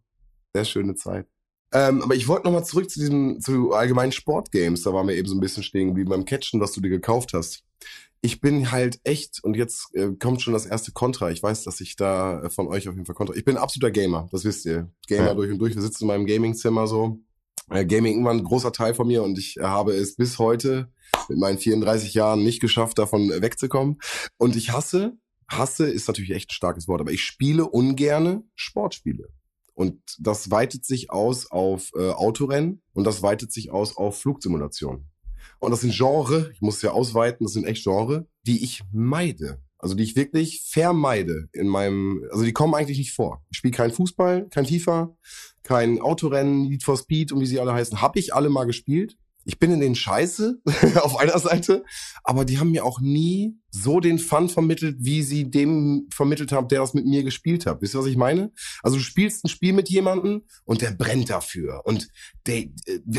Sehr 0.55 0.65
schöne 0.65 0.95
Zeit. 0.95 1.27
Ähm, 1.71 2.01
aber 2.01 2.15
ich 2.15 2.27
wollte 2.27 2.45
nochmal 2.45 2.65
zurück 2.65 2.89
zu 2.89 2.99
diesem, 2.99 3.39
zu 3.39 3.73
allgemeinen 3.73 4.11
Sportgames. 4.11 4.81
Da 4.81 4.91
waren 4.91 5.07
wir 5.07 5.15
eben 5.15 5.27
so 5.27 5.35
ein 5.35 5.39
bisschen 5.39 5.61
stehen 5.61 5.89
geblieben 5.89 6.09
beim 6.09 6.25
Catchen, 6.25 6.59
was 6.59 6.71
du 6.71 6.81
dir 6.81 6.89
gekauft 6.89 7.33
hast. 7.33 7.63
Ich 8.21 8.41
bin 8.41 8.71
halt 8.71 8.99
echt, 9.03 9.43
und 9.43 9.55
jetzt 9.55 9.95
äh, 9.95 10.09
kommt 10.19 10.41
schon 10.41 10.53
das 10.53 10.65
erste 10.65 10.91
Kontra. 10.91 11.31
Ich 11.31 11.41
weiß, 11.41 11.63
dass 11.63 11.79
ich 11.79 11.95
da 11.95 12.41
äh, 12.43 12.49
von 12.49 12.67
euch 12.67 12.89
auf 12.89 12.95
jeden 12.95 13.05
Fall 13.05 13.15
Kontra. 13.15 13.35
Ich 13.35 13.45
bin 13.45 13.57
absoluter 13.57 13.91
Gamer, 13.91 14.27
das 14.31 14.43
wisst 14.43 14.65
ihr. 14.65 14.91
Gamer 15.07 15.27
Ja. 15.27 15.33
durch 15.33 15.51
und 15.51 15.59
durch. 15.59 15.75
Wir 15.75 15.81
sitzen 15.81 16.03
in 16.03 16.07
meinem 16.07 16.25
Gamingzimmer 16.25 16.87
so. 16.87 17.19
Äh, 17.69 17.85
Gaming 17.85 18.23
war 18.25 18.33
ein 18.33 18.43
großer 18.43 18.71
Teil 18.71 18.93
von 18.93 19.07
mir 19.07 19.23
und 19.23 19.37
ich 19.37 19.57
äh, 19.57 19.61
habe 19.63 19.93
es 19.93 20.15
bis 20.15 20.37
heute 20.39 20.91
mit 21.29 21.37
meinen 21.37 21.57
34 21.57 22.13
Jahren 22.13 22.43
nicht 22.43 22.59
geschafft, 22.59 22.97
davon 22.97 23.31
äh, 23.31 23.41
wegzukommen. 23.41 23.99
Und 24.37 24.55
ich 24.55 24.71
hasse, 24.71 25.17
hasse 25.47 25.89
ist 25.89 26.07
natürlich 26.07 26.31
echt 26.31 26.49
ein 26.49 26.53
starkes 26.53 26.87
Wort, 26.87 27.01
aber 27.01 27.11
ich 27.11 27.23
spiele 27.23 27.65
ungerne 27.67 28.43
Sportspiele. 28.55 29.29
Und 29.73 30.01
das 30.19 30.51
weitet 30.51 30.83
sich 30.83 31.09
aus 31.09 31.49
auf 31.49 31.91
äh, 31.95 32.09
Autorennen 32.09 32.81
und 32.91 33.05
das 33.05 33.23
weitet 33.23 33.53
sich 33.53 33.71
aus 33.71 33.95
auf 33.95 34.19
Flugsimulation. 34.19 35.08
Und 35.59 35.71
das 35.71 35.81
sind 35.81 35.93
Genre, 35.93 36.51
ich 36.53 36.61
muss 36.61 36.77
es 36.77 36.81
ja 36.81 36.91
ausweiten, 36.91 37.45
das 37.45 37.53
sind 37.53 37.65
echt 37.65 37.83
Genre, 37.83 38.27
die 38.43 38.63
ich 38.63 38.81
meide. 38.91 39.61
Also 39.77 39.95
die 39.95 40.03
ich 40.03 40.15
wirklich 40.17 40.67
vermeide 40.69 41.47
in 41.53 41.67
meinem, 41.67 42.25
also 42.31 42.43
die 42.43 42.51
kommen 42.51 42.73
eigentlich 42.73 42.97
nicht 42.97 43.13
vor. 43.13 43.45
Ich 43.49 43.57
spiele 43.57 43.73
kein 43.73 43.91
Fußball, 43.91 44.49
kein 44.49 44.65
FIFA, 44.65 45.15
kein 45.63 46.01
Autorennen, 46.01 46.67
Need 46.67 46.83
for 46.83 46.97
Speed 46.97 47.31
und 47.31 47.39
wie 47.39 47.45
sie 47.45 47.59
alle 47.61 47.73
heißen. 47.73 48.01
Hab 48.01 48.17
ich 48.17 48.33
alle 48.33 48.49
mal 48.49 48.65
gespielt. 48.65 49.17
Ich 49.45 49.57
bin 49.57 49.71
in 49.71 49.79
den 49.79 49.95
Scheiße 49.95 50.61
auf 51.01 51.17
einer 51.17 51.39
Seite, 51.39 51.83
aber 52.23 52.45
die 52.45 52.59
haben 52.59 52.71
mir 52.71 52.85
auch 52.85 52.99
nie 52.99 53.57
so 53.71 53.99
den 53.99 54.19
Fun 54.19 54.49
vermittelt, 54.49 54.97
wie 54.99 55.21
sie 55.21 55.49
dem 55.49 56.07
vermittelt 56.11 56.51
haben, 56.51 56.67
der 56.67 56.79
das 56.79 56.93
mit 56.93 57.05
mir 57.05 57.23
gespielt 57.23 57.65
hat. 57.65 57.81
Wisst 57.81 57.95
ihr, 57.95 57.99
was 57.99 58.07
ich 58.07 58.17
meine? 58.17 58.51
Also 58.81 58.97
du 58.97 59.03
spielst 59.03 59.45
ein 59.45 59.49
Spiel 59.49 59.73
mit 59.73 59.89
jemandem 59.89 60.43
und 60.65 60.81
der 60.81 60.91
brennt 60.91 61.29
dafür 61.29 61.81
und 61.85 62.07
der, 62.47 62.57
äh, 62.57 62.69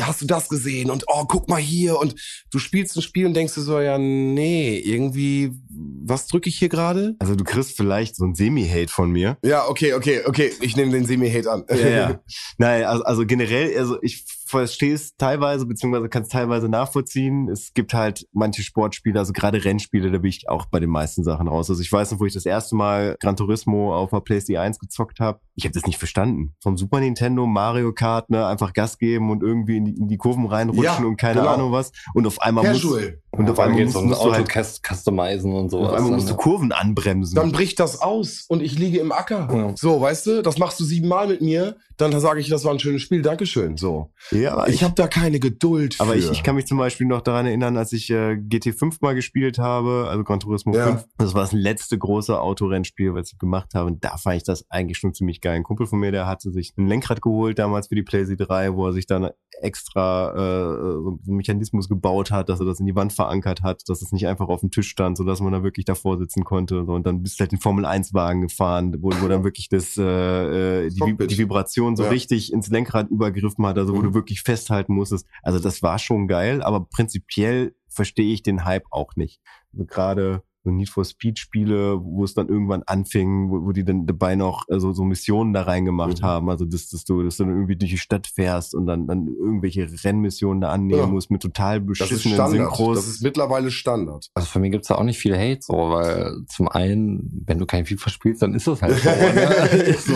hast 0.01 0.21
du 0.21 0.25
das 0.25 0.49
gesehen 0.49 0.89
und 0.89 1.05
oh, 1.07 1.25
guck 1.25 1.47
mal 1.47 1.61
hier 1.61 1.97
und 1.99 2.15
du 2.51 2.59
spielst 2.59 2.97
ein 2.97 3.01
Spiel 3.01 3.25
und 3.25 3.33
denkst 3.33 3.55
du 3.55 3.61
so, 3.61 3.79
ja, 3.79 3.97
nee, 3.97 4.77
irgendwie, 4.77 5.51
was 5.69 6.27
drücke 6.27 6.49
ich 6.49 6.57
hier 6.57 6.69
gerade? 6.69 7.15
Also 7.19 7.35
du 7.35 7.43
kriegst 7.43 7.77
vielleicht 7.77 8.15
so 8.15 8.25
ein 8.25 8.35
Semi-Hate 8.35 8.91
von 8.91 9.11
mir. 9.11 9.37
Ja, 9.43 9.67
okay, 9.67 9.93
okay, 9.93 10.21
okay, 10.25 10.51
ich 10.61 10.75
nehme 10.75 10.91
den 10.91 11.05
Semi-Hate 11.05 11.49
an. 11.49 11.63
Ja, 11.69 11.87
ja. 11.87 12.23
Nein, 12.57 12.83
also, 12.83 13.03
also 13.03 13.25
generell, 13.25 13.77
also 13.77 13.97
ich 14.01 14.25
verstehe 14.51 14.93
es 14.93 15.15
teilweise, 15.15 15.65
beziehungsweise 15.65 16.09
kann 16.09 16.23
es 16.23 16.29
teilweise 16.29 16.69
nachvollziehen. 16.69 17.49
Es 17.49 17.73
gibt 17.73 17.93
halt 17.93 18.27
manche 18.33 18.61
Sportspiele, 18.61 19.17
also 19.17 19.33
gerade 19.33 19.63
Rennspiele, 19.63 20.11
da 20.11 20.19
bin 20.19 20.29
ich 20.29 20.47
auch 20.49 20.65
bei 20.65 20.79
den 20.79 20.89
meisten 20.89 21.23
Sachen 21.23 21.47
raus. 21.47 21.69
Also 21.69 21.81
ich 21.81 21.91
weiß 21.91 22.11
noch, 22.11 22.19
wo 22.19 22.25
ich 22.25 22.33
das 22.33 22.45
erste 22.45 22.75
Mal 22.75 23.15
Gran 23.19 23.35
Turismo 23.35 23.95
auf 23.95 24.11
der 24.11 24.19
PlayStation 24.19 24.63
1 24.63 24.79
gezockt 24.79 25.19
habe. 25.19 25.39
Ich 25.55 25.63
habe 25.63 25.73
das 25.73 25.85
nicht 25.85 25.97
verstanden. 25.97 26.53
Vom 26.61 26.77
Super 26.77 26.99
Nintendo, 26.99 27.47
Mario 27.47 27.93
Kart, 27.93 28.29
ne, 28.29 28.45
einfach 28.45 28.73
Gas 28.73 28.97
geben 28.97 29.31
und 29.31 29.41
irgendwie 29.41 29.77
in 29.77 29.85
die, 29.85 29.95
in 29.97 30.07
die 30.07 30.17
Kurven 30.17 30.45
reinrutschen 30.45 30.83
Ja, 30.83 31.07
und 31.07 31.17
keine 31.17 31.39
genau. 31.39 31.53
Ahnung 31.53 31.71
was. 31.71 31.91
Und 32.13 32.27
auf 32.27 32.41
einmal 32.41 32.67
muss, 32.67 32.85
Und 33.33 33.49
auf 33.49 33.55
Vor 33.55 33.63
allem 33.63 33.73
einmal 33.73 33.85
musst, 33.85 33.95
um 33.97 34.07
musst 34.09 34.19
du 34.21 34.25
Auto 34.25 34.33
halt, 34.33 34.49
cust- 34.49 34.81
customizen 34.85 35.53
und 35.53 35.69
sowas. 35.69 35.89
auf 35.89 35.93
einmal 35.97 36.11
musst 36.11 36.25
du 36.27 36.33
dann, 36.33 36.37
Kurven 36.37 36.71
anbremsen. 36.73 37.35
Dann 37.35 37.51
bricht 37.53 37.79
das 37.79 38.01
aus 38.01 38.43
und 38.49 38.61
ich 38.61 38.77
liege 38.77 38.99
im 38.99 39.11
Acker. 39.13 39.47
Ja. 39.53 39.73
So, 39.77 40.01
weißt 40.01 40.27
du, 40.27 40.41
das 40.43 40.57
machst 40.57 40.79
du 40.81 40.83
siebenmal 40.83 41.27
mit 41.29 41.41
mir, 41.41 41.77
dann 41.95 42.17
sage 42.19 42.41
ich, 42.41 42.49
das 42.49 42.65
war 42.65 42.73
ein 42.73 42.79
schönes 42.79 43.01
Spiel, 43.03 43.21
Dankeschön. 43.21 43.77
So. 43.77 44.11
Ja, 44.31 44.53
aber 44.53 44.67
ich 44.67 44.83
habe 44.83 44.95
da 44.95 45.07
keine 45.07 45.39
Geduld 45.39 45.93
für. 45.93 46.03
Aber 46.03 46.15
ich, 46.15 46.29
ich 46.29 46.43
kann 46.43 46.55
mich 46.55 46.65
zum 46.65 46.77
Beispiel 46.77 47.07
noch 47.07 47.21
daran 47.21 47.45
erinnern, 47.45 47.77
als 47.77 47.93
ich 47.93 48.09
äh, 48.09 48.33
GT5 48.33 48.97
mal 49.01 49.15
gespielt 49.15 49.59
habe, 49.59 50.07
also 50.09 50.23
Gran 50.25 50.39
Turismo 50.41 50.75
Ja. 50.75 50.87
5. 50.87 51.05
Das 51.17 51.33
war 51.33 51.41
das 51.41 51.53
letzte 51.53 51.97
große 51.97 52.37
Autorennspiel, 52.39 53.13
was 53.13 53.31
ich 53.31 53.39
gemacht 53.39 53.75
habe. 53.75 53.85
Und 53.87 54.03
da 54.03 54.17
fand 54.17 54.37
ich 54.37 54.43
das 54.43 54.65
eigentlich 54.69 54.97
schon 54.97 55.13
ziemlich 55.13 55.39
geil. 55.39 55.55
Ein 55.55 55.63
Kumpel 55.63 55.85
von 55.87 55.99
mir, 55.99 56.11
der 56.11 56.27
hatte 56.27 56.51
sich 56.51 56.73
ein 56.77 56.87
Lenkrad 56.87 57.21
geholt 57.21 57.59
damals 57.59 57.87
für 57.87 57.95
die 57.95 58.03
PlayStation 58.03 58.45
3, 58.47 58.73
wo 58.75 58.87
er 58.87 58.93
sich 58.93 59.05
dann 59.05 59.29
extra 59.61 60.31
äh, 60.31 60.77
so 61.03 61.19
einen 61.27 61.37
Mechanismus 61.37 61.87
gebaut 61.87 62.31
hat, 62.31 62.49
dass 62.49 62.59
er 62.59 62.65
das 62.65 62.79
in 62.79 62.85
die 62.87 62.95
Wand 62.95 63.13
verankert 63.21 63.61
hat, 63.61 63.83
dass 63.87 64.01
es 64.01 64.11
nicht 64.11 64.27
einfach 64.27 64.47
auf 64.47 64.61
dem 64.61 64.71
Tisch 64.71 64.89
stand, 64.89 65.17
so 65.17 65.23
dass 65.23 65.41
man 65.41 65.51
da 65.51 65.63
wirklich 65.63 65.85
davor 65.85 66.17
sitzen 66.17 66.43
konnte. 66.43 66.85
So, 66.85 66.93
und 66.93 67.05
dann 67.05 67.21
bist 67.21 67.39
du 67.39 67.41
halt 67.41 67.51
den 67.51 67.59
Formel 67.59 67.85
1 67.85 68.13
Wagen 68.13 68.41
gefahren, 68.41 68.95
wo, 68.99 69.09
wo 69.21 69.27
dann 69.27 69.43
wirklich 69.43 69.69
das 69.69 69.95
äh, 69.97 70.85
äh, 70.85 70.89
die, 70.89 71.27
die 71.27 71.37
Vibration 71.37 71.95
so 71.95 72.03
Ja. 72.03 72.09
richtig 72.09 72.51
ins 72.51 72.69
Lenkrad 72.69 73.09
übergriffen 73.09 73.65
hat, 73.65 73.77
also 73.77 73.93
wo 73.93 73.99
Mhm. 73.99 74.03
du 74.03 74.13
wirklich 74.15 74.41
festhalten 74.41 74.93
musstest. 74.95 75.27
Also 75.43 75.59
das 75.59 75.81
war 75.83 75.99
schon 75.99 76.27
geil, 76.27 76.61
aber 76.63 76.85
prinzipiell 76.85 77.75
verstehe 77.87 78.33
ich 78.33 78.41
den 78.41 78.65
Hype 78.65 78.85
auch 78.89 79.15
nicht. 79.15 79.39
Also 79.73 79.85
gerade 79.85 80.43
so 80.63 80.69
Need 80.71 80.89
for 80.89 81.03
Speed 81.05 81.39
Spiele, 81.39 81.99
wo 82.03 82.23
es 82.23 82.33
dann 82.35 82.47
irgendwann 82.47 82.83
anfing, 82.85 83.49
wo, 83.49 83.65
wo 83.65 83.71
die 83.71 83.83
dann 83.83 84.05
dabei 84.05 84.35
noch 84.35 84.65
also 84.69 84.93
so 84.93 85.03
Missionen 85.03 85.53
da 85.53 85.63
reingemacht 85.63 86.21
Mhm. 86.21 86.25
haben, 86.25 86.49
also 86.49 86.65
dass, 86.65 86.89
dass 86.89 87.03
du 87.03 87.23
dass 87.23 87.37
du 87.37 87.45
dann 87.45 87.53
irgendwie 87.53 87.75
durch 87.75 87.91
die 87.91 87.97
Stadt 87.97 88.27
fährst 88.27 88.75
und 88.75 88.85
dann 88.85 89.07
dann 89.07 89.27
irgendwelche 89.27 89.87
Rennmissionen 90.03 90.61
da 90.61 90.69
annehmen 90.69 90.99
Ja. 90.99 91.07
musst 91.07 91.31
mit 91.31 91.41
total 91.41 91.79
das 91.79 91.87
beschissenen 91.87 92.35
Standard. 92.35 92.51
Synchros. 92.75 92.97
Das 92.97 93.07
ist 93.07 93.21
mittlerweile 93.23 93.71
Standard. 93.71 94.27
Also 94.35 94.47
für 94.47 94.59
mich 94.59 94.71
gibt's 94.71 94.87
da 94.89 94.95
auch 94.95 95.03
nicht 95.03 95.17
viel 95.19 95.35
Hate, 95.35 95.59
so, 95.61 95.73
weil 95.73 96.33
zum 96.47 96.67
einen, 96.67 97.43
wenn 97.47 97.57
du 97.57 97.65
kein 97.65 97.85
FIFA 97.85 98.09
spielst, 98.09 98.41
dann 98.41 98.53
ist 98.53 98.67
das 98.67 98.81
halt 98.81 98.97
so. 98.99 99.09
Ne? 99.31 99.95
so 99.97 100.13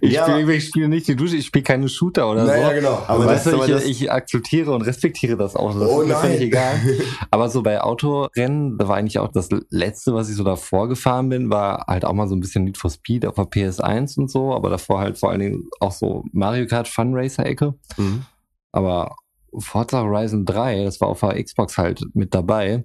ich 0.00 0.12
Ja, 0.12 0.24
spiele 0.24 0.60
Spiele 0.60 0.88
nicht, 0.88 1.08
die 1.08 1.16
du, 1.16 1.24
ich 1.24 1.46
spiele 1.46 1.62
keine 1.64 1.88
Shooter 1.88 2.30
oder 2.30 2.44
Naja, 2.44 2.68
so. 2.68 2.74
genau. 2.74 3.02
Aber 3.06 3.24
das- 3.24 3.46
weißt 3.46 3.54
du, 3.56 3.62
ich, 3.64 3.70
das- 3.70 3.84
ich 3.84 4.12
akzeptiere 4.12 4.72
und 4.72 4.82
respektiere 4.82 5.36
das 5.36 5.56
auch. 5.56 5.74
Das 5.78 5.88
Oh 5.88 6.02
ist 6.02 6.08
mir 6.08 6.14
völlig 6.16 6.38
nein. 6.38 6.46
egal. 6.48 6.80
Aber 7.30 7.48
so 7.48 7.62
bei 7.62 7.80
Autorennen, 7.80 8.78
da 8.78 8.88
war 8.88 8.96
eigentlich 8.96 9.18
auch 9.18 9.28
das 9.28 9.48
letzte, 9.80 10.14
was 10.14 10.28
ich 10.30 10.36
so 10.36 10.44
davor 10.44 10.88
gefahren 10.88 11.28
bin, 11.28 11.50
war 11.50 11.84
halt 11.88 12.04
auch 12.04 12.12
mal 12.12 12.28
so 12.28 12.34
ein 12.36 12.40
bisschen 12.40 12.64
Need 12.64 12.78
for 12.78 12.90
Speed 12.90 13.26
auf 13.26 13.34
der 13.34 13.44
PS1 13.46 14.18
und 14.18 14.30
so, 14.30 14.54
aber 14.54 14.70
davor 14.70 15.00
halt 15.00 15.18
vor 15.18 15.30
allen 15.30 15.40
Dingen 15.40 15.68
auch 15.80 15.92
so 15.92 16.24
Mario 16.32 16.66
Kart 16.66 16.86
Fun 16.88 17.10
Racer 17.14 17.44
Ecke. 17.46 17.74
Mhm. 17.96 18.24
Aber 18.72 19.16
Forza 19.58 20.02
Horizon 20.02 20.44
3, 20.44 20.84
das 20.84 21.00
war 21.00 21.08
auf 21.08 21.20
der 21.20 21.42
Xbox 21.42 21.76
halt 21.76 22.02
mit 22.14 22.34
dabei. 22.34 22.84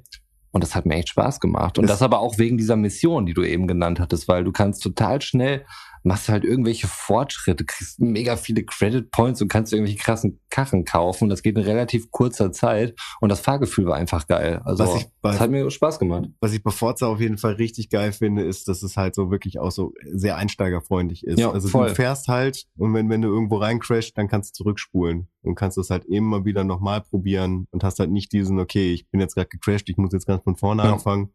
Und 0.52 0.64
das 0.64 0.74
hat 0.74 0.86
mir 0.86 0.96
echt 0.96 1.10
Spaß 1.10 1.42
gemacht. 1.42 1.78
Und 1.78 1.84
Das- 1.90 2.00
das, 2.00 2.02
aber 2.02 2.20
auch 2.20 2.38
wegen 2.38 2.58
dieser 2.58 2.78
Mission, 2.78 3.26
die 3.26 3.34
du 3.34 3.44
eben 3.44 3.68
genannt 3.68 4.00
hattest, 4.00 4.28
weil 4.30 4.46
du 4.46 4.54
kannst 4.54 4.82
total 4.82 5.22
schnell, 5.22 5.66
machst 6.06 6.30
halt 6.30 6.44
irgendwelche 6.46 6.88
Fortschritte, 6.88 7.66
kriegst 7.66 8.00
mega 8.00 8.38
viele 8.38 8.64
Credit 8.64 9.10
Points 9.12 9.42
und 9.42 9.48
kannst 9.48 9.74
irgendwelche 9.74 10.00
krassen 10.00 10.40
Karren 10.50 10.86
kaufen. 10.86 11.30
Das 11.30 11.42
geht 11.42 11.58
in 11.58 11.64
relativ 11.64 12.12
kurzer 12.12 12.52
Zeit. 12.52 12.96
Und 13.20 13.30
das 13.30 13.40
Fahrgefühl 13.40 13.86
war 13.88 13.96
einfach 13.98 14.28
geil. 14.28 14.62
Also, 14.66 14.84
Was 14.86 14.96
ich 15.02 15.08
bei- 15.22 15.32
das 15.32 15.40
hat 15.40 15.50
mir 15.52 15.70
Spaß 15.70 16.00
gemacht. 16.00 16.30
Was 16.40 16.54
ich 16.54 16.64
bei 16.64 16.72
Forza 16.72 17.08
auf 17.08 17.20
jeden 17.20 17.38
Fall 17.38 17.54
richtig 17.54 17.90
geil 17.90 18.12
finde, 18.12 18.44
ist, 18.44 18.68
dass 18.68 18.84
es 18.84 18.96
halt 18.98 19.16
so 19.16 19.32
wirklich 19.32 19.60
auch 19.60 19.72
so 19.72 19.94
sehr 20.12 20.38
einsteigerfreundlich 20.38 21.26
ist. 21.26 21.40
Ja, 21.40 21.52
also 21.52 21.68
voll. 21.68 21.90
du 21.90 21.96
fährst 21.96 22.28
halt 22.28 22.66
und 22.78 22.94
wenn, 22.94 23.10
wenn 23.10 23.22
du 23.22 23.28
irgendwo 23.30 23.58
reincrasht, 23.58 24.18
dann 24.18 24.28
kannst 24.28 24.52
du 24.60 24.64
zurückspulen 24.64 25.28
und 25.42 25.56
kannst 25.56 25.78
das 25.78 25.90
halt 25.90 26.06
immer 26.06 26.46
wieder 26.46 26.64
nochmal 26.64 27.02
probieren 27.02 27.68
und 27.72 27.84
hast 27.84 28.00
halt 28.00 28.12
nicht 28.12 28.32
diesen, 28.32 28.60
okay, 28.60 28.94
ich 28.94 29.10
bin 29.10 29.20
jetzt 29.20 29.36
gerade 29.36 29.50
gecrashed, 29.50 29.90
ich 29.90 29.98
muss 29.98 30.14
jetzt 30.14 30.28
ganz 30.28 30.44
von 30.44 30.56
vorne 30.56 30.84
Ja. 30.84 30.94
anfangen. 30.94 31.34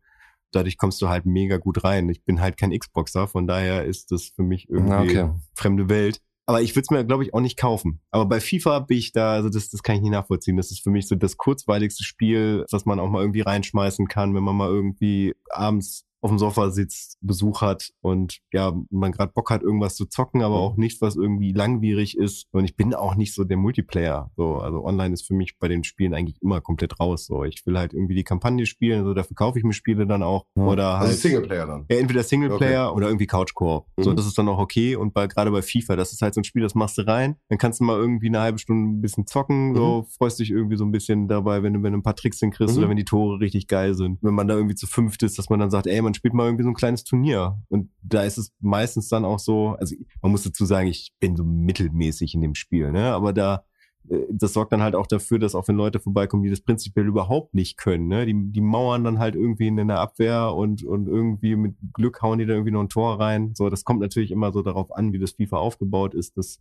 Dadurch 0.53 0.76
kommst 0.78 1.01
du 1.03 1.09
halt 1.09 1.26
mega 1.26 1.57
gut 1.59 1.84
rein. 1.84 2.09
Ich 2.09 2.24
bin 2.24 2.40
halt 2.40 2.57
kein 2.57 2.76
Xboxer, 2.76 3.28
von 3.28 3.46
daher 3.46 3.84
ist 3.84 4.11
das 4.11 4.32
für 4.34 4.42
mich 4.42 4.68
irgendwie 4.68 5.18
Okay. 5.18 5.30
fremde 5.55 5.88
Welt. 5.88 6.20
Aber 6.46 6.62
ich 6.62 6.74
würde 6.74 6.82
es 6.82 6.90
mir, 6.90 7.05
glaube 7.05 7.22
ich, 7.22 7.32
auch 7.32 7.40
nicht 7.40 7.57
kaufen. 7.57 8.01
Aber 8.11 8.26
bei 8.26 8.40
FIFA 8.40 8.80
bin 8.80 8.98
ich 8.98 9.12
da, 9.12 9.34
also 9.34 9.48
das, 9.48 9.70
das 9.70 9.84
kann 9.84 9.94
ich 9.96 10.03
nicht 10.03 10.11
nachvollziehen. 10.11 10.57
Das 10.57 10.72
ist 10.72 10.82
für 10.82 10.90
mich 10.90 11.07
so 11.07 11.14
das 11.14 11.36
kurzweiligste 11.36 12.03
Spiel, 12.03 12.64
das 12.70 12.86
man 12.86 12.98
auch 12.98 13.09
mal 13.09 13.20
irgendwie 13.20 13.42
reinschmeißen 13.42 14.09
kann, 14.09 14.34
wenn 14.34 14.42
man 14.42 14.57
mal 14.57 14.68
irgendwie 14.68 15.34
abends 15.51 16.07
auf 16.23 16.31
dem 16.31 16.39
Sofa 16.39 16.71
sitzt, 16.71 17.18
Besuch 17.21 17.61
hat 17.62 17.91
und 18.03 18.39
ja, 18.53 18.75
man 18.91 19.12
gerade 19.12 19.33
Bock 19.33 19.51
hat, 19.51 19.62
irgendwas 19.62 19.95
zu 19.97 20.07
zocken, 20.07 20.43
aber 20.43 20.57
auch 20.57 20.77
nicht, 20.77 21.01
was 21.01 21.16
irgendwie 21.16 21.53
langwierig 21.53 22.16
ist. 22.16 22.47
Und 22.53 22.64
ich 22.64 22.77
bin 22.77 22.95
auch 22.95 23.14
nicht 23.14 23.35
so 23.35 23.45
der 23.45 23.57
Multiplayer. 23.57 24.31
So, 24.37 24.57
also 24.57 24.85
online 24.85 25.14
ist 25.14 25.27
für 25.27 25.35
mich 25.35 25.59
bei 25.59 25.68
den 25.68 25.85
Spielen 25.85 26.12
eigentlich 26.14 26.37
immer 26.43 26.61
komplett 26.61 27.01
raus. 27.01 27.27
So, 27.27 27.45
ich 27.45 27.64
will 27.66 27.79
halt 27.79 27.95
irgendwie 27.95 28.14
die 28.14 28.25
Kampagne 28.25 28.66
spielen, 28.66 29.01
also 29.01 29.14
dafür 29.14 29.35
kaufe 29.35 29.59
ich 29.59 29.64
mir 29.64 29.73
Spiele 29.73 30.07
dann 30.07 30.23
auch. 30.23 30.45
Ja. 30.57 30.66
Oder 30.66 30.99
halt. 30.99 31.09
Also 31.09 31.21
Singleplayer 31.29 31.66
dann. 31.66 31.87
Ja, 31.91 31.97
entweder 31.99 32.23
Singleplayer 32.23 32.95
oder 32.95 33.07
irgendwie 33.07 33.27
Couch 33.27 33.55
Koop. 33.55 33.87
So, 33.99 34.11
Mhm. 34.11 34.16
das 34.16 34.27
ist 34.27 34.37
dann 34.37 34.49
auch 34.49 34.59
okay. 34.59 34.97
Und 34.97 35.14
bei, 35.14 35.27
gerade 35.27 35.51
bei 35.51 35.62
FIFA, 35.62 35.97
das 35.97 36.12
ist 36.12 36.23
halt 36.23 36.35
so 36.35 36.41
ein 36.41 36.45
Spiel, 36.45 36.62
das 36.62 36.75
machst 36.75 36.99
du 36.99 37.07
rein, 37.07 37.37
dann 37.49 37.59
kannst 37.59 37.81
du 37.81 37.85
mal 37.85 37.97
irgendwie 37.99 38.29
eine 38.29 38.41
halbe 38.41 38.59
Stunde 38.59 38.91
ein 38.91 39.01
bisschen 39.01 39.27
zocken, 39.27 39.75
so, 39.75 40.07
freust 40.18 40.39
dich 40.39 40.51
irgendwie 40.51 40.77
so 40.77 40.85
ein 40.85 40.93
bisschen 40.93 41.29
dabei, 41.29 41.62
wenn 41.62 41.73
du, 41.75 41.83
wenn 41.83 41.93
du 41.93 41.99
ein 41.99 42.03
paar 42.03 42.16
Tricks 42.16 42.41
hinkriegst 42.41 42.75
Mhm. 42.77 42.83
oder 42.83 42.91
wenn 42.91 42.97
die 42.97 43.05
Tore 43.05 43.41
richtig 43.41 43.66
geil 43.68 43.95
sind. 43.95 44.18
Wenn 44.23 44.35
man 44.35 44.49
da 44.49 44.55
irgendwie 44.55 44.75
zu 44.75 44.87
fünft 44.87 45.23
ist, 45.23 45.39
dass 45.39 45.49
man 45.51 45.59
dann 45.61 45.71
sagt, 45.71 45.87
ey, 45.87 46.01
man 46.03 46.10
spielt 46.15 46.35
mal 46.35 46.47
irgendwie 46.47 46.65
so 46.65 46.71
ein 46.71 46.75
kleines 46.75 47.05
Turnier. 47.05 47.59
Und 47.69 47.91
da 48.03 48.23
ist 48.23 48.39
es 48.39 48.53
meistens 48.61 49.09
dann 49.09 49.25
auch 49.25 49.39
so, 49.39 49.77
also 49.79 49.95
man 50.23 50.33
muss 50.33 50.43
dazu 50.43 50.65
sagen, 50.65 50.89
ich 50.89 51.13
bin 51.21 51.37
so 51.37 51.45
mittelmäßig 51.45 52.35
in 52.35 52.43
dem 52.43 52.55
Spiel, 52.55 52.93
ne, 52.93 53.13
aber 53.13 53.33
da, 53.33 53.65
äh, 54.09 54.21
das 54.31 54.53
sorgt 54.53 54.73
dann 54.73 54.83
halt 54.83 54.95
auch 54.95 55.07
dafür, 55.07 55.39
dass 55.39 55.55
auch 55.55 55.69
wenn 55.69 55.77
Leute 55.77 56.01
vorbeikommen, 56.01 56.43
die 56.43 56.51
das 56.51 56.61
prinzipiell 56.61 57.07
überhaupt 57.07 57.55
nicht 57.55 57.77
können, 57.77 58.09
ne? 58.09 58.27
Die, 58.27 58.35
die 58.35 58.61
mauern 58.61 59.05
dann 59.05 59.19
halt 59.19 59.35
irgendwie 59.35 59.69
in 59.69 59.77
der 59.77 59.99
Abwehr 59.99 60.55
und, 60.55 60.85
und 60.85 61.07
irgendwie 61.07 61.57
mit 61.57 61.77
Glück 61.93 62.23
hauen 62.23 62.39
die 62.39 62.47
da 62.47 62.55
irgendwie 62.55 62.73
noch 62.73 62.83
ein 62.83 62.89
Tor 62.89 63.21
rein. 63.21 63.55
So, 63.55 63.71
das 63.71 63.85
kommt 63.85 64.01
natürlich 64.01 64.31
immer 64.31 64.53
so 64.53 64.63
darauf 64.63 64.93
an, 64.93 65.13
wie 65.13 65.19
das 65.19 65.33
FIFA 65.33 65.59
aufgebaut 65.59 66.15
ist. 66.15 66.37
Das, 66.37 66.61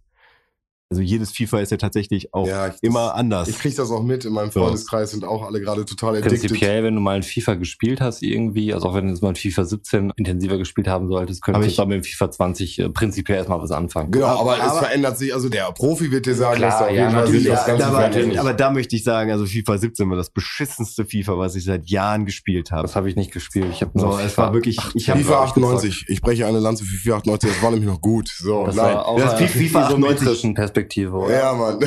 also 0.91 1.03
jedes 1.03 1.29
FIFA 1.31 1.59
ist 1.59 1.69
ja 1.69 1.77
tatsächlich 1.77 2.33
auch 2.33 2.47
Ja, 2.47 2.67
ich- 2.69 2.73
immer 2.81 3.13
anders. 3.13 3.47
Ich 3.47 3.59
krieg 3.59 3.75
das 3.75 3.91
auch 3.91 4.01
mit 4.01 4.25
in 4.25 4.33
meinem 4.33 4.49
So. 4.49 4.61
Freundeskreis 4.61 5.11
sind 5.11 5.23
auch 5.23 5.43
alle 5.45 5.61
gerade 5.61 5.85
total 5.85 6.15
addicted. 6.17 6.39
Prinzipiell, 6.39 6.83
wenn 6.83 6.95
du 6.95 6.99
mal 7.01 7.17
ein 7.17 7.21
FIFA 7.21 7.55
gespielt 7.55 8.01
hast 8.01 8.23
irgendwie, 8.23 8.73
also 8.73 8.89
auch 8.89 8.95
wenn 8.95 9.05
du 9.05 9.11
jetzt 9.11 9.21
mal 9.21 9.29
ein 9.29 9.35
FIFA 9.35 9.65
17 9.65 10.11
intensiver 10.15 10.57
gespielt 10.57 10.87
haben 10.87 11.07
solltest, 11.07 11.43
Aber 11.43 11.59
könntest 11.59 11.77
du 11.77 11.83
auch 11.83 11.87
mit 11.87 11.97
dem 11.97 12.03
FIFA 12.03 12.31
20 12.31 12.79
äh, 12.79 12.89
prinzipiell 12.89 13.37
erstmal 13.37 13.61
was 13.61 13.69
anfangen. 13.69 14.09
Genau, 14.11 14.25
aber, 14.41 14.55
es 14.57 14.61
Aber- 14.63 14.79
verändert 14.79 15.19
sich, 15.19 15.31
also 15.31 15.47
der 15.47 15.71
Profi 15.73 16.09
wird 16.09 16.25
dir 16.25 16.33
sagen, 16.33 16.57
Klar, 16.57 16.69
dass 16.71 16.79
da 16.79 16.85
auf 16.85 16.91
ja, 16.91 16.97
jeden 17.01 17.11
Fall 17.11 17.21
natürlich, 17.25 17.45
ja, 17.45 17.61
aber, 18.33 18.39
aber 18.39 18.53
da 18.55 18.71
möchte 18.71 18.95
ich 18.95 19.03
sagen, 19.03 19.29
also 19.31 19.45
FIFA 19.45 19.77
17 19.77 20.09
war 20.09 20.17
das 20.17 20.31
beschissenste 20.31 21.05
FIFA, 21.05 21.37
was 21.37 21.55
ich 21.55 21.65
seit 21.65 21.85
Jahren 21.87 22.25
gespielt 22.25 22.71
habe. 22.71 22.81
Das 22.81 22.95
habe 22.95 23.07
ich 23.09 23.15
nicht 23.15 23.31
gespielt. 23.31 23.67
Ich 23.71 23.81
habe 23.83 23.91
So, 23.93 24.07
nur 24.07 24.21
es 24.21 24.35
war 24.39 24.53
wirklich, 24.55 24.79
ich 24.95 25.07
habe 25.11 25.19
FIFA 25.19 25.43
98, 25.43 26.05
ich 26.07 26.21
breche 26.21 26.47
eine 26.47 26.57
Lanze 26.59 26.83
für 26.83 26.95
FIFA 26.97 27.17
98, 27.17 27.49
das 27.51 27.61
war 27.61 27.69
nämlich 27.69 27.87
noch 27.87 28.01
gut. 28.01 28.27
So, 28.39 28.65
Das 28.65 28.75
nein. 28.75 28.95
war 28.95 29.07
auch 29.07 29.19
das 29.19 29.33
FIFA 29.39 29.81
so 29.81 29.95
98 29.95 30.21
isometrischen 30.21 30.55
Perspektive, 30.79 31.17
oder? 31.17 31.37
ja, 31.37 31.53
Mann. 31.53 31.79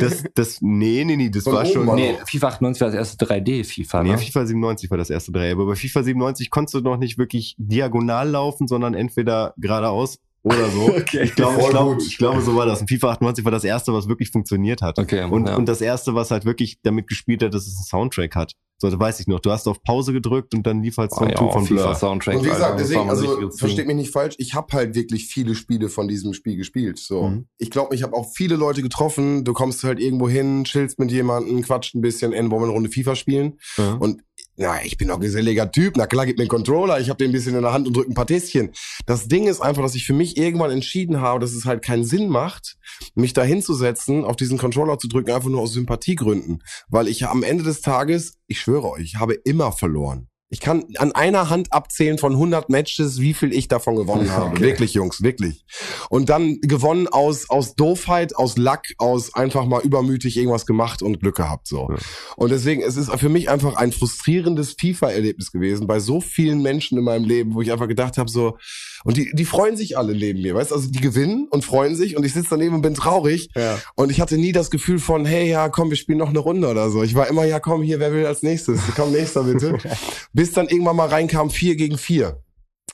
das, 0.00 0.24
das, 0.34 0.58
nee, 0.62 1.04
nee, 1.04 1.16
nee, 1.16 1.30
das 1.30 1.44
Von 1.44 1.52
war 1.52 1.66
schon, 1.66 1.94
Nee, 1.94 2.16
FIFA 2.26 2.48
98 2.48 2.80
war 2.80 2.88
das 2.88 2.96
erste 2.96 3.26
3D-FIFA, 3.26 4.02
Nee, 4.02 4.10
ne? 4.12 4.18
FIFA 4.18 4.46
97 4.46 4.90
war 4.90 4.98
das 4.98 5.10
erste 5.10 5.32
drei. 5.32 5.52
Aber 5.52 5.66
bei 5.66 5.74
FIFA 5.74 6.02
97 6.02 6.50
konntest 6.50 6.74
du 6.74 6.80
noch 6.80 6.96
nicht 6.96 7.18
wirklich 7.18 7.54
diagonal 7.58 8.28
laufen, 8.30 8.66
sondern 8.66 8.94
entweder 8.94 9.54
geradeaus 9.56 10.18
oder 10.42 10.68
so. 10.70 10.90
Okay. 11.00 11.22
Ich 11.24 11.34
glaube, 11.34 11.60
ich 11.60 11.68
glaube, 11.70 12.02
ich 12.02 12.18
glaube, 12.18 12.40
so 12.42 12.54
war 12.56 12.66
das. 12.66 12.80
Und 12.80 12.88
FIFA 12.88 13.10
98 13.12 13.44
war 13.44 13.52
das 13.52 13.64
erste, 13.64 13.92
was 13.92 14.08
wirklich 14.08 14.30
funktioniert 14.30 14.82
hat. 14.82 14.98
Okay, 14.98 15.24
Und, 15.24 15.46
ja. 15.46 15.56
und 15.56 15.66
das 15.66 15.80
erste, 15.80 16.14
was 16.14 16.30
halt 16.30 16.44
wirklich 16.44 16.78
damit 16.82 17.06
gespielt 17.08 17.42
hat, 17.42 17.54
dass 17.54 17.66
es 17.66 17.76
einen 17.76 17.84
Soundtrack 17.84 18.36
hat. 18.36 18.52
So, 18.78 18.88
das 18.88 18.98
weiß 18.98 19.20
ich 19.20 19.26
noch. 19.26 19.40
Du 19.40 19.50
hast 19.50 19.66
auf 19.68 19.82
Pause 19.82 20.14
gedrückt 20.14 20.54
und 20.54 20.66
dann 20.66 20.82
lief 20.82 20.96
halt 20.96 21.12
Song 21.12 21.26
oh, 21.26 21.30
ja, 21.30 21.36
2 21.36 21.52
von 21.52 21.66
FIFA. 21.66 21.94
Soundtrack. 21.94 22.36
Und 22.36 22.44
wie 22.44 22.48
gesagt, 22.48 22.80
das 22.80 22.88
deswegen, 22.88 23.10
also 23.10 23.50
versteht 23.50 23.86
mich 23.86 23.96
nicht 23.96 24.10
falsch, 24.10 24.36
ich 24.38 24.54
habe 24.54 24.72
halt 24.72 24.94
wirklich 24.94 25.26
viele 25.26 25.54
Spiele 25.54 25.90
von 25.90 26.08
diesem 26.08 26.32
Spiel 26.32 26.56
gespielt. 26.56 26.98
So, 26.98 27.24
Mhm. 27.28 27.46
ich 27.58 27.70
glaube, 27.70 27.94
ich 27.94 28.02
habe 28.02 28.14
auch 28.14 28.30
viele 28.34 28.56
Leute 28.56 28.80
getroffen. 28.80 29.44
Du 29.44 29.52
kommst 29.52 29.84
halt 29.84 30.00
irgendwo 30.00 30.30
hin, 30.30 30.64
chillst 30.64 30.98
mit 30.98 31.10
jemandem, 31.12 31.60
quatscht 31.62 31.94
ein 31.94 32.00
bisschen, 32.00 32.32
ey, 32.32 32.40
wollen 32.50 32.62
wir 32.62 32.64
eine 32.64 32.72
Runde 32.72 32.90
FIFA 32.90 33.16
spielen? 33.16 33.58
Ja. 33.76 33.94
Und 33.94 34.22
na, 34.56 34.84
ich 34.84 34.98
bin 34.98 35.08
doch 35.08 35.18
geselliger 35.18 35.70
Typ. 35.70 35.96
Na 35.96 36.06
klar, 36.06 36.26
gib 36.26 36.36
mir 36.36 36.42
einen 36.42 36.50
Controller. 36.50 37.00
Ich 37.00 37.08
habe 37.08 37.16
den 37.16 37.30
ein 37.30 37.32
bisschen 37.32 37.54
in 37.54 37.62
der 37.62 37.72
Hand 37.72 37.86
und 37.86 37.96
drücke 37.96 38.10
ein 38.10 38.14
paar 38.14 38.26
Tässchen. 38.26 38.70
Das 39.06 39.26
Ding 39.26 39.46
ist 39.46 39.60
einfach, 39.60 39.82
dass 39.82 39.94
ich 39.94 40.04
für 40.04 40.12
mich 40.12 40.36
irgendwann 40.36 40.70
entschieden 40.70 41.20
habe, 41.20 41.40
dass 41.40 41.52
es 41.52 41.64
halt 41.64 41.82
keinen 41.82 42.04
Sinn 42.04 42.28
macht, 42.28 42.76
mich 43.14 43.32
da 43.32 43.42
hinzusetzen, 43.42 44.24
auf 44.24 44.36
diesen 44.36 44.58
Controller 44.58 44.98
zu 44.98 45.08
drücken, 45.08 45.30
einfach 45.30 45.48
nur 45.48 45.62
aus 45.62 45.72
Sympathiegründen. 45.72 46.62
Weil 46.88 47.08
ich 47.08 47.26
am 47.26 47.42
Ende 47.42 47.64
des 47.64 47.80
Tages, 47.80 48.34
ich 48.48 48.60
schwöre 48.60 48.90
euch, 48.90 49.02
ich 49.02 49.16
habe 49.16 49.34
immer 49.34 49.72
verloren. 49.72 50.28
Ich 50.52 50.58
kann 50.60 50.84
an 50.96 51.12
einer 51.12 51.48
Hand 51.48 51.72
abzählen 51.72 52.18
von 52.18 52.32
100 52.32 52.70
Matches, 52.70 53.20
wie 53.20 53.34
viel 53.34 53.52
ich 53.52 53.68
davon 53.68 53.94
gewonnen 53.94 54.30
habe. 54.32 54.50
Okay. 54.50 54.62
Wirklich, 54.62 54.94
Jungs, 54.94 55.22
wirklich. 55.22 55.64
Und 56.08 56.28
dann 56.28 56.60
gewonnen 56.60 57.06
aus, 57.06 57.48
aus 57.48 57.76
Doofheit, 57.76 58.34
aus 58.36 58.56
Lack, 58.58 58.88
aus 58.98 59.32
einfach 59.34 59.64
mal 59.64 59.80
übermütig 59.82 60.36
irgendwas 60.36 60.66
gemacht 60.66 61.02
und 61.02 61.20
Glück 61.20 61.36
gehabt, 61.36 61.68
so. 61.68 61.88
Ja. 61.90 61.96
Und 62.36 62.50
deswegen, 62.50 62.82
es 62.82 62.96
ist 62.96 63.10
für 63.16 63.28
mich 63.28 63.48
einfach 63.48 63.76
ein 63.76 63.92
frustrierendes 63.92 64.74
FIFA-Erlebnis 64.80 65.52
gewesen 65.52 65.86
bei 65.86 66.00
so 66.00 66.20
vielen 66.20 66.62
Menschen 66.62 66.98
in 66.98 67.04
meinem 67.04 67.24
Leben, 67.24 67.54
wo 67.54 67.62
ich 67.62 67.70
einfach 67.70 67.88
gedacht 67.88 68.18
habe, 68.18 68.28
so, 68.28 68.58
und 69.04 69.16
die, 69.16 69.30
die 69.32 69.44
freuen 69.44 69.76
sich 69.76 69.96
alle 69.96 70.14
neben 70.14 70.42
mir, 70.42 70.54
weißt 70.56 70.72
du, 70.72 70.74
also 70.74 70.90
die 70.90 71.00
gewinnen 71.00 71.46
und 71.50 71.64
freuen 71.64 71.94
sich 71.94 72.16
und 72.16 72.24
ich 72.26 72.32
sitze 72.32 72.48
daneben 72.50 72.74
und 72.74 72.82
bin 72.82 72.94
traurig 72.94 73.50
Ja. 73.54 73.78
und 73.94 74.10
ich 74.10 74.20
hatte 74.20 74.36
nie 74.36 74.52
das 74.52 74.70
Gefühl 74.70 74.98
von, 74.98 75.24
hey, 75.24 75.48
ja, 75.48 75.68
komm, 75.68 75.90
wir 75.90 75.96
spielen 75.96 76.18
noch 76.18 76.28
eine 76.30 76.40
Runde 76.40 76.66
oder 76.68 76.90
so. 76.90 77.04
Ich 77.04 77.14
war 77.14 77.28
immer, 77.28 77.44
ja, 77.44 77.60
komm, 77.60 77.82
hier, 77.82 78.00
wer 78.00 78.12
will 78.12 78.26
als 78.26 78.42
nächstes? 78.42 78.80
Komm, 78.96 79.12
nächster 79.12 79.44
bitte. 79.44 79.78
Bis 80.40 80.52
dann 80.52 80.68
irgendwann 80.68 80.96
mal 80.96 81.08
reinkam, 81.08 81.50
vier 81.50 81.76
gegen 81.76 81.98
vier. 81.98 82.42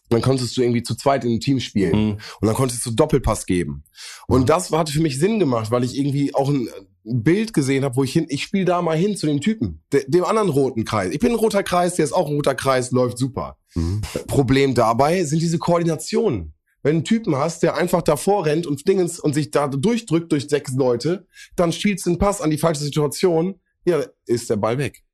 Dann 0.09 0.21
konntest 0.21 0.57
du 0.57 0.63
irgendwie 0.63 0.83
zu 0.83 0.97
zweit 0.97 1.23
in 1.23 1.31
einem 1.31 1.39
Team 1.39 1.61
spielen. 1.61 2.07
Mhm. 2.07 2.13
Und 2.41 2.47
dann 2.49 2.57
konntest 2.57 2.85
du 2.85 2.91
Doppelpass 2.91 3.47
geben. 3.47 3.85
Und 4.27 4.49
das 4.49 4.73
hat 4.73 4.91
für 4.91 5.01
mich 5.01 5.21
Sinn 5.21 5.39
gemacht, 5.39 5.71
weil 5.71 5.85
ich 5.85 5.97
irgendwie 5.97 6.35
auch 6.35 6.49
ein, 6.49 6.69
ein 7.07 7.23
Bild 7.23 7.55
gesehen 7.55 7.85
habe, 7.85 7.95
wo 7.95 8.03
ich 8.03 8.13
hin, 8.13 8.27
ich 8.31 8.43
spiele 8.43 8.65
da 8.65 8.83
mal 8.83 8.97
hin 8.97 9.17
zu 9.17 9.29
dem 9.29 9.41
Typen, 9.41 9.85
de, 9.93 10.05
dem 10.09 10.25
anderen 10.25 10.49
roten 10.49 10.85
Kreis. 10.85 11.13
Ich 11.13 11.21
bin 11.21 11.31
ein 11.31 11.37
roter 11.37 11.63
Kreis, 11.63 11.95
der 11.95 12.05
ist 12.05 12.11
auch 12.11 12.27
ein 12.27 12.35
roter 12.35 12.57
Kreis, 12.57 12.91
läuft 12.91 13.17
super. 13.17 13.59
Mhm. 13.77 14.01
Problem 14.27 14.75
dabei 14.75 15.23
sind 15.23 15.41
diese 15.41 15.59
Koordinationen. 15.59 16.53
Wenn 16.83 16.95
du 16.95 16.97
einen 16.97 17.05
Typen 17.05 17.37
hast, 17.37 17.63
der 17.63 17.77
einfach 17.77 18.03
davor 18.03 18.47
rennt 18.47 18.67
und 18.67 18.89
Dingens 18.89 19.21
und 19.21 19.35
sich 19.35 19.53
da 19.53 19.69
durchdrückt 19.69 20.33
durch 20.33 20.49
sechs 20.49 20.75
Leute, 20.75 21.29
dann 21.55 21.71
spielst 21.71 22.07
du 22.07 22.11
einen 22.11 22.19
Pass 22.19 22.41
an 22.41 22.51
die 22.51 22.59
falsche 22.59 22.83
Situation, 22.83 23.61
ja, 23.85 24.05
ist 24.27 24.51
der 24.51 24.57
Ball 24.57 24.79
weg. 24.79 25.05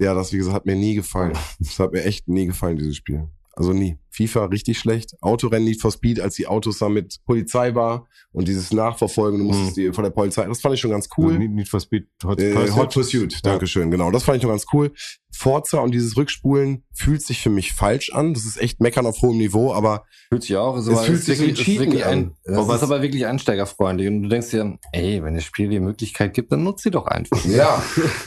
Ja, 0.00 0.14
das, 0.14 0.32
wie 0.32 0.38
gesagt, 0.38 0.56
hat 0.56 0.66
mir 0.66 0.76
nie 0.76 0.94
gefallen. 0.94 1.34
Das 1.58 1.78
hat 1.78 1.92
mir 1.92 2.02
echt 2.04 2.26
nie 2.26 2.46
gefallen, 2.46 2.78
dieses 2.78 2.96
Spiel. 2.96 3.28
Also 3.54 3.74
nie. 3.74 3.98
FIFA 4.10 4.46
richtig 4.46 4.78
schlecht. 4.78 5.14
Autorennen 5.20 5.64
Need 5.66 5.80
for 5.80 5.90
Speed, 5.92 6.20
als 6.20 6.34
die 6.34 6.46
Autos 6.46 6.78
da 6.78 6.88
mit 6.88 7.18
Polizei 7.26 7.74
war 7.74 8.06
und 8.32 8.48
dieses 8.48 8.72
Nachverfolgen, 8.72 9.38
du 9.38 9.44
musstest 9.46 9.76
die 9.76 9.92
von 9.92 10.04
der 10.04 10.10
Polizei, 10.10 10.44
das 10.46 10.60
fand 10.60 10.74
ich 10.74 10.80
schon 10.80 10.90
ganz 10.90 11.08
cool. 11.16 11.38
Need, 11.38 11.52
Need 11.52 11.68
for 11.68 11.80
Speed, 11.80 12.06
Hot, 12.24 12.40
Äh, 12.40 12.52
Pursuit. 12.52 12.76
Hot 12.76 12.92
Pursuit, 12.94 13.38
Dankeschön, 13.46 13.90
genau. 13.90 14.10
Das 14.10 14.24
fand 14.24 14.38
ich 14.38 14.42
noch 14.42 14.50
ganz 14.50 14.66
cool. 14.72 14.92
Forza 15.32 15.78
und 15.78 15.92
dieses 15.94 16.16
Rückspulen 16.16 16.82
fühlt 16.92 17.22
sich 17.22 17.40
für 17.40 17.50
mich 17.50 17.72
falsch 17.72 18.12
an. 18.12 18.34
Das 18.34 18.44
ist 18.44 18.60
echt 18.60 18.80
meckern 18.80 19.06
auf 19.06 19.22
hohem 19.22 19.38
Niveau, 19.38 19.72
aber 19.72 20.04
Fühlt 20.28 20.42
sich 20.42 20.56
auch. 20.56 20.78
So, 20.80 20.90
Es 20.92 21.02
fühlt 21.02 21.22
sich 21.22 21.38
wirklich, 21.38 21.64
Cheaten 21.64 21.86
wirklich 21.86 22.04
an. 22.04 22.10
ein, 22.12 22.36
das 22.44 22.58
Aber 22.58 22.74
ist 22.74 22.82
aber 22.82 23.00
wirklich 23.00 23.26
einsteigerfreundlich. 23.26 24.08
Und 24.08 24.24
du 24.24 24.28
denkst 24.28 24.50
dir, 24.50 24.76
ey, 24.92 25.22
wenn 25.22 25.34
das 25.36 25.44
Spiel 25.44 25.68
die 25.68 25.78
Möglichkeit 25.78 26.34
gibt, 26.34 26.50
dann 26.50 26.64
nutzt 26.64 26.82
sie 26.82 26.90
doch 26.90 27.06
einfach. 27.06 27.42
ja, 27.46 27.80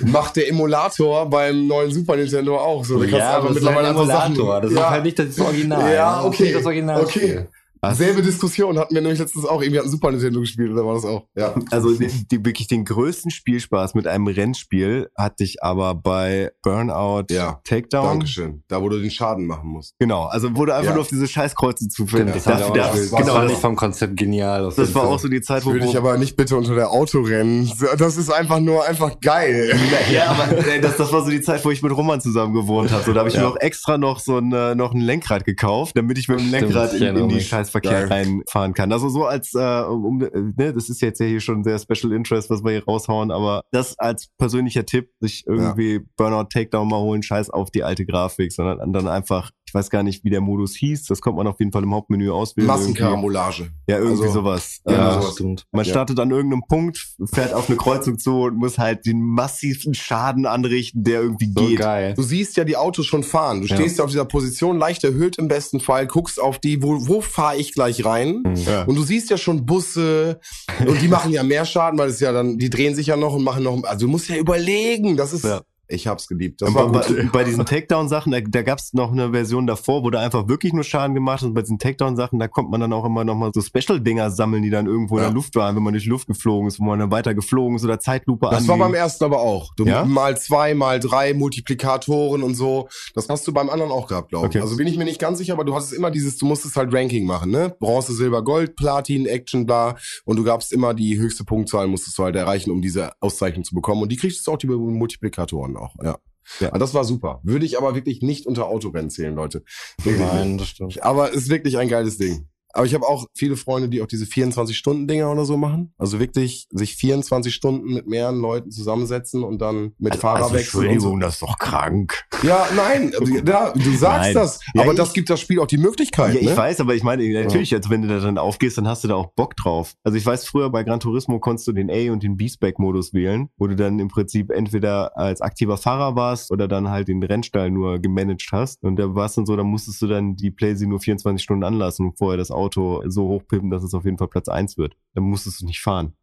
macht 0.06 0.38
der 0.38 0.48
Emulator 0.50 1.30
beim 1.30 1.68
neuen 1.68 1.92
Super 1.92 2.16
Nintendo 2.16 2.58
auch 2.58 2.86
so. 2.86 2.96
Da 2.98 3.06
kannst 3.06 3.14
du 3.20 3.36
einfach 3.36 3.50
mittlerweile 3.54 3.80
ein 3.80 3.86
einfach 3.98 4.08
Sachen- 4.08 4.36
Emulator. 4.36 4.62
Das 4.62 4.72
ja. 4.72 4.80
ist 4.80 4.90
halt 4.90 5.04
nicht 5.04 5.20
das 5.20 5.40
Original. 5.40 5.73
Ja, 5.82 6.16
Das 6.18 6.20
ist 6.20 6.26
okay. 6.42 6.54
Das 6.54 6.66
Original. 6.66 7.02
Okay. 7.02 7.48
Selbe 7.92 8.22
Diskussion 8.22 8.78
hatten 8.80 8.94
wir 8.96 9.02
nämlich 9.02 9.20
letztens 9.20 9.46
auch. 9.46 9.62
Irgendwie 9.62 9.80
hat 9.80 9.86
ein 9.86 9.92
Super 9.92 10.12
Nintendo 10.12 10.40
gespielt, 10.40 10.72
oder 10.72 10.86
war 10.86 10.94
das 10.96 11.06
auch? 11.06 11.28
Ja. 11.36 11.54
Also 11.72 11.94
die, 11.94 12.08
die, 12.32 12.46
wirklich 12.46 12.68
den 12.68 12.86
größten 12.86 13.30
Spielspaß 13.32 13.94
mit 13.96 14.08
einem 14.08 14.28
Rennspiel 14.28 15.10
hatte 15.18 15.44
ich 15.44 15.62
aber 15.64 15.94
bei 15.96 16.52
Burnout 16.62 17.26
Ja, 17.32 17.60
Takedown. 17.64 18.06
Dankeschön. 18.20 18.64
Da, 18.68 18.82
wo 18.82 18.90
du 18.90 19.00
den 19.00 19.12
Schaden 19.12 19.46
machen 19.46 19.70
musst. 19.70 19.96
Genau, 20.00 20.26
also 20.26 20.56
wurde 20.56 20.74
einfach 20.76 20.90
Ja. 20.90 20.94
nur 20.94 21.02
auf 21.02 21.08
diese 21.10 21.28
Scheißkreuze 21.28 21.88
zu 21.90 22.08
Stimmt, 22.08 22.30
das, 22.36 22.44
das, 22.44 22.46
war 22.46 22.74
das 22.74 23.10
genau, 23.12 23.34
fand 23.34 23.46
das, 23.50 23.52
ich 23.54 23.58
vom 23.60 23.76
Konzept 23.76 24.16
genial. 24.18 24.72
das 24.76 24.96
war 24.96 25.04
auch 25.08 25.20
so 25.20 25.28
die 25.28 25.42
Zeit, 25.42 25.66
wo, 25.66 25.72
Würde 25.74 25.86
ich 25.86 25.94
wo 25.94 25.98
aber 25.98 26.18
nicht 26.18 26.36
bitte 26.36 26.56
unter 26.56 26.76
der 26.76 26.92
Autorennen. 26.92 27.72
Das 27.98 28.18
ist 28.18 28.32
einfach 28.32 28.60
nur 28.60 28.86
einfach 28.86 29.20
geil. 29.20 29.74
ja, 30.12 30.28
aber 30.28 30.68
äh, 30.68 30.80
das, 30.80 30.98
das 30.98 31.12
war 31.12 31.24
so 31.24 31.30
die 31.32 31.42
Zeit, 31.42 31.64
wo 31.66 31.72
ich 31.72 31.82
mit 31.82 31.96
Roman 31.96 32.22
zusammen 32.22 32.54
gewohnt 32.54 32.92
habe. 32.92 33.04
So, 33.04 33.14
da 33.14 33.20
habe 33.20 33.30
ich 33.30 33.36
Ja. 33.36 33.42
mir 33.42 33.48
auch 33.50 33.58
extra 33.58 33.98
noch 33.98 34.20
so 34.20 34.38
ein, 34.38 34.52
äh, 34.54 34.76
noch 34.76 34.94
ein 34.94 35.02
Lenkrad 35.02 35.46
gekauft, 35.46 35.98
damit 35.98 36.18
ich 36.18 36.28
mit 36.28 36.40
dem 36.40 36.52
Lenkrad 36.52 36.94
ich 36.94 37.02
in, 37.02 37.16
in 37.16 37.30
die 37.30 37.36
mich. 37.36 37.50
Geil. 37.82 38.08
reinfahren 38.08 38.74
kann. 38.74 38.92
Also 38.92 39.10
so 39.10 39.26
als, 39.26 39.54
äh, 39.54 39.84
um, 39.84 40.18
ne, 40.20 40.74
das 40.74 40.90
ist 40.90 41.02
jetzt 41.02 41.20
ja 41.20 41.26
hier 41.26 41.40
schon 41.42 41.64
sehr 41.64 41.80
Special 41.80 42.12
Interest, 42.14 42.50
was 42.50 42.64
wir 42.64 42.72
hier 42.72 42.86
raushauen, 42.86 43.32
aber 43.32 43.64
das 43.72 43.98
als 44.00 44.28
persönlicher 44.38 44.86
Tipp, 44.86 45.10
sich 45.20 45.44
irgendwie 45.48 46.02
Burnout 46.18 46.46
Takedown 46.50 46.88
mal 46.88 47.00
holen, 47.00 47.24
scheiß 47.24 47.50
auf 47.50 47.72
die 47.72 47.84
alte 47.84 48.06
Grafik, 48.06 48.52
sondern 48.52 48.94
dann 48.94 49.08
einfach, 49.08 49.52
ich 49.68 49.74
weiß 49.74 49.90
gar 49.90 50.04
nicht, 50.04 50.24
wie 50.24 50.30
der 50.30 50.42
Modus 50.42 50.76
hieß, 50.76 51.06
das 51.06 51.22
kommt 51.22 51.38
man 51.38 51.48
auf 51.48 51.60
jeden 51.60 51.72
Fall 51.72 51.84
im 51.84 51.94
Hauptmenü 51.94 52.30
auswählen. 52.32 52.68
Irgendwie. 52.70 52.82
Massenkarambolage. 52.92 53.72
Ja, 53.88 53.98
irgendwie 53.98 54.24
Also, 54.24 54.34
sowas. 54.42 54.80
Ja, 54.88 55.10
Äh, 55.18 55.22
sowas. 55.22 55.34
stimmt. 55.34 55.66
man 55.72 55.86
Ja. 55.86 55.92
startet 55.92 56.20
an 56.20 56.32
irgendeinem 56.32 56.64
Punkt, 56.68 57.16
fährt 57.34 57.54
auf 57.54 57.70
eine 57.70 57.78
Kreuzung 57.78 58.18
zu 58.20 58.42
und 58.44 58.56
muss 58.58 58.78
halt 58.78 59.06
den 59.06 59.22
massiven 59.22 59.94
Schaden 59.94 60.46
anrichten, 60.46 61.04
der 61.04 61.22
irgendwie 61.22 61.52
So 61.56 61.68
geht. 61.68 61.80
geil. 61.80 62.14
Du 62.16 62.22
siehst 62.24 62.58
ja 62.58 62.64
die 62.66 62.78
Autos 62.78 63.06
schon 63.06 63.24
fahren. 63.24 63.62
Du 63.62 63.68
Ja. 63.68 63.76
stehst 63.76 63.98
ja 63.98 64.04
auf 64.04 64.10
dieser 64.12 64.26
Position, 64.26 64.78
leicht 64.78 65.04
erhöht 65.04 65.38
im 65.38 65.48
besten 65.48 65.80
Fall, 65.80 66.08
guckst 66.08 66.40
auf 66.42 66.60
die, 66.60 66.84
wo, 66.84 67.08
wo 67.08 67.22
fahre 67.22 67.58
ich 67.58 67.63
gleich 67.72 68.04
rein? 68.04 68.44
Ja. 68.66 68.84
Und 68.84 68.96
du 68.96 69.04
siehst 69.04 69.30
ja 69.30 69.38
schon 69.38 69.66
Busse 69.66 70.40
und 70.86 71.02
die 71.02 71.08
machen 71.16 71.32
ja 71.32 71.44
mehr 71.44 71.66
Schaden, 71.66 71.98
weil 71.98 72.10
es 72.10 72.20
ja 72.20 72.32
dann, 72.32 72.58
die 72.58 72.70
drehen 72.70 72.96
sich 72.96 73.08
ja 73.08 73.16
noch 73.16 73.34
und 73.34 73.44
machen 73.44 73.64
noch, 73.64 73.84
also 73.84 74.06
du 74.06 74.12
musst 74.12 74.28
ja 74.28 74.36
überlegen, 74.36 75.16
das 75.16 75.34
ist, 75.34 75.46
Ja. 75.46 75.62
Ich 75.94 76.08
hab's 76.08 76.28
geliebt. 76.28 76.62
Das 76.62 76.74
war 76.74 76.92
bei, 76.92 77.02
gut. 77.08 77.18
bei, 77.18 77.30
bei 77.32 77.44
diesen 77.44 77.66
Takedown-Sachen, 77.66 78.32
da, 78.32 78.42
da 78.42 78.62
gab 78.62 78.80
es 78.80 78.94
noch 78.94 79.12
eine 79.12 79.32
Version 79.32 79.68
davor, 79.68 80.04
wo 80.04 80.10
da 80.10 80.20
einfach 80.22 80.48
wirklich 80.48 80.74
nur 80.74 80.84
Schaden 80.84 81.14
gemacht 81.14 81.42
hat. 81.42 81.48
Und 81.50 81.54
bei 81.54 81.62
diesen 81.62 81.80
Takedown-Sachen, 81.80 82.40
da 82.40 82.48
kommt 82.48 82.72
man 82.72 82.82
dann 82.82 82.92
auch 82.94 83.06
immer 83.06 83.24
noch 83.24 83.36
mal 83.36 83.52
so 83.54 83.62
Special-Dinger 83.62 84.32
sammeln, 84.32 84.64
die 84.64 84.70
dann 84.70 84.88
irgendwo 84.88 85.18
in 85.18 85.24
Ja. 85.24 85.30
der 85.30 85.34
Luft 85.36 85.56
waren, 85.56 85.76
wenn 85.76 85.84
man 85.84 85.94
durch 85.94 86.06
Luft 86.06 86.28
geflogen 86.28 86.68
ist, 86.68 86.80
wo 86.80 86.84
man 86.86 87.00
dann 87.00 87.12
weiter 87.12 87.34
geflogen 87.34 87.76
ist 87.76 87.84
oder 87.84 88.00
Zeitlupe 88.00 88.48
Das 88.50 88.68
war 88.68 88.76
anging. 88.76 88.88
beim 88.88 88.94
ersten 88.96 89.24
aber 89.24 89.40
auch. 89.42 89.74
Du 89.76 89.86
Ja? 89.86 90.06
mal 90.06 90.38
zwei, 90.38 90.74
mal 90.74 91.00
drei 91.00 91.34
Multiplikatoren 91.34 92.44
und 92.44 92.56
so. 92.56 92.88
Das 93.16 93.30
hast 93.30 93.48
du 93.48 93.54
beim 93.54 93.70
anderen 93.70 93.92
auch 93.92 94.08
gehabt, 94.08 94.30
glaube 94.30 94.48
ich. 94.48 94.52
Okay. 94.52 94.60
Also 94.62 94.78
bin 94.78 94.88
ich 94.88 94.98
mir 94.98 95.06
nicht 95.06 95.20
ganz 95.20 95.38
sicher, 95.38 95.54
aber 95.54 95.64
du 95.66 95.74
hattest 95.76 95.94
immer 95.94 96.12
dieses, 96.12 96.38
du 96.38 96.46
musstest 96.46 96.76
halt 96.76 96.94
Ranking 96.94 97.26
machen, 97.26 97.52
ne? 97.52 97.76
Bronze, 97.80 98.14
Silber, 98.14 98.44
Gold, 98.44 98.76
Platin, 98.76 99.26
Action, 99.26 99.66
bla. 99.66 99.96
Und 100.26 100.38
du 100.38 100.44
gabst 100.44 100.74
immer 100.74 100.94
die 100.94 101.18
höchste 101.18 101.44
Punktzahl, 101.44 101.88
musstest 101.88 102.18
du 102.18 102.24
halt 102.24 102.36
erreichen, 102.36 102.72
um 102.72 102.82
diese 102.82 103.12
Auszeichnung 103.22 103.64
zu 103.64 103.76
bekommen. 103.76 104.02
Und 104.04 104.12
die 104.12 104.18
kriegst 104.18 104.46
du 104.48 104.52
auch 104.52 104.58
die 104.58 104.68
Multiplikatoren 104.68 105.74
auch, 105.84 105.96
ja. 106.04 106.18
Ja. 106.60 106.70
Aber 106.70 106.80
das 106.80 106.94
war 106.94 107.06
super. 107.06 107.40
Würde 107.44 107.66
ich 107.66 107.78
aber 107.78 107.96
wirklich 107.96 108.22
nicht 108.22 108.46
unter 108.46 108.68
Autorennen 108.68 109.10
zählen, 109.10 109.34
Leute. 109.34 109.64
Wirklich. 110.04 110.26
Nein, 110.26 110.58
das 110.58 110.68
stimmt. 110.68 111.02
Aber 111.02 111.32
ist 111.32 111.50
wirklich 111.50 111.78
ein 111.78 111.88
geiles 111.88 112.18
Ding. 112.18 112.50
Aber 112.74 112.86
ich 112.86 112.94
habe 112.94 113.08
auch 113.08 113.26
viele 113.36 113.56
Freunde, 113.56 113.88
die 113.88 114.02
auch 114.02 114.08
diese 114.08 114.26
24-Stunden-Dinger 114.26 115.32
oder 115.32 115.46
so 115.46 115.58
machen. 115.58 115.94
Also 115.98 116.20
wirklich 116.20 116.68
sich 116.72 116.96
24 116.96 117.54
Stunden 117.54 117.94
mit 117.94 118.08
mehreren 118.08 118.40
Leuten 118.40 118.72
zusammensetzen 118.72 119.44
und 119.44 119.62
dann 119.62 119.94
mit 120.00 120.16
Fahrer 120.16 120.44
also, 120.46 120.56
wechseln. 120.56 120.80
Und 120.80 120.84
so. 120.84 120.94
Entschuldigung, 120.94 121.20
das 121.20 121.34
ist 121.36 121.42
doch 121.44 121.58
krank. 121.60 122.26
Ja, 122.42 122.68
nein, 122.76 123.14
also, 123.18 123.34
ja, 123.46 123.72
du 123.72 123.92
sagst 123.96 124.24
Nein. 124.26 124.34
das. 124.34 124.60
Ja, 124.74 124.82
aber 124.82 124.92
ich- 124.92 124.98
das 124.98 125.14
gibt 125.14 125.30
das 125.30 125.40
Spiel 125.40 125.60
auch 125.60 125.68
die 125.68 125.78
Möglichkeit. 125.78 126.34
Ja, 126.34 126.40
ich 126.42 126.48
ne? 126.48 126.58
weiß, 126.58 126.82
aber 126.82 126.96
ich 126.96 127.04
meine, 127.04 127.24
natürlich, 127.44 127.74
also 127.76 127.90
wenn 127.92 128.02
du 128.02 128.08
da 128.08 128.20
dann 128.20 128.38
aufgehst, 128.40 128.78
dann 128.78 128.88
hast 128.88 129.04
du 129.04 129.08
da 129.08 129.16
auch 129.16 129.28
Bock 129.36 129.56
drauf. 129.56 129.94
Also 130.04 130.18
ich 130.18 130.26
weiß, 130.26 130.46
früher 130.48 130.70
bei 130.72 130.84
Gran 130.84 131.00
Turismo 131.00 131.40
konntest 131.40 131.68
du 131.68 131.74
den 131.74 131.92
A- 131.92 132.12
und 132.12 132.24
den 132.24 132.38
B-Spec-Modus 132.38 133.14
wählen, 133.14 133.50
wo 133.58 133.68
du 133.68 133.76
dann 133.76 134.00
im 134.00 134.08
Prinzip 134.08 134.50
entweder 134.52 135.16
als 135.16 135.42
aktiver 135.42 135.78
Fahrer 135.78 136.16
warst 136.16 136.52
oder 136.52 136.68
dann 136.68 136.90
halt 136.90 137.08
den 137.08 137.22
Rennstall 137.22 137.70
nur 137.70 138.00
gemanagt 138.00 138.50
hast. 138.52 138.84
Und 138.84 138.96
da 138.98 139.14
war 139.14 139.28
es 139.28 139.36
dann 139.36 139.46
so, 139.46 139.56
da 139.56 139.64
musstest 139.64 140.02
du 140.02 140.08
dann 140.08 140.36
die 140.36 140.50
Playsee 140.50 140.88
nur 140.88 141.00
24 141.00 141.44
Stunden 141.44 141.64
anlassen 141.64 142.08
und 142.08 142.18
vorher 142.18 142.38
das 142.38 142.50
Auto 142.50 142.63
so 142.72 143.28
hochpimpen, 143.28 143.70
dass 143.70 143.84
es 143.84 143.94
auf 143.94 144.06
jeden 144.06 144.18
Fall 144.18 144.28
Platz 144.28 144.48
eins 144.48 144.78
wird. 144.78 144.96
Dann 145.14 145.24
musstest 145.24 145.62
du 145.62 145.66
nicht 145.66 145.82
fahren. 145.82 146.14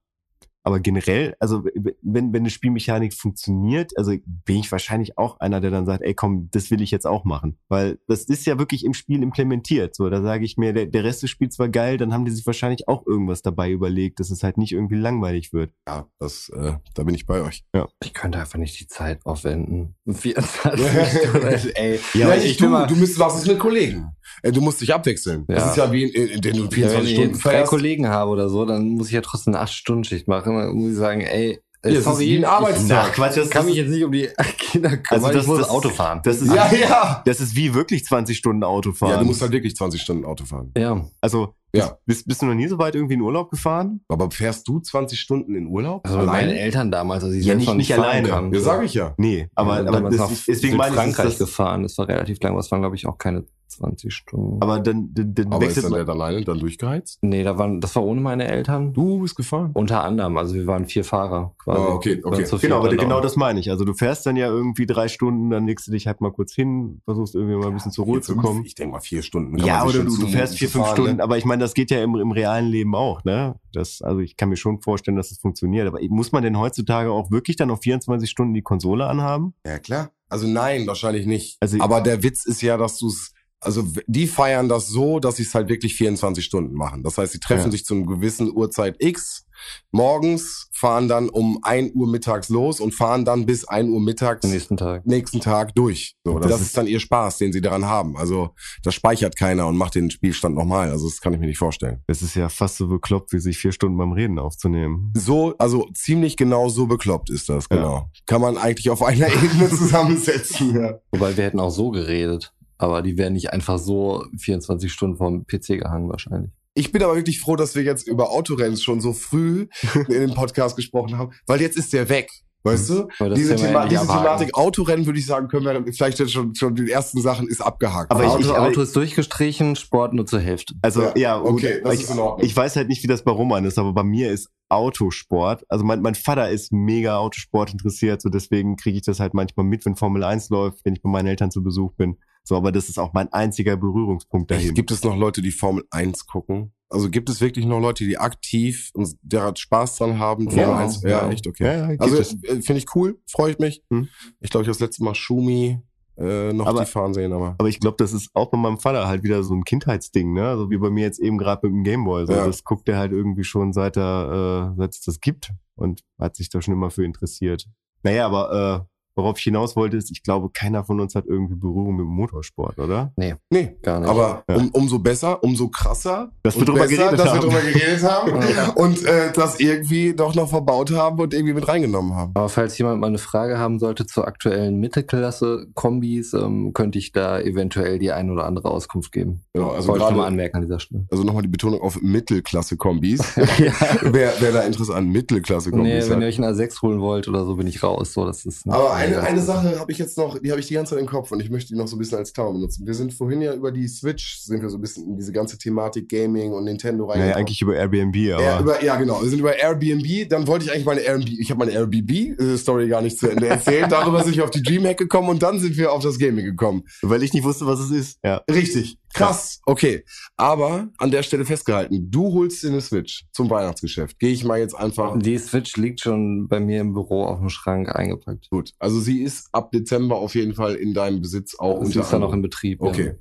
Aber 0.62 0.78
generell, 0.80 1.34
also 1.40 1.64
wenn, 2.02 2.32
wenn 2.32 2.42
eine 2.42 2.50
Spielmechanik 2.50 3.14
funktioniert, 3.14 3.96
also 3.96 4.12
bin 4.44 4.56
ich 4.56 4.70
wahrscheinlich 4.70 5.16
auch 5.16 5.40
einer, 5.40 5.60
der 5.60 5.70
dann 5.70 5.86
sagt, 5.86 6.02
ey 6.02 6.12
komm, 6.14 6.48
das 6.52 6.70
will 6.70 6.82
ich 6.82 6.90
jetzt 6.90 7.06
auch 7.06 7.24
machen. 7.24 7.56
Weil 7.68 7.98
das 8.08 8.24
ist 8.24 8.44
ja 8.46 8.58
wirklich 8.58 8.84
im 8.84 8.92
Spiel 8.94 9.22
implementiert. 9.22 9.94
So, 9.94 10.10
da 10.10 10.20
sage 10.22 10.44
ich 10.44 10.56
mir, 10.58 10.72
der, 10.72 10.86
der 10.86 11.04
Rest 11.04 11.22
des 11.22 11.30
Spiels 11.30 11.58
war 11.58 11.68
geil, 11.68 11.96
dann 11.96 12.12
haben 12.12 12.24
die 12.24 12.30
sich 12.30 12.46
wahrscheinlich 12.46 12.88
auch 12.88 13.06
irgendwas 13.06 13.40
dabei 13.42 13.70
überlegt, 13.70 14.20
dass 14.20 14.30
es 14.30 14.42
halt 14.42 14.58
nicht 14.58 14.72
irgendwie 14.72 14.96
langweilig 14.96 15.52
wird. 15.52 15.72
Ja, 15.88 16.06
das, 16.18 16.50
äh, 16.50 16.74
da 16.94 17.02
bin 17.04 17.14
ich 17.14 17.24
bei 17.26 17.40
euch. 17.42 17.64
Ich 18.04 18.12
könnte 18.12 18.38
einfach 18.38 18.58
nicht 18.58 18.78
die 18.80 18.86
Zeit 18.86 19.24
aufwenden. 19.24 19.94
24 20.06 20.80
Stunden, 21.20 21.70
ey. 21.74 22.00
Ja, 22.14 22.26
aber 22.26 22.36
ich, 22.36 22.58
bin 22.58 22.66
du, 22.66 22.72
mal- 22.72 22.86
du 22.86 22.96
müsst, 22.96 23.18
was 23.18 23.36
ist 23.38 23.46
mit 23.46 23.58
Kollegen? 23.58 24.10
Du 24.42 24.60
musst 24.60 24.80
dich 24.80 24.94
abwechseln. 24.94 25.44
Das 25.48 25.64
Ja. 25.64 25.70
ist 25.70 25.76
ja 25.76 25.92
wie, 25.92 26.04
in, 26.04 26.26
in, 26.28 26.34
in 26.34 26.40
du 26.42 26.62
Ja, 26.64 26.68
24 26.70 26.94
wenn 26.94 27.04
ich 27.06 27.12
Stunden 27.14 27.30
jetzt 27.34 27.44
drei. 27.44 27.62
Kollegen 27.64 28.08
habe 28.08 28.30
oder 28.30 28.48
so, 28.48 28.64
dann 28.64 28.88
muss 28.90 29.08
ich 29.08 29.12
ja 29.14 29.20
trotzdem 29.22 29.54
eine 29.54 29.64
8-Stunden-Schicht 29.64 30.28
machen. 30.28 30.49
Dann 30.58 30.74
muss 30.76 30.90
ich 30.92 30.96
sagen, 30.96 31.20
ey, 31.22 31.60
äh, 31.82 31.92
Ja, 31.94 32.18
wie 32.18 32.36
ein 32.36 32.44
Arbeitstag. 32.44 33.08
ich 33.08 33.14
Quatsch, 33.14 33.36
das 33.38 33.48
kann 33.50 33.64
mich 33.66 33.76
jetzt 33.76 33.88
nicht 33.90 34.04
um 34.04 34.12
die 34.12 34.28
Kinder 34.58 34.96
kümmern, 34.98 35.04
Also 35.24 35.28
das- 35.32 35.42
ich 35.42 35.46
muss 35.48 35.58
das- 35.60 35.68
Auto 35.70 35.88
fahren. 35.88 36.20
Das 36.24 36.40
ist, 36.42 36.52
Ja, 36.54 36.70
ja. 36.72 37.22
das 37.24 37.40
ist 37.40 37.56
wie 37.56 37.72
wirklich 37.74 38.04
20 38.04 38.36
Stunden 38.36 38.62
Autofahren. 38.64 39.12
Ja, 39.14 39.18
du 39.20 39.24
musst 39.24 39.40
halt 39.40 39.52
wirklich 39.52 39.74
20 39.76 40.00
Stunden 40.02 40.24
Auto 40.26 40.44
fahren. 40.44 40.72
Ja, 40.76 41.02
also, 41.22 41.54
Ja. 41.74 41.96
bist, 42.04 42.26
bist 42.28 42.42
du 42.42 42.46
noch 42.46 42.54
nie 42.54 42.68
so 42.68 42.78
weit 42.78 42.94
irgendwie 42.96 43.14
in 43.14 43.22
Urlaub 43.22 43.50
gefahren? 43.50 44.00
Aber 44.08 44.30
fährst 44.30 44.68
du 44.68 44.80
20 44.80 45.18
Stunden 45.20 45.54
in 45.54 45.68
Urlaub? 45.68 46.04
also 46.06 46.18
meine 46.18 46.58
Eltern 46.58 46.90
damals, 46.90 47.24
als 47.24 47.32
ich 47.34 47.46
Ja, 47.46 47.54
nicht- 47.54 47.72
nicht 47.74 47.94
alleine. 47.94 48.28
Kann. 48.28 48.52
Ja, 48.52 48.60
sag 48.60 48.84
ich 48.84 48.92
ja. 48.94 49.14
Nee, 49.16 49.48
aber, 49.54 49.82
Ja, 49.82 49.88
aber 49.88 50.10
das, 50.10 50.44
deswegen 50.46 50.76
meine 50.76 50.90
ich, 50.94 51.00
Frankreich 51.00 51.26
das, 51.28 51.38
gefahren. 51.38 51.82
Das 51.84 51.96
war 51.96 52.08
relativ 52.08 52.38
lang. 52.42 52.56
Das 52.56 52.70
waren, 52.70 52.80
glaube 52.82 52.96
ich, 52.96 53.06
auch 53.06 53.16
keine 53.16 53.44
20 53.80 54.12
Stunden. 54.14 54.62
aber 54.62 54.78
dann, 54.80 55.10
dann, 55.14 55.34
dann 55.34 55.46
Aber 55.52 55.56
ist 55.62 55.68
wechselt 55.76 55.84
dann 55.86 55.92
man. 55.92 56.06
der 56.06 56.14
alleine 56.14 56.44
dann 56.44 56.58
durchgeheizt? 56.58 57.18
nee, 57.22 57.42
da 57.42 57.56
waren, 57.58 57.80
das 57.80 57.96
war 57.96 58.04
ohne 58.04 58.20
meine 58.20 58.46
Eltern. 58.46 58.92
Du 58.92 59.20
bist 59.20 59.36
gefahren. 59.36 59.70
Unter 59.74 60.04
anderem, 60.04 60.36
also 60.36 60.54
wir 60.54 60.66
waren 60.66 60.84
vier 60.86 61.04
Fahrer 61.04 61.54
quasi. 61.58 61.80
Ah, 61.80 61.86
okay, 61.94 62.20
okay. 62.22 62.44
Genau, 62.60 62.76
aber 62.78 62.94
genau 62.96 63.18
auch. 63.18 63.22
das 63.22 63.36
meine 63.36 63.58
ich. 63.60 63.70
Also 63.70 63.84
du 63.84 63.94
fährst 63.94 64.26
dann 64.26 64.36
ja 64.36 64.48
irgendwie 64.48 64.86
drei 64.86 65.08
Stunden, 65.08 65.50
dann 65.50 65.66
legst 65.66 65.86
du 65.88 65.92
dich 65.92 66.06
halt 66.06 66.20
mal 66.20 66.30
kurz 66.30 66.52
hin, 66.54 67.00
versuchst 67.04 67.34
irgendwie 67.34 67.56
mal 67.56 67.68
ein 67.68 67.74
bisschen 67.74 67.92
zur 67.92 68.04
Ruhe 68.04 68.14
Vier, 68.16 68.22
zu 68.22 68.36
kommen. 68.36 68.64
Ich 68.64 68.74
denke 68.74 68.92
mal 68.92 69.00
vier 69.00 69.22
Stunden. 69.22 69.56
kann 69.56 69.66
Ja, 69.66 69.84
oder 69.84 70.04
du, 70.04 70.16
du 70.16 70.26
fährst 70.26 70.56
vier, 70.58 70.68
fünf 70.68 70.84
fahren, 70.84 70.96
Stunden, 70.96 71.16
Ne? 71.16 71.22
aber 71.22 71.38
ich 71.38 71.44
meine, 71.44 71.60
das 71.62 71.74
geht 71.74 71.90
ja 71.90 72.02
im, 72.02 72.14
im 72.16 72.30
realen 72.32 72.66
Leben 72.66 72.94
auch, 72.94 73.24
ne? 73.24 73.54
Das, 73.72 74.02
also 74.02 74.20
ich 74.20 74.36
kann 74.36 74.48
mir 74.50 74.56
schon 74.56 74.80
vorstellen, 74.82 75.16
dass 75.16 75.30
das 75.30 75.38
funktioniert. 75.38 75.86
Aber 75.86 75.98
muss 76.08 76.32
man 76.32 76.42
denn 76.42 76.58
heutzutage 76.58 77.10
auch 77.10 77.30
wirklich 77.30 77.56
dann 77.56 77.70
auf 77.70 77.80
24 77.82 78.28
Stunden 78.28 78.52
die 78.54 78.62
Konsole 78.62 79.06
anhaben? 79.06 79.54
Ja, 79.66 79.78
klar. 79.78 80.10
Also 80.28 80.46
nein, 80.46 80.86
wahrscheinlich 80.86 81.26
nicht. 81.26 81.56
Also- 81.60 81.78
aber 81.80 82.00
der 82.00 82.22
Witz 82.22 82.46
ist 82.46 82.62
ja, 82.62 82.76
dass 82.76 82.98
du 82.98 83.08
es 83.08 83.32
also 83.60 83.84
die 84.06 84.26
feiern 84.26 84.68
das 84.68 84.88
so, 84.88 85.18
dass 85.20 85.36
sie 85.36 85.42
es 85.42 85.54
halt 85.54 85.68
wirklich 85.68 85.94
24 85.94 86.44
Stunden 86.44 86.74
machen. 86.74 87.02
Das 87.02 87.18
heißt, 87.18 87.32
sie 87.32 87.40
treffen 87.40 87.66
Ja. 87.66 87.70
sich 87.70 87.84
zu 87.84 87.94
einer 87.94 88.06
gewissen 88.06 88.50
Uhrzeit 88.54 88.96
X 88.98 89.44
morgens, 89.92 90.68
fahren 90.72 91.08
dann 91.08 91.28
um 91.28 91.58
1 91.62 91.94
Uhr 91.94 92.08
mittags 92.08 92.48
los 92.48 92.80
und 92.80 92.94
fahren 92.94 93.24
dann 93.26 93.44
bis 93.44 93.66
1 93.66 93.90
Uhr 93.90 94.00
mittags 94.00 94.46
nächsten 94.46 94.76
Tag. 94.78 95.04
nächsten 95.06 95.40
Tag 95.40 95.74
durch. 95.74 96.16
So, 96.24 96.38
das, 96.38 96.50
Das 96.52 96.60
ist, 96.60 96.66
ist- 96.68 96.76
dann 96.78 96.86
ihr 96.86 97.00
Spaß, 97.00 97.38
den 97.38 97.52
sie 97.52 97.60
daran 97.60 97.84
haben. 97.84 98.16
Also 98.16 98.54
das 98.82 98.94
speichert 98.94 99.36
keiner 99.36 99.66
und 99.66 99.76
macht 99.76 99.94
den 99.96 100.10
Spielstand 100.10 100.54
nochmal. 100.54 100.90
Also 100.90 101.08
das 101.08 101.20
kann 101.20 101.34
ich 101.34 101.40
mir 101.40 101.46
nicht 101.46 101.58
vorstellen. 101.58 102.02
Es 102.06 102.22
ist 102.22 102.34
ja 102.36 102.48
fast 102.48 102.76
so 102.76 102.88
bekloppt, 102.88 103.32
wie 103.32 103.38
sich 103.40 103.58
vier 103.58 103.72
Stunden 103.72 103.98
beim 103.98 104.12
Reden 104.12 104.38
aufzunehmen. 104.38 105.12
So, 105.16 105.54
also 105.58 105.86
ziemlich 105.94 106.36
genau 106.38 106.68
so 106.70 106.86
bekloppt 106.86 107.30
ist 107.30 107.48
das, 107.50 107.68
genau. 107.68 108.08
Kann 108.26 108.40
man 108.40 108.56
eigentlich 108.56 108.88
auf 108.90 109.02
einer 109.02 109.28
Ebene 109.28 109.68
zusammensetzen. 109.76 110.74
Ja. 110.74 110.98
Wobei 111.12 111.36
wir 111.36 111.44
hätten 111.44 111.60
auch 111.60 111.70
so 111.70 111.90
geredet. 111.90 112.54
Aber 112.80 113.02
die 113.02 113.18
wären 113.18 113.34
nicht 113.34 113.52
einfach 113.52 113.78
so 113.78 114.24
24 114.38 114.90
Stunden 114.90 115.16
vom 115.18 115.44
PC 115.46 115.78
gehangen 115.78 116.08
wahrscheinlich. 116.08 116.50
Ich 116.72 116.92
bin 116.92 117.02
aber 117.02 117.14
wirklich 117.16 117.40
froh, 117.40 117.56
dass 117.56 117.74
wir 117.74 117.82
jetzt 117.82 118.08
über 118.08 118.30
Autorennen 118.30 118.76
schon 118.78 119.00
so 119.02 119.12
früh 119.12 119.66
in 120.08 120.20
dem 120.20 120.34
Podcast 120.34 120.76
gesprochen 120.76 121.18
haben, 121.18 121.32
weil 121.46 121.60
jetzt 121.60 121.76
ist 121.76 121.92
der 121.92 122.08
weg. 122.08 122.30
Weißt 122.62 122.90
du? 122.90 123.08
Aber 123.18 123.30
das 123.30 123.38
Diese, 123.38 123.56
Thema 123.56 123.86
diese. 123.86 124.02
Thematik 124.06 124.54
Autorennen, 124.54 125.06
würde 125.06 125.18
ich 125.18 125.24
sagen, 125.24 125.48
können 125.48 125.64
wir 125.64 125.92
vielleicht 125.94 126.18
jetzt 126.18 126.32
schon, 126.32 126.54
schon 126.54 126.74
die 126.74 126.90
ersten 126.90 127.20
Sachen 127.22 127.48
ist 127.48 127.60
abgehakt. 127.62 128.10
Aber 128.10 128.20
Aber 128.20 128.28
ich- 128.28 128.32
Auto, 128.34 128.40
ich- 128.42 128.50
aber 128.56 128.66
Auto 128.68 128.80
ist 128.82 128.94
durchgestrichen, 128.96 129.76
Sport 129.76 130.12
nur 130.12 130.26
zur 130.26 130.40
Hälfte. 130.40 130.74
Also 130.82 131.02
Ja, 131.02 131.12
ja, 131.16 131.38
gut, 131.38 131.52
okay, 131.52 131.80
das 131.82 131.94
ich, 131.94 132.00
ist 132.02 132.10
in 132.10 132.18
Ordnung. 132.18 132.46
ich 132.46 132.54
weiß 132.54 132.76
halt 132.76 132.88
nicht, 132.88 133.02
wie 133.02 133.06
das 133.08 133.24
bei 133.24 133.30
Roman 133.30 133.64
ist, 133.64 133.78
aber 133.78 133.92
bei 133.94 134.02
mir 134.04 134.30
ist 134.30 134.48
Autosport. 134.68 135.64
Also 135.68 135.84
mein, 135.84 136.02
mein 136.02 136.14
Vater 136.14 136.50
ist 136.50 136.72
mega 136.72 137.16
Autosport 137.16 137.72
interessiert, 137.72 138.20
so 138.22 138.28
deswegen 138.28 138.76
kriege 138.76 138.96
ich 138.98 139.04
das 139.04 139.20
halt 139.20 139.34
manchmal 139.34 139.64
mit, 139.66 139.84
wenn 139.86 139.96
Formel 139.96 140.22
1 140.24 140.50
läuft, 140.50 140.84
wenn 140.84 140.94
ich 140.94 141.02
bei 141.02 141.08
meinen 141.10 141.28
Eltern 141.28 141.50
zu 141.50 141.62
Besuch 141.62 141.92
bin. 141.94 142.16
So, 142.42 142.56
aber 142.56 142.72
das 142.72 142.88
ist 142.88 142.98
auch 142.98 143.12
mein 143.12 143.32
einziger 143.32 143.76
Berührungspunkt 143.76 144.50
dahin. 144.50 144.74
Gibt 144.74 144.90
es 144.90 145.04
noch 145.04 145.16
Leute, 145.16 145.42
die 145.42 145.50
Formel 145.52 145.84
1 145.90 146.26
gucken? 146.26 146.72
Also 146.88 147.08
gibt 147.08 147.28
es 147.30 147.40
wirklich 147.40 147.66
noch 147.66 147.78
Leute, 147.80 148.04
die 148.04 148.18
aktiv 148.18 148.90
und 148.94 149.14
der 149.22 149.52
Spaß 149.56 149.96
dran 149.98 150.18
haben? 150.18 150.44
Formel 150.50 150.60
Ja, 150.64 150.76
1? 150.78 151.02
Ja, 151.02 151.08
ja. 151.10 151.28
echt, 151.30 151.46
okay. 151.46 151.64
Ja, 151.64 151.90
ja, 151.92 151.98
also 152.00 152.16
äh, 152.18 152.60
finde 152.62 152.78
ich 152.78 152.86
cool, 152.96 153.20
freue 153.30 153.52
ich 153.52 153.58
mich. 153.58 153.84
Hm. 153.92 154.08
Ich 154.40 154.50
glaube, 154.50 154.62
ich 154.62 154.68
habe 154.68 154.72
das 154.78 154.80
letzte 154.80 155.04
Mal 155.04 155.14
Schumi 155.14 155.80
äh, 156.16 156.52
noch 156.52 156.66
Aber- 156.66 156.80
die 156.80 156.90
fahren 156.90 157.14
sehen, 157.14 157.32
aber 157.32 157.54
Aber 157.58 157.68
ich 157.68 157.78
glaube, 157.78 157.96
das 157.98 158.12
ist 158.12 158.30
auch 158.34 158.50
bei 158.50 158.58
meinem 158.58 158.78
Vater 158.78 159.06
halt 159.06 159.22
wieder 159.22 159.42
so 159.44 159.54
ein 159.54 159.62
Kindheitsding, 159.64 160.32
ne? 160.34 160.56
So 160.56 160.68
wie 160.70 160.76
bei 160.78 160.90
mir 160.90 161.04
jetzt 161.04 161.20
eben 161.20 161.38
gerade 161.38 161.66
mit 161.68 161.76
dem 161.76 161.84
Gameboy. 161.84 162.26
So, 162.26 162.32
Ja. 162.32 162.46
Das 162.46 162.64
guckt 162.64 162.88
er 162.88 162.98
halt 162.98 163.12
irgendwie 163.12 163.44
schon 163.44 163.72
seit 163.72 163.96
er, 163.96 164.72
äh, 164.72 164.76
seit 164.76 164.90
es 164.94 165.00
das 165.02 165.20
gibt 165.20 165.52
und 165.76 166.02
hat 166.18 166.34
sich 166.36 166.48
da 166.50 166.60
schon 166.60 166.74
immer 166.74 166.90
für 166.90 167.04
interessiert. 167.04 167.66
Naja, 168.02 168.26
aber 168.26 168.84
äh, 168.86 168.86
worauf 169.16 169.38
ich 169.38 169.44
hinaus 169.44 169.76
wollte, 169.76 169.96
ist, 169.96 170.10
ich 170.10 170.22
glaube, 170.22 170.50
keiner 170.52 170.84
von 170.84 171.00
uns 171.00 171.14
hat 171.14 171.24
irgendwie 171.26 171.54
Berührung 171.54 171.96
mit 171.96 172.04
dem 172.06 172.12
Motorsport, 172.12 172.78
oder? 172.78 173.12
nee. 173.16 173.34
Gar 173.82 174.00
nicht. 174.00 174.08
Aber 174.08 174.42
Ja. 174.48 174.56
um, 174.56 174.68
umso 174.70 174.98
besser, 174.98 175.42
umso 175.42 175.68
krasser, 175.68 176.30
Dass 176.42 176.56
wir 176.58 176.64
drüber 176.64 176.80
besser, 176.80 176.96
geredet 177.10 177.18
dass 177.20 177.28
haben. 177.28 177.42
wir 177.42 177.48
drüber 177.50 177.60
geredet 177.72 178.02
haben 178.02 178.30
Ja. 178.56 178.68
und 178.74 179.04
äh, 179.04 179.32
das 179.32 179.60
irgendwie 179.60 180.14
doch 180.14 180.34
noch 180.34 180.48
verbaut 180.50 180.90
haben 180.92 181.18
und 181.20 181.34
irgendwie 181.34 181.54
mit 181.54 181.66
reingenommen 181.68 182.14
haben. 182.14 182.32
Aber 182.34 182.48
falls 182.48 182.76
jemand 182.78 183.00
mal 183.00 183.06
eine 183.08 183.18
Frage 183.18 183.58
haben 183.58 183.78
sollte 183.78 184.06
zur 184.06 184.26
aktuellen 184.26 184.78
Mittelklasse-Kombis, 184.80 186.34
ähm, 186.34 186.72
könnte 186.72 186.98
ich 186.98 187.12
da 187.12 187.40
eventuell 187.40 187.98
die 187.98 188.12
ein 188.12 188.30
oder 188.30 188.44
andere 188.46 188.70
Auskunft 188.70 189.12
geben. 189.12 189.42
Genau, 189.54 189.70
also 189.70 189.88
Wollte 189.88 190.06
ich 190.10 190.16
mal 190.16 190.26
anmerken 190.26 190.56
an 190.56 190.62
dieser 190.62 190.80
Stelle. 190.80 191.06
Also 191.10 191.24
nochmal 191.24 191.42
die 191.42 191.48
Betonung 191.48 191.80
auf 191.80 192.00
Mittelklasse-Kombis. 192.00 193.36
ja. 193.58 193.72
wer, 194.02 194.32
wer 194.40 194.52
da 194.52 194.60
Interesse 194.62 194.94
an 194.94 195.06
Nee, 195.06 195.18
Mittelklasse-Kombis 195.18 196.10
wenn 196.10 196.20
ihr 196.20 196.26
hat. 196.26 196.32
euch 196.34 196.42
einen 196.42 196.54
A6 196.54 196.82
holen 196.82 197.00
wollt 197.00 197.28
oder 197.28 197.44
so, 197.44 197.56
bin 197.56 197.66
ich 197.66 197.82
raus. 197.82 198.12
So, 198.12 198.24
das 198.24 198.44
ist 198.44 198.68
Aber 198.68 198.92
eine, 199.18 199.28
eine 199.28 199.40
Sache 199.42 199.78
habe 199.78 199.90
ich 199.92 199.98
jetzt 199.98 200.16
noch, 200.18 200.38
die 200.38 200.50
habe 200.50 200.60
ich 200.60 200.66
die 200.68 200.74
ganze 200.74 200.90
Zeit 200.94 201.00
im 201.00 201.06
Kopf 201.06 201.30
und 201.32 201.40
ich 201.40 201.50
möchte 201.50 201.72
die 201.72 201.78
noch 201.78 201.86
so 201.88 201.96
ein 201.96 201.98
bisschen 201.98 202.18
als 202.18 202.32
Klammer 202.32 202.52
benutzen. 202.52 202.86
Wir 202.86 202.94
sind 202.94 203.12
vorhin 203.12 203.42
ja 203.42 203.54
über 203.54 203.72
die 203.72 203.86
Switch, 203.88 204.38
sind 204.40 204.62
wir 204.62 204.68
so 204.70 204.78
ein 204.78 204.80
bisschen 204.80 205.06
in 205.06 205.16
diese 205.16 205.32
ganze 205.32 205.58
Thematik 205.58 206.08
Gaming 206.08 206.52
und 206.52 206.64
Nintendo 206.64 207.06
Naja, 207.06 207.12
reingekommen. 207.20 207.36
eigentlich 207.38 207.62
über 207.62 207.76
Airbnb, 207.76 208.16
aber 208.34 208.42
Ja, 208.42 208.60
über, 208.60 208.84
ja, 208.84 208.96
genau. 208.96 209.22
Wir 209.22 209.28
sind 209.30 209.38
über 209.40 209.56
Airbnb. 209.56 210.28
Dann 210.28 210.46
wollte 210.46 210.64
ich 210.66 210.72
eigentlich 210.72 210.86
meine 210.86 211.00
Airbnb, 211.00 211.28
ich 211.38 211.50
habe 211.50 211.58
meine 211.58 211.72
Airbnb-Story 211.72 212.88
gar 212.88 213.02
nicht 213.02 213.18
zu 213.18 213.28
Ende 213.28 213.46
erzählt. 213.48 213.86
Darüber 213.90 214.22
sind 214.24 214.36
wir 214.36 214.44
auf 214.44 214.50
die 214.50 214.62
Dreamhack 214.62 214.98
gekommen 214.98 215.28
und 215.28 215.42
dann 215.42 215.58
sind 215.60 215.76
wir 215.76 215.92
auf 215.92 216.02
das 216.02 216.18
Gaming 216.18 216.44
gekommen. 216.44 216.84
weil 217.02 217.22
ich 217.22 217.32
nicht 217.32 217.44
wusste, 217.44 217.66
was 217.66 217.80
es 217.80 217.90
ist. 217.90 218.18
Ja. 218.24 218.42
Richtig. 218.50 218.96
Krass. 219.12 219.60
Okay. 219.66 220.04
Aber 220.36 220.88
an 220.98 221.10
der 221.10 221.22
Stelle 221.22 221.44
festgehalten, 221.44 222.10
du 222.10 222.32
holst 222.32 222.62
dir 222.62 222.68
eine 222.68 222.80
Switch 222.80 223.26
zum 223.32 223.50
Weihnachtsgeschäft. 223.50 224.18
Gehe 224.18 224.30
ich 224.30 224.44
mal 224.44 224.58
jetzt 224.58 224.74
einfach. 224.74 225.18
Die 225.18 225.38
Switch 225.38 225.76
liegt 225.76 226.00
schon 226.00 226.48
bei 226.48 226.60
mir 226.60 226.80
im 226.80 226.94
Büro 226.94 227.24
auf 227.24 227.38
dem 227.38 227.48
Schrank 227.48 227.94
eingepackt. 227.94 228.48
Gut. 228.50 228.72
Also 228.78 229.00
sie 229.00 229.22
ist 229.22 229.48
ab 229.52 229.72
Dezember 229.72 230.16
auf 230.16 230.34
jeden 230.34 230.54
Fall 230.54 230.74
in 230.74 230.94
deinem 230.94 231.20
Besitz 231.20 231.54
auch. 231.58 231.80
Sie 231.80 231.86
unter 231.86 232.00
ist 232.00 232.12
dann 232.12 232.20
noch 232.20 232.32
in 232.32 232.42
Betrieb. 232.42 232.80
Okay. 232.80 233.16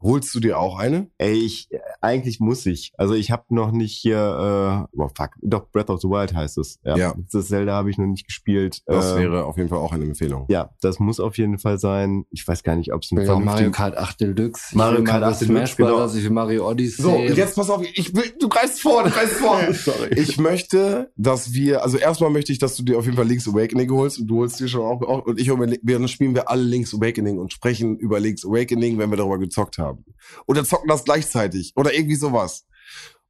Holst 0.00 0.34
du 0.34 0.40
dir 0.40 0.58
auch 0.58 0.78
eine? 0.78 1.10
Ey, 1.16 1.32
ich 1.32 1.72
äh, 1.72 1.78
eigentlich 2.04 2.38
muss 2.40 2.64
ich. 2.66 2.92
Also 2.96 3.14
ich 3.14 3.30
habe 3.30 3.44
noch 3.48 3.72
nicht 3.72 3.96
hier, 3.96 4.86
äh, 4.94 4.98
oh 5.00 5.08
fuck, 5.16 5.30
doch 5.42 5.70
Breath 5.72 5.90
of 5.90 6.00
the 6.00 6.08
Wild 6.08 6.34
heißt 6.34 6.58
es. 6.58 6.78
Ja. 6.84 6.96
Ja. 6.96 7.14
Das 7.32 7.48
Zelda 7.48 7.72
habe 7.74 7.90
ich 7.90 7.98
noch 7.98 8.06
nicht 8.06 8.26
gespielt. 8.26 8.82
Das 8.86 9.12
Ähm, 9.12 9.18
wäre 9.18 9.44
auf 9.44 9.56
jeden 9.56 9.68
Fall 9.68 9.78
auch 9.78 9.92
eine 9.92 10.04
Empfehlung. 10.04 10.46
Ja, 10.48 10.70
das 10.80 10.98
muss 11.00 11.18
auf 11.20 11.36
jeden 11.38 11.58
Fall 11.58 11.78
sein. 11.78 12.24
Ich 12.30 12.46
weiß 12.46 12.62
gar 12.62 12.76
nicht, 12.76 12.92
ob 12.92 13.02
es 13.02 13.10
ein 13.12 13.28
auch 13.28 13.40
Mario 13.40 13.70
Kart 13.70 13.96
8 13.96 14.20
Deluxe. 14.20 14.66
Ich 14.70 14.76
Mario 14.76 15.02
Kart 15.04 15.20
Mario 15.22 15.34
8 15.36 15.40
Deluxe, 15.48 15.76
genau. 15.76 16.06
Ich 16.06 16.22
will 16.24 16.30
Mario 16.30 16.68
Odyssey. 16.70 17.02
So, 17.02 17.16
jetzt 17.18 17.56
pass 17.56 17.70
auf, 17.70 17.82
ich 17.94 18.14
will, 18.14 18.32
du 18.38 18.48
greifst 18.48 18.80
vor, 18.82 19.02
du 19.04 19.10
greifst 19.10 19.36
vor. 19.36 19.60
Sorry. 19.72 20.14
Ich 20.16 20.38
möchte, 20.38 21.10
dass 21.16 21.52
wir, 21.52 21.82
also 21.82 21.96
erstmal 21.96 22.30
möchte 22.30 22.52
ich, 22.52 22.58
dass 22.58 22.76
du 22.76 22.82
dir 22.82 22.98
auf 22.98 23.04
jeden 23.04 23.16
Fall 23.16 23.26
Link's 23.26 23.48
Awakening 23.48 23.90
holst 23.90 24.18
und 24.20 24.26
du 24.26 24.38
holst 24.38 24.60
dir 24.60 24.68
schon 24.68 24.82
auch, 24.82 25.02
auch 25.02 25.24
und 25.26 25.40
ich 25.40 25.48
mir, 25.48 25.78
wir- 25.82 25.98
dann 25.98 26.08
spielen 26.08 26.34
wir 26.34 26.50
alle 26.50 26.62
Link's 26.62 26.94
Awakening 26.94 27.38
und 27.38 27.52
sprechen 27.52 27.96
über 27.96 28.20
Link's 28.20 28.44
Awakening, 28.44 28.98
wenn 28.98 29.10
wir 29.10 29.16
darüber 29.16 29.38
gezockt 29.38 29.78
haben. 29.78 30.04
Oder 30.46 30.64
zocken 30.64 30.88
das 30.88 31.04
gleichzeitig 31.04 31.72
oder 31.76 31.93
irgendwie 31.94 32.16
sowas. 32.16 32.66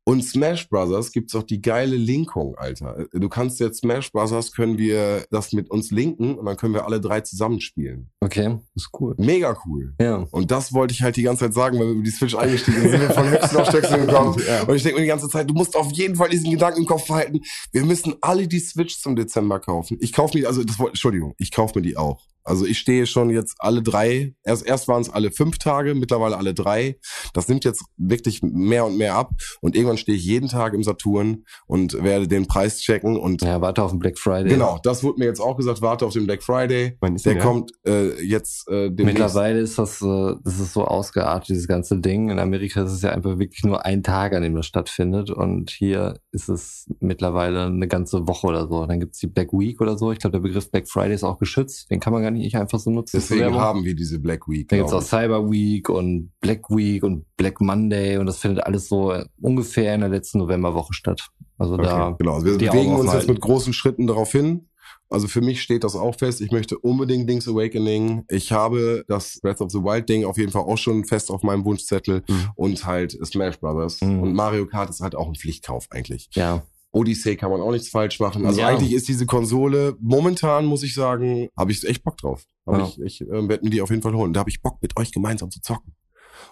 Und 0.07 0.23
Smash 0.23 0.69
Brothers 0.69 1.13
gibt's 1.13 1.35
auch 1.35 1.45
die 1.45 1.63
geile 1.63 1.97
Linkung, 1.97 2.57
Alter. 2.57 3.07
Du 3.13 3.29
kannst 3.31 3.59
jetzt 3.59 3.79
Smash 3.79 4.13
Brothers, 4.13 4.53
können 4.53 4.77
wir 4.77 5.25
das 5.31 5.55
mit 5.55 5.71
uns 5.71 5.91
linken 5.91 6.35
und 6.35 6.45
dann 6.45 6.59
können 6.59 6.75
wir 6.75 6.85
alle 6.85 7.01
drei 7.01 7.23
zusammenspielen. 7.23 8.11
Okay, 8.21 8.59
ist 8.75 8.91
cool. 9.01 9.15
Mega 9.17 9.57
cool. 9.65 9.95
Ja. 9.99 10.27
Und 10.31 10.51
das 10.51 10.75
wollte 10.75 10.93
ich 10.93 11.03
halt 11.03 11.17
die 11.17 11.23
ganze 11.23 11.47
Zeit 11.47 11.55
sagen, 11.55 11.79
weil 11.79 11.87
wir 11.87 11.93
über 11.95 12.03
die 12.03 12.11
Switch 12.11 12.35
eingestiegen 12.35 12.83
sind, 12.83 12.91
sind 12.91 13.01
wir 13.01 13.11
von 13.11 13.31
Höchsten 13.31 13.57
auf 13.57 13.69
Stöckchen 13.69 14.01
gekommen. 14.07 14.35
Und 14.35 14.75
ich 14.75 14.83
denke 14.83 14.99
mir 14.99 15.05
die 15.05 15.09
ganze 15.09 15.29
Zeit, 15.31 15.49
du 15.49 15.55
musst 15.55 15.75
auf 15.75 15.91
jeden 15.93 16.17
Fall 16.17 16.29
diesen 16.29 16.51
Gedanken 16.51 16.81
im 16.81 16.87
Kopf 16.87 17.07
behalten. 17.07 17.41
Wir 17.73 17.85
müssen 17.87 18.15
alle 18.21 18.47
die 18.47 18.61
Switch 18.61 18.99
zum 18.99 19.17
Dezember 19.17 19.59
kaufen. 19.59 19.97
Ich 20.03 20.13
kaufe 20.13 20.37
mir, 20.37 20.47
also 20.47 20.63
das 20.65 20.79
wollte, 20.79 20.91
Entschuldigung, 20.91 21.35
ich 21.39 21.51
kaufe 21.51 21.79
mir 21.79 21.83
die 21.83 21.97
auch. 21.97 22.21
Also 22.45 22.67
ich 22.67 22.79
stehe 22.79 23.07
schon 23.07 23.31
jetzt 23.31 23.57
alle 23.59 23.83
drei, 23.83 24.35
erst, 24.45 24.67
erst 24.67 24.87
waren 24.87 25.01
es 25.01 25.11
alle 25.11 25.31
fünf 25.31 25.59
Tage, 25.59 25.95
mittlerweile 25.95 26.37
alle 26.37 26.53
drei. 26.55 26.99
Das 27.33 27.49
nimmt 27.49 27.65
jetzt 27.65 27.85
wirklich 27.97 28.43
mehr 28.43 28.85
und 28.85 28.99
mehr 28.99 29.15
ab. 29.15 29.33
Und 29.63 29.75
irgendwann 29.75 29.97
stehe 29.97 30.17
ich 30.17 30.25
jeden 30.25 30.49
Tag 30.49 30.75
im 30.75 30.83
Saturn 30.83 31.45
und 31.67 32.03
werde 32.03 32.29
den 32.29 32.47
Preis 32.47 32.81
checken. 32.81 33.17
Und 33.17 33.43
Ja, 33.43 33.61
warte 33.61 33.83
auf 33.83 33.91
den 33.91 33.99
Black 33.99 34.19
Friday. 34.19 34.49
genau, 34.51 34.79
das 34.83 35.03
wurde 35.03 35.21
mir 35.21 35.25
jetzt 35.25 35.41
auch 35.41 35.57
gesagt, 35.57 35.81
warte 35.81 36.05
auf 36.05 36.13
den 36.13 36.27
Black 36.27 36.43
Friday. 36.43 36.99
Der 37.01 37.11
denn 37.11 37.39
kommt 37.39 37.73
äh, 37.87 38.23
jetzt 38.23 38.69
äh, 38.69 38.91
demnächst. 38.91 39.05
Mittlerweile 39.19 39.61
ist 39.61 39.79
das, 39.79 40.03
äh, 40.03 40.35
das 40.45 40.61
ist 40.61 40.75
so 40.75 40.85
ausgeartet, 40.85 41.49
dieses 41.49 41.67
ganze 41.67 41.99
Ding. 41.99 42.29
In 42.29 42.39
Amerika 42.39 42.83
ist 42.85 42.93
es 42.93 43.03
ja 43.03 43.11
einfach 43.11 43.39
wirklich 43.39 43.65
nur 43.65 43.85
ein 43.87 44.03
Tag, 44.03 44.35
an 44.35 44.43
dem 44.43 44.55
das 44.55 44.67
stattfindet. 44.67 45.31
Und 45.31 45.71
hier 45.71 46.19
ist 46.31 46.49
es 46.49 46.91
mittlerweile 47.01 47.65
eine 47.65 47.89
ganze 47.89 48.29
Woche 48.29 48.49
oder 48.49 48.69
so. 48.69 48.85
Dann 48.87 49.01
gibt's 49.01 49.19
die 49.19 49.29
Black 49.29 49.53
Week 49.53 49.81
oder 49.81 49.97
so. 49.97 50.13
Ich 50.13 50.19
glaube, 50.19 50.33
der 50.33 50.41
Begriff 50.41 50.71
Black 50.71 50.89
Friday 50.89 51.15
ist 51.15 51.25
auch 51.25 51.39
geschützt. 51.39 51.91
Den 51.91 52.01
kann 52.01 52.13
man 52.13 52.23
gar 52.23 52.31
nicht 52.31 52.34
einfach 52.57 52.79
so 52.79 52.91
nutzen. 52.91 53.17
Deswegen 53.17 53.55
haben 53.55 53.85
wir 53.85 53.95
diese 53.95 54.19
Black 54.19 54.49
Week. 54.49 54.69
Dann 54.69 54.79
gibt's 54.81 54.91
glaub 54.93 55.03
auch 55.03 55.07
Cyber 55.07 55.51
Week 55.51 55.89
und 55.89 56.33
Black 56.41 56.69
Week 56.71 57.03
und 57.03 57.25
Black 57.37 57.61
Monday 57.61 58.19
und 58.19 58.27
das 58.27 58.39
findet 58.39 58.65
alles 58.67 58.89
so 58.89 59.13
äh, 59.13 59.25
ungefähr 59.41 59.95
in 59.95 60.01
der 60.01 60.11
letzten 60.11 60.39
Novemberwoche 60.39 60.93
statt. 60.93 61.29
Also 61.59 61.77
da 61.77 62.09
Okay, 62.09 62.17
genau. 62.19 62.35
Also 62.35 62.47
wir 62.47 62.59
bewegen 62.59 62.95
uns 62.95 63.13
jetzt 63.13 63.29
mit 63.29 63.41
großen 63.41 63.73
Schritten 63.73 64.07
darauf 64.07 64.33
hin. 64.33 64.69
Also 65.11 65.29
für 65.29 65.43
mich 65.43 65.63
steht 65.63 65.85
das 65.85 65.95
auch 65.95 66.17
fest. 66.17 66.41
Ich 66.41 66.51
möchte 66.51 66.79
unbedingt 66.79 67.29
Link's 67.29 67.47
Awakening. 67.47 68.25
Ich 68.29 68.51
habe 68.53 69.05
das 69.07 69.39
Breath 69.43 69.61
of 69.61 69.71
the 69.71 69.79
Wild 69.79 70.09
Ding 70.09 70.25
auf 70.25 70.39
jeden 70.39 70.51
Fall 70.51 70.63
auch 70.63 70.79
schon 70.79 71.05
fest 71.05 71.31
auf 71.31 71.43
meinem 71.43 71.65
Wunschzettel 71.65 72.23
Mhm. 72.29 72.49
und 72.57 72.87
halt 72.87 73.13
Smash 73.25 73.61
Brothers. 73.61 74.01
Mhm. 74.01 74.21
Und 74.23 74.33
Mario 74.35 74.67
Kart 74.67 74.91
ist 74.91 75.01
halt 75.01 75.15
auch 75.15 75.29
ein 75.29 75.35
Pflichtkauf 75.37 75.87
eigentlich. 75.91 76.29
ja, 76.33 76.63
Odyssey 76.95 77.37
kann 77.37 77.51
man 77.51 77.61
auch 77.61 77.73
nichts 77.73 77.89
falsch 77.89 78.21
machen. 78.21 78.47
Also 78.47 78.61
Ja. 78.61 78.69
eigentlich 78.69 78.93
ist 78.93 79.09
diese 79.09 79.27
Konsole, 79.27 79.97
momentan 80.01 80.65
muss 80.67 80.83
ich 80.83 80.95
sagen, 80.95 81.49
habe 81.59 81.73
ich 81.73 81.87
echt 81.87 82.03
Bock 82.05 82.17
drauf. 82.17 82.45
Aber 82.67 82.79
Ja. 82.79 82.85
ich, 82.87 83.01
ich 83.01 83.21
äh, 83.23 83.49
werde 83.49 83.65
mir 83.65 83.71
die 83.71 83.83
auf 83.83 83.91
jeden 83.91 84.03
Fall 84.03 84.15
holen. 84.15 84.33
Da 84.33 84.41
habe 84.41 84.51
ich 84.51 84.63
Bock, 84.63 84.79
mit 84.81 84.97
euch 84.99 85.13
gemeinsam 85.13 85.51
zu 85.51 85.61
zocken. 85.61 85.95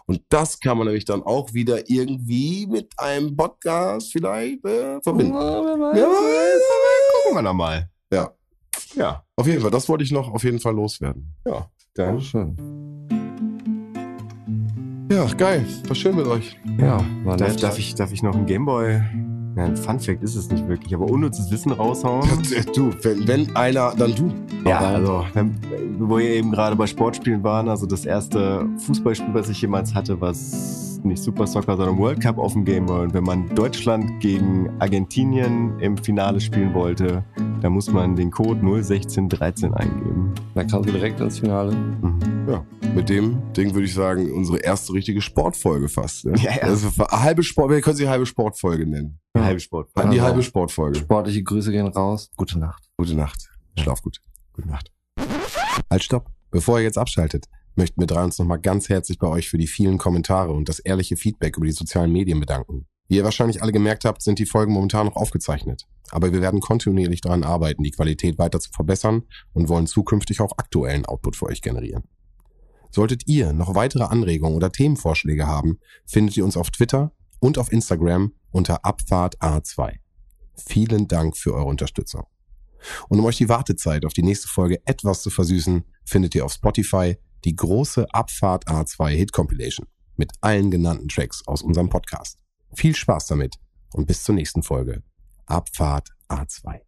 Und 0.06 0.22
das 0.28 0.58
kann 0.60 0.78
man 0.78 0.86
nämlich 0.86 1.04
dann 1.04 1.22
auch 1.22 1.52
wieder 1.54 1.88
irgendwie 1.90 2.66
mit 2.66 2.92
einem 2.98 3.36
Podcast 3.36 4.10
vielleicht 4.12 4.64
äh, 4.64 5.00
verbinden. 5.02 5.34
Ja, 5.34 6.08
gucken 7.22 7.36
wir 7.36 7.42
da 7.42 7.52
mal. 7.52 7.88
Ja. 8.12 8.32
Ja, 8.94 9.22
Auf 9.36 9.46
jeden 9.46 9.60
Fall, 9.62 9.70
das 9.70 9.88
wollte 9.88 10.04
ich 10.04 10.10
noch 10.12 10.30
auf 10.32 10.44
jeden 10.44 10.58
Fall 10.60 10.74
loswerden. 10.74 11.34
ja. 11.46 11.68
Dann 11.94 12.20
schön. 12.22 12.56
Ja, 15.10 15.26
geil. 15.34 15.66
War 15.86 15.94
schön 15.94 16.16
mit 16.16 16.26
euch. 16.26 16.56
Ja, 16.78 17.04
war 17.24 17.36
darf, 17.36 17.50
nett. 17.50 17.62
darf, 17.62 17.78
ich, 17.78 17.94
darf 17.94 18.12
ich 18.12 18.22
noch 18.22 18.34
einen 18.34 18.46
Gameboy 18.46 19.00
Ja, 19.56 19.64
ein 19.64 19.76
Fun 19.76 20.00
Fact 20.00 20.22
ist 20.22 20.34
es 20.34 20.50
nicht 20.50 20.66
wirklich, 20.66 20.94
aber 20.94 21.04
unnützes 21.04 21.50
Wissen 21.50 21.72
raushauen. 21.72 22.28
Du, 22.74 22.90
wenn, 23.02 23.28
wenn 23.28 23.56
einer, 23.56 23.94
dann 23.96 24.14
du. 24.14 24.32
Ja, 24.66 24.78
also, 24.78 25.26
wenn, 25.34 25.58
wo 25.98 26.16
wir 26.16 26.24
eben 26.24 26.52
gerade 26.52 26.74
bei 26.74 26.86
Sportspielen 26.86 27.42
waren, 27.42 27.68
also 27.68 27.86
das 27.86 28.06
erste 28.06 28.66
Fußballspiel, 28.78 29.34
was 29.34 29.48
ich 29.50 29.60
jemals 29.60 29.94
hatte, 29.94 30.20
was 30.20 31.00
nicht 31.04 31.22
Super 31.22 31.46
Soccer, 31.46 31.76
sondern 31.76 31.98
World 31.98 32.20
Cup 32.20 32.38
auf 32.38 32.52
dem 32.52 32.64
Game 32.64 32.86
Boy. 32.86 33.02
Und 33.02 33.14
wenn 33.14 33.24
man 33.24 33.48
Deutschland 33.54 34.20
gegen 34.20 34.70
Argentinien 34.78 35.78
im 35.80 35.96
Finale 35.96 36.40
spielen 36.40 36.72
wollte, 36.74 37.24
dann 37.62 37.72
muss 37.72 37.88
man 37.88 38.16
den 38.16 38.30
Code 38.32 38.60
01613 38.60 39.72
eingeben. 39.72 40.34
Dann 40.54 40.66
kannst 40.66 40.88
du 40.88 40.92
direkt 40.92 41.20
ins 41.20 41.38
Finale. 41.38 41.72
Mhm. 41.72 42.48
Ja, 42.48 42.66
mit 42.94 43.08
dem 43.08 43.40
Ding 43.52 43.72
würde 43.72 43.86
ich 43.86 43.94
sagen, 43.94 44.32
unsere 44.32 44.58
erste 44.58 44.92
richtige 44.92 45.20
Sportfolge 45.20 45.88
fast. 45.88 46.24
Ne? 46.24 46.36
Ja, 46.38 46.56
ja. 46.56 46.62
Also 46.62 46.88
halbe 47.08 47.44
Sport, 47.44 47.70
wir 47.70 47.80
können 47.80 47.96
sie 47.96 48.08
halbe 48.08 48.26
Sportfolge 48.26 48.84
nennen. 48.84 49.20
Die 49.36 49.40
halbe 49.40 49.60
Sport. 49.60 49.90
An 49.94 50.10
die 50.10 50.20
halbe 50.20 50.42
Sportfolge. 50.42 50.98
Sportliche 50.98 51.44
Grüße 51.44 51.70
gehen 51.70 51.86
raus. 51.86 52.30
Gute 52.36 52.58
Nacht. 52.58 52.90
Gute 52.96 53.14
Nacht. 53.14 53.48
Schlaf 53.78 54.02
gut. 54.02 54.18
Gute 54.52 54.68
Nacht. 54.68 54.90
Halt, 55.88 56.02
stopp. 56.02 56.30
Bevor 56.50 56.78
ihr 56.78 56.84
jetzt 56.84 56.98
abschaltet, 56.98 57.46
möchten 57.76 58.00
wir 58.00 58.08
drei 58.08 58.24
uns 58.24 58.38
nochmal 58.38 58.58
ganz 58.58 58.88
herzlich 58.88 59.18
bei 59.18 59.28
euch 59.28 59.48
für 59.48 59.56
die 59.56 59.68
vielen 59.68 59.98
Kommentare 59.98 60.52
und 60.52 60.68
das 60.68 60.80
ehrliche 60.80 61.16
Feedback 61.16 61.56
über 61.56 61.66
die 61.66 61.72
sozialen 61.72 62.10
Medien 62.10 62.40
bedanken. 62.40 62.86
Wie 63.12 63.16
ihr 63.16 63.24
wahrscheinlich 63.24 63.60
alle 63.60 63.72
gemerkt 63.72 64.06
habt, 64.06 64.22
sind 64.22 64.38
die 64.38 64.46
Folgen 64.46 64.72
momentan 64.72 65.04
noch 65.04 65.16
aufgezeichnet. 65.16 65.86
Aber 66.12 66.32
wir 66.32 66.40
werden 66.40 66.60
kontinuierlich 66.60 67.20
daran 67.20 67.44
arbeiten, 67.44 67.82
die 67.82 67.90
Qualität 67.90 68.38
weiter 68.38 68.58
zu 68.58 68.70
verbessern 68.70 69.24
und 69.52 69.68
wollen 69.68 69.86
zukünftig 69.86 70.40
auch 70.40 70.52
aktuellen 70.56 71.04
Output 71.04 71.36
für 71.36 71.44
euch 71.44 71.60
generieren. 71.60 72.04
Solltet 72.90 73.28
ihr 73.28 73.52
noch 73.52 73.74
weitere 73.74 74.04
Anregungen 74.04 74.56
oder 74.56 74.72
Themenvorschläge 74.72 75.46
haben, 75.46 75.78
findet 76.06 76.38
ihr 76.38 76.44
uns 76.46 76.56
auf 76.56 76.70
Twitter 76.70 77.12
und 77.38 77.58
auf 77.58 77.70
Instagram 77.70 78.32
unter 78.50 78.82
Abfahrt 78.82 79.38
A2. 79.42 79.96
Vielen 80.56 81.06
Dank 81.06 81.36
für 81.36 81.52
eure 81.52 81.66
Unterstützung. 81.66 82.22
Und 83.10 83.18
um 83.18 83.26
euch 83.26 83.36
die 83.36 83.50
Wartezeit 83.50 84.06
auf 84.06 84.14
die 84.14 84.22
nächste 84.22 84.48
Folge 84.48 84.80
etwas 84.86 85.20
zu 85.20 85.28
versüßen, 85.28 85.84
findet 86.06 86.34
ihr 86.34 86.46
auf 86.46 86.54
Spotify 86.54 87.18
die 87.44 87.56
große 87.56 88.06
Abfahrt 88.14 88.68
A2 88.68 89.10
Hit 89.10 89.32
Compilation 89.34 89.86
mit 90.16 90.32
allen 90.40 90.70
genannten 90.70 91.08
Tracks 91.08 91.42
aus 91.46 91.60
unserem 91.60 91.90
Podcast. 91.90 92.41
Viel 92.74 92.94
Spaß 92.94 93.26
damit 93.26 93.56
und 93.92 94.06
bis 94.06 94.22
zur 94.22 94.34
nächsten 94.34 94.62
Folge. 94.62 95.02
Abfahrt 95.46 96.08
A2. 96.28 96.80